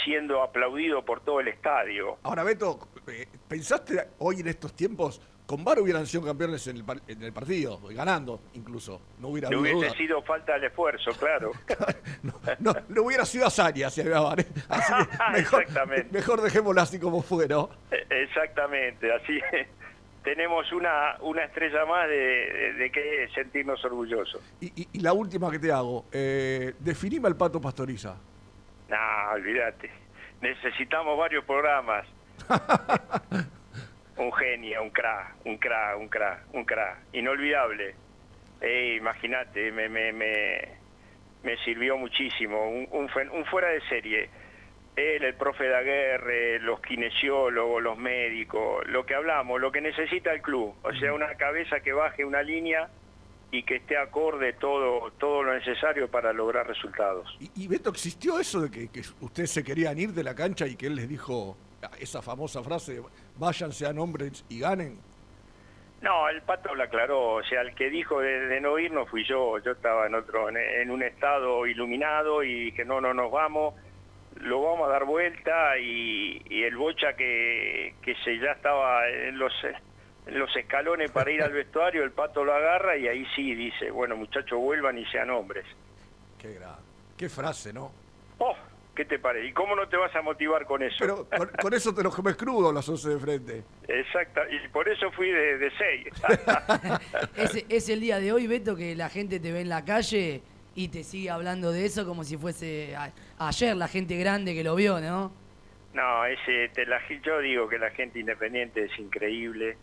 siendo 0.05 0.43
aplaudido 0.43 1.05
por 1.05 1.21
todo 1.21 1.41
el 1.41 1.49
estadio. 1.49 2.19
Ahora, 2.25 2.43
Beto, 2.43 2.79
eh, 3.07 3.27
¿pensaste 3.49 4.09
hoy 4.19 4.41
en 4.41 4.49
estos 4.49 4.75
tiempos 4.75 5.21
con 5.47 5.63
VAR 5.63 5.79
hubieran 5.79 6.07
sido 6.07 6.25
campeones 6.25 6.67
en 6.67 6.79
el, 6.79 6.85
en 7.07 7.23
el 7.23 7.33
partido, 7.33 7.79
ganando 7.91 8.41
incluso. 8.55 9.01
No 9.21 9.29
hubiera 9.29 9.49
no 9.49 9.61
hubiese 9.61 9.91
sido 9.97 10.21
falta 10.23 10.59
de 10.59 10.67
esfuerzo, 10.67 11.13
claro. 11.13 11.53
no, 12.59 12.75
no, 12.89 13.03
hubiera 13.03 13.25
sido 13.25 13.47
hazaña 13.47 13.89
si 13.89 14.01
había 14.01 14.21
VAR. 14.21 14.41
¿eh? 14.41 14.47
mejor, 15.33 15.63
Exactamente. 15.63 16.09
Mejor 16.11 16.43
dejémoslo 16.43 16.81
así 16.81 16.99
como 16.99 17.23
fue, 17.23 17.47
¿no? 17.47 17.71
E, 17.93 18.05
exactamente, 18.11 19.13
así 19.13 19.41
tenemos 20.27 20.73
una, 20.73 21.17
una 21.21 21.45
estrella 21.45 21.87
más 21.87 22.09
de, 22.09 22.73
de, 22.73 22.91
que 22.91 23.29
sentirnos 23.33 23.83
orgullosos. 23.85 24.43
Y, 24.61 24.89
y, 24.93 24.99
la 24.99 25.13
última 25.13 25.53
que 25.53 25.61
te 25.61 25.71
hago, 25.71 26.07
eh, 26.11 26.75
definime 26.81 27.29
al 27.29 27.37
Pato 27.37 27.61
Pastoriza. 27.61 28.17
No, 28.89 28.97
olvídate. 29.33 29.89
Necesitamos 30.41 31.17
varios 31.17 31.45
programas. 31.45 32.09
un 34.17 34.33
genio, 34.33 34.83
un 34.83 34.91
cra, 34.91 35.33
un 35.45 35.59
cra, 35.59 35.97
un 35.97 36.09
cra, 36.09 36.43
un 36.53 36.65
cra, 36.65 36.99
inolvidable. 37.13 37.95
Eh, 38.61 38.97
Imagínate, 38.99 39.71
me, 39.71 39.89
me, 39.89 40.13
me, 40.13 40.69
me, 41.45 41.57
sirvió 41.59 41.97
muchísimo, 41.97 42.69
un, 42.69 42.89
un, 42.91 43.45
fuera 43.45 43.69
de 43.69 43.81
serie. 43.83 44.29
Él, 44.97 45.25
el 45.25 45.35
profe 45.35 45.65
de 45.65 45.77
Aguerre, 45.77 46.59
los 46.61 46.81
kinesiólogos, 46.81 47.83
los 47.83 47.99
médicos, 47.99 48.87
lo 48.89 49.05
que 49.05 49.15
hablamos, 49.15 49.61
lo 49.61 49.71
que 49.71 49.81
necesita 49.81 50.33
el 50.33 50.41
club. 50.41 50.75
O 50.83 50.93
sea, 50.95 51.13
una 51.13 51.35
cabeza 51.35 51.81
que 51.81 51.93
baje 51.93 52.25
una 52.25 52.43
línea 52.43 52.89
y 53.51 53.63
que 53.63 53.77
esté 53.77 53.97
acorde 53.97 54.55
todo, 54.55 55.11
todo 55.13 55.43
lo 55.43 55.55
necesario 55.55 56.11
para 56.11 56.33
lograr 56.33 56.67
resultados. 56.67 57.37
¿Y, 57.41 57.65
y 57.65 57.69
Beto, 57.69 57.91
existió 57.91 58.41
eso 58.41 58.61
de 58.63 58.71
que, 58.71 58.89
que 58.89 59.03
ustedes 59.21 59.51
se 59.51 59.63
querían 59.63 59.99
ir 59.99 60.13
de 60.13 60.25
la 60.25 60.35
cancha 60.35 60.67
y 60.67 60.77
que 60.77 60.87
él 60.87 60.97
les 60.97 61.09
dijo 61.09 61.57
esa 62.01 62.23
famosa 62.23 62.63
frase, 62.63 63.01
váyanse 63.37 63.87
a 63.87 63.93
nombres 63.93 64.45
y 64.49 64.61
ganen? 64.61 64.99
No, 66.03 66.29
el 66.29 66.43
pato 66.43 66.75
lo 66.75 66.83
aclaró, 66.83 67.35
o 67.37 67.43
sea, 67.43 67.63
el 67.63 67.75
que 67.75 67.89
dijo 67.89 68.21
de, 68.21 68.61
no 68.61 68.79
ir 68.79 68.93
no 68.93 69.07
fui 69.07 69.25
yo, 69.25 69.59
yo 69.59 69.73
estaba 69.73 70.07
en 70.07 70.15
otro, 70.15 70.49
en, 70.51 70.91
un 70.91 71.03
estado 71.03 71.67
iluminado 71.67 72.45
y 72.45 72.73
que 72.73 72.85
no, 72.85 73.01
no 73.01 73.15
nos 73.15 73.31
vamos, 73.31 73.75
lo 74.41 74.63
vamos 74.63 74.89
a 74.89 74.93
dar 74.93 75.05
vuelta 75.05 75.79
y, 75.79 76.43
el 76.51 76.77
bocha 76.77 77.15
que, 77.15 77.95
que 78.03 78.15
se 78.25 78.39
ya 78.39 78.53
estaba 78.53 79.09
en 79.09 79.39
los, 79.39 79.53
en 80.27 80.39
los 80.39 80.55
escalones 80.57 81.11
para 81.11 81.31
ir 81.31 81.43
al 81.43 81.53
vestuario, 81.53 82.03
el 82.03 82.13
pato 82.13 82.45
lo 82.45 82.55
agarra 82.55 82.97
y 82.97 83.09
ahí 83.09 83.27
sí 83.35 83.55
dice, 83.55 83.91
bueno 83.91 84.17
muchachos 84.17 84.59
vuelvan 84.59 84.99
y 84.99 85.07
sean 85.07 85.31
hombres. 85.31 85.65
Qué 86.39 86.55
grave, 86.55 86.83
qué 87.17 87.29
frase, 87.29 87.73
¿no? 87.73 87.93
Oh, 88.39 88.55
¿Qué 88.97 89.05
te 89.05 89.19
parece? 89.19 89.49
¿Y 89.49 89.53
cómo 89.53 89.77
no 89.77 89.87
te 89.89 89.97
vas 89.99 90.15
a 90.17 90.23
motivar 90.23 90.65
con 90.65 90.83
eso? 90.83 90.97
Pero 90.99 91.29
con, 91.61 91.75
eso 91.75 91.95
te 91.95 92.03
lo 92.03 92.11
comes 92.11 92.35
crudo 92.35 92.73
las 92.73 92.89
11 92.89 93.09
de 93.11 93.19
frente. 93.19 93.65
Exacto, 93.87 94.41
y 94.51 94.69
por 94.69 94.89
eso 94.89 95.11
fui 95.13 95.31
de 95.31 95.71
6. 95.77 96.09
es, 97.37 97.65
es 97.69 97.89
el 97.91 98.01
día 98.01 98.19
de 98.19 98.33
hoy, 98.33 98.47
Beto, 98.47 98.75
que 98.75 98.97
la 98.97 99.11
gente 99.11 99.39
te 99.39 99.53
ve 99.53 99.61
en 99.61 99.69
la 99.69 99.85
calle 99.85 100.41
y 100.77 100.89
te 100.89 101.03
sigue 101.03 101.31
hablando 101.31 101.73
de 101.73 101.87
eso 101.87 102.07
como 102.07 102.23
si 102.23 102.37
fuese 102.37 102.95
ayer 103.39 103.77
la 103.77 103.89
gente 103.89 104.17
grande 104.17 104.55
que 104.55 104.63
lo 104.63 104.77
vio, 104.77 105.01
¿no? 105.01 105.33
No, 105.95 106.27
ese, 106.27 106.69
te 106.69 106.85
la, 106.85 107.01
yo 107.25 107.41
digo 107.41 107.67
que 107.67 107.79
la 107.79 107.91
gente 107.91 108.21
independiente 108.21 108.85
es 108.85 108.99
increíble. 108.99 109.79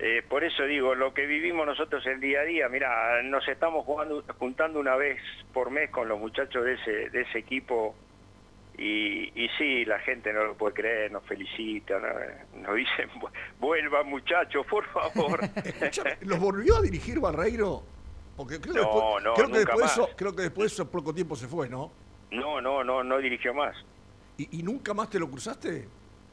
Eh, 0.00 0.22
por 0.28 0.42
eso 0.42 0.64
digo, 0.64 0.96
lo 0.96 1.14
que 1.14 1.26
vivimos 1.26 1.64
nosotros 1.64 2.04
el 2.06 2.20
día 2.20 2.40
a 2.40 2.44
día, 2.44 2.68
mira, 2.68 3.22
nos 3.22 3.46
estamos 3.46 3.84
jugando, 3.84 4.24
juntando 4.38 4.80
una 4.80 4.96
vez 4.96 5.20
por 5.52 5.70
mes 5.70 5.90
con 5.90 6.08
los 6.08 6.18
muchachos 6.18 6.64
de 6.64 6.74
ese, 6.74 7.10
de 7.10 7.20
ese 7.22 7.38
equipo 7.38 7.94
y, 8.76 9.30
y 9.34 9.48
sí, 9.56 9.84
la 9.84 10.00
gente 10.00 10.32
no 10.32 10.44
lo 10.44 10.54
puede 10.54 10.74
creer, 10.74 11.12
nos 11.12 11.24
felicita, 11.24 12.00
nos 12.54 12.74
dicen, 12.74 13.08
vuelvan 13.60 14.08
muchachos, 14.08 14.66
por 14.66 14.84
favor. 14.86 15.40
¿Los 16.22 16.38
volvió 16.40 16.76
a 16.76 16.82
dirigir 16.82 17.20
Barreiro? 17.20 17.97
Porque 18.38 18.58
creo, 18.60 19.18
no, 19.18 19.34
creo 19.34 19.48
que 19.48 19.58
después 19.58 19.86
eso, 19.86 20.08
creo 20.14 20.36
que 20.36 20.42
después 20.42 20.72
eso 20.72 20.88
poco 20.88 21.12
tiempo 21.12 21.34
se 21.34 21.48
fue, 21.48 21.68
¿no? 21.68 21.90
No, 22.30 22.60
no, 22.60 22.84
no, 22.84 23.02
no 23.02 23.18
dirigió 23.18 23.52
más. 23.52 23.74
¿Y, 24.36 24.62
nunca 24.62 24.94
más 24.94 25.10
te 25.10 25.18
lo 25.18 25.28
cruzaste? 25.28 25.88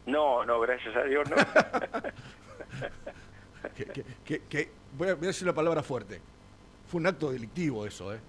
No, 0.06 0.46
no, 0.46 0.60
gracias 0.60 0.96
a 0.96 1.04
Dios 1.06 1.28
no. 1.28 1.36
que, 4.24 4.70
voy, 4.96 5.08
a, 5.08 5.16
decir 5.16 5.48
una 5.48 5.56
palabra 5.56 5.82
fuerte. 5.82 6.22
Fue 6.86 7.02
un 7.02 7.08
acto 7.08 7.32
delictivo 7.32 7.88
eso, 7.88 8.14
¿eh? 8.14 8.20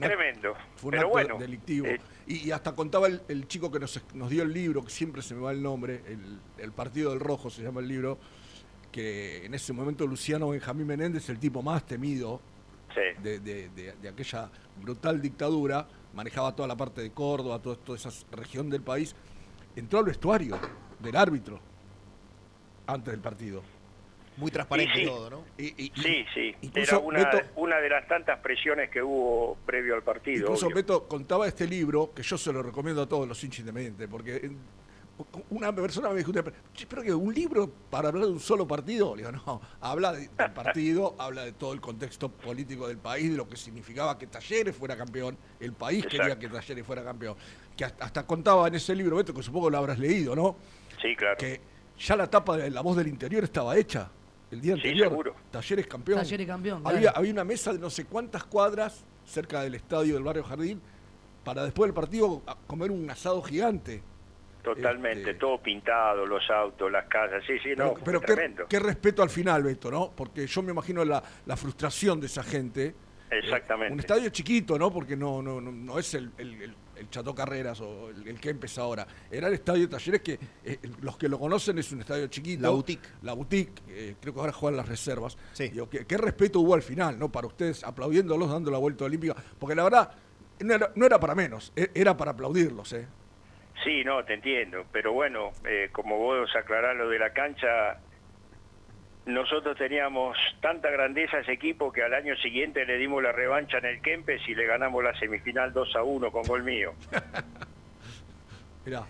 Tremendo. 0.00 0.54
Fue 0.76 0.88
un 0.88 1.18
acto 1.18 1.36
delictivo. 1.36 1.86
Eh, 1.86 2.00
y, 2.26 2.50
hasta 2.50 2.74
contaba 2.74 3.08
el, 3.08 3.46
chico 3.46 3.70
que 3.70 3.78
nos, 3.78 4.02
nos, 4.14 4.30
dio 4.30 4.42
el 4.42 4.54
libro, 4.54 4.82
que 4.82 4.90
siempre 4.90 5.20
se 5.20 5.34
me 5.34 5.42
va 5.42 5.52
el 5.52 5.62
nombre, 5.62 6.00
el, 6.56 6.72
Partido 6.72 7.10
del 7.10 7.20
Rojo 7.20 7.50
se 7.50 7.62
llama 7.62 7.82
el 7.82 7.88
libro, 7.88 8.16
que 8.90 9.44
en 9.44 9.52
ese 9.52 9.74
momento 9.74 10.06
Luciano 10.06 10.48
Benjamín 10.48 10.86
Menéndez, 10.86 11.28
el 11.28 11.38
tipo 11.38 11.62
más 11.62 11.84
temido 11.84 12.40
de, 12.94 13.94
aquella 14.08 14.50
brutal 14.80 15.20
dictadura, 15.20 15.86
manejaba 16.14 16.54
toda 16.54 16.68
la 16.68 16.76
parte 16.76 17.00
de 17.02 17.12
Córdoba, 17.12 17.60
toda, 17.60 17.76
toda 17.76 17.98
esa 17.98 18.10
región 18.32 18.70
del 18.70 18.82
país, 18.82 19.14
entró 19.76 20.00
al 20.00 20.06
vestuario 20.06 20.58
del 20.98 21.16
árbitro 21.16 21.60
antes 22.86 23.12
del 23.12 23.20
partido 23.20 23.62
muy 24.40 24.50
transparente 24.50 25.04
todo, 25.04 25.30
¿no? 25.30 25.44
sí, 25.56 26.24
sí. 26.34 26.54
Era 26.74 26.98
una, 26.98 27.30
una, 27.56 27.76
de 27.76 27.88
las 27.88 28.08
tantas 28.08 28.38
presiones 28.40 28.90
que 28.90 29.02
hubo 29.02 29.56
previo 29.66 29.94
al 29.94 30.02
partido. 30.02 30.46
Incluso 30.46 30.70
Beto 30.70 31.06
contaba 31.06 31.46
este 31.46 31.66
libro, 31.66 32.12
que 32.14 32.22
yo 32.22 32.38
se 32.38 32.52
lo 32.52 32.62
recomiendo 32.62 33.02
a 33.02 33.08
todos 33.08 33.28
los 33.28 33.42
hinchas 33.44 33.60
independientes, 33.60 34.08
porque 34.08 34.50
una 35.50 35.74
persona 35.74 36.08
me 36.10 36.16
dijo, 36.18 36.32
"Che, 36.74 36.86
pero 36.86 37.02
que 37.02 37.12
un 37.14 37.32
libro 37.34 37.70
para 37.90 38.08
hablar 38.08 38.26
de 38.26 38.32
un 38.32 38.40
solo 38.40 38.66
partido, 38.66 39.14
le 39.16 39.22
digo, 39.22 39.32
no, 39.32 39.60
habla 39.80 40.12
de- 40.12 40.28
del 40.28 40.52
partido, 40.54 41.14
habla 41.18 41.44
de 41.44 41.52
todo 41.52 41.72
el 41.72 41.80
contexto 41.80 42.28
político 42.28 42.86
del 42.88 42.98
país, 42.98 43.30
de 43.30 43.36
lo 43.36 43.48
que 43.48 43.56
significaba 43.56 44.18
que 44.18 44.26
Talleres 44.26 44.74
fuera 44.76 44.96
campeón, 44.96 45.36
el 45.58 45.72
país 45.72 46.06
quería 46.06 46.38
que 46.38 46.48
Talleres 46.48 46.86
fuera 46.86 47.02
campeón, 47.04 47.36
que 47.76 47.84
hasta, 47.84 48.04
hasta 48.04 48.26
contaba 48.26 48.68
en 48.68 48.74
ese 48.74 48.94
libro, 48.94 49.16
Beto, 49.16 49.32
que 49.34 49.42
supongo 49.42 49.70
lo 49.70 49.78
habrás 49.78 49.98
leído, 49.98 50.34
¿no? 50.36 50.56
Sí, 51.00 51.14
claro. 51.16 51.36
Que 51.38 51.60
ya 51.98 52.16
la 52.16 52.28
tapa 52.28 52.56
de 52.56 52.70
La 52.70 52.80
Voz 52.80 52.96
del 52.96 53.08
Interior 53.08 53.44
estaba 53.44 53.76
hecha, 53.76 54.10
el 54.50 54.60
día 54.60 54.74
Sí, 54.74 54.80
anterior, 54.80 55.08
seguro. 55.08 55.34
Talleres 55.50 55.86
campeón. 55.86 56.18
Talleres 56.20 56.46
campeón, 56.46 56.82
Había, 56.84 57.00
claro. 57.00 57.18
había 57.18 57.32
una 57.32 57.44
mesa 57.44 57.72
de 57.72 57.78
no 57.78 57.88
sé 57.90 58.04
cuántas 58.06 58.44
cuadras 58.44 59.04
cerca 59.26 59.62
del 59.62 59.74
estadio 59.76 60.14
del 60.14 60.24
barrio 60.24 60.42
Jardín, 60.44 60.80
para 61.44 61.64
después 61.64 61.88
del 61.88 61.94
partido 61.94 62.42
a- 62.46 62.54
comer 62.66 62.90
un 62.90 63.08
asado 63.10 63.40
gigante. 63.42 64.02
Totalmente, 64.62 65.34
todo 65.34 65.60
pintado, 65.62 66.26
los 66.26 66.48
autos, 66.50 66.90
las 66.90 67.06
casas, 67.06 67.42
sí, 67.46 67.58
sí, 67.62 67.70
no, 67.76 67.94
Pero, 67.94 68.00
pero 68.04 68.18
fue 68.20 68.26
qué, 68.28 68.34
tremendo. 68.34 68.66
qué 68.68 68.78
respeto 68.78 69.22
al 69.22 69.30
final, 69.30 69.62
Beto, 69.62 69.90
¿no? 69.90 70.12
Porque 70.14 70.46
yo 70.46 70.62
me 70.62 70.72
imagino 70.72 71.04
la, 71.04 71.22
la 71.46 71.56
frustración 71.56 72.20
de 72.20 72.26
esa 72.26 72.42
gente. 72.42 72.94
Exactamente. 73.30 73.92
Un 73.94 74.00
estadio 74.00 74.28
chiquito, 74.30 74.76
¿no? 74.78 74.92
Porque 74.92 75.16
no, 75.16 75.40
no, 75.40 75.60
no, 75.60 75.70
no 75.70 75.98
es 75.98 76.14
el, 76.14 76.30
el, 76.38 76.62
el- 76.62 76.74
el 77.00 77.08
Chateau 77.08 77.34
Carreras 77.34 77.80
o 77.80 78.10
el, 78.10 78.28
el 78.28 78.38
que 78.38 78.50
empieza 78.50 78.82
ahora. 78.82 79.06
Era 79.30 79.48
el 79.48 79.54
estadio 79.54 79.82
de 79.82 79.88
Talleres 79.88 80.20
que 80.20 80.38
eh, 80.62 80.78
los 81.00 81.16
que 81.16 81.30
lo 81.30 81.38
conocen 81.38 81.78
es 81.78 81.90
un 81.92 82.00
estadio 82.00 82.26
chiquito. 82.26 82.60
La 82.60 82.68
Boutique. 82.68 83.08
La 83.22 83.32
boutique, 83.32 83.72
eh, 83.88 84.16
creo 84.20 84.34
que 84.34 84.40
ahora 84.40 84.52
juegan 84.52 84.76
las 84.76 84.86
reservas. 84.86 85.38
Digo, 85.56 85.88
¿qué, 85.88 86.04
qué 86.04 86.18
respeto 86.18 86.60
hubo 86.60 86.74
al 86.74 86.82
final, 86.82 87.18
¿no? 87.18 87.32
Para 87.32 87.46
ustedes 87.46 87.84
aplaudiéndolos, 87.84 88.50
dando 88.50 88.70
la 88.70 88.76
vuelta 88.76 89.06
olímpica. 89.06 89.34
Porque 89.58 89.74
la 89.74 89.84
verdad, 89.84 90.10
no 90.60 90.74
era, 90.74 90.92
no 90.94 91.06
era 91.06 91.18
para 91.18 91.34
menos, 91.34 91.72
e- 91.74 91.90
era 91.94 92.14
para 92.14 92.32
aplaudirlos, 92.32 92.92
¿eh? 92.92 93.06
Sí, 93.84 94.04
no, 94.04 94.24
te 94.24 94.34
entiendo, 94.34 94.84
pero 94.92 95.12
bueno, 95.12 95.52
eh, 95.64 95.88
como 95.92 96.18
vos 96.18 96.54
aclarás 96.54 96.96
lo 96.96 97.08
de 97.08 97.18
la 97.18 97.32
cancha, 97.32 97.98
nosotros 99.26 99.76
teníamos 99.78 100.36
tanta 100.60 100.90
grandeza 100.90 101.38
a 101.38 101.40
ese 101.40 101.52
equipo 101.52 101.90
que 101.92 102.02
al 102.02 102.12
año 102.14 102.36
siguiente 102.36 102.84
le 102.84 102.98
dimos 102.98 103.22
la 103.22 103.32
revancha 103.32 103.78
en 103.78 103.86
el 103.86 104.02
Kempes 104.02 104.42
y 104.48 104.54
le 104.54 104.66
ganamos 104.66 105.02
la 105.02 105.18
semifinal 105.18 105.72
2 105.72 105.96
a 105.96 106.02
1 106.02 106.30
con 106.30 106.42
gol 106.42 106.62
mío. 106.62 106.92
Mirá, 108.84 109.04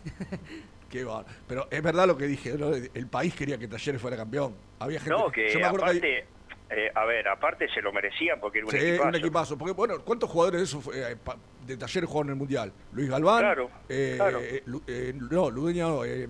qué 0.91 1.05
bar. 1.05 1.25
Pero 1.49 1.67
es 1.71 1.83
verdad 1.83 2.07
lo 2.07 2.17
que 2.17 2.27
dije, 2.27 2.57
¿no? 2.59 2.71
el 2.75 3.07
país 3.09 3.35
quería 3.35 3.59
que 3.59 3.69
Talleres 3.69 4.01
fuera 4.01 4.17
campeón. 4.17 4.57
Había 4.79 5.01
gente. 5.01 5.15
No, 5.15 5.31
que 5.31 5.49
yo 5.53 5.61
me 5.61 5.67
acuerdo 5.67 5.87
que 5.87 5.93
hay- 5.93 5.99
aparte, 5.99 6.27
eh, 6.71 6.91
a 6.95 7.05
ver, 7.05 7.27
aparte 7.29 7.69
se 7.69 7.83
lo 7.83 7.93
merecían 7.93 8.39
porque 8.41 8.59
era 8.59 8.67
un 8.67 8.71
Sí, 8.73 8.79
equipazo. 8.79 9.09
un 9.09 9.15
equipazo. 9.17 9.59
Porque, 9.59 9.73
bueno, 9.75 9.95
¿cuántos 10.05 10.31
jugadores 10.31 10.61
de 10.61 10.65
esos 10.65 10.97
eh, 10.97 11.17
pa- 11.23 11.37
de 11.67 11.77
Talleres 11.77 12.09
jugaron 12.09 12.29
en 12.29 12.33
el 12.35 12.39
Mundial? 12.39 12.73
Luis 12.93 13.09
Galván. 13.11 13.41
Claro, 13.41 13.71
eh, 13.89 14.15
claro. 14.17 14.41
eh, 14.41 14.63
eh, 14.87 15.13
no, 15.31 15.51
Ludeña, 15.51 15.87
eh, 16.07 16.29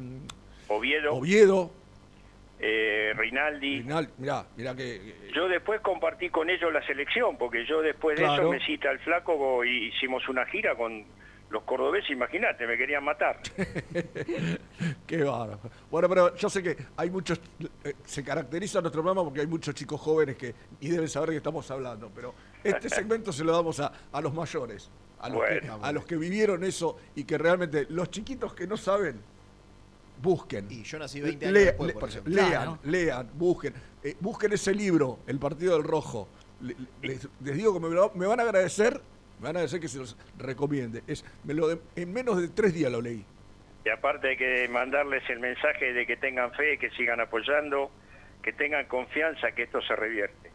Oviedo, 0.69 1.15
Oviedo. 1.15 1.71
eh, 2.59 3.13
Rinaldi. 3.17 3.81
Rinaldi, 3.83 4.13
mirá, 4.19 4.45
mirá 4.57 4.75
que. 4.75 4.97
eh, 4.97 5.31
Yo 5.35 5.49
después 5.49 5.81
compartí 5.81 6.29
con 6.31 6.49
ellos 6.51 6.73
la 6.73 6.85
selección, 6.87 7.37
porque 7.39 7.65
yo 7.67 7.81
después 7.83 8.17
de 8.19 8.25
Claro. 8.25 8.43
eso 8.43 8.51
me 8.51 8.65
cita 8.67 8.91
el 8.91 8.99
flaco 9.01 9.65
y 9.65 9.89
hicimos 9.89 10.29
una 10.29 10.45
gira 10.47 10.75
con 10.75 11.05
los 11.51 11.63
cordobeses, 11.65 12.11
imagínate, 12.11 12.67
me 12.67 12.77
querían 12.77 13.03
matar. 13.05 13.41
Qué 15.07 15.23
bárbaro. 15.25 15.59
Bueno, 15.91 16.09
pero 16.09 16.35
yo 16.37 16.49
sé 16.49 16.63
que 16.63 16.77
hay 16.97 17.11
muchos. 17.11 17.41
eh, 17.85 17.95
se 18.05 18.23
caracteriza 18.25 18.81
nuestro 18.81 19.03
programa 19.03 19.25
porque 19.25 19.41
hay 19.41 19.47
muchos 19.47 19.75
chicos 19.75 20.01
jóvenes 20.01 20.37
que 20.37 20.55
y 20.81 20.89
deben 20.89 21.09
saber 21.09 21.31
de 21.31 21.35
qué 21.35 21.39
estamos 21.39 21.69
hablando. 21.71 22.11
Pero 22.15 22.35
este 22.63 22.89
segmento 22.89 23.33
se 23.33 23.45
lo 23.45 23.53
damos 23.53 23.81
a, 23.81 23.93
a 24.13 24.21
los 24.21 24.33
mayores, 24.33 24.91
a 25.19 25.29
los, 25.29 25.41
que, 25.45 25.61
Bueno. 25.61 25.79
a 25.85 25.93
los 25.93 26.05
que 26.07 26.17
vivieron 26.17 26.63
eso 26.65 26.97
y 27.15 27.25
que 27.25 27.37
realmente 27.37 27.87
los 27.91 28.11
chiquitos 28.11 28.55
que 28.55 28.67
no 28.67 28.77
saben, 28.77 29.21
busquen. 30.23 30.67
Y 30.71 30.83
yo 30.85 30.99
nací 30.99 31.21
20 31.21 31.47
años 31.47 31.59
después, 31.65 31.95
le- 31.95 32.01
por 32.01 32.09
ejemplo. 32.09 32.35
Lean, 32.35 32.49
Claro. 32.51 32.79
lean, 32.85 33.31
busquen. 33.35 33.75
Eh, 34.03 34.17
busquen 34.21 34.53
ese 34.53 34.73
libro, 34.75 35.19
El 35.27 35.39
Partido 35.39 35.75
del 35.75 35.83
Rojo. 35.85 36.29
Le- 36.61 36.77
les, 37.03 37.27
les 37.43 37.57
digo 37.57 37.73
que 37.75 37.81
me 38.19 38.27
van 38.27 38.39
a 38.41 38.43
agradecer, 38.45 39.01
me 39.41 39.45
van 39.49 39.57
a 39.57 39.59
agradecer 39.61 39.81
que 39.81 39.89
se 39.89 39.99
los 39.99 40.17
recomiende. 40.39 41.03
Es, 41.07 41.25
me 41.45 41.55
lo 41.55 41.69
de- 41.69 41.81
en 41.97 42.13
menos 42.13 42.41
de 42.41 42.49
tres 42.49 42.75
días 42.75 42.93
lo 42.93 43.01
leí. 43.01 43.25
Y 43.85 43.89
aparte 43.89 44.29
hay 44.29 44.37
que 44.37 44.69
mandarles 44.69 45.23
el 45.31 45.41
mensaje 45.41 45.93
de 45.95 46.07
que 46.07 46.17
tengan 46.17 46.53
fe, 46.53 46.79
que 46.79 46.91
sigan 46.91 47.21
apoyando, 47.21 47.91
que 48.43 48.53
tengan 48.53 48.87
confianza 48.87 49.53
que 49.53 49.63
esto 49.63 49.81
se 49.81 49.97
revierte. 49.97 50.51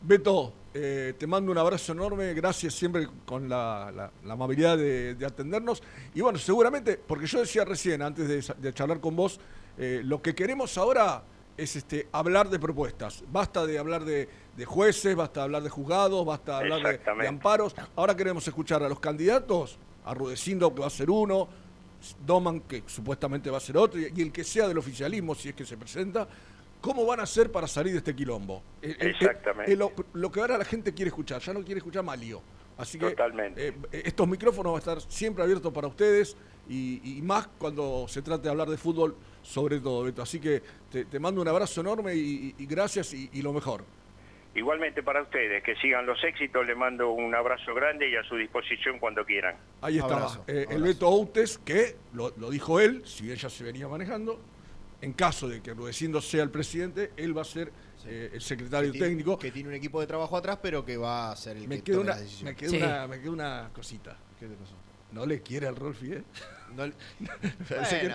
Beto, 0.00 0.52
eh, 0.72 1.14
te 1.18 1.26
mando 1.26 1.50
un 1.52 1.58
abrazo 1.58 1.92
enorme, 1.92 2.32
gracias 2.34 2.74
siempre 2.74 3.06
con 3.24 3.48
la, 3.48 3.90
la- 3.94 4.10
la 4.24 4.32
amabilidad 4.32 4.76
de, 4.78 5.14
de 5.14 5.26
atendernos. 5.26 5.82
Y 6.14 6.20
bueno, 6.22 6.38
seguramente, 6.38 6.98
porque 6.98 7.26
yo 7.26 7.40
decía 7.40 7.64
recién, 7.64 8.00
antes 8.02 8.26
de 8.60 8.72
charlar 8.72 9.00
con 9.00 9.16
vos, 9.16 9.38
eh, 9.78 10.00
lo 10.04 10.22
que 10.22 10.34
queremos 10.34 10.76
ahora 10.78 11.22
es 11.56 11.76
este, 11.76 12.08
hablar 12.12 12.50
de 12.50 12.58
propuestas. 12.58 13.24
Basta 13.32 13.66
de 13.66 13.78
hablar 13.78 14.04
de, 14.04 14.28
de 14.56 14.64
jueces, 14.64 15.14
basta 15.14 15.40
de 15.40 15.44
hablar 15.44 15.62
de 15.62 15.70
juzgados, 15.70 16.24
basta 16.24 16.60
de 16.60 16.72
hablar 16.72 17.00
de, 17.00 17.28
amparos. 17.28 17.74
Ahora 17.94 18.16
queremos 18.16 18.46
escuchar 18.46 18.82
a 18.82 18.88
los 18.88 19.00
candidatos, 19.00 19.78
a 20.04 20.14
Rudecindo, 20.14 20.74
que 20.74 20.80
va 20.80 20.86
a 20.86 20.90
ser 20.90 21.10
uno, 21.10 21.48
Doman, 22.24 22.60
que 22.60 22.82
supuestamente 22.86 23.50
va 23.50 23.56
a 23.56 23.60
ser 23.60 23.76
otro, 23.76 23.98
y, 24.00 24.20
el 24.20 24.32
que 24.32 24.44
sea 24.44 24.68
del 24.68 24.78
oficialismo, 24.78 25.34
si 25.34 25.48
es 25.48 25.54
que 25.54 25.64
se 25.64 25.76
presenta, 25.76 26.28
¿cómo 26.80 27.06
van 27.06 27.20
a 27.20 27.22
hacer 27.24 27.50
para 27.50 27.66
salir 27.66 27.92
de 27.92 27.98
este 27.98 28.14
quilombo? 28.14 28.62
Exactamente. 28.82 29.76
lo, 29.76 30.30
que 30.30 30.40
ahora 30.40 30.58
la 30.58 30.64
gente 30.64 30.92
quiere 30.92 31.08
escuchar, 31.08 31.40
ya 31.40 31.52
no 31.52 31.64
quiere 31.64 31.78
escuchar 31.78 32.04
más 32.04 32.18
lío. 32.18 32.40
Así 32.78 32.98
que 32.98 33.08
Totalmente. 33.08 33.68
eh, 33.68 33.74
estos 34.04 34.28
micrófonos 34.28 34.72
van 34.72 34.76
a 34.76 34.78
estar 34.80 35.00
siempre 35.10 35.42
abiertos 35.42 35.72
para 35.72 35.88
ustedes 35.88 36.36
y, 36.68 37.00
y 37.18 37.22
más 37.22 37.48
cuando 37.58 38.06
se 38.06 38.20
trate 38.20 38.42
de 38.42 38.50
hablar 38.50 38.68
de 38.68 38.76
fútbol, 38.76 39.16
sobre 39.46 39.78
todo, 39.80 40.02
Beto. 40.04 40.22
Así 40.22 40.40
que 40.40 40.62
te, 40.90 41.04
te 41.04 41.18
mando 41.20 41.40
un 41.40 41.48
abrazo 41.48 41.80
enorme 41.80 42.14
y, 42.14 42.54
y- 42.58 42.62
y 42.64 42.66
gracias 42.66 43.14
y, 43.14 43.30
y 43.32 43.42
lo 43.42 43.52
mejor. 43.52 43.84
Igualmente 44.54 45.02
para 45.02 45.22
ustedes, 45.22 45.62
que 45.62 45.76
sigan 45.76 46.06
los 46.06 46.22
éxitos, 46.24 46.66
les 46.66 46.76
mando 46.76 47.10
un 47.10 47.34
abrazo 47.34 47.74
grande 47.74 48.08
y 48.10 48.16
a 48.16 48.24
su 48.24 48.36
disposición 48.36 48.98
cuando 48.98 49.24
quieran. 49.24 49.54
Ahí. 49.82 49.98
Abrazo, 49.98 50.44
Eh, 50.48 50.66
el 50.70 50.82
Beto 50.82 51.06
Outes, 51.08 51.58
que 51.58 51.96
lo, 52.14 52.32
lo 52.38 52.48
dijo 52.50 52.80
él, 52.80 53.02
si 53.06 53.24
bien 53.24 53.36
ya 53.36 53.50
se 53.50 53.64
venía 53.64 53.86
manejando, 53.86 54.40
en 55.02 55.12
caso 55.12 55.46
de 55.46 55.60
que 55.60 55.74
Rudecindo 55.74 56.22
sea 56.22 56.42
el 56.42 56.50
presidente, 56.50 57.12
él 57.18 57.36
va 57.36 57.42
a 57.42 57.44
ser 57.44 57.70
eh, 58.06 58.30
el 58.32 58.40
secretario 58.40 58.90
Que 58.92 58.98
tiene- 58.98 59.08
técnico. 59.08 59.38
Que 59.38 59.50
tiene 59.50 59.68
un 59.68 59.74
equipo 59.74 60.00
de 60.00 60.06
trabajo 60.06 60.36
atrás, 60.38 60.58
pero 60.62 60.84
que 60.86 60.96
va 60.96 61.32
a 61.32 61.36
ser 61.36 61.58
el 61.58 61.68
Me 61.68 61.76
que 61.76 61.82
queda 61.84 61.96
tome 61.96 62.04
una, 62.04 62.12
las 62.14 62.20
decisiones. 62.22 62.54
me 62.54 62.56
queda 62.68 62.86
una, 62.86 63.06
me 63.08 63.20
queda 63.20 63.30
una 63.30 63.70
cosita. 63.74 64.16
¿Qué 64.40 64.46
te 64.46 64.54
pasó? 64.54 64.74
¿No 65.12 65.26
le 65.26 65.42
quiere 65.42 65.66
al 65.68 65.76
Rolfi, 65.76 66.12
eh? 66.14 66.22
No, 66.76 66.86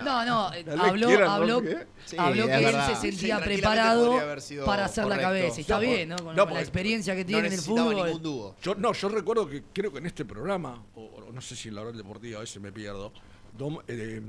No, 0.02 0.24
no, 0.24 0.54
eh, 0.54 0.64
¿No 0.64 0.76
le 0.76 0.82
habló, 0.82 1.30
habló, 1.30 1.62
que 1.62 1.70
él 1.72 2.64
verdad. 2.64 2.94
se 3.00 3.10
sentía 3.10 3.40
preparado 3.40 4.18
para 4.64 4.84
hacer 4.86 5.06
la 5.06 5.18
cabeza. 5.18 5.58
Y 5.58 5.60
está 5.62 5.74
No, 5.74 5.80
bien, 5.80 6.08
¿no? 6.08 6.16
Con, 6.16 6.36
no, 6.36 6.44
con 6.44 6.54
la 6.54 6.60
experiencia 6.60 7.14
que 7.14 7.22
no 7.22 7.26
tiene 7.28 7.46
en 7.48 7.52
el 7.54 7.60
fútbol. 7.60 8.22
dúo. 8.22 8.56
Yo, 8.62 8.74
no, 8.74 8.92
yo 8.92 9.08
recuerdo 9.08 9.48
que 9.48 9.62
creo 9.72 9.92
que 9.92 9.98
en 9.98 10.06
este 10.06 10.24
programa, 10.24 10.82
o, 10.94 11.02
o 11.04 11.32
no 11.32 11.40
sé 11.40 11.56
si 11.56 11.68
en 11.68 11.74
la 11.76 11.82
hora 11.82 11.92
deportiva, 11.92 12.38
a 12.38 12.40
veces 12.40 12.60
me 12.60 12.72
pierdo, 12.72 13.12
Dom, 13.56 13.78
eh, 13.86 14.20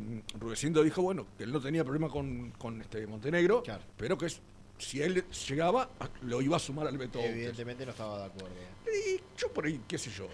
dijo, 0.83 1.01
bueno, 1.01 1.25
que 1.37 1.43
él 1.45 1.51
no 1.51 1.61
tenía 1.61 1.83
problema 1.83 2.09
con, 2.09 2.51
con 2.51 2.81
este 2.81 3.07
Montenegro, 3.07 3.63
pero 3.97 4.17
que 4.17 4.25
es- 4.27 4.41
si 4.77 5.01
él 5.01 5.23
llegaba, 5.47 5.89
lo 6.23 6.41
iba 6.41 6.57
a 6.57 6.59
sumar 6.59 6.87
al 6.87 6.97
Beto. 6.97 7.19
Evidentemente 7.19 7.85
no 7.85 7.91
estaba 7.91 8.19
de 8.19 8.25
acuerdo. 8.25 8.55
Y 8.85 9.21
yo 9.37 9.47
por 9.53 9.65
ahí, 9.65 9.79
qué 9.87 9.97
sé 9.97 10.09
yo. 10.11 10.25
eh, 10.25 10.29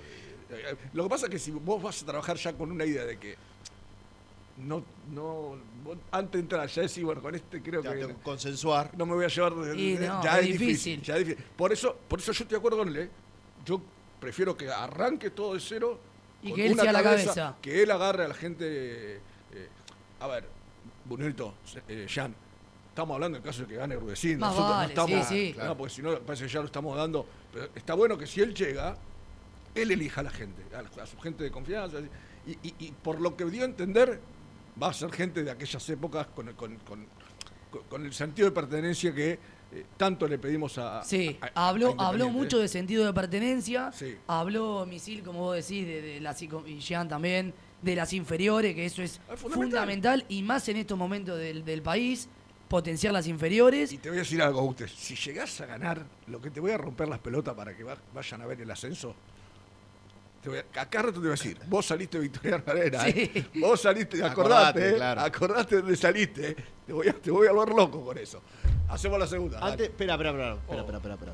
eh, 0.72 0.76
Lo 0.94 1.04
que 1.04 1.10
pasa 1.10 1.26
es 1.28 1.32
que 1.32 1.38
si 1.40 1.52
vos 1.52 1.84
vas 1.84 2.02
a 2.02 2.06
trabajar 2.06 2.36
ya 2.38 2.54
con 2.54 2.72
una 2.72 2.84
idea 2.86 3.06
de 3.06 3.20
que 3.20 3.36
no, 4.60 4.84
no, 5.12 5.56
antes 6.12 6.34
de 6.34 6.40
entrar 6.40 6.68
ya 6.68 6.82
decís, 6.82 7.04
bueno, 7.04 7.22
con 7.22 7.34
este 7.36 7.62
creo 7.62 7.82
Ya, 7.82 7.92
que 7.94 8.00
tengo 8.00 8.16
que 8.18 8.22
consensuar. 8.24 8.92
no 8.98 9.06
me 9.06 9.14
voy 9.16 9.26
a 9.26 9.28
llevar 9.30 9.56
de, 9.56 9.78
Y 9.80 9.98
de- 9.98 10.08
no, 10.08 10.24
ya 10.24 10.40
es 10.40 10.46
es 10.46 10.46
difícil, 10.54 10.68
difícil. 10.68 11.02
ya 11.02 11.18
es 11.18 11.26
difícil. 11.28 11.46
Por 11.56 11.72
eso, 11.72 11.98
por 12.08 12.20
eso 12.20 12.32
yo 12.32 12.44
estoy 12.44 12.56
de 12.56 12.58
acuerdo 12.58 12.78
con 12.80 12.90
él. 12.90 12.98
¿eh? 12.98 13.10
Yo 13.66 13.82
prefiero 14.20 14.56
que 14.58 14.70
arranque 14.70 15.30
todo 15.32 15.54
de 15.54 15.60
cero 15.60 16.00
Y 16.44 16.50
con 16.50 16.56
que 16.58 16.66
él 16.68 16.74
una 16.74 16.84
sea 16.84 16.92
la 16.92 17.04
cabeza. 17.04 17.56
que 17.62 17.82
él 17.84 17.92
agarre 17.92 18.26
a 18.26 18.28
la 18.28 18.34
gente. 18.36 19.16
eh, 19.18 19.20
a 20.20 20.28
ver, 20.28 20.46
Bunito, 21.06 21.54
eh, 21.88 22.06
Jan, 22.10 22.36
estamos 22.90 23.16
hablando 23.16 23.38
en 23.38 23.44
caso 23.44 23.62
de 23.62 23.68
que 23.68 23.76
gane 23.76 23.96
Rudecindo. 23.96 24.46
Más 24.46 24.56
Nosotros 24.56 24.78
vale, 24.78 24.94
no 24.96 25.02
estamos, 25.06 25.28
sí, 25.28 25.36
sí. 25.36 25.50
no, 25.52 25.56
Claro. 25.56 25.78
porque 25.78 25.94
si 25.94 26.02
no 26.02 26.20
parece 26.20 26.44
que 26.46 26.50
ya 26.52 26.60
lo 26.60 26.66
estamos 26.66 26.96
dando. 26.98 27.26
Pero 27.54 27.70
está 27.74 27.94
bueno 27.94 28.18
que 28.18 28.28
si 28.28 28.42
él 28.42 28.54
llega, 28.54 28.98
él 29.74 29.92
elija 29.92 30.22
a 30.22 30.26
la 30.26 30.30
gente, 30.32 30.62
a, 30.76 31.02
a 31.02 31.06
su 31.06 31.18
gente 31.20 31.44
de 31.44 31.52
confianza. 31.52 31.98
Y, 32.46 32.52
y- 32.68 32.76
y 32.80 32.92
por 32.92 33.20
lo 33.22 33.36
que 33.38 33.46
dio 33.46 33.62
a 33.62 33.66
entender, 33.66 34.20
va 34.82 34.90
a 34.90 34.94
ser 34.94 35.12
gente 35.12 35.44
de 35.44 35.52
aquellas 35.52 35.88
épocas 35.90 36.28
con, 36.28 36.54
con- 36.54 36.78
con- 36.78 37.08
el 38.06 38.14
sentido 38.14 38.48
de 38.50 38.52
pertenencia 38.54 39.14
que 39.14 39.38
eh, 39.72 39.86
tanto 39.98 40.28
le 40.28 40.40
pedimos 40.40 40.78
a. 40.80 41.04
Sí, 41.04 41.38
a- 41.42 41.46
a- 41.66 41.70
habló, 41.70 41.90
a 41.90 42.08
habló 42.08 42.26
Independiente, 42.26 42.40
mucho 42.40 42.60
de 42.60 42.68
sentido 42.68 43.06
de 43.06 43.14
pertenencia, 43.14 43.92
Sí. 43.92 44.18
habló 44.28 44.86
Misil, 44.88 45.22
como 45.22 45.40
vos 45.42 45.56
decís, 45.56 45.86
de, 45.86 46.02
de 46.02 46.20
las 46.22 46.42
y 46.42 46.80
Jean 46.80 47.08
también, 47.08 47.54
de 47.82 47.96
las 47.96 48.12
inferiores, 48.14 48.74
que 48.74 48.86
eso 48.86 49.04
es 49.04 49.22
fundamental. 49.38 50.26
y 50.28 50.42
más 50.42 50.68
en 50.70 50.78
estos 50.78 50.98
momentos 50.98 51.38
del, 51.38 51.64
del 51.64 51.82
país, 51.84 52.28
potenciar 52.68 53.14
las 53.14 53.28
inferiores. 53.28 53.92
Y 53.92 54.00
te 54.00 54.10
voy 54.10 54.18
a 54.18 54.22
decir 54.22 54.42
algo, 54.42 54.62
usted. 54.64 54.88
Si 54.88 55.16
llegás 55.16 55.62
a 55.62 55.66
ganar, 55.68 56.04
lo 56.28 56.42
que 56.42 56.50
te 56.50 56.60
voy 56.60 56.72
a 56.72 56.78
romper 56.78 57.08
las 57.08 57.20
pelotas 57.20 57.54
para 57.54 57.76
que 57.78 57.84
va- 57.84 57.98
vayan 58.14 58.42
a 58.42 58.48
ver 58.48 58.60
el 58.62 58.72
ascenso, 58.72 59.14
te 60.42 60.50
voy 60.50 60.60
a, 60.60 60.82
acá 60.82 61.02
rato 61.02 61.14
te 61.14 61.20
voy 61.20 61.28
a 61.28 61.32
decir, 61.32 61.58
vos 61.68 61.86
saliste 61.86 62.18
Victoria 62.20 62.56
Herrera, 62.66 63.04
Sí. 63.04 63.32
¿eh? 63.34 63.46
vos 63.56 63.82
saliste, 63.82 64.24
acordate, 64.24 64.80
Acordate, 64.80 64.96
claro. 64.96 65.22
acordate 65.22 65.76
de 65.76 65.82
dónde 65.82 65.98
saliste, 65.98 66.50
¿eh? 66.52 66.56
te, 66.86 66.94
voy 66.94 67.08
a, 67.08 67.14
te 67.14 67.32
voy 67.32 67.48
a 67.48 67.52
volver 67.52 67.76
loco 67.76 68.04
con 68.06 68.18
eso. 68.18 68.42
Hacemos 68.90 69.20
la 69.20 69.28
segunda. 69.28 69.60
Antes, 69.60 69.90
espera, 69.90 70.14
espera, 70.14 70.30
espera, 70.32 70.54
espera, 70.54 70.80
espera, 70.82 70.98
espera, 70.98 71.14
espera. 71.16 71.34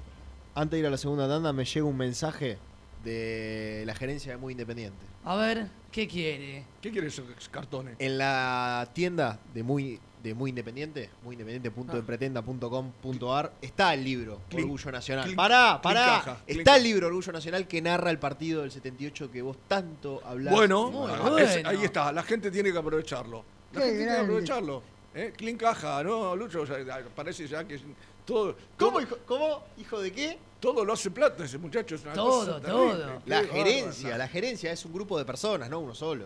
Antes 0.56 0.72
de 0.72 0.80
ir 0.80 0.86
a 0.86 0.90
la 0.90 0.98
segunda 0.98 1.28
tanda 1.28 1.52
me 1.54 1.66
llega 1.66 1.86
un 1.86 1.98
mensaje 1.98 2.58
de 3.04 3.84
la 3.86 3.94
gerencia 3.96 4.32
de 4.32 4.38
Muy 4.38 4.54
Independiente. 4.54 5.06
A 5.24 5.36
ver, 5.36 5.68
¿qué 5.92 6.08
quiere? 6.08 6.66
¿Qué 6.82 6.92
quiere 6.92 7.08
esos 7.08 7.26
cartones? 7.50 7.96
En 8.00 8.18
la 8.18 8.90
tienda 8.94 9.40
de 9.54 9.64
Muy 9.64 10.00
de 10.26 10.34
Muy 10.34 10.50
Independiente, 10.50 11.10
muyindependiente.depretenda.com.ar 11.24 13.54
está 13.62 13.94
el 13.94 14.04
libro 14.04 14.42
Clic, 14.50 14.64
Orgullo 14.64 14.92
Nacional. 14.92 15.26
clic, 15.26 15.36
pará, 15.38 15.80
pará. 15.82 16.40
está 16.48 16.78
el 16.78 16.84
libro 16.84 17.08
Orgullo 17.08 17.32
Nacional 17.32 17.68
que 17.68 17.80
narra 17.82 18.10
el 18.10 18.18
partido 18.18 18.64
del 18.64 18.72
78 18.72 19.32
que 19.32 19.42
vos 19.44 19.56
tanto 19.68 20.22
hablás. 20.26 20.52
Bueno, 20.54 20.92
ah, 21.08 21.30
bueno. 21.30 21.70
ahí 21.70 21.84
está, 21.84 22.12
la 22.12 22.24
gente 22.24 22.50
tiene 22.50 22.72
que 22.72 22.78
aprovecharlo. 22.80 23.44
La 23.74 23.82
Qué 23.82 23.86
gente 23.88 23.98
tiene 24.04 24.16
que 24.18 24.24
aprovecharlo. 24.24 24.82
¿eh? 25.14 25.34
Clean 25.38 25.58
caja, 25.58 26.04
¿no, 26.04 26.36
Lucho? 26.36 26.62
O 26.62 26.66
sea, 26.66 26.78
parece 27.16 27.48
ya 27.48 27.64
que 27.64 27.80
todo. 28.26 28.56
¿Cómo, 28.78 28.92
todo- 28.94 29.02
hijo, 29.02 29.18
¿Cómo? 29.28 29.64
¿Hijo 29.78 30.00
de 30.00 30.12
qué? 30.12 30.40
Todo 30.60 30.84
lo 30.84 30.94
hace 30.94 31.12
plata 31.12 31.46
ese 31.46 31.60
muchacho. 31.60 31.94
Es 31.94 32.04
una 32.04 32.14
Todo, 32.14 32.46
cosa 32.58 32.62
todo. 32.62 33.22
La 33.28 33.44
gerencia, 33.44 34.18
la 34.18 34.28
gerencia 34.28 34.72
es 34.72 34.84
un 34.86 34.94
grupo 34.94 35.20
de 35.20 35.26
personas, 35.26 35.70
no 35.70 35.78
uno 35.80 35.94
solo. 35.94 36.26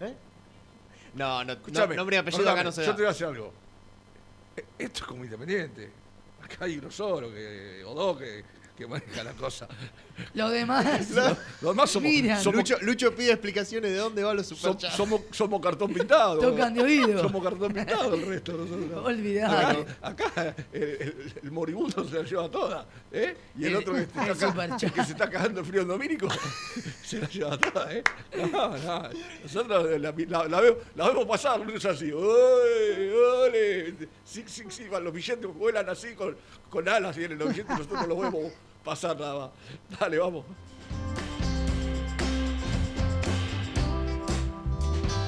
¿Eh? 0.00 0.14
No, 1.14 1.38
no, 1.38 1.44
no, 1.44 1.52
Escuchame, 1.52 1.94
nombre 1.96 2.16
y 2.16 2.18
apellido 2.18 2.50
acá 2.50 2.64
no 2.64 2.72
se 2.72 2.82
Yo 2.82 2.88
da. 2.88 2.96
te 2.96 3.02
voy 3.02 3.08
a 3.08 3.12
decir 3.12 3.26
algo. 3.26 3.52
Eh, 4.56 4.64
Esto 4.78 5.00
es 5.00 5.06
como 5.06 5.24
independiente. 5.24 5.90
Acá 6.42 6.64
hay 6.66 6.78
uno 6.78 6.90
solo, 6.90 7.30
que, 7.32 7.82
o 7.84 7.94
dos, 7.94 8.18
que, 8.18 8.44
que 8.76 8.86
maneja 8.86 9.22
la 9.22 9.32
cosa. 9.32 9.68
Lo 10.34 10.48
demás. 10.48 11.10
Los 11.60 11.74
demás 11.74 11.90
somos, 11.90 12.10
Miran. 12.10 12.42
somos, 12.42 12.58
Lucho, 12.58 12.76
Lucho 12.82 13.14
pide 13.14 13.32
explicaciones 13.32 13.90
de 13.92 13.96
dónde 13.98 14.22
van 14.24 14.36
los 14.36 14.50
som- 14.50 14.56
superchats. 14.56 14.96
somos, 14.96 15.20
somos 15.32 15.60
cartón 15.60 15.92
pintado. 15.92 16.38
Tocan 16.40 16.74
de 16.74 16.82
oído. 16.82 17.20
Somos 17.22 17.42
cartón 17.42 17.72
pintado 17.72 18.14
el 18.14 18.26
resto. 18.26 18.52
Nosotros. 18.52 19.04
Olvidate. 19.06 19.86
Acá, 20.02 20.30
acá 20.30 20.56
el, 20.72 20.82
el- 20.82 21.32
el 21.42 21.50
moribundo 21.52 22.04
se 22.08 22.16
la 22.16 22.22
lleva 22.24 22.48
toda. 22.50 22.86
¿eh? 23.12 23.36
Y 23.58 23.64
el, 23.64 23.70
El- 23.70 23.76
otro 23.76 23.94
que, 23.94 24.00
el 24.00 24.36
superchat. 24.36 24.82
el 24.98 25.04
se 25.06 25.12
está 25.12 25.30
cagando 25.30 25.62
de 25.62 25.68
frío 25.68 25.82
en 25.82 25.88
Domínico 25.88 26.28
se 27.04 27.18
la 27.20 27.28
lleva 27.28 27.58
toda. 27.58 27.92
¿eh? 27.92 28.02
No, 28.52 28.76
no. 28.76 29.08
Nosotros 29.42 30.00
la, 30.00 30.12
la- 30.16 30.48
la 30.48 30.60
vemos, 30.60 30.78
la 30.96 31.08
vemos 31.08 31.26
pasar, 31.26 31.60
es 31.72 31.84
así. 31.84 32.12
¡Uy! 32.12 33.08
¡Ole! 33.44 33.94
Sí, 34.24 34.44
sí, 34.46 34.64
sí, 34.68 34.88
van 34.88 35.04
los 35.04 35.12
billetes 35.12 35.46
vuelan 35.54 35.88
así 35.88 36.14
con, 36.14 36.36
con 36.74 36.88
alas 36.88 37.16
vienen 37.16 37.38
los 37.38 37.50
billetes 37.50 37.70
y 37.70 37.78
nosotros 37.78 38.08
los 38.08 38.20
vemos 38.20 38.52
pasar 38.84 39.18
nada. 39.18 39.52
Dale, 40.00 40.18
vamos. 40.18 40.44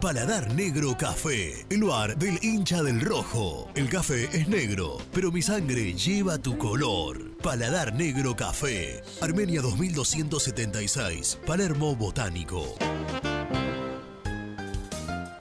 Paladar 0.00 0.54
Negro 0.54 0.96
Café, 0.96 1.66
el 1.68 1.80
lugar 1.80 2.16
del 2.16 2.38
hincha 2.42 2.82
del 2.82 3.02
rojo. 3.02 3.68
El 3.74 3.90
café 3.90 4.30
es 4.32 4.48
negro, 4.48 4.96
pero 5.12 5.30
mi 5.30 5.42
sangre 5.42 5.92
lleva 5.92 6.38
tu 6.38 6.56
color. 6.56 7.36
Paladar 7.42 7.92
Negro 7.92 8.34
Café, 8.34 9.02
Armenia 9.20 9.60
2276, 9.60 11.40
Palermo 11.46 11.94
Botánico. 11.94 12.76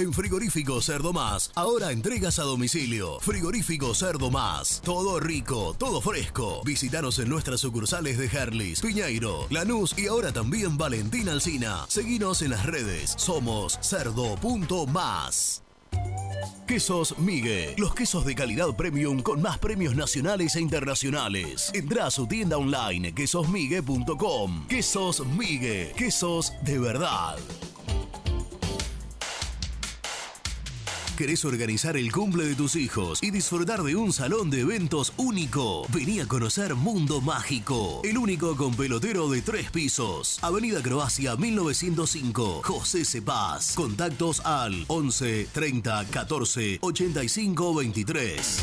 En 0.00 0.14
Frigorífico 0.14 0.80
Cerdo 0.80 1.12
Más, 1.12 1.50
ahora 1.54 1.92
entregas 1.92 2.38
a 2.38 2.44
domicilio. 2.44 3.20
Frigorífico 3.20 3.94
Cerdo 3.94 4.30
Más, 4.30 4.80
todo 4.82 5.20
rico, 5.20 5.76
todo 5.76 6.00
fresco. 6.00 6.62
Visítanos 6.64 7.18
en 7.18 7.28
nuestras 7.28 7.60
sucursales 7.60 8.16
de 8.16 8.24
Herlis, 8.24 8.80
Piñeiro, 8.80 9.46
Lanús 9.50 9.94
y 9.98 10.06
ahora 10.06 10.32
también 10.32 10.78
Valentín 10.78 11.28
Alsina. 11.28 11.84
Seguinos 11.88 12.40
en 12.40 12.52
las 12.52 12.64
redes, 12.64 13.12
somos 13.18 13.78
cerdo.más. 13.82 15.62
Quesos 16.66 17.18
Migue, 17.18 17.74
los 17.76 17.94
quesos 17.94 18.24
de 18.24 18.34
calidad 18.34 18.74
premium 18.74 19.20
con 19.20 19.42
más 19.42 19.58
premios 19.58 19.94
nacionales 19.94 20.56
e 20.56 20.62
internacionales. 20.62 21.70
Entra 21.74 22.06
a 22.06 22.10
su 22.10 22.26
tienda 22.26 22.56
online 22.56 23.12
quesosmigue.com. 23.12 24.66
Quesos 24.66 25.26
Migue, 25.26 25.92
quesos 25.94 26.54
de 26.62 26.78
verdad. 26.78 27.36
¿Querés 31.20 31.44
organizar 31.44 31.98
el 31.98 32.10
cumple 32.10 32.46
de 32.46 32.54
tus 32.54 32.76
hijos 32.76 33.22
y 33.22 33.30
disfrutar 33.30 33.82
de 33.82 33.94
un 33.94 34.10
salón 34.10 34.48
de 34.48 34.60
eventos 34.60 35.12
único? 35.18 35.86
Vení 35.92 36.18
a 36.20 36.26
conocer 36.26 36.74
Mundo 36.74 37.20
Mágico, 37.20 38.00
el 38.04 38.16
único 38.16 38.56
con 38.56 38.74
pelotero 38.74 39.28
de 39.28 39.42
tres 39.42 39.70
pisos. 39.70 40.38
Avenida 40.40 40.80
Croacia 40.80 41.36
1905, 41.36 42.62
José 42.64 43.04
Cepaz. 43.04 43.74
Contactos 43.74 44.40
al 44.46 44.86
11 44.88 45.48
30 45.52 46.06
14 46.06 46.78
85 46.80 47.74
23. 47.74 48.58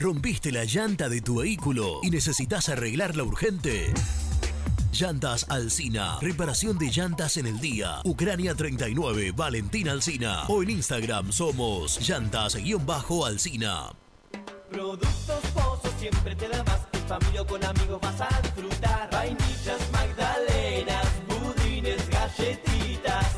¿Rompiste 0.00 0.50
la 0.50 0.64
llanta 0.64 1.08
de 1.08 1.20
tu 1.20 1.36
vehículo 1.36 2.00
y 2.02 2.10
necesitas 2.10 2.68
arreglarla 2.68 3.22
urgente? 3.22 3.94
Llantas 4.92 5.46
Alcina. 5.48 6.18
Reparación 6.20 6.78
de 6.78 6.90
llantas 6.90 7.36
en 7.36 7.46
el 7.46 7.60
día. 7.60 8.00
Ucrania 8.04 8.54
39, 8.54 9.32
Valentín 9.32 9.88
Alcina. 9.88 10.44
O 10.48 10.62
en 10.62 10.70
Instagram 10.70 11.30
somos 11.30 12.00
llantas-alcina. 12.00 13.90
Productos 14.70 15.40
Pozos 15.54 15.92
siempre 15.98 16.34
te 16.34 16.48
da 16.48 16.64
más. 16.64 16.80
En 16.92 17.06
familia 17.06 17.42
o 17.42 17.46
con 17.46 17.64
amigos 17.64 18.00
vas 18.00 18.20
a 18.20 18.40
disfrutar. 18.42 19.08
Vainillas, 19.12 19.80
magdalenas, 19.92 21.06
budines, 21.28 22.08
galletitas. 22.08 23.37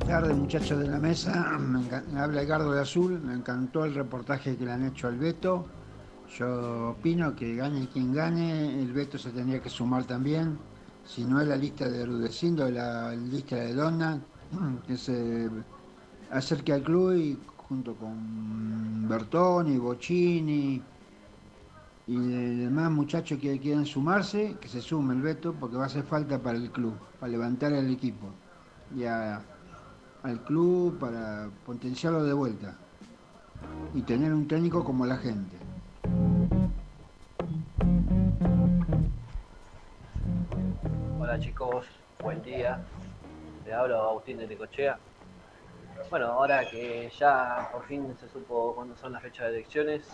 tardes 0.00 0.36
muchachos 0.36 0.78
de 0.80 0.88
la 0.88 0.98
mesa, 0.98 1.58
me, 1.58 2.18
habla 2.18 2.42
Edgardo 2.42 2.72
de 2.72 2.80
Azul, 2.80 3.20
me 3.20 3.34
encantó 3.34 3.84
el 3.84 3.94
reportaje 3.94 4.56
que 4.56 4.64
le 4.64 4.72
han 4.72 4.86
hecho 4.86 5.08
al 5.08 5.18
Beto. 5.18 5.66
Yo 6.38 6.90
opino 6.90 7.34
que 7.34 7.54
gane 7.54 7.88
quien 7.92 8.12
gane, 8.12 8.82
el 8.82 8.92
Beto 8.92 9.18
se 9.18 9.30
tendría 9.30 9.60
que 9.60 9.70
sumar 9.70 10.04
también. 10.04 10.58
Si 11.06 11.24
no 11.24 11.40
es 11.40 11.48
la 11.48 11.56
lista 11.56 11.88
de 11.88 12.04
Rudecindo, 12.04 12.68
la 12.70 13.14
lista 13.14 13.56
de 13.56 13.74
Donna, 13.74 14.20
que 14.86 14.96
se 14.96 15.48
acerque 16.30 16.72
al 16.72 16.82
club 16.82 17.14
y 17.14 17.38
junto 17.56 17.94
con 17.94 19.08
Bertoni, 19.08 19.78
Bocini 19.78 20.82
y 22.06 22.16
demás 22.16 22.90
muchachos 22.90 23.38
que 23.38 23.58
quieran 23.58 23.86
sumarse, 23.86 24.56
que 24.60 24.68
se 24.68 24.82
sume 24.82 25.14
el 25.14 25.22
Beto 25.22 25.54
porque 25.54 25.76
va 25.76 25.84
a 25.84 25.86
hacer 25.86 26.04
falta 26.04 26.38
para 26.38 26.58
el 26.58 26.70
club, 26.70 26.94
para 27.20 27.30
levantar 27.32 27.72
al 27.72 27.90
equipo 27.90 28.28
y 28.96 29.04
a- 29.04 29.40
al 30.24 30.40
club 30.42 30.98
para 30.98 31.50
potenciarlo 31.66 32.24
de 32.24 32.32
vuelta 32.32 32.74
y 33.94 34.02
tener 34.02 34.32
un 34.32 34.48
técnico 34.48 34.82
como 34.82 35.04
la 35.04 35.18
gente. 35.18 35.56
Hola 41.20 41.38
chicos, 41.38 41.86
buen 42.22 42.42
día. 42.42 42.84
Le 43.64 43.72
hablo 43.72 44.02
Agustín 44.02 44.38
de 44.38 44.46
Necochea. 44.46 44.98
bueno, 46.10 46.26
ahora 46.26 46.68
que 46.68 47.10
ya 47.18 47.68
por 47.72 47.84
fin 47.86 48.14
se 48.18 48.28
supo 48.28 48.74
cuándo 48.74 48.96
son 48.96 49.12
las 49.12 49.22
fechas 49.22 49.46
de 49.50 49.58
elecciones, 49.58 50.06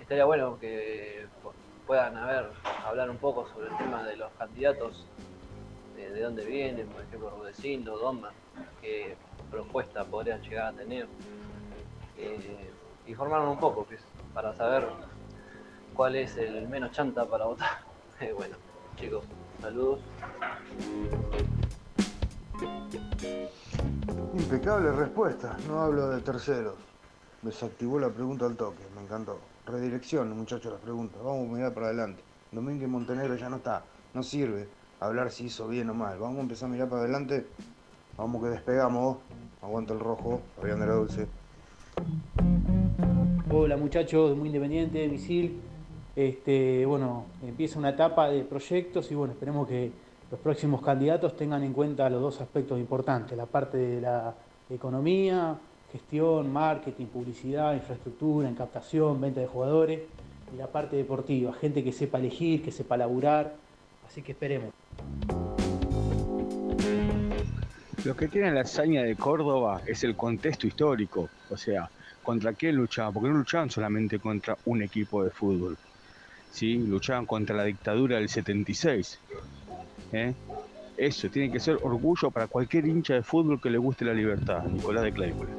estaría 0.00 0.24
bueno 0.24 0.58
que 0.58 1.26
pu- 1.42 1.52
puedan 1.86 2.16
haber, 2.16 2.50
hablar 2.84 3.10
un 3.10 3.16
poco 3.18 3.46
sobre 3.48 3.68
el 3.68 3.76
tema 3.76 4.02
de 4.04 4.16
los 4.16 4.32
candidatos, 4.32 5.06
de, 5.96 6.10
de 6.10 6.20
dónde 6.20 6.44
vienen, 6.44 6.86
por 6.88 7.02
ejemplo, 7.02 7.30
Rudecindo, 7.30 7.98
Doma, 7.98 8.30
qué 8.80 9.16
propuesta 9.50 10.04
podrían 10.04 10.40
llegar 10.42 10.74
a 10.74 10.76
tener. 10.76 11.06
Eh, 12.18 12.70
informarnos 13.06 13.54
un 13.54 13.60
poco, 13.60 13.84
pues, 13.84 14.00
para 14.34 14.54
saber 14.54 14.88
cuál 15.94 16.16
es 16.16 16.36
el 16.36 16.68
menos 16.68 16.92
chanta 16.92 17.24
para 17.26 17.46
votar. 17.46 17.70
Eh, 18.18 18.32
bueno, 18.32 18.56
chicos, 18.98 19.26
saludos. 19.60 20.00
Impecable 24.32 24.90
respuesta, 24.92 25.54
no 25.68 25.82
hablo 25.82 26.08
de 26.08 26.22
terceros. 26.22 26.76
Desactivó 27.42 27.98
la 28.00 28.08
pregunta 28.08 28.46
al 28.46 28.56
toque, 28.56 28.82
me 28.94 29.02
encantó. 29.02 29.38
Redirección, 29.66 30.34
muchachos, 30.34 30.72
las 30.72 30.80
preguntas. 30.80 31.22
Vamos 31.22 31.50
a 31.50 31.52
mirar 31.52 31.74
para 31.74 31.88
adelante. 31.88 32.22
Domínguez 32.52 32.88
Montenegro 32.88 33.36
ya 33.36 33.50
no 33.50 33.56
está, 33.56 33.84
no 34.14 34.22
sirve 34.22 34.66
hablar 35.00 35.30
si 35.30 35.46
hizo 35.46 35.68
bien 35.68 35.90
o 35.90 35.94
mal. 35.94 36.18
Vamos 36.18 36.38
a 36.38 36.42
empezar 36.42 36.68
a 36.68 36.72
mirar 36.72 36.88
para 36.88 37.02
adelante. 37.02 37.46
Vamos 38.16 38.42
que 38.42 38.48
despegamos. 38.48 39.18
Aguanta 39.62 39.92
el 39.92 40.00
rojo, 40.00 40.40
Fabián 40.56 40.80
de 40.80 40.86
la 40.86 40.94
Dulce. 40.94 41.26
Hola 43.50 43.76
muchachos, 43.76 44.36
muy 44.36 44.48
independiente, 44.48 45.08
Misil. 45.08 45.60
Este, 46.14 46.86
bueno, 46.86 47.26
empieza 47.42 47.78
una 47.78 47.90
etapa 47.90 48.28
de 48.28 48.42
proyectos 48.42 49.10
y 49.10 49.14
bueno, 49.14 49.34
esperemos 49.34 49.68
que 49.68 49.92
los 50.30 50.40
próximos 50.40 50.82
candidatos 50.82 51.36
tengan 51.36 51.62
en 51.62 51.72
cuenta 51.72 52.08
los 52.08 52.20
dos 52.20 52.40
aspectos 52.40 52.78
importantes, 52.78 53.36
la 53.36 53.46
parte 53.46 53.76
de 53.76 54.00
la 54.00 54.34
economía, 54.70 55.56
gestión, 55.92 56.52
marketing, 56.52 57.06
publicidad, 57.06 57.74
infraestructura, 57.74 58.48
en 58.48 58.54
captación, 58.54 59.20
venta 59.20 59.40
de 59.40 59.46
jugadores 59.46 60.00
y 60.52 60.56
la 60.56 60.66
parte 60.66 60.96
deportiva, 60.96 61.52
gente 61.52 61.84
que 61.84 61.92
sepa 61.92 62.18
elegir, 62.18 62.62
que 62.62 62.72
sepa 62.72 62.96
laburar, 62.96 63.54
así 64.06 64.22
que 64.22 64.32
esperemos. 64.32 64.72
Lo 68.04 68.16
que 68.16 68.28
tiene 68.28 68.52
la 68.52 68.60
hazaña 68.60 69.02
de 69.02 69.16
Córdoba 69.16 69.82
es 69.84 70.04
el 70.04 70.14
contexto 70.14 70.68
histórico, 70.68 71.28
o 71.50 71.56
sea, 71.56 71.90
contra 72.22 72.52
quién 72.52 72.76
luchaban, 72.76 73.12
porque 73.12 73.28
no 73.28 73.38
luchaban 73.38 73.68
solamente 73.68 74.20
contra 74.20 74.56
un 74.66 74.82
equipo 74.82 75.24
de 75.24 75.30
fútbol, 75.30 75.76
¿sí? 76.52 76.78
luchaban 76.78 77.26
contra 77.26 77.56
la 77.56 77.64
dictadura 77.64 78.16
del 78.16 78.28
76. 78.28 79.18
¿eh? 80.12 80.34
Eso 80.96 81.28
tiene 81.30 81.52
que 81.52 81.58
ser 81.58 81.78
orgullo 81.82 82.30
para 82.30 82.46
cualquier 82.46 82.86
hincha 82.86 83.14
de 83.14 83.22
fútbol 83.22 83.60
que 83.60 83.70
le 83.70 83.78
guste 83.78 84.04
la 84.04 84.14
libertad, 84.14 84.62
Nicolás 84.64 85.02
de 85.02 85.12
Claypole. 85.12 85.50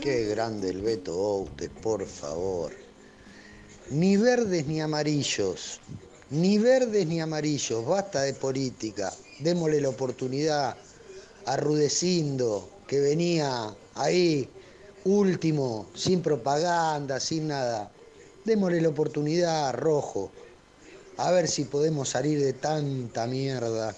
Qué 0.00 0.26
grande 0.26 0.70
el 0.70 0.82
Beto 0.82 1.14
Oute, 1.14 1.68
por 1.68 2.06
favor. 2.06 2.72
Ni 3.90 4.16
verdes 4.16 4.66
ni 4.66 4.80
amarillos. 4.80 5.80
Ni 6.34 6.58
verdes 6.58 7.06
ni 7.06 7.20
amarillos. 7.20 7.86
Basta 7.86 8.22
de 8.22 8.34
política. 8.34 9.12
Démosle 9.38 9.80
la 9.80 9.90
oportunidad 9.90 10.76
a 11.46 11.56
Rudecindo, 11.56 12.68
que 12.88 12.98
venía 12.98 13.72
ahí 13.94 14.48
último, 15.04 15.86
sin 15.94 16.22
propaganda, 16.22 17.20
sin 17.20 17.46
nada. 17.46 17.88
Démosle 18.44 18.80
la 18.80 18.88
oportunidad 18.88 19.68
a 19.68 19.72
Rojo. 19.72 20.32
A 21.18 21.30
ver 21.30 21.46
si 21.46 21.66
podemos 21.66 22.08
salir 22.08 22.40
de 22.40 22.52
tanta 22.52 23.28
mierda. 23.28 23.94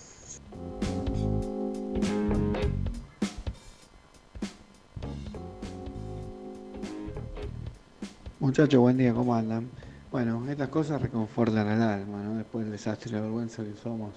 Muchachos, 8.40 8.78
buen 8.78 8.98
día, 8.98 9.14
¿cómo 9.14 9.34
andan? 9.34 9.70
Bueno, 10.16 10.42
estas 10.48 10.70
cosas 10.70 11.02
reconfortan 11.02 11.68
al 11.68 11.82
alma, 11.82 12.22
¿no? 12.22 12.36
Después 12.38 12.64
del 12.64 12.72
desastre 12.72 13.10
y 13.10 13.12
la 13.12 13.20
vergüenza 13.20 13.62
que 13.62 13.74
somos. 13.74 14.14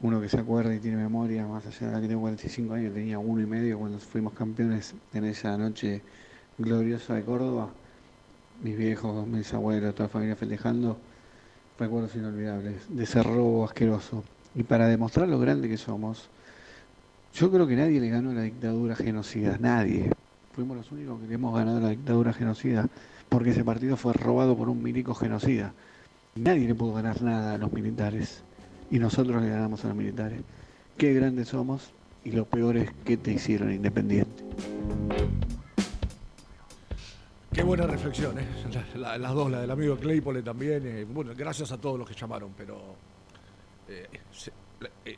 Uno 0.00 0.20
que 0.20 0.28
se 0.28 0.38
acuerda 0.38 0.72
y 0.72 0.78
tiene 0.78 0.98
memoria, 0.98 1.44
más 1.48 1.66
allá 1.66 1.88
de 1.88 1.92
la 1.94 2.00
que 2.00 2.06
tengo 2.06 2.20
45 2.20 2.74
años, 2.74 2.94
tenía 2.94 3.18
uno 3.18 3.42
y 3.42 3.46
medio 3.46 3.76
cuando 3.76 3.98
fuimos 3.98 4.34
campeones 4.34 4.94
en 5.12 5.24
esa 5.24 5.58
noche 5.58 6.00
gloriosa 6.58 7.14
de 7.14 7.24
Córdoba. 7.24 7.70
Mis 8.62 8.78
viejos, 8.78 9.26
mis 9.26 9.52
abuelos, 9.52 9.96
toda 9.96 10.06
la 10.06 10.12
familia 10.12 10.36
festejando. 10.36 10.96
Recuerdos 11.76 12.14
inolvidables 12.14 12.82
de 12.88 13.02
ese 13.02 13.20
robo 13.20 13.64
asqueroso. 13.64 14.22
Y 14.54 14.62
para 14.62 14.86
demostrar 14.86 15.26
lo 15.26 15.40
grande 15.40 15.68
que 15.68 15.76
somos, 15.76 16.28
yo 17.34 17.50
creo 17.50 17.66
que 17.66 17.74
nadie 17.74 17.98
le 17.98 18.10
ganó 18.10 18.32
la 18.32 18.42
dictadura 18.42 18.94
genocida, 18.94 19.56
nadie. 19.58 20.08
Fuimos 20.52 20.76
los 20.76 20.92
únicos 20.92 21.20
que 21.20 21.26
le 21.26 21.34
hemos 21.34 21.52
ganado 21.52 21.80
la 21.80 21.88
dictadura 21.88 22.32
genocida, 22.32 22.88
porque 23.28 23.50
ese 23.50 23.64
partido 23.64 23.96
fue 23.96 24.12
robado 24.12 24.56
por 24.56 24.68
un 24.68 24.82
milico 24.82 25.14
genocida. 25.14 25.72
Nadie 26.36 26.68
le 26.68 26.74
pudo 26.74 26.94
ganar 26.94 27.22
nada 27.22 27.54
a 27.54 27.58
los 27.58 27.72
militares. 27.72 28.42
Y 28.90 28.98
nosotros 28.98 29.42
le 29.42 29.48
ganamos 29.48 29.84
a 29.84 29.88
los 29.88 29.96
militares. 29.96 30.40
Qué 30.96 31.12
grandes 31.12 31.48
somos 31.48 31.90
y 32.24 32.32
lo 32.32 32.44
peor 32.44 32.76
es 32.76 32.90
que 33.04 33.16
te 33.16 33.32
hicieron 33.32 33.72
independiente. 33.72 34.44
Qué 37.52 37.62
buena 37.62 37.86
reflexión, 37.86 38.38
¿eh? 38.38 38.44
La- 38.94 38.98
la- 39.12 39.18
las 39.18 39.34
dos, 39.34 39.50
la 39.50 39.60
del 39.60 39.70
amigo 39.70 39.96
Claypole 39.96 40.42
también. 40.42 40.86
eh, 40.86 41.04
bueno, 41.04 41.32
gracias 41.36 41.72
a 41.72 41.78
todos 41.78 41.98
los 41.98 42.06
que 42.08 42.14
llamaron, 42.14 42.52
pero 42.56 42.78
eh, 43.88 44.06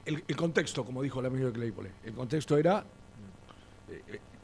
el, 0.06 0.36
contexto, 0.36 0.85
como 0.85 1.02
dijo 1.02 1.18
el 1.20 1.26
amigo 1.26 1.52
Claypole, 1.52 1.90
el 2.05 2.12
contexto 2.14 2.56
era 2.56 2.85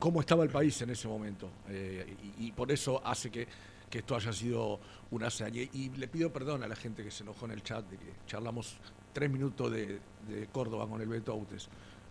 cómo 0.04 0.20
estaba 0.20 0.44
el 0.44 0.50
país 0.50 0.78
en 0.82 0.90
ese 0.90 1.08
momento. 1.08 1.48
eh, 1.70 2.14
y, 2.38 2.48
y 2.48 2.52
por 2.52 2.70
eso 2.70 3.00
hace 3.06 3.30
que, 3.30 3.48
que 3.88 4.00
esto 4.00 4.14
haya 4.14 4.34
sido 4.34 4.78
una 5.10 5.28
hazaña. 5.28 5.62
Y 5.62 5.88
le 5.96 6.08
pido 6.08 6.30
perdón 6.30 6.62
a 6.62 6.68
la 6.68 6.76
gente 6.76 7.02
que 7.02 7.10
se 7.10 7.22
enojó 7.22 7.46
en 7.46 7.52
el 7.52 7.62
chat 7.62 7.88
de 7.88 7.96
que 7.96 8.12
charlamos 8.26 8.76
tres 9.14 9.30
minutos 9.30 9.72
de, 9.72 9.98
de 10.28 10.46
Córdoba 10.52 10.86
con 10.86 11.00
el 11.00 11.08
Beto 11.08 11.32
Autes. 11.32 11.70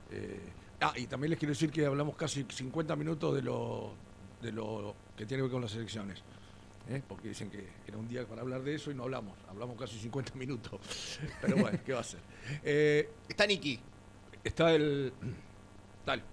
Eh, 0.09 0.39
ah, 0.81 0.93
y 0.95 1.05
también 1.05 1.29
les 1.29 1.37
quiero 1.37 1.51
decir 1.51 1.69
que 1.69 1.85
hablamos 1.85 2.15
casi 2.15 2.43
50 2.49 2.95
minutos 2.95 3.35
de 3.35 3.43
lo, 3.43 3.93
de 4.41 4.51
lo 4.51 4.95
que 5.15 5.27
tiene 5.27 5.41
que 5.41 5.43
ver 5.43 5.51
con 5.51 5.61
las 5.61 5.75
elecciones. 5.75 6.23
¿eh? 6.89 6.99
Porque 7.07 7.27
dicen 7.27 7.51
que 7.51 7.63
era 7.87 7.95
un 7.99 8.07
día 8.07 8.25
para 8.25 8.41
hablar 8.41 8.63
de 8.63 8.73
eso 8.73 8.89
y 8.89 8.95
no 8.95 9.03
hablamos. 9.03 9.37
Hablamos 9.49 9.77
casi 9.77 9.99
50 9.99 10.33
minutos. 10.33 11.19
Pero 11.41 11.57
bueno, 11.57 11.77
¿qué 11.85 11.93
va 11.93 11.99
a 11.99 12.03
ser? 12.03 12.21
Eh, 12.63 13.07
está 13.29 13.45
Niki. 13.45 13.79
Está 14.43 14.73
el. 14.73 15.13
Dale. 16.07 16.32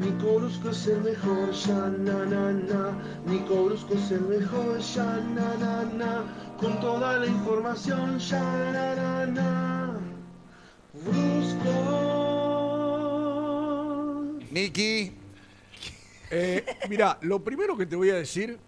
Nico 0.00 0.38
Brusco 0.38 0.70
es 0.70 0.86
el 0.86 1.00
mejor, 1.02 1.50
ya 1.52 1.88
na 1.88 2.24
na 2.26 2.52
na. 2.52 2.98
Nico 3.26 3.64
Brusco 3.66 3.94
es 3.94 4.10
el 4.10 4.22
mejor, 4.22 4.78
ya 4.78 5.04
na 5.34 5.54
na 5.56 5.84
na. 5.84 6.24
Con 6.58 6.80
toda 6.80 7.18
la 7.18 7.26
información, 7.26 8.18
ya 8.18 8.40
na 8.72 8.94
na 8.94 9.26
na. 9.26 10.00
Brusco. 13.34 14.40
Miki. 14.50 15.12
Eh, 16.30 16.64
mira, 16.88 17.18
lo 17.22 17.42
primero 17.42 17.76
que 17.76 17.86
te 17.86 17.96
voy 17.96 18.10
a 18.10 18.14
decir, 18.14 18.58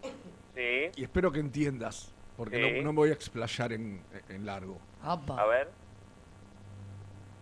Sí. 0.55 0.91
y 0.97 1.03
espero 1.05 1.31
que 1.33 1.41
entiendas, 1.41 2.13
porque 2.37 2.57
Sí. 2.57 2.79
no, 2.79 2.85
no 2.85 2.93
me 2.93 2.97
voy 2.97 3.11
a 3.11 3.13
explayar 3.13 3.73
en, 3.73 4.01
en 4.29 4.47
largo. 4.47 4.79
A 5.03 5.17
ver. 5.47 5.69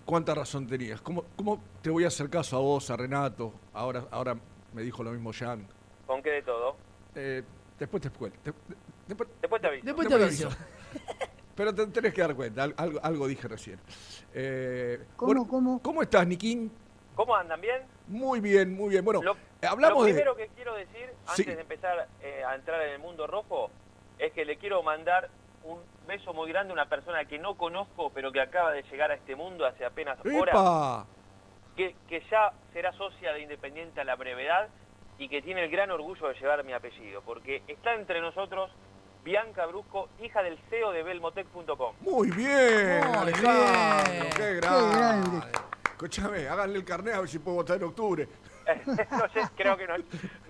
¿Cuánta 0.04 0.34
razón 0.34 0.66
tenías? 0.66 1.00
¿Cómo, 1.00 1.24
¿Cómo 1.36 1.62
te 1.82 1.90
voy 1.90 2.04
a 2.04 2.08
hacer 2.08 2.28
caso 2.28 2.56
a 2.56 2.60
vos, 2.60 2.90
a 2.90 2.96
Renato? 2.96 3.54
Ahora, 3.72 4.04
ahora 4.10 4.36
me 4.72 4.82
dijo 4.82 5.02
lo 5.02 5.10
mismo 5.12 5.32
Jan. 5.32 5.66
¿Con 6.06 6.22
qué 6.22 6.30
de 6.30 6.42
todo? 6.42 6.76
Eh, 7.14 7.42
después 7.78 8.02
te 8.02 8.10
después, 8.10 8.32
Después 9.40 9.60
te 9.62 9.66
aviso. 9.68 9.86
después 9.86 10.08
te 10.08 10.14
aviso. 10.14 10.48
Pero 11.54 11.74
te 11.74 11.86
tenés 11.86 12.12
que 12.12 12.20
dar 12.20 12.34
cuenta, 12.34 12.64
al- 12.64 12.74
algo, 12.76 13.00
algo 13.02 13.26
dije 13.28 13.48
recién. 13.48 13.78
Eh, 14.34 15.04
¿Cómo, 15.16 15.46
cómo? 15.48 15.80
¿Cómo 15.80 16.02
estás, 16.02 16.26
Niquín? 16.26 16.70
¿Cómo 17.14 17.34
andan? 17.36 17.60
¿Bien? 17.60 17.82
Muy 18.08 18.40
bien, 18.40 18.74
muy 18.74 18.90
bien. 18.90 19.04
Bueno, 19.04 19.20
eh, 19.62 19.66
hablamos 19.66 19.98
Lo 20.00 20.04
de... 20.04 20.12
primero 20.12 20.36
que 20.36 20.48
quiero 20.48 20.74
decir, 20.74 21.10
antes 21.26 21.36
Sí. 21.36 21.44
de 21.44 21.60
empezar 21.60 22.08
eh, 22.20 22.42
a 22.44 22.56
entrar 22.56 22.82
en 22.82 22.90
el 22.94 22.98
mundo 22.98 23.26
rojo, 23.26 23.70
es 24.18 24.32
que 24.32 24.44
le 24.44 24.58
quiero 24.58 24.82
mandar 24.82 25.30
beso 26.06 26.32
muy 26.34 26.50
grande 26.50 26.72
a 26.72 26.74
una 26.74 26.88
persona 26.88 27.24
que 27.24 27.38
no 27.38 27.56
conozco, 27.56 28.10
pero 28.14 28.30
que 28.32 28.40
acaba 28.40 28.72
de 28.72 28.82
llegar 28.84 29.10
a 29.10 29.14
este 29.14 29.36
mundo 29.36 29.66
hace 29.66 29.84
apenas 29.84 30.18
horas, 30.24 31.06
que, 31.76 31.96
que 32.08 32.22
ya 32.30 32.52
será 32.72 32.92
socia 32.92 33.32
de 33.32 33.40
Independiente 33.40 34.00
a 34.00 34.04
la 34.04 34.16
brevedad 34.16 34.68
y 35.18 35.28
que 35.28 35.42
tiene 35.42 35.64
el 35.64 35.70
gran 35.70 35.90
orgullo 35.90 36.28
de 36.28 36.34
llevar 36.34 36.64
mi 36.64 36.72
apellido, 36.72 37.22
porque 37.22 37.62
está 37.68 37.94
entre 37.94 38.20
nosotros 38.20 38.70
Bianca 39.24 39.64
Brusco, 39.66 40.08
hija 40.22 40.42
del 40.42 40.58
CEO 40.68 40.92
de 40.92 41.02
belmotec.com. 41.02 41.94
Muy 42.00 42.30
bien, 42.30 43.06
Muy 43.08 43.16
Alejandro, 43.16 44.12
bien. 44.12 44.30
qué 44.30 44.36
Qué 44.36 44.54
grande. 44.56 44.96
grande. 44.96 45.46
Escúchame, 45.84 46.48
háganle 46.48 46.78
el 46.78 46.84
carnet 46.84 47.14
a 47.14 47.20
ver 47.20 47.28
si 47.28 47.38
puedo 47.38 47.58
votar 47.58 47.76
en 47.76 47.84
octubre. 47.84 48.28
no 49.10 49.28
sé, 49.28 49.40
creo 49.56 49.76
que 49.76 49.86
no, 49.86 49.94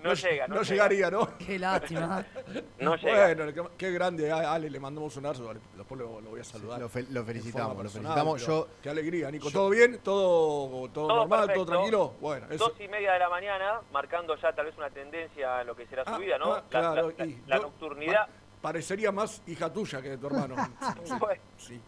no 0.03 0.13
llega. 0.13 0.47
No, 0.47 0.55
No 0.55 0.61
llega. 0.61 0.73
llegaría, 0.73 1.11
¿no? 1.11 1.37
Qué 1.37 1.59
lástima. 1.59 2.25
No 2.79 2.95
llega. 2.95 3.33
Bueno, 3.33 3.53
qué- 3.53 3.75
qué 3.77 3.91
grande, 3.91 4.31
a- 4.31 4.53
Ale, 4.53 4.69
le 4.69 4.79
mandamos 4.79 5.15
un 5.17 5.25
abrazo, 5.25 5.53
después 5.75 5.99
lo, 5.99 6.21
lo 6.21 6.29
voy 6.29 6.39
a 6.39 6.43
saludar. 6.43 6.79
lo 6.79 6.89
felicitamos, 6.89 7.83
lo 7.83 7.89
felicitamos. 7.89 8.45
Yo- 8.45 8.67
Qué 8.81 8.89
alegría, 8.89 9.29
Nico. 9.31 9.49
¿Todo 9.51 9.69
bien? 9.69 9.99
¿Todo, 10.03 10.69
todo, 10.89 11.07
Todo 11.07 11.15
normal? 11.17 11.39
perfecto. 11.47 11.65
¿Todo 11.65 11.75
tranquilo? 11.75 12.13
Bueno, 12.21 12.47
eso. 12.49 12.69
Dos 12.69 12.79
y 12.81 12.87
media 12.87 13.13
de 13.13 13.19
la 13.19 13.29
mañana, 13.29 13.81
marcando 13.91 14.35
ya 14.37 14.53
tal 14.53 14.65
vez 14.67 14.77
una 14.77 14.89
tendencia 14.89 15.61
en 15.61 15.67
lo 15.67 15.75
que 15.75 15.85
será 15.87 16.03
su 16.05 16.17
vida, 16.19 16.37
¿no? 16.37 16.53
ah, 16.53 16.63
La- 16.71 16.79
claro, 16.79 17.13
la, 17.17 17.25
y 17.25 17.41
la 17.47 17.57
yo- 17.57 17.63
nocturnidad. 17.63 18.27
Parecería 18.61 19.11
más 19.11 19.43
hija 19.45 19.71
tuya 19.71 20.01
que 20.01 20.09
de 20.09 20.17
tu 20.17 20.25
hermano. 20.27 20.55
Sí, 21.03 21.13
Bueno. 21.19 21.41
sí. 21.57 21.81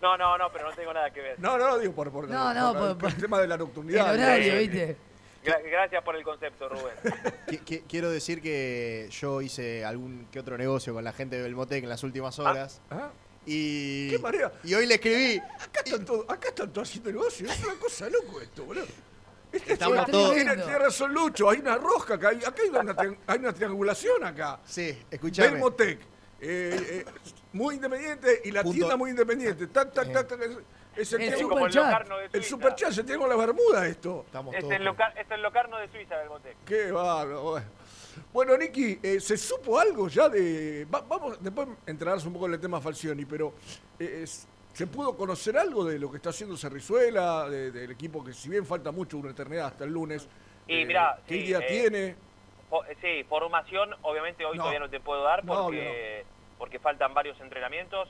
No, 0.00 0.16
no, 0.16 0.38
no, 0.38 0.50
pero 0.50 0.70
no 0.70 0.74
tengo 0.74 0.92
nada 0.94 1.10
que 1.10 1.20
ver. 1.20 1.38
No, 1.40 1.58
no, 1.58 1.76
digo 1.78 1.92
por, 1.94 2.10
por, 2.10 2.26
No, 2.28 2.54
no, 2.54 2.72
por 2.72 2.88
el, 2.90 2.96
por- 2.96 3.08
el 3.10 3.16
tema 3.20 3.38
de 3.40 3.48
la 3.48 3.56
nocturnidad. 3.58 4.14
El 4.14 4.20
horario, 4.22 4.52
Eh, 4.54 4.58
¿viste? 4.60 4.96
Gra- 5.46 5.62
gracias 5.70 6.02
por 6.02 6.16
el 6.16 6.22
concepto, 6.24 6.68
Rubén. 6.68 6.94
Qui- 7.46 7.60
qui- 7.64 7.82
Quiero 7.88 8.10
decir 8.10 8.42
que 8.42 9.08
yo 9.10 9.40
hice 9.42 9.84
algún 9.84 10.26
que 10.32 10.40
otro 10.40 10.58
negocio 10.58 10.92
con 10.92 11.04
la 11.04 11.12
gente 11.12 11.36
de 11.36 11.42
Belmotec 11.42 11.82
en 11.84 11.88
las 11.88 12.02
últimas 12.02 12.38
Ah, 12.38 12.42
horas. 12.50 12.80
Y, 13.46 14.10
¿Qué 14.10 14.18
marea? 14.18 14.52
y 14.64 14.74
hoy 14.74 14.86
le 14.86 14.94
escribí. 14.94 15.38
Acá 15.38 15.80
están, 15.84 16.04
todos, 16.04 16.26
acá 16.28 16.48
están 16.48 16.72
todos 16.72 16.88
haciendo 16.88 17.10
negocio. 17.12 17.48
Es 17.48 17.62
una 17.64 17.74
cosa 17.78 18.08
loco 18.10 18.40
esto, 18.40 18.64
boludo. 18.64 18.86
Este 19.52 19.74
Estamos 19.74 19.98
chico 20.00 20.10
todos- 20.10 20.34
Tiene, 20.34 20.56
tiene 20.56 20.78
razón 20.80 21.14
Lucho, 21.14 21.48
hay 21.50 21.60
una 21.60 21.76
rosca 21.76 22.14
acá. 22.14 22.30
hay- 22.30 22.38
Acá 22.44 22.62
hay 22.62 22.68
una, 22.70 22.96
tri- 22.96 23.16
hay 23.26 23.38
una 23.38 23.52
triangulación 23.52 24.24
acá. 24.24 24.58
Sí, 24.66 24.98
escuchame. 25.10 25.50
Belmotec. 25.52 26.00
eh, 26.40 27.04
eh, 27.04 27.04
muy 27.52 27.76
independiente 27.76 28.42
y 28.44 28.50
la 28.50 28.62
Punto- 28.62 28.76
tienda 28.76 28.96
muy 28.96 29.10
independiente. 29.10 29.68
Tac, 29.68 29.92
tac, 29.94 30.12
tac, 30.12 30.26
tac, 30.28 30.40
es, 30.96 31.12
el, 31.12 31.20
Es 31.22 31.34
triángulo- 31.34 31.48
como 31.50 31.66
el 31.66 31.74
Locarno 31.74 32.18
de 32.18 32.24
El 32.24 32.30
Suiza. 32.32 32.48
superchat 32.48 32.92
se 32.92 33.04
tiene 33.04 33.20
con 33.20 33.28
la 33.28 33.36
bermuda 33.36 33.86
esto. 33.86 34.22
Estamos 34.26 34.54
Es 34.54 34.64
el, 34.64 34.84
loca- 34.84 35.12
es 35.16 35.30
el 35.30 35.42
locarno 35.42 35.78
de 35.78 35.88
Suiza 35.88 36.16
del. 36.18 36.28
Qué 36.64 36.90
bárbaro. 36.90 37.42
Bueno, 37.42 37.66
Bueno, 38.32 38.56
Nicky, 38.56 38.98
eh, 39.02 39.20
¿se 39.20 39.36
supo 39.36 39.78
algo 39.78 40.08
ya 40.08 40.28
de. 40.28 40.86
va- 40.92 41.02
vamos, 41.02 41.36
después 41.42 41.68
entrarás 41.86 42.24
un 42.24 42.32
poco 42.32 42.46
en 42.46 42.54
el 42.54 42.60
tema 42.60 42.80
Falcioni, 42.80 43.24
pero 43.26 43.52
eh, 43.98 44.20
es- 44.22 44.48
¿se 44.72 44.86
pudo 44.86 45.16
conocer 45.16 45.56
algo 45.58 45.84
de 45.84 45.98
lo 45.98 46.10
que 46.10 46.16
está 46.16 46.30
haciendo 46.30 46.56
Cerrizuela, 46.56 47.48
de- 47.48 47.70
del 47.70 47.90
equipo 47.90 48.24
que, 48.24 48.32
si 48.32 48.48
bien 48.48 48.64
falta 48.64 48.90
mucho, 48.90 49.18
una 49.18 49.30
eternidad 49.30 49.66
hasta 49.66 49.84
el 49.84 49.92
lunes? 49.92 50.28
Y 50.66 50.80
eh, 50.82 50.86
mirá, 50.86 51.18
¿Qué 51.26 51.34
sí, 51.34 51.40
idea 51.44 51.58
eh, 51.60 51.66
tiene? 51.68 52.04
Eh, 52.06 52.16
Sí, 53.00 53.24
formación, 53.28 53.94
obviamente 54.02 54.44
hoy 54.44 54.56
No. 54.56 54.64
todavía 54.64 54.80
no 54.80 54.90
te 54.90 54.98
puedo 55.00 55.22
dar 55.22 55.44
No, 55.44 55.64
porque, 55.64 56.24
porque 56.58 56.78
faltan 56.78 57.14
varios 57.14 57.38
entrenamientos. 57.40 58.08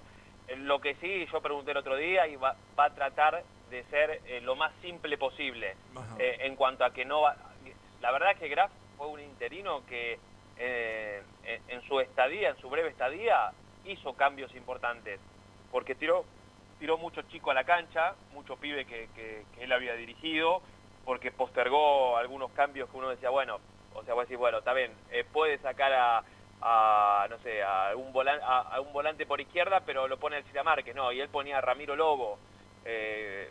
Lo 0.57 0.81
que 0.81 0.95
sí, 0.97 1.27
yo 1.33 1.41
pregunté 1.41 1.73
el 1.73 1.77
otro 1.79 1.97
día 1.97 2.27
y 2.27 2.37
va, 2.37 2.55
va 2.79 2.85
a 2.85 2.95
tratar 2.95 3.43
de 3.71 3.83
ser 3.85 4.21
eh, 4.27 4.41
lo 4.43 4.55
más 4.55 4.73
simple 4.81 5.19
posible. 5.19 5.75
Eh, 6.19 6.37
en 6.43 6.57
cuanto 6.57 6.85
a 6.85 6.93
que 6.93 7.05
no 7.05 7.23
va... 7.23 7.37
La 8.01 8.11
verdad 8.13 8.33
es 8.33 8.39
que 8.39 8.49
Graf 8.49 8.71
fue 8.97 9.09
un 9.09 9.21
interino 9.21 9.85
que 9.87 10.19
eh, 10.59 11.23
en, 11.69 11.83
su 11.83 11.99
estadía, 12.01 12.51
en 12.51 12.57
su 12.59 12.71
breve 12.71 12.91
estadía, 12.91 13.51
hizo 13.85 14.13
cambios 14.15 14.55
importantes. 14.55 15.19
Porque 15.73 15.95
tiró, 15.97 16.25
tiró 16.79 16.97
muchos 16.97 17.27
chicos 17.29 17.51
a 17.51 17.55
la 17.55 17.65
cancha, 17.65 18.15
muchos 18.33 18.59
pibes 18.59 18.87
que, 18.87 19.09
que- 19.15 19.45
que 19.55 19.65
él 19.65 19.73
había 19.73 19.95
dirigido, 19.95 20.63
porque 21.05 21.33
postergó 21.33 22.17
algunos 22.17 22.51
cambios 22.53 22.89
que 22.89 22.97
uno 22.97 23.09
decía, 23.11 23.31
bueno, 23.31 23.59
o 23.95 24.05
sea, 24.05 24.15
vos 24.15 24.25
decís, 24.25 24.39
bueno, 24.39 24.59
está 24.59 24.73
bien, 24.75 24.93
puede 25.33 25.59
sacar 25.59 25.93
a, 25.93 26.23
a, 26.63 27.27
no 27.29 27.39
sé, 27.39 27.63
a 27.63 27.95
un, 27.97 28.13
volan- 28.13 28.41
a, 28.43 28.61
a 28.77 28.81
un 28.81 28.93
volante 28.93 29.27
por 29.27 29.41
izquierda, 29.41 29.81
pero 29.85 30.09
lo 30.09 30.19
pone 30.19 30.39
el 30.39 30.45
Cira 30.45 30.63
Márquez, 30.63 30.95
no, 30.95 31.13
y 31.13 31.21
él 31.21 31.29
ponía 31.29 31.59
a 31.59 31.61
Ramiro 31.61 31.95
Lobo. 31.97 32.39
Eh, 32.85 33.51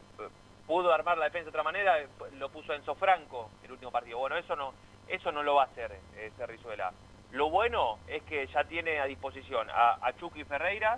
pudo 0.65 0.91
armar 0.91 1.17
la 1.17 1.25
defensa 1.25 1.45
de 1.45 1.49
otra 1.49 1.63
manera, 1.63 1.97
lo 2.33 2.49
puso 2.49 2.73
Enzo 2.73 2.95
Franco 2.95 3.51
el 3.63 3.71
último 3.71 3.91
partido. 3.91 4.17
Bueno, 4.17 4.35
eso 4.37 4.55
no, 4.55 4.73
eso 5.07 5.31
no 5.31 5.43
lo 5.43 5.55
va 5.55 5.63
a 5.63 5.65
hacer 5.65 5.91
eh, 6.15 6.31
Cerrizuela. 6.37 6.91
Lo 7.31 7.49
bueno 7.49 7.99
es 8.07 8.23
que 8.23 8.47
ya 8.47 8.63
tiene 8.63 8.99
a 8.99 9.05
disposición 9.05 9.69
a, 9.69 9.97
a 10.01 10.13
Chucky 10.17 10.43
Ferreira, 10.45 10.97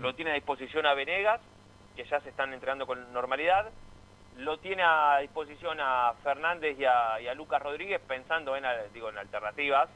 lo 0.00 0.14
tiene 0.14 0.32
a 0.32 0.34
disposición 0.34 0.84
a 0.84 0.92
Venegas, 0.92 1.40
que 1.96 2.04
ya 2.04 2.20
se 2.20 2.28
están 2.28 2.52
entrenando 2.52 2.86
con 2.86 3.12
normalidad, 3.12 3.70
lo 4.36 4.58
tiene 4.58 4.82
a 4.84 5.18
disposición 5.18 5.78
a 5.80 6.12
Fernández 6.22 6.78
y 6.78 6.84
a, 6.84 7.20
y 7.20 7.28
a 7.28 7.34
Lucas 7.34 7.62
Rodríguez 7.62 8.00
pensando 8.06 8.54
en, 8.56 8.64
digo, 8.92 9.08
en 9.08 9.18
alternativas, 9.18 9.88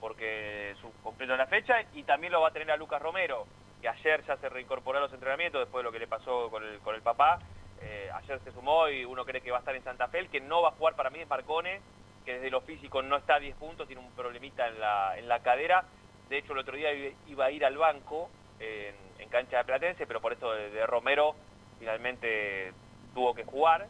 porque 0.00 0.74
su 0.80 0.90
completo 1.02 1.36
la 1.36 1.46
fecha, 1.46 1.82
y 1.92 2.02
también 2.04 2.32
lo 2.32 2.40
va 2.40 2.48
a 2.48 2.52
tener 2.52 2.70
a 2.70 2.76
Lucas 2.76 3.02
Romero, 3.02 3.46
que 3.80 3.88
ayer 3.88 4.24
ya 4.26 4.36
se 4.36 4.48
reincorporó 4.48 4.98
a 4.98 5.02
los 5.02 5.12
entrenamientos 5.12 5.60
después 5.60 5.80
de 5.80 5.84
lo 5.84 5.92
que 5.92 5.98
le 5.98 6.06
pasó 6.06 6.50
con 6.50 6.64
el, 6.64 6.78
con 6.80 6.94
el 6.94 7.02
papá. 7.02 7.38
Eh, 7.82 8.10
ayer 8.14 8.40
se 8.44 8.52
sumó 8.52 8.88
y 8.88 9.04
uno 9.04 9.24
cree 9.24 9.40
que 9.40 9.50
va 9.50 9.58
a 9.58 9.60
estar 9.60 9.74
en 9.74 9.84
Santa 9.84 10.08
Fe, 10.08 10.18
el 10.18 10.28
que 10.28 10.40
no 10.40 10.60
va 10.62 10.68
a 10.68 10.72
jugar 10.72 10.94
para 10.96 11.10
mí 11.10 11.20
es 11.20 11.28
Marcone, 11.28 11.80
que 12.24 12.34
desde 12.34 12.50
lo 12.50 12.60
físico 12.60 13.00
no 13.02 13.16
está 13.16 13.36
a 13.36 13.40
10 13.40 13.56
puntos, 13.56 13.86
tiene 13.86 14.02
un 14.02 14.10
problemita 14.12 14.66
en 14.68 14.80
la, 14.80 15.18
en 15.18 15.28
la 15.28 15.40
cadera. 15.40 15.84
De 16.28 16.38
hecho, 16.38 16.52
el 16.52 16.58
otro 16.58 16.76
día 16.76 16.92
iba- 17.26 17.46
a 17.46 17.50
ir 17.50 17.64
al 17.64 17.76
banco 17.76 18.28
en, 18.58 18.94
cancha 19.30 19.58
de 19.58 19.64
Platense, 19.64 20.06
pero 20.06 20.20
por 20.20 20.32
esto 20.32 20.52
de, 20.52 20.84
Romero 20.86 21.36
finalmente 21.78 22.72
tuvo 23.14 23.32
que 23.34 23.44
jugar 23.44 23.86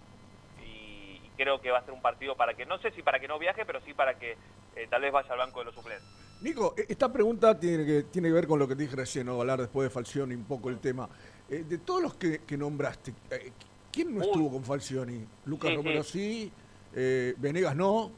y 0.62 1.18
creo 1.36 1.60
que 1.60 1.70
va 1.70 1.78
a 1.78 1.84
ser 1.84 1.94
un 1.94 2.02
partido 2.02 2.36
para 2.36 2.54
que, 2.54 2.66
no 2.66 2.78
sé 2.78 2.90
si 2.92 3.02
para 3.02 3.18
que 3.18 3.26
no 3.26 3.38
viaje, 3.38 3.64
pero 3.64 3.80
sí 3.80 3.94
para 3.94 4.14
que 4.18 4.36
eh, 4.76 4.86
tal 4.88 5.02
vez 5.02 5.12
vaya 5.12 5.32
al 5.32 5.38
banco 5.38 5.58
de 5.60 5.64
los 5.66 5.74
suplentes. 5.74 6.06
Nico, 6.42 6.74
e- 6.76 6.86
esta 6.88 7.12
pregunta 7.12 7.58
tiene 7.58 7.84
que, 7.84 8.02
tiene 8.04 8.28
que 8.28 8.34
ver 8.34 8.46
con 8.46 8.58
lo 8.58 8.66
que 8.66 8.74
te 8.76 8.82
dije 8.82 8.96
recién, 8.96 9.26
¿no? 9.26 9.38
hablar 9.40 9.60
después 9.60 9.88
de 9.88 9.90
Falcioni 9.94 10.34
un 10.34 10.44
poco 10.44 10.68
el 10.70 10.78
tema. 10.78 11.08
Eh, 11.48 11.64
de 11.68 11.78
todos 11.78 12.02
los 12.02 12.14
que, 12.14 12.40
que 12.44 12.56
nombraste, 12.56 13.12
eh, 13.30 13.52
¿quién 13.92 14.14
no 14.14 14.20
Uy. 14.20 14.26
estuvo 14.26 14.50
con 14.52 14.64
Falcioni? 14.64 15.26
Lucas 15.44 15.70
Sí, 15.70 15.76
Romero 15.76 16.02
sí, 16.02 16.52
eh, 16.94 17.34
Venegas 17.38 17.74
no. 17.76 18.12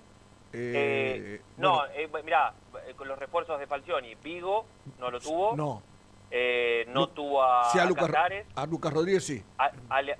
No, 1.57 1.83
bueno, 2.11 2.24
mirá, 2.24 2.53
con 2.97 3.09
los 3.09 3.19
refuerzos 3.19 3.59
de 3.59 3.66
Falcioni, 3.66 4.15
Vigo 4.16 4.66
no 5.01 5.11
lo 5.11 5.19
tuvo, 5.19 5.57
no. 5.57 5.83
eh, 6.31 6.85
no 6.89 7.07
Lu- 7.07 7.07
tuvo 7.09 7.43
a, 7.43 7.70
sí, 7.73 7.79
a 7.79 7.83
a 7.83 7.87
Lucas, 7.87 8.07
Casares, 8.11 8.47
a 8.55 8.66
Lucas 8.66 8.93
Rodríguez 8.93 9.24
sí. 9.24 9.43
a, 9.59 9.70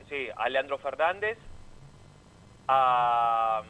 sí, 0.09 0.29
a 0.35 0.49
Leandro 0.49 0.79
Fernández, 0.79 1.37
a, 2.69 3.63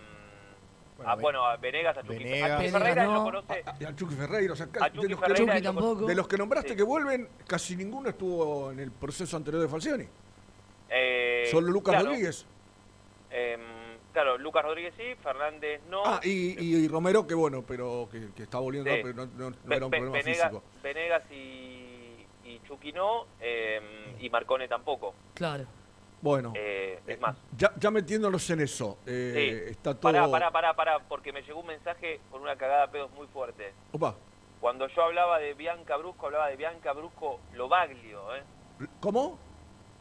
mm, 0.98 1.06
a, 1.06 1.14
bueno, 1.16 1.44
a 1.46 1.56
Venegas, 1.56 1.96
a 1.96 2.02
Chucky, 2.02 2.18
Venegas. 2.18 2.50
a 2.52 2.58
Ferreira, 2.78 3.04
no. 3.04 3.14
lo 3.14 3.24
conoce, 3.24 3.64
Y 3.80 3.84
a 3.84 3.94
Chucky 3.96 4.14
Ferreira, 4.14 4.52
o 4.52 4.56
sea, 4.56 4.66
A 4.80 4.88
de, 4.88 4.92
Chucky 4.96 5.08
los 5.08 5.20
que, 5.20 5.26
Ferreira 5.26 5.54
de 5.54 5.60
lo 5.62 5.74
conoce. 5.74 6.06
de 6.06 6.14
los 6.14 6.28
que 6.28 6.36
nombraste 6.38 6.70
Sí. 6.70 6.76
que 6.76 6.82
vuelven, 6.82 7.28
casi 7.46 7.76
ninguno 7.76 8.08
estuvo 8.10 8.70
en 8.72 8.80
el 8.80 8.90
proceso 8.92 9.36
anterior 9.36 9.62
de 9.62 9.68
Falcioni. 9.68 10.06
eh, 10.90 11.48
Solo 11.50 11.68
Lucas 11.68 11.94
claro, 11.94 12.08
Rodríguez. 12.10 12.46
em, 13.30 13.60
claro, 14.12 14.36
Lucas 14.38 14.62
Rodríguez 14.62 14.92
sí, 14.96 15.04
Fernández 15.22 15.80
no. 15.88 16.02
Ah, 16.04 16.20
y, 16.22 16.58
y- 16.62 16.84
y 16.84 16.88
Romero, 16.88 17.26
que 17.26 17.34
bueno, 17.34 17.62
pero 17.66 18.08
que, 18.12 18.28
que 18.36 18.42
está 18.42 18.58
volviendo, 18.58 18.90
Sí. 18.90 19.00
pero 19.02 19.14
no, 19.14 19.26
no- 19.26 19.74
era 19.74 19.86
un 19.86 19.90
problema 19.90 20.12
Venegas, 20.18 20.24
físico. 20.50 20.62
Venegas 20.82 21.22
y, 21.30 22.26
y 22.44 22.60
Chucky 22.68 22.92
no, 22.92 23.26
em, 23.40 23.82
y 24.20 24.28
Marcone 24.28 24.68
tampoco. 24.68 25.14
Claro. 25.34 25.64
Bueno, 26.22 26.52
Eh, 26.54 27.00
es 27.06 27.20
más, 27.20 27.36
ya, 27.56 27.72
ya 27.76 27.90
metiéndonos 27.90 28.48
en 28.50 28.60
eso, 28.60 28.98
eh, 29.06 29.64
Sí. 29.66 29.70
está 29.72 29.92
todo... 29.92 30.12
pará, 30.12 30.30
pará, 30.30 30.50
pará, 30.52 30.74
pará, 30.74 30.98
porque 31.08 31.32
me 31.32 31.42
llegó 31.42 31.60
un 31.60 31.66
mensaje 31.66 32.20
con 32.30 32.40
una 32.42 32.54
cagada 32.56 32.86
de 32.86 32.92
pedos 32.92 33.10
muy 33.12 33.26
fuerte. 33.26 33.74
Opa, 33.92 34.14
Cuando 34.60 34.86
yo 34.86 35.02
hablaba 35.02 35.40
de 35.40 35.54
Bianca 35.54 35.96
Brusco, 35.96 36.26
hablaba 36.26 36.46
de 36.46 36.56
Bianca 36.56 36.92
Brusco 36.92 37.40
Lobaglio, 37.54 38.36
¿eh? 38.36 38.42
¿cómo? 39.00 39.36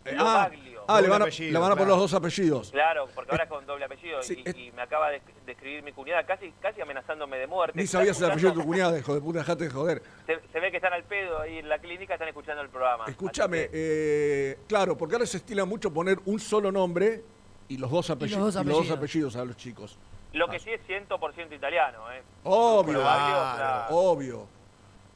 Eh, 0.06 0.14
Lo 0.14 0.81
ah, 0.94 0.98
ah, 0.98 1.02
le 1.02 1.10
van 1.10 1.22
a, 1.22 1.26
apellido, 1.26 1.52
le 1.52 1.60
van 1.60 1.72
a 1.72 1.76
poner 1.76 1.88
claro. 1.88 2.02
los 2.02 2.12
dos 2.12 2.14
apellidos. 2.18 2.72
Claro, 2.72 3.08
porque 3.14 3.32
ahora 3.32 3.44
es 3.44 3.50
con 3.50 3.66
doble 3.66 3.86
apellido 3.86 4.22
Sí, 4.22 4.44
y, 4.46 4.68
y 4.68 4.72
me 4.72 4.82
acaba 4.82 5.10
de, 5.10 5.22
de 5.46 5.52
escribir 5.52 5.84
mi 5.84 5.92
cuñada 5.92 6.24
casi 6.26 6.52
casi 6.62 6.82
amenazándome 6.82 7.38
de 7.38 7.48
muerte. 7.48 7.80
Ni 7.80 7.88
sabías 7.88 8.20
el 8.20 8.32
apellido 8.32 8.52
de 8.52 8.58
tu 8.62 8.66
cuñada, 8.66 8.98
hijo 8.98 9.14
de 9.14 9.22
puta, 9.22 9.40
dejate 9.40 9.66
de 9.66 9.70
joder. 9.70 10.02
Se, 10.26 10.40
se 10.52 10.60
ve 10.60 10.72
que 10.72 10.78
están 10.78 10.94
al 10.94 11.04
pedo 11.04 11.40
ahí 11.40 11.58
en 11.60 11.70
la 11.70 11.80
clínica, 11.80 12.14
están 12.14 12.28
escuchando 12.28 12.62
el 12.62 12.70
programa. 12.70 13.06
Escúchame, 13.08 13.70
eh, 13.72 14.60
claro, 14.68 14.98
porque 14.98 15.16
ahora 15.16 15.26
se 15.26 15.38
estila 15.38 15.66
mucho 15.66 15.92
poner 15.94 16.20
un 16.26 16.40
solo 16.40 16.72
nombre 16.72 17.24
y 17.68 17.78
los 17.78 17.90
dos 17.90 18.10
apellidos, 18.10 18.54
dos 18.54 18.64
y 18.64 18.68
los 18.68 18.78
dos 18.88 18.98
apellidos. 18.98 19.36
a 19.36 19.46
los 19.46 19.56
chicos. 19.56 19.98
Lo 20.34 20.48
que 20.48 20.60
sí 20.60 20.70
es 20.70 20.82
100% 20.88 21.54
italiano, 21.54 22.12
¿eh? 22.12 22.22
Obvio, 22.44 23.02
claro. 23.02 23.96
obvio. 23.96 24.48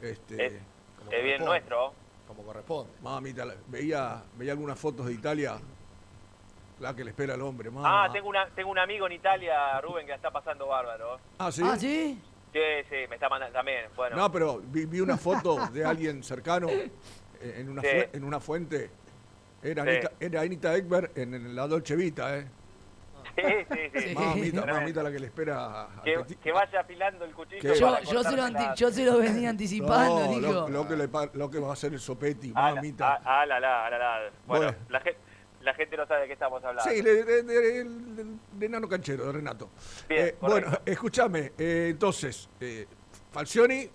Este, 0.02 0.46
Es, 0.46 0.54
es 1.10 1.24
bien 1.24 1.44
nuestro. 1.44 1.94
Corresponde. 2.46 2.92
Mamita, 3.02 3.46
veía, 3.68 4.22
veía 4.38 4.52
algunas 4.52 4.78
fotos 4.80 5.08
de 5.08 5.14
Italia. 5.14 5.58
La 6.80 6.94
que 6.94 7.04
le 7.06 7.12
espera 7.12 7.34
al 7.36 7.42
hombre, 7.42 7.72
mamá. 7.72 8.04
Ah, 8.06 8.12
tengo, 8.12 8.28
una, 8.28 8.48
tengo 8.50 8.70
un 8.70 8.78
amigo 8.78 9.06
en 9.08 9.14
Italia, 9.14 9.80
Rubén, 9.82 10.06
que 10.06 10.10
la 10.12 10.18
está 10.18 10.30
pasando 10.30 10.68
bárbaro. 10.68 11.18
Ah, 11.38 11.50
¿sí? 11.52 11.62
Ah, 11.66 11.78
¿sí? 11.78 12.20
Sí, 12.52 12.60
sí, 12.90 12.96
me 13.10 13.16
está 13.16 13.30
mandando 13.30 13.54
también. 13.54 13.86
Bueno, 13.96 14.16
No, 14.18 14.32
pero 14.32 14.62
vi, 14.64 14.86
vi 14.86 15.00
una 15.00 15.18
foto 15.18 15.68
de 15.68 15.86
alguien 15.86 16.22
cercano 16.24 16.68
eh, 16.70 16.92
en 17.42 17.70
una, 17.70 17.82
Sí. 17.82 17.88
en 18.14 18.24
una 18.24 18.40
fuente. 18.40 18.90
Era, 19.64 19.84
Sí. 19.84 19.90
Anita, 19.90 20.12
era 20.20 20.42
Anita 20.42 20.76
Ekberg 20.76 21.12
en, 21.16 21.34
en 21.34 21.56
la 21.56 21.66
Dolce 21.68 21.96
Vita, 21.96 22.38
¿eh? 22.38 22.46
Sí, 23.36 23.42
sí, 23.72 24.00
sí. 24.10 24.16
Mamita, 24.16 24.66
mamita 24.66 25.04
la 25.04 25.12
que 25.12 25.20
le 25.20 25.26
espera. 25.28 25.82
a- 25.84 26.02
Que, 26.04 26.52
vaya 26.52 26.80
afilando 26.80 27.26
el 27.26 27.34
cuchillo. 27.34 27.62
Yo, 27.62 27.76
se 27.76 27.82
lo 27.82 27.88
cortársela. 28.22 28.46
anti- 28.48 28.66
yo 28.82 28.92
se 28.92 29.04
lo 29.06 29.18
venía 29.18 29.50
anticipando, 29.56 30.26
No, 30.26 30.28
dijo. 30.40 30.52
lo, 30.52 30.70
lo 30.70 30.88
que 30.88 30.96
le 30.96 31.08
pa- 31.08 31.30
lo 31.34 31.50
que 31.50 31.60
va 31.60 31.70
a 31.70 31.74
hacer 31.74 31.94
el 31.94 32.00
sopeti, 32.00 32.52
Ah, 32.56 32.70
la- 32.70 32.76
mamita. 32.76 33.14
ah, 33.16 33.22
ah, 33.42 33.46
la, 33.46 33.60
la, 33.60 33.90
la, 33.90 33.98
la. 33.98 34.20
Bueno, 34.46 34.66
Bueno. 34.68 34.78
La, 34.90 35.00
gente, 35.02 35.20
la 35.62 35.74
gente 35.74 35.98
no 35.98 36.06
sabe 36.08 36.22
de 36.22 36.28
qué 36.28 36.34
estamos 36.34 36.64
hablando. 36.64 36.90
Sí, 36.90 37.02
de, 37.02 37.24
de, 37.24 37.44
de- 37.44 37.84
de- 37.84 38.26
de 38.54 38.70
Nano 38.70 38.88
Canchero, 38.88 39.26
de 39.26 39.32
Renato. 39.34 39.70
Bien, 40.08 40.28
Eh, 40.28 40.36
bueno, 40.40 40.68
escúchame, 40.86 41.52
eh, 41.58 41.88
entonces, 41.92 42.48
eh, 42.60 42.88
Falcioni 43.32 43.90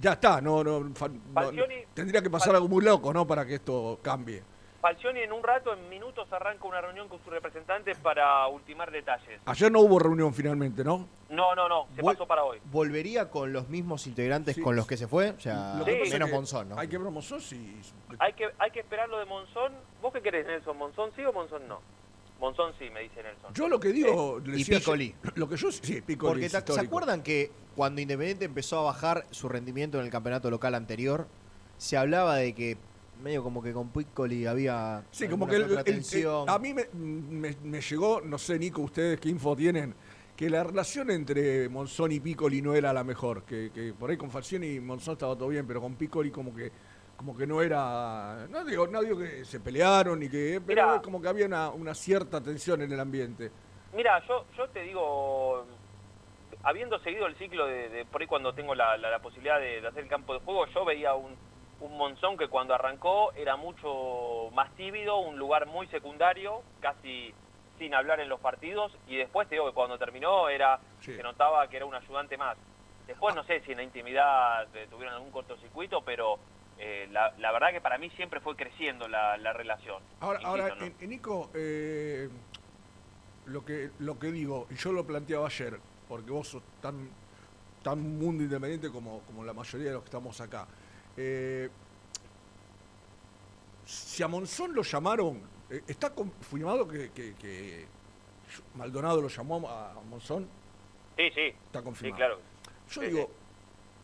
ya 0.00 0.12
está, 0.14 0.40
no, 0.40 0.62
no, 0.64 0.92
fa- 0.94 1.08
no- 1.08 1.20
Falcioni- 1.32 1.86
tendría 1.94 2.20
que 2.20 2.28
pasar 2.28 2.54
algo 2.56 2.68
muy 2.68 2.84
loco, 2.84 3.12
¿no? 3.12 3.26
Para 3.26 3.46
que 3.46 3.54
esto 3.54 3.98
cambie. 4.02 4.42
Falcioni 4.84 5.20
en 5.20 5.32
un 5.32 5.42
rato, 5.42 5.72
en 5.72 5.88
minutos, 5.88 6.30
arranca 6.30 6.68
una 6.68 6.78
reunión 6.78 7.08
con 7.08 7.18
sus 7.24 7.32
representantes 7.32 7.96
para 8.00 8.46
ultimar 8.48 8.90
detalles. 8.90 9.40
Ayer 9.46 9.72
no 9.72 9.80
hubo 9.80 9.98
reunión 9.98 10.34
finalmente, 10.34 10.84
¿no? 10.84 11.08
No, 11.30 11.54
no, 11.54 11.70
no, 11.70 11.86
se 11.96 12.02
Vol- 12.02 12.12
pasó 12.12 12.26
para 12.26 12.44
hoy. 12.44 12.58
¿Volvería 12.70 13.30
con 13.30 13.50
los 13.54 13.70
mismos 13.70 14.06
integrantes 14.06 14.56
Sí. 14.56 14.60
con 14.60 14.76
los 14.76 14.86
que 14.86 14.98
se 14.98 15.08
fue? 15.08 15.30
O 15.30 15.40
sea, 15.40 15.82
menos 15.86 16.28
que 16.28 16.34
Monzón, 16.34 16.68
¿no? 16.68 16.78
Hay 16.78 16.88
que 16.88 16.98
ver 16.98 17.10
Monzón 17.10 17.40
si... 17.40 17.80
Hay 18.18 18.34
que, 18.34 18.50
hay 18.58 18.70
que 18.72 18.80
esperar 18.80 19.08
lo 19.08 19.18
de 19.18 19.24
Monzón. 19.24 19.72
¿Vos 20.02 20.12
qué 20.12 20.20
querés, 20.20 20.46
Nelson? 20.46 20.76
¿Monzón 20.76 21.12
sí 21.16 21.24
o 21.24 21.32
Monzón 21.32 21.66
no? 21.66 21.80
Monzón 22.38 22.74
sí, 22.78 22.90
me 22.90 23.00
dice 23.00 23.22
Nelson. 23.22 23.54
Yo 23.54 23.68
lo 23.68 23.80
que 23.80 23.88
digo... 23.88 24.38
le 24.44 24.56
y 24.56 24.58
decía 24.58 24.80
Piccoli. 24.80 25.14
Lo 25.36 25.48
que 25.48 25.56
yo... 25.56 25.72
Sí, 25.72 26.02
Piccoli 26.02 26.46
Porque 26.46 26.48
¿se 26.50 26.80
acuerdan 26.80 27.22
que 27.22 27.50
cuando 27.74 28.02
Independiente 28.02 28.44
empezó 28.44 28.80
a 28.80 28.82
bajar 28.82 29.24
su 29.30 29.48
rendimiento 29.48 29.98
en 29.98 30.04
el 30.04 30.10
campeonato 30.10 30.50
local 30.50 30.74
anterior, 30.74 31.26
se 31.78 31.96
hablaba 31.96 32.36
de 32.36 32.54
que 32.54 32.76
medio 33.22 33.42
como 33.42 33.62
que 33.62 33.72
con 33.72 33.90
Piccoli 33.90 34.46
había 34.46 35.04
Sí, 35.10 35.28
como 35.28 35.46
que 35.46 35.56
el- 35.56 35.78
el- 35.86 36.26
a 36.48 36.58
mí 36.58 36.74
me, 36.74 36.86
me- 36.92 37.56
me 37.62 37.80
llegó, 37.80 38.20
no 38.20 38.38
sé, 38.38 38.58
Nico, 38.58 38.82
ustedes 38.82 39.18
qué 39.20 39.28
info 39.28 39.54
tienen, 39.56 39.94
que 40.36 40.50
la 40.50 40.64
relación 40.64 41.10
entre 41.10 41.68
Monzón 41.68 42.12
y 42.12 42.20
Piccoli 42.20 42.60
no 42.60 42.74
era 42.74 42.92
la 42.92 43.04
mejor. 43.04 43.44
Que, 43.44 43.70
que 43.72 43.92
por 43.94 44.10
ahí 44.10 44.16
con 44.16 44.30
Falcioni 44.30 44.66
y 44.74 44.80
Monzón 44.80 45.12
estaba 45.12 45.36
todo 45.36 45.48
bien, 45.48 45.66
pero 45.66 45.80
con 45.80 45.94
Piccoli 45.94 46.30
como 46.30 46.54
que 46.54 46.70
como 47.16 47.36
que 47.36 47.46
no 47.46 47.62
era. 47.62 48.48
No 48.50 48.64
digo, 48.64 48.88
no 48.88 49.00
digo 49.00 49.16
que 49.16 49.44
se 49.44 49.60
pelearon 49.60 50.20
y 50.24 50.28
que. 50.28 50.60
Pero 50.66 50.86
Mirá. 50.88 51.00
como 51.02 51.22
que 51.22 51.28
había 51.28 51.46
una, 51.46 51.70
una 51.70 51.94
cierta 51.94 52.40
tensión 52.42 52.82
en 52.82 52.90
el 52.92 52.98
ambiente. 52.98 53.52
Mira, 53.94 54.20
yo, 54.26 54.44
yo 54.58 54.68
te 54.70 54.80
digo, 54.82 55.64
habiendo 56.64 56.98
seguido 56.98 57.26
el 57.26 57.36
ciclo 57.36 57.66
de, 57.66 57.88
de 57.88 58.04
por 58.04 58.20
ahí 58.20 58.26
cuando 58.26 58.52
tengo 58.52 58.74
la, 58.74 58.96
la- 58.96 59.10
la 59.10 59.20
posibilidad 59.20 59.60
de, 59.60 59.80
de 59.80 59.86
hacer 59.86 60.02
el 60.02 60.08
campo 60.08 60.34
de 60.34 60.40
juego, 60.40 60.66
yo 60.74 60.84
veía 60.84 61.14
un, 61.14 61.36
un 61.84 61.98
Monzón 61.98 62.38
que 62.38 62.48
cuando 62.48 62.74
arrancó 62.74 63.32
era 63.34 63.56
mucho 63.56 64.50
más 64.54 64.74
tímido, 64.74 65.18
un 65.18 65.38
lugar 65.38 65.66
muy 65.66 65.86
secundario, 65.88 66.62
casi 66.80 67.34
sin 67.78 67.94
hablar 67.94 68.20
en 68.20 68.28
los 68.30 68.40
partidos, 68.40 68.90
y 69.06 69.16
después 69.16 69.48
te 69.48 69.56
digo 69.56 69.66
que 69.66 69.74
cuando 69.74 69.98
terminó 69.98 70.48
era 70.48 70.80
Sí. 71.00 71.14
se 71.14 71.22
notaba 71.22 71.68
que 71.68 71.76
era 71.76 71.84
un 71.84 71.94
ayudante 71.94 72.38
más. 72.38 72.56
Después 73.06 73.34
no 73.34 73.44
sé 73.44 73.60
si 73.60 73.72
en 73.72 73.78
la 73.78 73.82
intimidad 73.82 74.66
eh, 74.74 74.86
tuvieron 74.90 75.14
algún 75.14 75.30
cortocircuito, 75.30 76.00
pero 76.02 76.38
eh, 76.78 77.06
la, 77.12 77.34
la 77.38 77.52
verdad 77.52 77.70
que 77.72 77.82
para 77.82 77.98
mí 77.98 78.08
siempre 78.10 78.40
fue 78.40 78.56
creciendo 78.56 79.06
la, 79.06 79.36
la 79.36 79.52
relación. 79.52 80.02
Ahora, 80.20 80.40
Insisto, 80.40 80.62
ahora 80.62 80.74
¿no? 80.76 80.84
en- 80.86 80.96
en 80.98 81.10
Nico, 81.10 81.50
eh, 81.54 82.30
lo, 83.46 83.62
que, 83.64 83.90
lo 83.98 84.18
que 84.18 84.28
digo, 84.32 84.66
y 84.70 84.76
yo 84.76 84.90
lo 84.92 85.04
planteaba 85.04 85.46
ayer, 85.48 85.78
porque 86.08 86.30
vos 86.30 86.48
sos 86.48 86.62
tan, 86.80 87.10
tan 87.82 88.00
mundo 88.18 88.42
independiente 88.42 88.90
como, 88.90 89.20
como 89.26 89.44
la 89.44 89.52
mayoría 89.52 89.88
de 89.88 89.92
los 89.94 90.02
que 90.02 90.08
estamos 90.08 90.40
acá. 90.40 90.66
Eh, 91.16 91.68
si 93.86 94.22
a 94.22 94.28
Monzón 94.28 94.74
lo 94.74 94.82
llamaron, 94.82 95.40
eh, 95.70 95.82
¿está 95.86 96.10
confirmado 96.14 96.86
que, 96.88 97.10
que- 97.10 97.34
que 97.34 97.86
Maldonado 98.76 99.20
lo 99.20 99.28
llamó 99.28 99.68
a, 99.68 99.94
Monzón? 100.08 100.46
Sí, 101.16 101.30
sí. 101.34 101.40
Está 101.66 101.80
Sí, 101.80 101.84
confirmado. 101.84 102.16
claro. 102.16 102.38
Yo 102.90 103.00
Sí, 103.02 103.08
digo, 103.08 103.30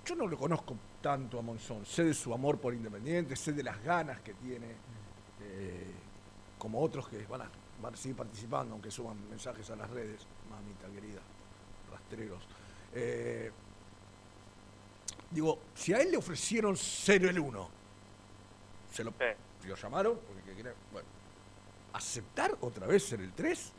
yo 0.05 0.15
no 0.17 0.27
lo 0.27 0.37
conozco 0.39 0.77
tanto 1.03 1.39
a 1.39 1.43
Monzón, 1.43 1.85
sé 1.87 2.05
de 2.05 2.15
su 2.15 2.33
amor 2.35 2.59
por 2.59 2.75
Independiente, 2.75 3.37
sé 3.37 3.53
de 3.53 3.63
las 3.63 3.83
ganas 3.83 4.21
que 4.21 4.35
tiene, 4.35 4.67
eh, 5.43 5.91
como 6.59 6.81
otros 6.81 7.09
que 7.09 7.25
van 7.27 7.43
a, 7.43 7.51
van 7.83 7.95
a 7.95 7.97
seguir 7.97 8.17
participando, 8.17 8.75
aunque 8.75 8.91
suban 8.91 9.17
mensajes 9.31 9.69
a 9.71 9.77
las 9.77 9.89
redes, 9.91 10.27
mamita 10.51 10.87
querida, 10.95 11.21
rastreros. 11.91 12.43
Eh, 12.95 13.51
digo, 15.31 15.59
si 15.75 15.93
a 15.93 15.99
él 15.99 16.11
le 16.11 16.17
ofrecieron 16.17 16.77
ser 16.77 17.25
el 17.25 17.39
uno, 17.39 17.69
se 18.91 19.05
lo, 19.05 19.13
lo 19.67 19.75
llamaron, 19.77 20.19
porque 20.27 20.43
que 20.43 20.57
quería- 20.57 20.75
bueno, 20.93 21.09
¿aceptar 21.93 22.57
otra 22.61 22.87
vez 22.87 23.05
ser 23.05 23.21
el 23.21 23.33
3? 23.33 23.73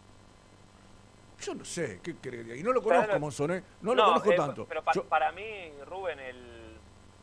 Yo 1.41 1.55
no 1.55 1.65
sé, 1.65 1.99
¿qué 2.03 2.15
quería? 2.17 2.55
Y 2.55 2.61
no 2.63 2.71
lo 2.71 2.81
conozco 2.83 3.05
Claro. 3.05 3.19
Monzón, 3.19 3.51
¿eh? 3.51 3.63
No, 3.81 3.95
lo 3.95 4.05
conozco 4.05 4.31
eh, 4.31 4.35
tanto. 4.35 4.65
Pero 4.67 4.83
pa- 4.83 4.91
Yo- 4.93 5.03
para 5.05 5.31
mí, 5.31 5.71
Rubén, 5.87 6.19
el... 6.19 6.77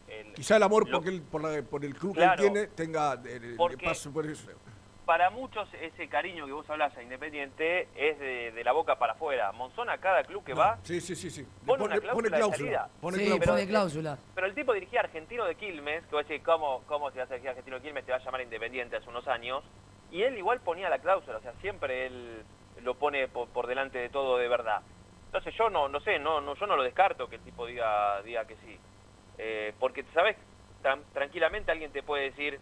el- 0.08 0.34
Quizá 0.34 0.56
el 0.56 0.62
amor 0.64 0.88
lo- 0.88 0.98
porque 0.98 1.10
él- 1.10 1.22
por, 1.22 1.40
la- 1.42 1.62
por 1.62 1.84
el 1.84 1.94
club 1.94 2.14
Claro. 2.14 2.36
que 2.36 2.46
él 2.46 2.52
tiene 2.52 2.66
tenga 2.68 3.14
eh, 3.24 3.38
le 3.40 3.54
Porque- 3.56 3.84
pase 3.86 4.10
por 4.10 4.26
eso. 4.26 4.48
Para 5.08 5.30
muchos 5.30 5.66
ese 5.80 6.06
cariño 6.06 6.44
que 6.44 6.52
vos 6.52 6.68
hablás 6.68 6.94
a 6.94 7.02
Independiente 7.02 7.88
es 7.96 8.18
de, 8.18 8.52
de 8.52 8.62
la 8.62 8.72
boca 8.72 8.96
para 8.98 9.14
afuera. 9.14 9.50
Monzón 9.52 9.88
a 9.88 9.96
cada 9.96 10.22
club 10.22 10.44
que 10.44 10.52
va 10.52 10.76
Sí, 10.82 11.00
sí, 11.00 11.16
sí, 11.16 11.30
sí. 11.30 11.44
Pone, 11.64 11.78
pone, 11.78 11.84
una 11.84 11.98
cláusula, 11.98 12.12
pone 12.12 12.28
de 12.28 12.36
cláusula. 12.36 12.56
salida. 12.58 12.88
Pone 13.00 13.16
Sí, 13.16 13.24
cláusula. 13.24 13.52
pone 13.54 13.66
cláusula. 13.66 14.18
Pero 14.34 14.46
el 14.46 14.54
tipo 14.54 14.74
dirigía 14.74 15.00
a 15.00 15.04
Argentino 15.04 15.46
de 15.46 15.54
Quilmes, 15.54 16.04
que 16.04 16.14
vos 16.14 16.28
decís, 16.28 16.44
¿cómo, 16.44 16.82
cómo 16.84 17.10
si 17.10 17.16
vas 17.16 17.26
a 17.30 17.32
dirigir 17.32 17.48
a 17.48 17.50
Argentino 17.52 17.76
de 17.76 17.82
Quilmes 17.84 18.04
te 18.04 18.12
va 18.12 18.18
a 18.18 18.22
llamar 18.22 18.42
Independiente 18.42 18.96
hace 18.96 19.08
unos 19.08 19.26
años? 19.28 19.64
Y 20.12 20.20
él 20.24 20.36
igual 20.36 20.60
ponía 20.60 20.90
la 20.90 20.98
cláusula, 20.98 21.38
o 21.38 21.40
sea, 21.40 21.54
siempre 21.62 22.04
él 22.04 22.44
lo 22.82 22.94
pone 22.96 23.28
por, 23.28 23.48
por 23.48 23.66
delante 23.66 23.96
de 23.96 24.10
todo 24.10 24.36
de 24.36 24.46
verdad. 24.48 24.82
Entonces 25.24 25.54
yo 25.56 25.70
no, 25.70 25.88
no 25.88 26.00
sé, 26.00 26.18
no, 26.18 26.42
no, 26.42 26.54
yo 26.54 26.66
no 26.66 26.76
lo 26.76 26.82
descarto 26.82 27.30
que 27.30 27.36
el 27.36 27.42
tipo 27.44 27.64
diga, 27.64 28.20
diga 28.24 28.44
que 28.44 28.56
sí. 28.56 28.78
Eh, 29.38 29.72
porque, 29.80 30.04
¿sabes? 30.12 30.36
Tran- 30.82 31.02
tranquilamente 31.14 31.72
alguien 31.72 31.92
te 31.92 32.02
puede 32.02 32.24
decir, 32.24 32.60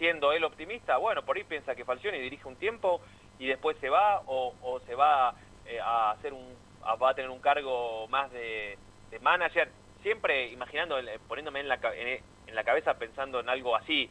siendo 0.00 0.32
él 0.32 0.42
optimista, 0.44 0.96
bueno, 0.96 1.22
por 1.26 1.36
ahí 1.36 1.44
piensa 1.44 1.74
que 1.74 1.84
Falcioni 1.84 2.18
dirige 2.18 2.48
un 2.48 2.56
tiempo 2.56 3.02
y 3.38 3.46
después 3.46 3.76
se 3.80 3.90
va 3.90 4.22
o, 4.26 4.80
se 4.86 4.94
va 4.94 5.34
eh, 5.66 5.78
a 5.78 6.12
hacer 6.12 6.32
un, 6.32 6.56
a- 6.82 6.94
va 6.96 7.10
a 7.10 7.14
tener 7.14 7.30
un 7.30 7.38
cargo 7.40 8.08
más 8.08 8.32
de, 8.32 8.78
manager, 9.20 9.70
siempre 10.02 10.48
imaginando, 10.48 10.96
el- 10.96 11.20
poniéndome 11.28 11.60
en 11.60 11.68
la, 11.68 11.78
en, 11.94 12.24
la 12.54 12.64
cabeza 12.64 12.94
pensando 12.94 13.40
en 13.40 13.50
algo 13.50 13.76
así, 13.76 14.08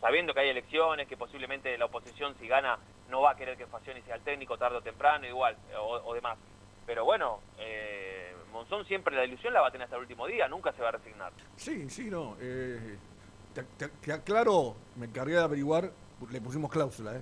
sabiendo 0.00 0.34
que 0.34 0.40
hay 0.40 0.48
elecciones, 0.48 1.06
que 1.06 1.16
posiblemente 1.16 1.78
la 1.78 1.84
oposición 1.84 2.34
si 2.40 2.48
gana 2.48 2.76
no 3.08 3.20
va 3.22 3.30
a 3.30 3.36
querer 3.36 3.56
que 3.56 3.66
Falcioni 3.68 4.02
sea 4.02 4.16
el 4.16 4.22
técnico 4.22 4.58
tarde 4.58 4.78
o 4.78 4.82
temprano, 4.82 5.24
igual, 5.24 5.56
o, 5.78 6.00
o 6.04 6.14
demás. 6.14 6.36
Pero 6.84 7.04
bueno, 7.04 7.38
eh, 7.58 8.34
Monzón 8.50 8.84
siempre 8.86 9.14
la 9.14 9.24
ilusión 9.24 9.54
la 9.54 9.60
va 9.60 9.68
a 9.68 9.70
tener 9.70 9.84
hasta 9.84 9.94
el 9.96 10.02
último 10.02 10.26
día, 10.26 10.48
nunca 10.48 10.72
se 10.72 10.82
va 10.82 10.88
a 10.88 10.92
resignar. 10.92 11.32
Sí, 11.54 11.88
sí, 11.88 12.10
no. 12.10 12.36
eh, 12.40 12.98
te, 13.54 13.62
te- 13.76 13.88
te 13.88 14.12
aclaro, 14.12 14.74
me 14.96 15.06
encargué 15.06 15.34
de 15.34 15.40
averiguar, 15.42 15.90
le 16.30 16.40
pusimos 16.40 16.70
cláusula, 16.70 17.16
¿eh? 17.16 17.20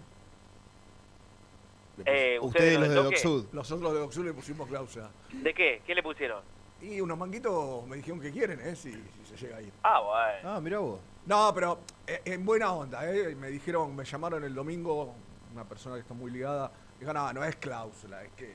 Eh, 2.07 2.39
Ustedes 2.41 2.79
los 2.79 2.89
del 2.89 2.97
de 2.97 3.03
Docsud. 3.03 3.47
Nosotros 3.53 3.93
de 3.93 3.99
Docsud 4.01 4.25
le 4.25 4.33
pusimos 4.33 4.67
cláusula. 4.69 5.11
¿De 5.33 5.53
qué? 5.53 5.83
¿Qué 5.87 5.95
le 5.95 6.03
pusieron? 6.03 6.43
Y 6.81 6.99
unos 7.01 7.19
manguitos 7.19 7.87
me 7.87 7.97
dijeron 7.97 8.21
que 8.21 8.31
quieren, 8.31 8.59
¿eh? 8.61 8.75
Si, 8.75 8.91
si 8.93 9.25
se 9.29 9.37
llega 9.37 9.59
a 9.59 9.63
ir. 9.63 9.73
Ah, 9.83 10.01
bueno. 10.01 10.57
Ah, 10.57 10.61
mirá 10.63 10.79
vos. 10.79 10.99
No, 11.27 11.53
pero 11.55 11.79
eh, 12.07 12.23
en 12.25 12.45
buena 12.47 12.73
onda, 12.73 13.05
¿eh? 13.13 13.35
Me 13.35 13.49
dijeron, 13.49 13.95
me 13.95 14.05
llamaron 14.05 14.43
el 14.45 14.55
domingo, 14.55 15.15
una 15.53 15.65
persona 15.65 15.97
que 15.97 16.01
está 16.01 16.15
muy 16.15 16.31
ligada, 16.31 16.73
dijo, 16.99 17.13
no, 17.13 17.31
no 17.35 17.45
es 17.45 17.57
cláusula, 17.57 18.25
es 18.25 18.31
que 18.33 18.55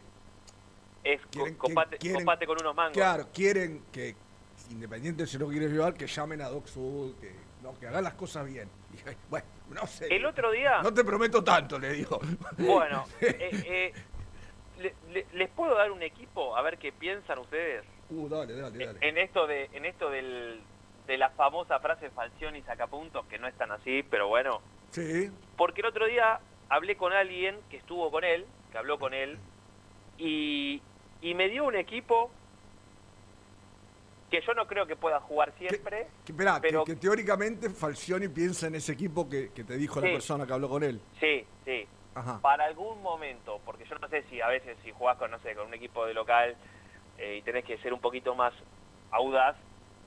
Es 1.04 1.22
co- 1.22 1.46
Quieren- 2.00 2.22
copate 2.24 2.48
con 2.48 2.58
unos 2.60 2.76
mangos. 2.76 2.94
Claro, 2.94 3.28
quieren 3.32 3.84
que, 3.92 4.16
Independiente 4.72 5.28
si 5.28 5.38
no 5.38 5.48
quiere 5.48 5.68
llevar, 5.68 5.94
que 5.94 6.08
llamen 6.08 6.42
a 6.42 6.50
Doc 6.50 6.66
Sud, 6.66 7.14
que, 7.22 7.32
no, 7.66 7.80
que 7.80 7.88
hagan 7.88 8.04
las 8.04 8.14
cosas 8.14 8.46
bien. 8.46 8.70
Dije, 8.92 9.18
bueno, 9.30 9.46
no 9.70 9.88
sé. 9.88 10.08
El 10.16 10.26
otro 10.26 10.52
día- 10.52 10.82
No 10.84 10.94
te 10.94 11.04
prometo 11.04 11.44
tanto, 11.44 11.80
le 11.80 11.94
digo. 11.94 12.20
Bueno, 12.58 13.06
eh, 13.22 13.36
eh, 13.52 13.94
le- 14.80 14.96
le- 15.12 15.26
¿les 15.34 15.50
puedo 15.50 15.76
dar 15.76 15.92
un 15.92 16.04
equipo 16.04 16.56
a 16.56 16.62
ver 16.62 16.78
qué 16.78 16.92
piensan 16.92 17.40
ustedes 17.40 17.84
Uh, 18.08 18.30
dale, 18.30 18.54
dale, 18.56 18.86
dale. 18.86 19.00
en 19.02 19.18
esto 19.18 19.48
de 19.48 19.68
en 19.74 19.84
esto 19.84 20.12
del, 20.12 20.62
de 21.08 21.18
la 21.18 21.32
famosa 21.32 21.80
frase 21.80 22.12
Falcioni 22.12 22.62
sacapuntos, 22.62 23.26
que 23.26 23.40
no 23.40 23.48
es 23.48 23.56
tan 23.56 23.72
así, 23.72 24.04
pero 24.04 24.28
bueno. 24.28 24.62
Sí. 24.92 25.32
Porque 25.58 25.82
el 25.82 25.88
otro 25.88 26.06
día 26.06 26.40
hablé 26.70 26.98
con 26.98 27.14
alguien 27.14 27.58
que 27.72 27.78
estuvo 27.78 28.12
con 28.12 28.24
él, 28.24 28.46
que 28.72 28.78
habló 28.78 29.00
con 29.00 29.16
él, 29.16 29.40
y, 30.20 30.84
y 31.22 31.34
me 31.34 31.50
dio 31.50 31.64
un 31.66 31.76
equipo 31.76 32.30
que 34.30 34.42
yo 34.42 34.54
no 34.54 34.66
creo 34.68 34.86
que 34.86 34.96
pueda 34.96 35.20
jugar 35.22 35.54
siempre. 35.58 36.08
Que, 36.26 36.32
esperá, 36.32 36.60
pero 36.62 36.84
que, 36.84 36.96
teóricamente 36.96 37.70
Falcioni 37.70 38.28
piensa 38.28 38.68
en 38.68 38.76
ese 38.76 38.94
equipo 38.94 39.30
que, 39.30 39.50
te 39.50 39.78
dijo 39.78 40.02
la 40.02 40.08
persona 40.08 40.46
que 40.46 40.54
habló 40.54 40.70
con 40.70 40.84
él. 40.84 41.00
Sí, 41.20 41.46
sí. 41.64 41.88
Ajá. 42.16 42.40
Para 42.42 42.66
algún 42.66 43.02
momento, 43.02 43.60
porque 43.66 43.86
yo 43.86 43.98
no 44.00 44.08
sé 44.08 44.24
si 44.24 44.40
a 44.42 44.48
veces 44.48 44.78
si 44.84 44.92
jugás 44.92 45.18
con, 45.18 45.32
no 45.32 45.40
sé, 45.40 45.54
con 45.54 45.68
un 45.68 45.74
equipo 45.74 46.06
de 46.06 46.14
local 46.14 46.56
eh, 47.18 47.38
y 47.38 47.42
tenés 47.42 47.66
que 47.66 47.78
ser 47.80 47.94
un 47.94 48.00
poquito 48.00 48.36
más 48.36 48.54
audaz, 49.12 49.56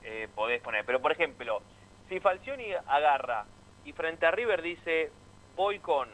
eh, 0.03 0.29
podés 0.35 0.63
poner. 0.63 0.85
Pero 0.85 1.01
por 1.01 1.13
ejemplo, 1.13 1.61
si 2.09 2.19
Falcioni 2.19 2.73
agarra 2.87 3.45
y 3.85 3.93
frente 3.93 4.27
a 4.27 4.31
River 4.31 4.63
dice, 4.63 5.11
voy 5.55 5.79
con 5.81 6.09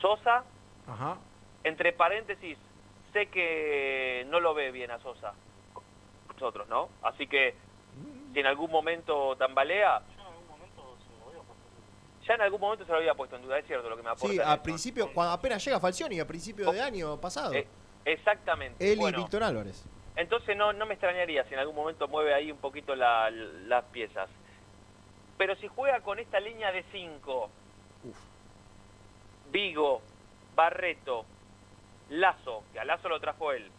Sosa, 0.00 0.44
Ajá. 0.88 1.18
entre 1.62 1.92
paréntesis, 1.92 2.58
sé 3.12 3.26
que 3.26 4.26
no 4.28 4.40
lo 4.40 4.54
ve 4.54 4.72
bien 4.72 4.90
a 4.90 4.98
Sosa. 4.98 5.34
Nosotros, 6.38 6.68
¿no? 6.68 6.88
Así 7.02 7.26
que 7.26 7.54
si 8.32 8.38
en 8.40 8.46
algún 8.46 8.70
momento 8.70 9.34
tambalea, 9.36 10.00
ya 12.26 12.34
en 12.34 12.42
algún 12.42 12.60
momento 12.60 12.84
se 12.84 12.92
lo 12.92 12.98
había 12.98 13.14
puesto 13.14 13.36
en 13.36 13.42
duda, 13.42 13.58
es 13.58 13.66
cierto 13.66 13.88
lo 13.88 13.96
que 13.96 14.02
me 14.02 14.10
aporta. 14.10 14.28
Sí, 14.28 14.38
a 14.44 14.62
principio, 14.62 15.12
cuando 15.12 15.32
apenas 15.32 15.64
llega 15.64 15.80
Falcioni, 15.80 16.20
a 16.20 16.26
principio 16.26 16.70
de 16.70 16.80
año 16.80 17.18
pasado. 17.20 17.54
Eh, 17.54 17.66
exactamente. 18.04 18.92
Él 18.92 18.98
Bueno, 18.98 19.18
y 19.18 19.22
Víctor 19.22 19.42
Álvarez. 19.42 19.84
Entonces 20.14 20.56
no, 20.56 20.72
no 20.72 20.84
me 20.86 20.94
extrañaría 20.94 21.44
si 21.44 21.54
en 21.54 21.60
algún 21.60 21.74
momento 21.74 22.06
mueve 22.06 22.34
ahí 22.34 22.52
un 22.52 22.58
poquito 22.58 22.94
la- 22.94 23.30
las 23.30 23.84
piezas. 23.86 24.28
Pero 25.38 25.56
si 25.56 25.68
juega 25.68 26.00
con 26.02 26.18
esta 26.18 26.38
línea 26.38 26.70
de 26.70 26.84
5, 26.92 27.50
Vigo, 29.50 30.02
Barreto, 30.54 31.24
Lazo, 32.10 32.64
que 32.72 32.80
a 32.80 32.84
Lazo 32.84 33.08
lo 33.08 33.18
trajo 33.20 33.52
él, 33.52 33.70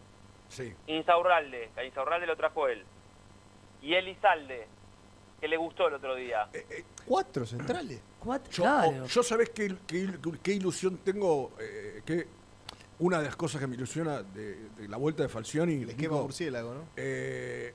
Sí. 0.50 0.74
Insaurralde, 0.88 1.70
a 1.78 1.84
Insaurralde 1.84 2.28
lo 2.28 2.36
trajo 2.36 2.68
él, 2.68 2.84
y 3.82 3.94
Elizalde, 3.94 4.68
que 5.40 5.48
le 5.48 5.56
gustó 5.58 5.88
el 5.88 5.94
otro 5.94 6.16
día. 6.16 6.50
Eh, 6.54 6.84
Cuatro 7.06 7.46
centrales. 7.46 8.02
Yo, 8.52 8.64
oh, 8.66 9.06
yo 9.06 9.24
sabés 9.24 9.50
qué, 9.52 9.74
qué- 9.88 10.10
qué 10.44 10.52
ilusión 10.54 10.98
tengo, 10.98 11.52
eh, 11.60 12.02
que 12.06 12.28
una 13.00 13.20
de 13.20 13.26
las 13.26 13.36
cosas 13.38 13.62
que 13.62 13.68
me 13.68 13.76
ilusiona 13.76 14.22
de, 14.24 14.70
de 14.72 14.88
la 14.90 14.98
vuelta 14.98 15.24
de 15.24 15.30
Falcioni. 15.30 15.84
El 15.84 15.90
esquema 15.92 16.14
Nico, 16.16 16.24
murciélago, 16.24 16.74
¿no? 16.74 16.82
eh, 16.98 17.74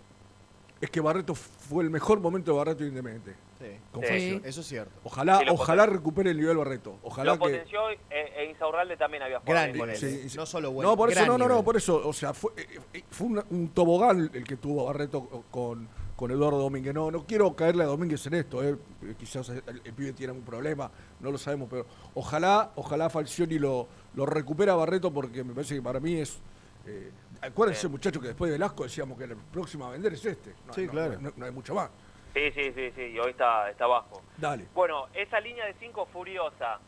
es 0.80 0.90
que 0.90 1.00
Barreto 1.00 1.34
fue 1.34 1.82
el 1.84 1.88
mejor 1.90 2.20
momento 2.20 2.50
de 2.52 2.58
Barreto 2.58 2.84
Independiente. 2.84 3.34
Sí. 3.64 3.78
Con 3.92 4.02
Sí. 4.02 4.08
Falcioni. 4.08 4.40
Eso 4.44 4.60
es 4.60 4.66
cierto. 4.66 4.92
Ojalá, 5.04 5.38
Sí, 5.38 5.44
ojalá 5.50 5.86
recupere 5.86 6.30
el 6.30 6.36
nivel 6.38 6.56
Barreto. 6.56 6.98
Ojalá 7.02 7.32
lo 7.32 7.38
que. 7.38 7.44
potenció 7.44 7.90
e, 7.90 7.98
e 8.10 8.50
Insaurralde 8.50 8.96
también 8.96 9.22
había 9.22 9.40
jugado 9.40 9.66
Gran 9.66 9.78
con 9.78 9.90
él. 9.90 9.96
Sí, 9.96 10.28
sí. 10.28 10.36
No 10.36 10.46
solo 10.46 10.70
bueno. 10.72 10.90
no, 10.90 10.96
por 10.96 11.10
eso, 11.10 11.26
no, 11.26 11.38
no, 11.38 11.48
no, 11.48 11.62
por 11.64 11.76
eso, 11.76 12.06
o 12.06 12.12
sea, 12.12 12.34
fue, 12.34 12.52
eh, 12.56 12.78
eh, 12.92 13.02
fue 13.10 13.28
un 13.50 13.68
tobogán 13.74 14.30
el 14.32 14.44
que 14.44 14.56
tuvo 14.56 14.84
Barreto 14.86 15.44
con, 15.50 15.88
con 16.16 16.30
Eduardo 16.30 16.58
Domínguez. 16.58 16.94
No, 16.94 17.10
no 17.10 17.24
quiero 17.26 17.54
caerle 17.56 17.84
a 17.84 17.86
Domínguez 17.86 18.26
en 18.26 18.34
esto, 18.34 18.62
eh, 18.62 18.76
eh, 19.02 19.14
quizás 19.18 19.48
el, 19.48 19.62
el 19.66 19.92
pibe 19.92 20.12
tiene 20.12 20.32
un 20.32 20.42
problema, 20.42 20.90
no 21.20 21.30
lo 21.30 21.38
sabemos, 21.38 21.68
pero 21.70 21.86
ojalá, 22.14 22.70
ojalá 22.76 23.08
Falcioni 23.10 23.58
lo, 23.58 23.86
lo 24.14 24.26
recupera 24.26 24.72
a 24.72 24.76
Barreto 24.76 25.12
porque 25.12 25.42
me 25.42 25.54
parece 25.54 25.74
que 25.76 25.82
para 25.82 26.00
mí 26.00 26.14
es... 26.16 26.38
eh, 26.86 27.10
acuérdense, 27.40 27.88
muchachos, 27.88 28.20
que 28.22 28.28
después 28.28 28.48
de 28.50 28.54
Velasco 28.54 28.84
decíamos 28.84 29.18
que 29.18 29.24
el 29.24 29.36
próximo 29.36 29.86
a 29.86 29.90
vender 29.90 30.12
es 30.14 30.24
este. 30.24 30.54
No, 30.66 30.72
Sí, 30.72 30.86
no, 30.86 30.92
claro. 30.92 31.18
No, 31.20 31.32
no 31.36 31.44
hay 31.46 31.52
mucho 31.52 31.74
más. 31.74 31.90
Sí, 32.34 32.50
sí, 32.52 32.72
sí, 32.74 32.90
sí, 32.96 33.02
y 33.02 33.18
hoy 33.20 33.30
está, 33.30 33.70
está 33.70 33.86
bajo. 33.86 34.20
Dale. 34.36 34.66
Bueno, 34.74 35.06
esa 35.14 35.38
línea 35.40 35.66
de 35.66 35.74
5 35.74 36.06
furiosa. 36.12 36.80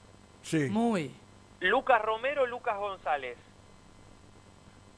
Sí. 0.43 0.69
Muy. 0.71 1.15
Lucas 1.61 2.03
Romero, 2.03 2.47
Lucas 2.47 2.77
González, 2.77 3.39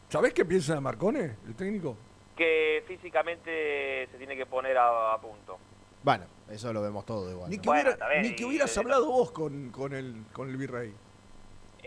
¿Sabés 0.08 0.32
qué 0.32 0.44
piensa 0.44 0.74
de 0.74 0.80
Marcone, 0.80 1.36
el 1.46 1.54
técnico? 1.54 1.96
que 2.34 2.84
físicamente 2.86 4.06
se 4.12 4.16
tiene 4.16 4.36
que 4.36 4.46
poner 4.46 4.78
a, 4.78 5.12
a 5.12 5.20
punto. 5.20 5.58
Bueno, 6.04 6.24
eso 6.48 6.72
lo 6.72 6.80
vemos 6.80 7.04
todo 7.04 7.28
igual. 7.30 7.50
Ni 7.50 7.58
que, 7.58 7.68
hubiera- 7.68 7.98
ni 8.22 8.34
que 8.36 8.42
y- 8.42 8.46
hubieras 8.46 8.78
hablado 8.78 9.06
vos 9.10 9.32
con, 9.32 9.70
con, 9.70 9.92
el, 9.92 10.22
con 10.32 10.48
el 10.48 10.56
virrey. 10.56 10.94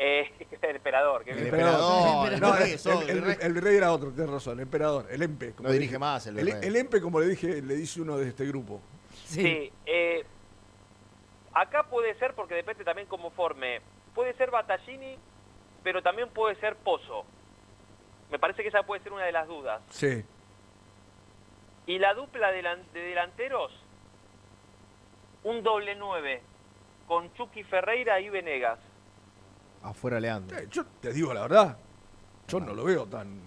Eh, 0.03 0.31
el 0.63 0.75
emperador, 0.77 1.23
que 1.23 1.29
El 1.31 1.45
emperador, 1.45 2.39
No, 2.39 2.57
el, 2.57 2.73
el- 3.09 3.41
el 3.41 3.53
virrey. 3.53 3.75
era 3.77 3.91
otro, 3.91 4.11
tenés 4.11 4.31
razón, 4.31 4.53
el 4.53 4.61
emperador, 4.63 5.05
el 5.11 5.21
empe. 5.21 5.53
como 5.53 5.67
No 5.67 5.73
dirige 5.73 5.89
dije. 5.91 5.99
más 5.99 6.25
el 6.25 6.39
el, 6.39 6.45
virrey. 6.45 6.67
el 6.67 6.75
empe, 6.75 6.99
como 7.01 7.19
le 7.19 7.27
dije, 7.27 7.61
le 7.61 7.75
dice 7.75 8.01
uno 8.01 8.17
de 8.17 8.27
este 8.29 8.45
grupo. 8.47 8.81
Sí, 9.25 9.71
eh, 9.85 10.25
acá 11.53 11.83
puede 11.83 12.15
ser, 12.15 12.33
porque 12.33 12.55
depende 12.55 12.83
también 12.83 13.07
cómo 13.07 13.29
forme, 13.29 13.81
puede 14.15 14.33
ser 14.33 14.49
Battaglini, 14.49 15.17
pero 15.83 16.01
también 16.01 16.29
puede 16.29 16.55
ser 16.55 16.75
Pozo. 16.77 17.23
Me 18.31 18.39
parece 18.39 18.63
que 18.63 18.69
esa 18.69 18.81
puede 18.83 19.03
ser 19.03 19.13
una 19.13 19.25
de 19.25 19.31
las 19.33 19.47
dudas. 19.47 19.81
Sí. 19.89 20.23
Y 21.85 21.99
la 21.99 22.13
dupla 22.15 22.51
de 22.51 22.63
delanteros, 22.93 23.71
un 25.43 25.61
doble 25.63 25.95
nueve, 25.95 26.41
con 27.07 27.31
Chucky 27.33 27.63
Ferreira 27.63 28.19
y 28.19 28.29
Venegas. 28.29 28.79
Afuera 29.83 30.19
Leandro. 30.19 30.57
Eh, 30.57 30.67
Yo 30.71 30.85
te 31.01 31.11
digo 31.13 31.33
la 31.33 31.41
verdad, 31.41 31.77
yo 32.47 32.59
no 32.59 32.73
lo 32.73 32.83
veo 32.83 33.05
tan... 33.05 33.39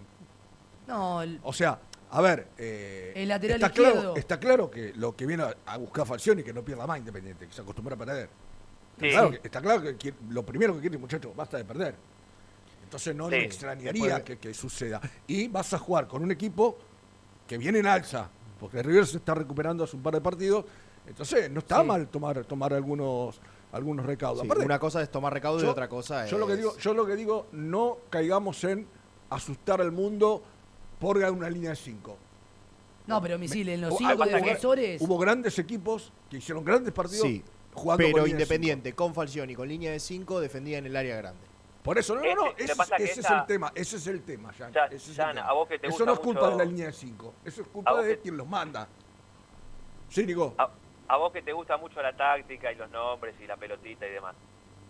No, 0.87 1.23
el- 1.23 1.41
O 1.43 1.53
sea, 1.53 1.79
a 2.11 2.21
ver, 2.21 2.49
eh, 2.59 3.13
El 3.17 3.29
lateral 3.29 3.57
está, 3.57 3.67
izquierdo. 3.69 3.93
claro, 3.93 4.17
está 4.17 4.39
claro 4.41 4.71
que 4.71 4.93
lo 4.97 5.15
que 5.17 5.27
viene 5.27 5.43
a, 5.45 5.55
a 5.67 5.77
buscar 5.79 6.07
Falcioni 6.07 6.43
que 6.43 6.53
no 6.53 6.63
pierda 6.65 6.87
más 6.87 6.99
Independiente, 6.99 7.47
que 7.47 7.53
se 7.53 7.63
acostumbra 7.63 7.95
a 7.95 7.99
perder. 7.99 8.29
Sí. 9.01 9.11
Claro 9.11 9.31
que, 9.31 9.37
está 9.43 9.61
claro 9.61 9.83
que 9.83 9.97
quiere- 9.97 10.17
lo 10.29 10.45
primero 10.45 10.75
que 10.75 10.81
quiere 10.81 10.97
el 10.97 11.01
muchacho, 11.01 11.33
basta 11.35 11.57
de 11.57 11.65
perder. 11.65 11.95
Entonces 12.85 13.15
no 13.17 13.25
Sí. 13.25 13.31
me 13.33 13.45
extrañaría 13.45 13.93
Después- 14.19 14.23
que, 14.25 14.39
que 14.39 14.55
suceda. 14.55 15.01
Y 15.27 15.49
vas 15.49 15.73
a 15.75 15.79
jugar 15.79 16.07
con 16.07 16.23
un 16.23 16.31
equipo 16.31 16.77
que 17.49 17.59
viene 17.59 17.79
en 17.81 17.87
alza, 17.87 18.29
porque 18.61 18.83
River 18.83 19.07
se 19.07 19.17
está 19.17 19.35
recuperando 19.35 19.85
hace 19.85 19.97
un 19.97 20.03
par 20.03 20.15
de 20.15 20.21
partidos. 20.21 20.65
Entonces 21.07 21.51
no 21.51 21.59
está 21.61 21.81
Sí. 21.81 21.87
mal 21.87 22.07
tomar, 22.09 22.45
tomar 22.45 22.73
algunos, 22.73 23.41
algunos 23.75 24.07
recaudos. 24.07 24.41
Sí, 24.43 24.47
Aparte, 24.47 24.65
una 24.65 24.79
cosa 24.79 25.03
es 25.03 25.11
tomar 25.11 25.33
recaudo 25.33 25.63
y 25.65 25.67
otra 25.67 25.89
cosa 25.89 26.25
es. 26.25 26.31
yo 26.31 26.39
lo 26.39 26.47
que 26.47 26.57
digo, 26.57 26.77
yo 26.79 26.95
lo 26.95 27.05
que 27.07 27.17
digo, 27.17 27.47
no 27.53 27.99
caigamos 28.11 28.63
en 28.65 28.87
asustar 29.31 29.81
al 29.81 29.91
mundo 29.93 30.43
por 31.01 31.17
una 31.19 31.51
línea 31.51 31.71
de 31.71 31.77
5. 31.77 32.17
no, 33.07 33.21
pero 33.21 33.39
misil, 33.39 33.69
en 33.69 33.81
los 33.83 33.91
Hubo- 33.93 33.99
cinco 33.99 34.15
hubo- 34.15 34.25
defensores. 34.25 35.03
Hubo 35.03 35.19
grandes 35.19 35.59
equipos 35.59 36.13
que 36.31 36.39
hicieron 36.39 36.65
grandes 36.65 36.93
partidos 36.95 37.27
Sí, 37.27 37.43
jugando 37.75 38.05
con 38.05 38.13
pero 38.13 38.25
de 38.25 38.31
Independiente 38.31 38.95
con 38.95 39.13
Falcioni, 39.15 39.55
con 39.55 39.69
línea 39.69 39.91
de 39.91 40.01
5, 40.01 40.41
defendía 40.41 40.79
en 40.79 40.87
el 40.87 40.97
área 40.97 41.17
grande. 41.17 41.41
Por 41.83 41.99
eso, 41.99 42.15
no, 42.15 42.23
no, 42.23 42.35
no, 42.35 42.51
Ese- 42.57 42.73
ese, 42.99 43.21
es 43.21 43.31
el 43.31 43.45
tema, 43.47 43.71
ese 43.75 43.97
es 43.97 44.07
el 44.07 44.23
tema, 44.23 44.53
Jan, 44.55 44.73
Ya- 44.73 44.87
ese 44.87 44.97
es 44.97 45.09
el 45.11 45.17
Jan, 45.17 45.35
tema. 45.35 45.49
a 45.49 45.53
vos 45.53 45.69
que 45.69 45.79
te 45.79 45.87
Eso 45.89 45.93
gusta 45.97 46.05
no 46.07 46.13
es 46.15 46.19
culpa 46.21 46.41
mucho- 46.45 46.51
de 46.53 46.57
la 46.57 46.65
línea 46.65 46.87
de 46.87 46.93
5, 46.95 47.35
eso 47.45 47.61
es 47.61 47.69
culpa 47.69 48.03
de 48.03 48.15
que- 48.17 48.23
quien 48.23 48.37
los 48.39 48.49
manda. 48.49 48.89
Sí, 50.09 50.25
Nico. 50.25 50.55
A, 50.57 50.71
a 51.09 51.17
vos 51.17 51.33
que 51.33 51.43
te 51.43 51.53
gusta 51.53 51.77
mucho 51.77 52.01
la 52.03 52.13
táctica 52.15 52.73
y 52.73 52.77
los 52.77 52.91
nombres 52.91 53.35
y 53.41 53.47
la 53.47 53.57
pelotita 53.57 54.07
y 54.07 54.11
demás. 54.11 54.35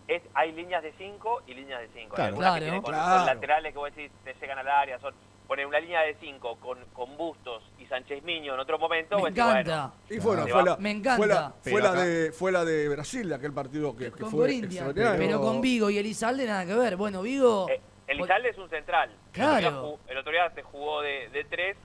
Es, 0.07 0.23
hay 0.35 0.53
líneas 0.53 0.83
de 0.83 0.93
5 0.99 1.43
y 1.47 1.55
líneas 1.55 1.81
de 1.81 1.89
5. 1.95 2.15
Claro. 2.15 2.33
que 2.35 2.39
Claro. 2.39 2.61
tienen 2.61 2.83
con, 2.83 2.93
Claro. 2.93 3.17
con 3.19 3.27
laterales 3.27 3.73
que 3.73 3.79
vos 3.79 3.95
decís 3.95 4.13
te 4.23 4.35
llegan 4.35 4.59
al 4.59 4.69
área. 4.69 4.99
Son, 4.99 5.15
poner 5.49 5.67
una 5.67 5.81
línea 5.81 6.03
de 6.03 6.15
5 6.21 6.57
con, 6.61 6.79
con 6.93 7.17
Bustos 7.17 7.63
y 7.79 7.87
Sánchez 7.87 8.23
Miño 8.23 8.53
en 8.55 8.61
otro 8.61 8.79
momento. 8.79 9.17
Me 9.17 9.23
vos 9.23 9.35
decís, 9.35 9.43
encanta. 9.51 9.93
Y 10.11 10.19
bueno, 10.19 10.45
Se 10.45 10.53
fue 10.53 10.63
la, 10.63 10.77
Me 10.77 10.91
encanta. 10.91 11.17
Fue 11.63 11.81
la, 11.81 11.93
fue 11.95 12.07
de, 12.07 12.33
fue 12.33 12.53
la 12.53 12.65
de 12.67 12.89
Brasil, 12.91 13.33
aquel 13.33 13.53
partido 13.55 13.97
que, 13.97 14.13
que 14.13 14.21
con 14.21 14.31
fue 14.31 14.55
extraordinario. 14.55 15.19
Pero 15.19 15.41
con 15.41 15.61
Vigo 15.63 15.89
y 15.89 15.97
Elizalde 15.99 16.47
nada 16.47 16.67
que 16.67 16.75
ver. 16.75 16.97
Bueno, 16.97 17.23
Vigo. 17.23 17.67
Eh, 17.71 17.81
Elizalde 18.07 18.51
es 18.51 18.59
un 18.59 18.69
central. 18.69 19.11
Claro. 19.33 19.99
El 20.07 20.19
otro 20.19 20.33
día, 20.33 20.51
te 20.55 20.63
jugó 20.63 21.01
de, 21.01 21.31
de 21.31 21.45
3 21.45 21.77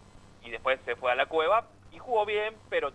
y 0.43 0.49
después 0.51 0.77
se 0.83 0.97
fue 0.97 1.11
a 1.11 1.15
la 1.15 1.25
cueva 1.27 1.67
y 1.93 1.99
jugó 1.99 2.25
bien, 2.25 2.53
pero 2.69 2.91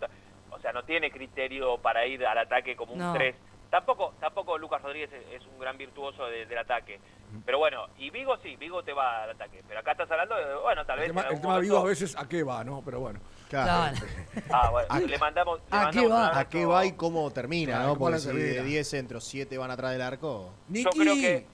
o 0.55 0.61
sea, 0.61 0.73
no 0.73 0.83
tiene 0.85 1.11
criterio 1.11 1.77
para 1.79 2.07
ir 2.07 2.25
al 2.27 2.39
ataque 2.39 2.75
como 2.77 2.93
un 2.95 2.99
No. 3.01 3.13
3. 3.13 3.35
Tampoco, 3.71 4.15
tampoco 4.21 4.57
Lucas 4.57 4.81
Rodríguez 4.83 5.11
es, 5.13 5.43
es 5.43 5.47
un 5.49 5.59
gran 5.59 5.77
virtuoso 5.77 6.27
de- 6.27 6.47
del 6.47 6.59
ataque. 6.59 7.01
Pero 7.45 7.59
bueno, 7.59 7.89
y 7.99 8.11
Vigo 8.11 8.37
sí, 8.41 8.55
Vigo 8.55 8.85
te 8.85 8.93
va 8.93 9.25
al 9.25 9.31
ataque. 9.31 9.65
Pero 9.67 9.81
acá 9.81 9.93
estás 9.93 10.09
hablando 10.13 10.37
de, 10.37 10.55
bueno, 10.63 10.85
tal 10.87 11.01
el 11.01 11.01
vez. 11.01 11.09
tema, 11.11 11.23
en 11.29 11.35
el 11.35 11.41
tema 11.41 11.59
Vigo 11.59 11.79
a 11.79 11.85
veces 11.85 12.17
a 12.17 12.29
qué 12.29 12.45
va, 12.45 12.63
¿no? 12.63 12.83
Pero 12.85 13.01
bueno. 13.01 13.19
Claro. 13.51 13.97
Claro. 13.97 14.07
Ah, 14.51 14.71
bueno, 14.71 14.87
¿A- 14.91 15.01
le 15.01 15.19
mandamos. 15.19 15.59
le 15.59 15.65
a 15.77 15.91
qué 15.91 15.97
mandamos 16.03 16.11
va? 16.13 16.39
¿A 16.39 16.49
qué 16.49 16.65
va 16.67 16.87
y 16.87 16.93
cómo 16.93 17.31
termina, 17.33 17.73
Claro, 17.75 17.89
no? 17.89 17.99
Porque 17.99 18.19
si 18.21 18.29
de 18.33 18.63
10 18.63 18.89
centros, 18.89 19.25
7 19.25 19.59
van 19.59 19.71
atrás 19.73 19.91
del 19.93 20.03
arco. 20.03 20.53
Niki. 20.69 20.97
creo 20.97 21.15
que- 21.15 21.47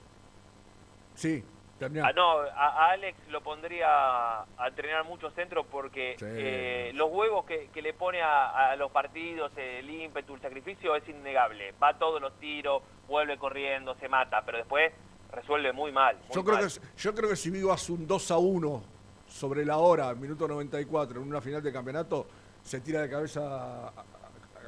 Sí. 1.15 1.43
Ah, 1.83 2.13
no, 2.15 2.41
a, 2.41 2.91
Alex 2.91 3.17
lo 3.29 3.41
pondría 3.43 4.41
a, 4.43 4.47
entrenar 4.67 5.05
muchos 5.05 5.33
centros 5.35 5.65
porque 5.71 6.17
Sí. 6.19 6.27
eh, 6.29 6.91
los 6.95 7.11
huevos 7.11 7.45
que, 7.47 7.69
que 7.73 7.81
le 7.83 7.95
pone 7.95 8.21
a, 8.23 8.71
a 8.71 8.77
los 8.77 8.91
partidos, 8.91 9.51
el 9.57 9.89
ímpetu, 9.89 10.35
el 10.35 10.41
sacrificio 10.41 10.95
es 10.97 11.09
innegable. 11.09 11.73
Va 11.83 11.95
todos 11.99 12.21
los 12.21 12.39
tiros, 12.39 12.83
vuelve 13.09 13.39
corriendo, 13.39 13.95
se 13.97 14.09
mata, 14.09 14.43
pero 14.45 14.59
después 14.59 14.93
resuelve 15.33 15.73
muy 15.73 15.93
mal. 15.93 16.17
muy 16.17 16.35
Yo 16.35 16.45
creo, 16.45 16.57
mal. 16.59 16.67
que, 16.67 16.81
yo 16.99 17.15
creo 17.15 17.29
que 17.31 17.37
si 17.37 17.51
Vigo 17.51 17.73
hace 17.73 17.93
un 17.93 18.07
2 18.07 18.31
a 18.31 18.39
1 18.39 18.83
sobre 19.29 19.65
la 19.65 19.79
hora, 19.79 20.13
minuto 20.15 20.47
94, 20.49 21.21
en 21.23 21.29
una 21.29 21.41
final 21.41 21.63
de 21.63 21.73
campeonato, 21.73 22.27
se 22.63 22.81
tira 22.81 23.01
de 23.01 23.09
cabeza 23.09 23.41
a- 23.89 23.93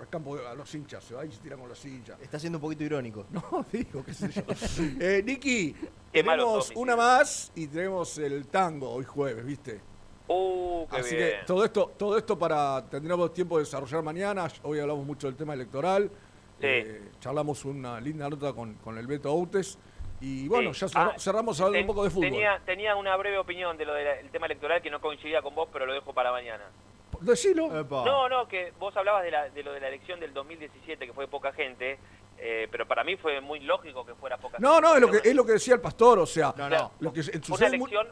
al 0.03 0.09
campo 0.09 0.37
a 0.37 0.55
los 0.55 0.75
hinchas, 0.75 1.05
se 1.05 1.15
va 1.15 1.25
y 1.25 1.31
se 1.31 1.39
tira 1.41 1.57
con 1.57 1.69
los 1.69 1.85
hinchas. 1.85 2.21
Está 2.21 2.39
siendo 2.39 2.59
un 2.59 2.63
poquito 2.63 2.83
irónico. 2.85 3.25
No, 3.31 3.65
digo, 3.73 4.05
qué 4.05 4.13
sé 4.13 4.29
yo. 4.31 4.43
eh, 5.01 6.23
malo 6.25 6.43
tenemos 6.45 6.73
una 6.75 6.97
más 6.97 7.53
y 7.55 7.69
tenemos 7.69 8.19
el 8.19 8.47
tango 8.49 8.91
hoy 8.91 9.05
jueves, 9.05 9.45
¿viste? 9.47 9.81
Uh, 10.29 10.87
qué 10.89 10.97
Así 10.97 11.17
bien. 11.17 11.29
que 11.41 11.47
todo 11.47 11.65
esto, 11.65 11.93
todo 11.97 12.19
esto 12.19 12.37
para 12.39 12.85
tendremos 12.91 13.33
tiempo 13.33 13.59
de 13.59 13.65
desarrollar 13.65 14.03
mañana. 14.03 14.49
Hoy 14.65 14.81
hablamos 14.81 15.07
mucho 15.07 15.29
del 15.29 15.37
tema 15.37 15.55
electoral. 15.55 16.11
Sí. 16.61 16.67
Eh, 16.67 17.11
charlamos 17.21 17.65
una 17.65 18.01
linda 18.01 18.29
nota 18.29 18.53
con, 18.53 18.75
con 18.75 18.99
el 18.99 19.07
Beto 19.07 19.31
Outes. 19.33 19.79
Y 20.21 20.47
bueno, 20.49 20.73
Sí. 20.75 20.81
ya 20.81 20.89
cerra- 20.89 21.13
Ah, 21.15 21.19
cerramos 21.19 21.61
hablando 21.61 21.79
ten- 21.79 21.83
un 21.83 21.87
poco 21.89 22.05
de 22.05 22.11
fútbol. 22.11 22.31
Tenía, 22.31 22.61
tenía 22.65 22.95
una 22.97 23.17
breve 23.17 23.39
opinión 23.39 23.77
de 23.77 23.85
lo 23.85 23.95
del 23.95 24.31
tema 24.31 24.47
electoral 24.47 24.81
que 24.81 24.91
no 24.91 25.01
coincidía 25.01 25.43
con 25.43 25.55
vos, 25.55 25.69
pero 25.73 25.85
lo 25.87 25.93
dejo 25.93 26.13
para 26.15 26.31
mañana. 26.31 26.65
Decilo. 27.23 27.81
Epa. 27.81 28.05
No, 28.05 28.29
no, 28.29 28.47
que 28.49 28.73
vos 28.79 28.97
hablabas 28.97 29.23
de, 29.25 29.31
la, 29.31 29.49
de 29.51 29.63
lo 29.63 29.73
de 29.73 29.81
la 29.81 29.89
elección 29.89 30.21
del 30.21 30.33
2017, 30.35 31.07
que 31.07 31.13
fue 31.13 31.27
poca 31.29 31.53
gente. 31.53 31.99
Eh, 32.39 32.67
pero 32.73 32.87
para 32.89 33.05
mí 33.05 33.17
fue 33.17 33.41
muy 33.41 33.61
lógico 33.61 34.05
que 34.05 34.15
fuera 34.17 34.37
poca 34.37 34.57
No, 34.59 34.81
no, 34.81 34.95
es 34.97 35.01
lo 35.01 35.11
que, 35.11 35.19
es 35.29 35.35
lo 35.35 35.45
que 35.47 35.53
decía 35.53 35.75
el 35.75 35.81
pastor, 35.81 36.19
o 36.19 36.27
sea, 36.27 36.53
Claro. 36.53 36.91
lo 36.99 37.13
que 37.13 37.23
Fue 37.23 37.57
una 37.57 37.67
elección 37.69 38.09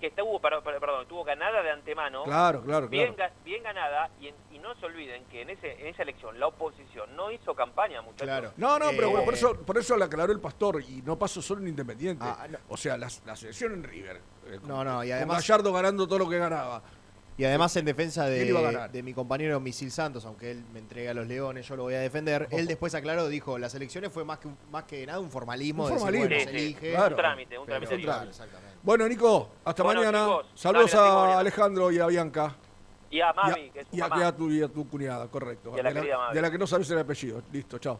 que 0.00 0.08
estuvo, 0.08 0.38
perdón, 0.38 0.62
perdón, 0.64 1.02
estuvo 1.02 1.24
ganada 1.24 1.60
de 1.62 1.70
antemano. 1.70 2.24
Claro, 2.24 2.62
claro, 2.62 2.88
bien, 2.88 3.14
claro. 3.14 3.32
ga- 3.32 3.44
bien 3.44 3.62
ganada 3.62 4.10
y, 4.20 4.28
en- 4.28 4.34
y 4.52 4.58
no 4.58 4.74
se 4.76 4.84
olviden 4.86 5.24
que 5.24 5.42
en, 5.42 5.50
ese, 5.50 5.72
en 5.80 5.86
esa 5.88 6.02
elección 6.02 6.38
la 6.38 6.46
oposición 6.48 7.16
no 7.16 7.30
hizo 7.32 7.54
campaña, 7.54 8.00
muchachos. 8.02 8.52
No, 8.58 8.78
no, 8.78 8.90
pero 8.90 9.08
Eh, 9.08 9.10
bueno, 9.10 9.24
por 9.24 9.34
eso, 9.34 9.56
por 9.64 9.78
eso 9.78 9.96
le 9.96 10.04
aclaró 10.04 10.32
el 10.32 10.40
pastor 10.40 10.80
y 10.82 11.00
no 11.02 11.18
pasó 11.18 11.40
solo 11.42 11.60
en 11.62 11.68
Independiente. 11.68 12.24
Ah, 12.24 12.46
O 12.68 12.76
sea, 12.76 12.96
la, 12.98 13.08
la 13.24 13.34
selección 13.34 13.72
en 13.72 13.82
River. 13.82 14.20
eh, 14.46 14.58
con- 14.60 14.68
No, 14.68 14.84
no, 14.84 15.02
y 15.02 15.08
con 15.08 15.16
además- 15.16 15.38
Gallardo 15.48 15.72
ganando 15.72 16.06
todo 16.06 16.18
lo 16.20 16.28
que 16.28 16.38
ganaba. 16.38 16.82
Y 17.36 17.44
además 17.44 17.74
en 17.76 17.84
defensa 17.84 18.26
¿Quién 18.26 18.46
iba 18.48 18.60
a 18.60 18.86
de, 18.86 18.88
de 18.92 19.02
mi 19.02 19.12
compañero 19.12 19.58
Misil 19.58 19.90
Santos, 19.90 20.24
aunque 20.24 20.52
él 20.52 20.64
me 20.72 20.78
entrega 20.78 21.10
a 21.10 21.14
los 21.14 21.26
leones, 21.26 21.66
yo 21.66 21.74
lo 21.74 21.82
voy 21.82 21.94
a 21.94 21.98
defender. 22.00 22.46
Él 22.52 22.68
después 22.68 22.94
aclaró, 22.94 23.26
dijo, 23.26 23.58
las 23.58 23.74
elecciones 23.74 24.12
fue 24.12 24.24
más 24.24 24.38
que, 24.38 24.48
más 24.70 24.84
que 24.84 25.04
nada 25.04 25.18
un 25.18 25.30
formalismo. 25.32 25.82
Un 25.84 25.88
de 25.88 25.94
decir, 25.94 26.04
formalismo. 26.06 26.28
bueno, 26.28 26.40
Sí, 26.40 26.44
se 26.46 26.50
sí, 26.58 26.64
elige. 26.64 26.90
claro. 26.92 27.16
Un 27.16 27.22
trámite, 27.22 27.58
un 27.58 27.66
trámite 27.66 28.00
Claro, 28.00 28.30
exactamente. 28.30 28.74
Bueno, 28.84 29.08
Nico, 29.08 29.48
hasta 29.64 29.82
Bueno, 29.82 30.00
mañana. 30.00 30.24
chicos, 30.26 30.46
Saludos 30.54 30.92
dale, 30.92 31.32
a. 31.32 31.38
Alejandro 31.40 31.90
y 31.90 31.98
a 31.98 32.06
Bianca. 32.06 32.54
Y 33.10 33.20
a 33.20 33.30
a- 33.30 33.54
que 33.54 33.80
es 33.80 33.86
y 33.92 34.00
a, 34.00 34.08
mamá. 34.08 34.22
y 34.22 34.24
a 34.26 34.32
tu, 34.36 34.50
y 34.52 34.62
a 34.62 34.68
tu 34.68 34.88
cuñada, 34.88 35.26
correcto. 35.28 35.72
Y 35.76 35.80
a 35.80 35.82
la 35.82 35.92
de, 36.32 36.40
la 36.42 36.50
que 36.50 36.58
no 36.58 36.66
sabes 36.68 36.88
el 36.90 36.98
apellido. 37.00 37.42
Listo, 37.52 37.78
chao. 37.78 37.98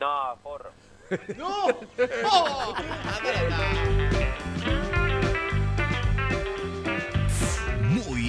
No, 0.00 0.36
porro. 0.42 0.70
¡No! 1.38 1.66
Muy 1.66 1.76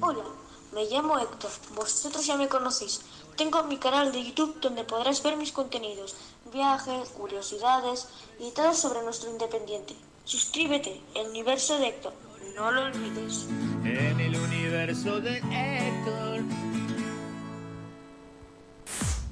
Hola, 0.00 0.24
me 0.72 0.84
llamo 0.84 1.18
Héctor. 1.18 1.50
Vosotros 1.74 2.24
ya 2.24 2.36
me 2.36 2.46
conocéis. 2.46 3.00
Tengo 3.36 3.64
mi 3.64 3.78
canal 3.78 4.12
de 4.12 4.24
YouTube 4.24 4.60
donde 4.60 4.84
podrás 4.84 5.20
ver 5.24 5.36
mis 5.36 5.50
contenidos, 5.50 6.14
viajes, 6.52 7.08
curiosidades 7.08 8.06
y 8.38 8.52
todo 8.52 8.72
sobre 8.72 9.02
nuestro 9.02 9.32
independiente. 9.32 9.96
Suscríbete, 10.24 11.00
el 11.16 11.30
universo 11.30 11.76
de 11.80 11.88
Héctor. 11.88 12.27
No 12.58 12.72
lo 12.72 12.86
olvides. 12.86 13.46
En 13.84 14.18
el 14.18 14.34
universo 14.34 15.20
de 15.20 15.36
Héctor. 15.36 16.40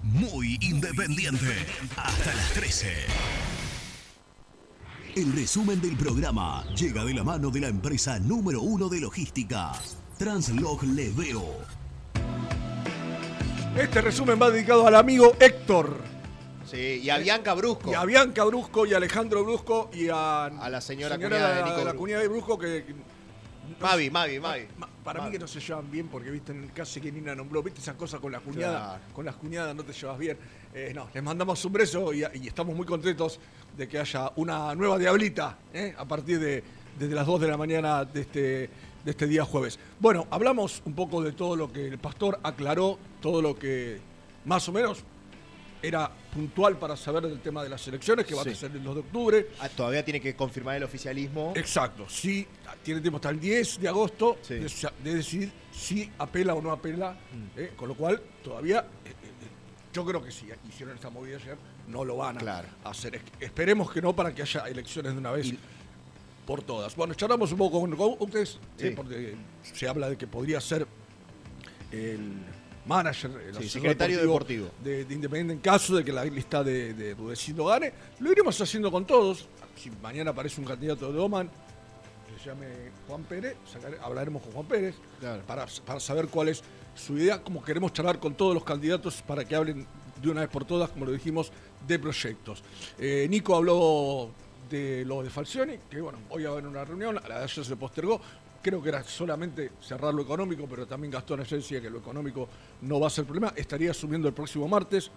Muy 0.04 0.56
independiente. 0.60 1.66
Hasta 1.96 2.32
las 2.32 2.52
13. 2.52 2.92
El 5.16 5.32
resumen 5.32 5.80
del 5.80 5.96
programa 5.96 6.62
llega 6.76 7.04
de 7.04 7.14
la 7.14 7.24
mano 7.24 7.50
de 7.50 7.60
la 7.62 7.68
empresa 7.68 8.20
número 8.20 8.60
uno 8.60 8.88
de 8.88 9.00
logística, 9.00 9.72
Translog 10.18 10.84
Leveo. 10.84 11.42
Este 13.76 14.02
resumen 14.02 14.38
va 14.40 14.52
dedicado 14.52 14.86
al 14.86 14.94
amigo 14.94 15.34
Héctor. 15.40 15.98
Sí, 16.64 17.00
y 17.02 17.10
a 17.10 17.18
Bianca 17.18 17.54
Brusco. 17.54 17.90
Y 17.90 17.94
a 17.94 18.04
Bianca 18.04 18.44
Brusco 18.44 18.86
y 18.86 18.94
a 18.94 18.98
Alejandro 18.98 19.42
Brusco 19.42 19.90
y 19.92 20.08
a, 20.10 20.44
A 20.44 20.70
la 20.70 20.80
señora 20.80 21.16
señora 21.16 21.36
cuñada 21.36 21.48
de 21.48 21.54
de 21.54 21.60
la, 21.60 21.66
Nico 21.66 21.78
de 21.78 21.84
la 21.84 21.90
Brusco. 21.90 21.98
cuñada 21.98 22.22
de 22.22 22.28
Brusco 22.28 22.58
que 22.58 22.84
Mavi, 23.80 24.10
Mavi, 24.10 24.40
Mavi. 24.40 24.62
Para 25.04 25.22
mí 25.22 25.30
que 25.30 25.38
no 25.38 25.46
se 25.46 25.60
llevan 25.60 25.90
bien 25.90 26.08
porque, 26.08 26.30
viste, 26.30 26.52
en 26.52 26.68
casi 26.68 27.00
que 27.00 27.12
Nina 27.12 27.34
nombró, 27.34 27.62
viste 27.62 27.80
esas 27.80 27.94
cosas 27.94 28.20
con 28.20 28.32
la 28.32 28.40
cuñada, 28.40 28.96
Claro. 28.98 29.02
con 29.14 29.24
las 29.24 29.36
cuñadas 29.36 29.74
no 29.74 29.84
te 29.84 29.92
llevas 29.92 30.18
bien. 30.18 30.36
Eh, 30.74 30.92
no, 30.94 31.08
les 31.14 31.22
mandamos 31.22 31.64
un 31.64 31.72
beso 31.72 32.12
y, 32.12 32.24
y 32.34 32.46
estamos 32.48 32.74
muy 32.74 32.84
contentos 32.86 33.38
de 33.76 33.86
que 33.88 33.98
haya 33.98 34.32
una 34.36 34.74
nueva 34.74 34.98
diablita 34.98 35.58
¿eh? 35.72 35.94
a 35.96 36.04
partir 36.04 36.38
de 36.40 36.62
desde 36.98 37.14
las 37.14 37.26
2 37.26 37.42
de 37.42 37.48
la 37.48 37.56
mañana 37.58 38.04
de 38.06 38.22
este, 38.22 38.40
de 39.04 39.10
este 39.10 39.26
día 39.26 39.44
jueves. 39.44 39.78
Bueno, 40.00 40.26
hablamos 40.30 40.80
un 40.86 40.94
poco 40.94 41.22
de 41.22 41.32
todo 41.32 41.54
lo 41.54 41.70
que 41.70 41.86
el 41.88 41.98
pastor 41.98 42.40
aclaró, 42.42 42.98
todo 43.20 43.42
lo 43.42 43.54
que 43.58 44.00
más 44.46 44.66
o 44.68 44.72
menos 44.72 45.04
era 45.82 46.10
puntual 46.36 46.78
para 46.78 46.96
saber 46.96 47.22
del 47.26 47.40
tema 47.40 47.62
de 47.62 47.70
las 47.70 47.86
elecciones, 47.88 48.26
que 48.26 48.34
Sí. 48.34 48.48
a 48.50 48.54
ser 48.54 48.70
el 48.72 48.82
2 48.84 48.94
de 48.96 49.00
octubre. 49.00 49.46
Ah, 49.58 49.68
todavía 49.70 50.04
tiene 50.04 50.20
que 50.20 50.36
confirmar 50.36 50.76
el 50.76 50.82
oficialismo. 50.84 51.54
Exacto, 51.56 52.06
sí, 52.08 52.46
tiene 52.82 53.00
tiempo 53.00 53.16
hasta 53.16 53.30
el 53.30 53.40
10 53.40 53.80
de 53.80 53.88
agosto 53.88 54.36
de, 54.48 54.70
de 55.02 55.14
decidir 55.14 55.50
si 55.72 56.10
apela 56.18 56.54
o 56.54 56.60
no 56.60 56.70
apela, 56.72 57.12
Mm. 57.12 57.58
¿eh? 57.58 57.72
con 57.74 57.88
lo 57.88 57.94
cual 57.94 58.20
todavía, 58.44 58.80
eh, 59.04 59.08
eh, 59.10 59.12
yo 59.94 60.04
creo 60.04 60.22
que 60.22 60.30
si 60.30 60.46
hicieron 60.68 60.94
esta 60.94 61.08
movida 61.08 61.36
ayer, 61.38 61.56
no 61.88 62.04
lo 62.04 62.16
van 62.18 62.36
a 62.36 62.40
Claro. 62.40 62.68
hacer. 62.84 63.14
Es- 63.16 63.22
Esperemos 63.40 63.90
que 63.90 64.02
no 64.02 64.14
para 64.14 64.34
que 64.34 64.42
haya 64.42 64.68
elecciones 64.68 65.12
de 65.12 65.18
una 65.18 65.30
vez 65.30 65.52
por 66.46 66.62
todas. 66.62 66.94
Bueno, 66.96 67.14
charlamos 67.14 67.50
un 67.52 67.58
poco 67.58 67.80
con, 67.80 67.96
con 67.96 68.14
ustedes, 68.20 68.58
Sí. 68.76 68.88
¿eh? 68.88 68.92
porque 68.94 69.34
se 69.62 69.88
habla 69.88 70.10
de 70.10 70.16
que 70.18 70.26
podría 70.26 70.60
ser 70.60 70.86
el 71.90 72.32
manager, 72.86 73.30
el 73.48 73.54
Sí, 73.56 73.68
secretario 73.68 74.20
deportivo. 74.20 74.68
De, 74.82 75.04
de 75.04 75.14
Independiente 75.14 75.54
en 75.54 75.60
caso 75.60 75.96
de 75.96 76.04
que 76.04 76.12
la 76.12 76.24
lista 76.24 76.62
de, 76.62 76.94
de 76.94 77.14
Rudecindo 77.14 77.64
gane. 77.66 77.92
Lo 78.20 78.30
iremos 78.32 78.60
haciendo 78.60 78.90
con 78.90 79.04
todos. 79.06 79.48
Si 79.76 79.90
mañana 80.02 80.30
aparece 80.30 80.60
un 80.60 80.66
candidato 80.66 81.12
de 81.12 81.18
Oman, 81.18 81.48
que 81.48 82.42
se 82.42 82.48
llame 82.50 82.66
Juan 83.08 83.24
Pérez, 83.24 83.56
hablaremos 84.02 84.42
con 84.42 84.52
Juan 84.52 84.66
Pérez 84.66 84.94
para, 85.46 85.66
para 85.84 86.00
saber 86.00 86.28
cuál 86.28 86.48
es 86.48 86.62
su 86.94 87.16
idea, 87.18 87.42
como 87.42 87.62
queremos 87.62 87.92
charlar 87.92 88.18
con 88.18 88.34
todos 88.34 88.54
los 88.54 88.64
candidatos 88.64 89.22
para 89.22 89.44
que 89.44 89.54
hablen 89.54 89.86
de 90.22 90.30
una 90.30 90.40
vez 90.40 90.50
por 90.50 90.64
todas, 90.64 90.88
como 90.90 91.04
lo 91.04 91.12
dijimos, 91.12 91.52
de 91.86 91.98
proyectos. 91.98 92.62
Eh, 92.98 93.26
Nico 93.28 93.54
habló 93.54 94.30
de 94.70 95.04
lo 95.04 95.22
de 95.22 95.28
Falcioni, 95.30 95.76
que 95.90 96.00
bueno, 96.00 96.18
hoy 96.30 96.44
va 96.44 96.48
a 96.48 96.52
haber 96.52 96.66
una 96.66 96.84
reunión, 96.84 97.16
la 97.28 97.38
de 97.38 97.44
ayer 97.44 97.64
se 97.64 97.76
postergó. 97.76 98.20
Creo 98.66 98.82
que 98.82 98.88
era 98.88 99.04
solamente 99.04 99.70
cerrar 99.80 100.12
lo 100.12 100.22
económico, 100.22 100.66
pero 100.68 100.88
también 100.88 101.12
Gastón 101.12 101.38
ayer 101.38 101.60
decía 101.60 101.80
que 101.80 101.88
lo 101.88 101.98
económico 101.98 102.48
no 102.80 102.98
va 102.98 103.06
a 103.06 103.10
ser 103.10 103.24
problema. 103.24 103.52
Estaría 103.54 103.92
asumiendo 103.92 104.26
el 104.26 104.34
próximo 104.34 104.66
martes, 104.66 105.08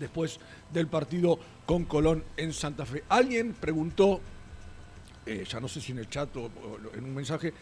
después 0.00 0.40
del 0.72 0.86
partido 0.86 1.38
con 1.66 1.84
Colón 1.84 2.24
en 2.38 2.54
Santa 2.54 2.86
Fe. 2.86 3.04
Alguien 3.10 3.52
preguntó, 3.52 4.18
eh, 5.26 5.44
ya 5.46 5.60
no 5.60 5.68
sé 5.68 5.78
si 5.82 5.92
en 5.92 5.98
el 5.98 6.08
chat 6.08 6.34
o, 6.38 6.44
o 6.44 6.96
en 6.96 7.04
un 7.04 7.14
mensaje, 7.14 7.52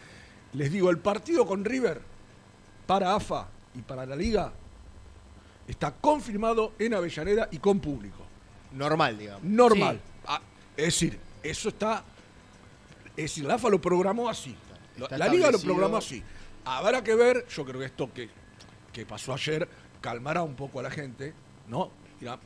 les 0.53 0.71
digo, 0.71 0.89
el 0.89 0.99
partido 0.99 1.45
con 1.45 1.65
River 1.65 1.99
para 2.87 3.13
AFA 3.13 3.49
y 3.75 3.81
para 3.81 4.05
la 4.05 4.15
liga 4.15 4.53
está 5.67 5.91
confirmado 5.95 6.75
en 6.79 6.93
Avellaneda 6.93 7.49
y 7.51 7.57
con 7.57 7.81
público. 7.81 8.23
Normal, 8.71 9.17
digamos. 9.17 9.43
Normal. 9.43 9.99
Ah, 10.25 10.39
es 10.77 10.85
decir, 10.85 11.19
eso 11.43 11.67
está. 11.67 12.05
Es 13.17 13.23
decir, 13.23 13.43
la 13.43 13.55
AFA 13.55 13.67
lo 13.67 13.81
programó 13.81 14.29
así. 14.29 14.55
Está 14.97 15.17
la 15.17 15.27
liga 15.27 15.47
lo 15.51 15.57
programó 15.65 15.97
así. 15.97 16.23
Habrá 16.65 17.03
que 17.03 17.15
ver, 17.15 17.45
yo 17.47 17.65
creo 17.65 17.79
que 17.79 17.85
esto 17.87 18.13
que, 18.13 18.29
que 18.91 19.05
pasó 19.05 19.33
ayer 19.33 19.67
calmará 20.01 20.43
un 20.43 20.55
poco 20.55 20.79
a 20.79 20.83
la 20.83 20.91
gente, 20.91 21.33
¿no? 21.67 21.91
Irá- 22.21 22.39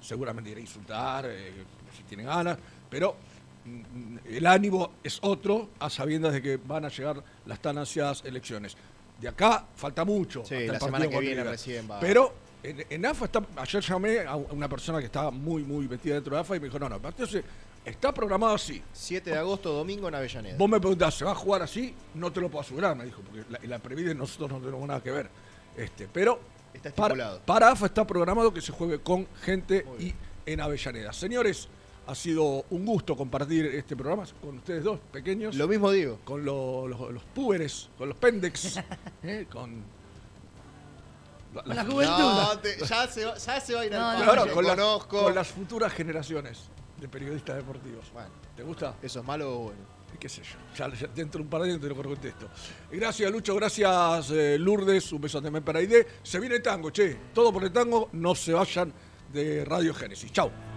seguramente 0.00 0.50
irá 0.50 0.58
a 0.58 0.62
insultar, 0.62 1.26
eh, 1.28 1.52
si 1.96 2.02
tiene 2.04 2.24
ganas, 2.24 2.58
pero 2.90 3.16
mm, 3.64 4.16
el 4.28 4.46
ánimo 4.46 4.92
es 5.04 5.18
otro 5.22 5.70
a 5.78 5.88
sabiendas 5.90 6.32
de 6.32 6.42
que 6.42 6.56
van 6.56 6.84
a 6.84 6.88
llegar 6.88 7.22
las 7.46 7.60
tan 7.60 7.78
ansiadas 7.78 8.22
elecciones. 8.24 8.76
De 9.20 9.28
acá 9.28 9.64
falta 9.76 10.04
mucho. 10.04 10.44
Sí, 10.44 10.54
hasta 10.54 10.72
la 10.72 10.78
semana 10.86 11.04
que 11.10 11.20
viene 11.20 11.42
recién 11.52 11.88
va. 11.88 12.00
Pero 12.00 12.34
en, 12.64 12.84
en 12.90 13.06
AFA 13.06 13.26
está, 13.26 13.42
ayer 13.56 13.82
llamé 13.82 14.20
a 14.20 14.34
una 14.34 14.68
persona 14.68 14.98
que 14.98 15.06
estaba 15.06 15.30
muy, 15.30 15.62
muy 15.62 15.86
metida 15.88 16.14
dentro 16.14 16.34
de 16.34 16.40
AFA 16.40 16.56
y 16.56 16.60
me 16.60 16.66
dijo, 16.66 16.78
no, 16.80 16.88
no, 16.88 17.00
se- 17.26 17.44
está 17.84 18.12
programado 18.12 18.54
así. 18.54 18.82
7 18.92 19.30
de 19.30 19.38
agosto, 19.38 19.72
domingo 19.72 20.08
en 20.08 20.14
Avellaneda. 20.14 20.56
Vos 20.58 20.68
me 20.68 20.78
preguntás, 20.80 21.14
¿se 21.14 21.24
va 21.24 21.32
a 21.32 21.34
jugar 21.34 21.62
así? 21.62 21.94
No 22.14 22.30
te 22.32 22.40
lo 22.40 22.48
puedo 22.48 22.62
asegurar, 22.62 22.96
me 22.96 23.04
dijo, 23.04 23.20
porque 23.22 23.44
la, 23.50 23.58
la 23.62 23.78
Previde 23.78 24.14
nosotros 24.14 24.50
no 24.50 24.58
tenemos 24.60 24.86
nada 24.86 25.02
que 25.02 25.10
ver. 25.10 25.28
Este, 25.76 26.08
pero 26.12 26.38
Está 26.74 26.90
para, 26.90 27.14
estipulado. 27.14 27.40
para 27.46 27.70
AFA 27.70 27.86
está 27.86 28.06
programado 28.06 28.52
que 28.52 28.60
se 28.60 28.72
juegue 28.72 29.00
con 29.00 29.26
gente 29.42 29.84
y 29.98 30.12
en 30.46 30.60
Avellaneda. 30.60 31.12
Señores, 31.12 31.68
ha 32.06 32.14
sido 32.14 32.64
un 32.70 32.84
gusto 32.84 33.16
compartir 33.16 33.64
este 33.66 33.94
programa 33.96 34.24
con 34.40 34.58
ustedes 34.58 34.82
dos, 34.82 34.98
pequeños. 35.12 35.54
Lo 35.54 35.68
mismo 35.68 35.90
digo. 35.90 36.18
Con 36.24 36.44
lo- 36.44 36.88
los, 36.88 37.12
los 37.12 37.22
púberes, 37.24 37.88
con 37.96 38.08
los 38.08 38.18
pendex, 38.18 38.80
¿eh? 39.22 39.46
con... 39.50 39.82
La 41.66 41.84
juventud. 41.84 42.16
No, 42.18 42.58
te- 42.60 42.78
ya, 42.84 43.06
se 43.06 43.24
va, 43.26 43.36
ya 43.36 43.60
se 43.60 43.74
va 43.74 43.80
a 43.82 43.86
ir 43.86 43.94
al 43.94 44.18
No, 44.20 44.26
con, 44.54 44.64
las- 44.64 44.74
conozco. 44.76 45.22
con 45.24 45.34
las 45.34 45.48
futuras 45.48 45.92
generaciones 45.92 46.60
de 47.02 47.08
periodistas 47.08 47.56
deportivos. 47.56 48.06
¿Te 48.56 48.62
gusta? 48.62 48.96
¿Eso 49.02 49.20
es 49.20 49.26
malo 49.26 49.52
o 49.52 49.58
bueno? 49.64 50.02
qué 50.20 50.28
sé 50.28 50.42
yo. 50.42 50.56
Ya, 50.76 50.94
ya 50.94 51.08
dentro 51.08 51.38
de 51.38 51.44
un 51.44 51.50
par 51.50 51.62
de 51.62 51.70
años 51.70 51.80
te 51.80 51.88
lo 51.88 51.96
contesto. 51.96 52.48
Gracias, 52.92 53.30
Lucho. 53.32 53.56
Gracias, 53.56 54.30
eh, 54.30 54.56
Lourdes. 54.58 55.12
Un 55.12 55.22
beso 55.22 55.42
también 55.42 55.64
para 55.64 55.80
Aide. 55.80 56.06
Se 56.22 56.38
viene 56.38 56.56
el 56.56 56.62
tango, 56.62 56.90
che. 56.90 57.16
Todo 57.34 57.52
por 57.52 57.64
el 57.64 57.72
tango. 57.72 58.08
No 58.12 58.34
se 58.34 58.52
vayan 58.52 58.92
de 59.32 59.64
Radio 59.64 59.92
Génesis. 59.92 60.30
Chau. 60.30 60.71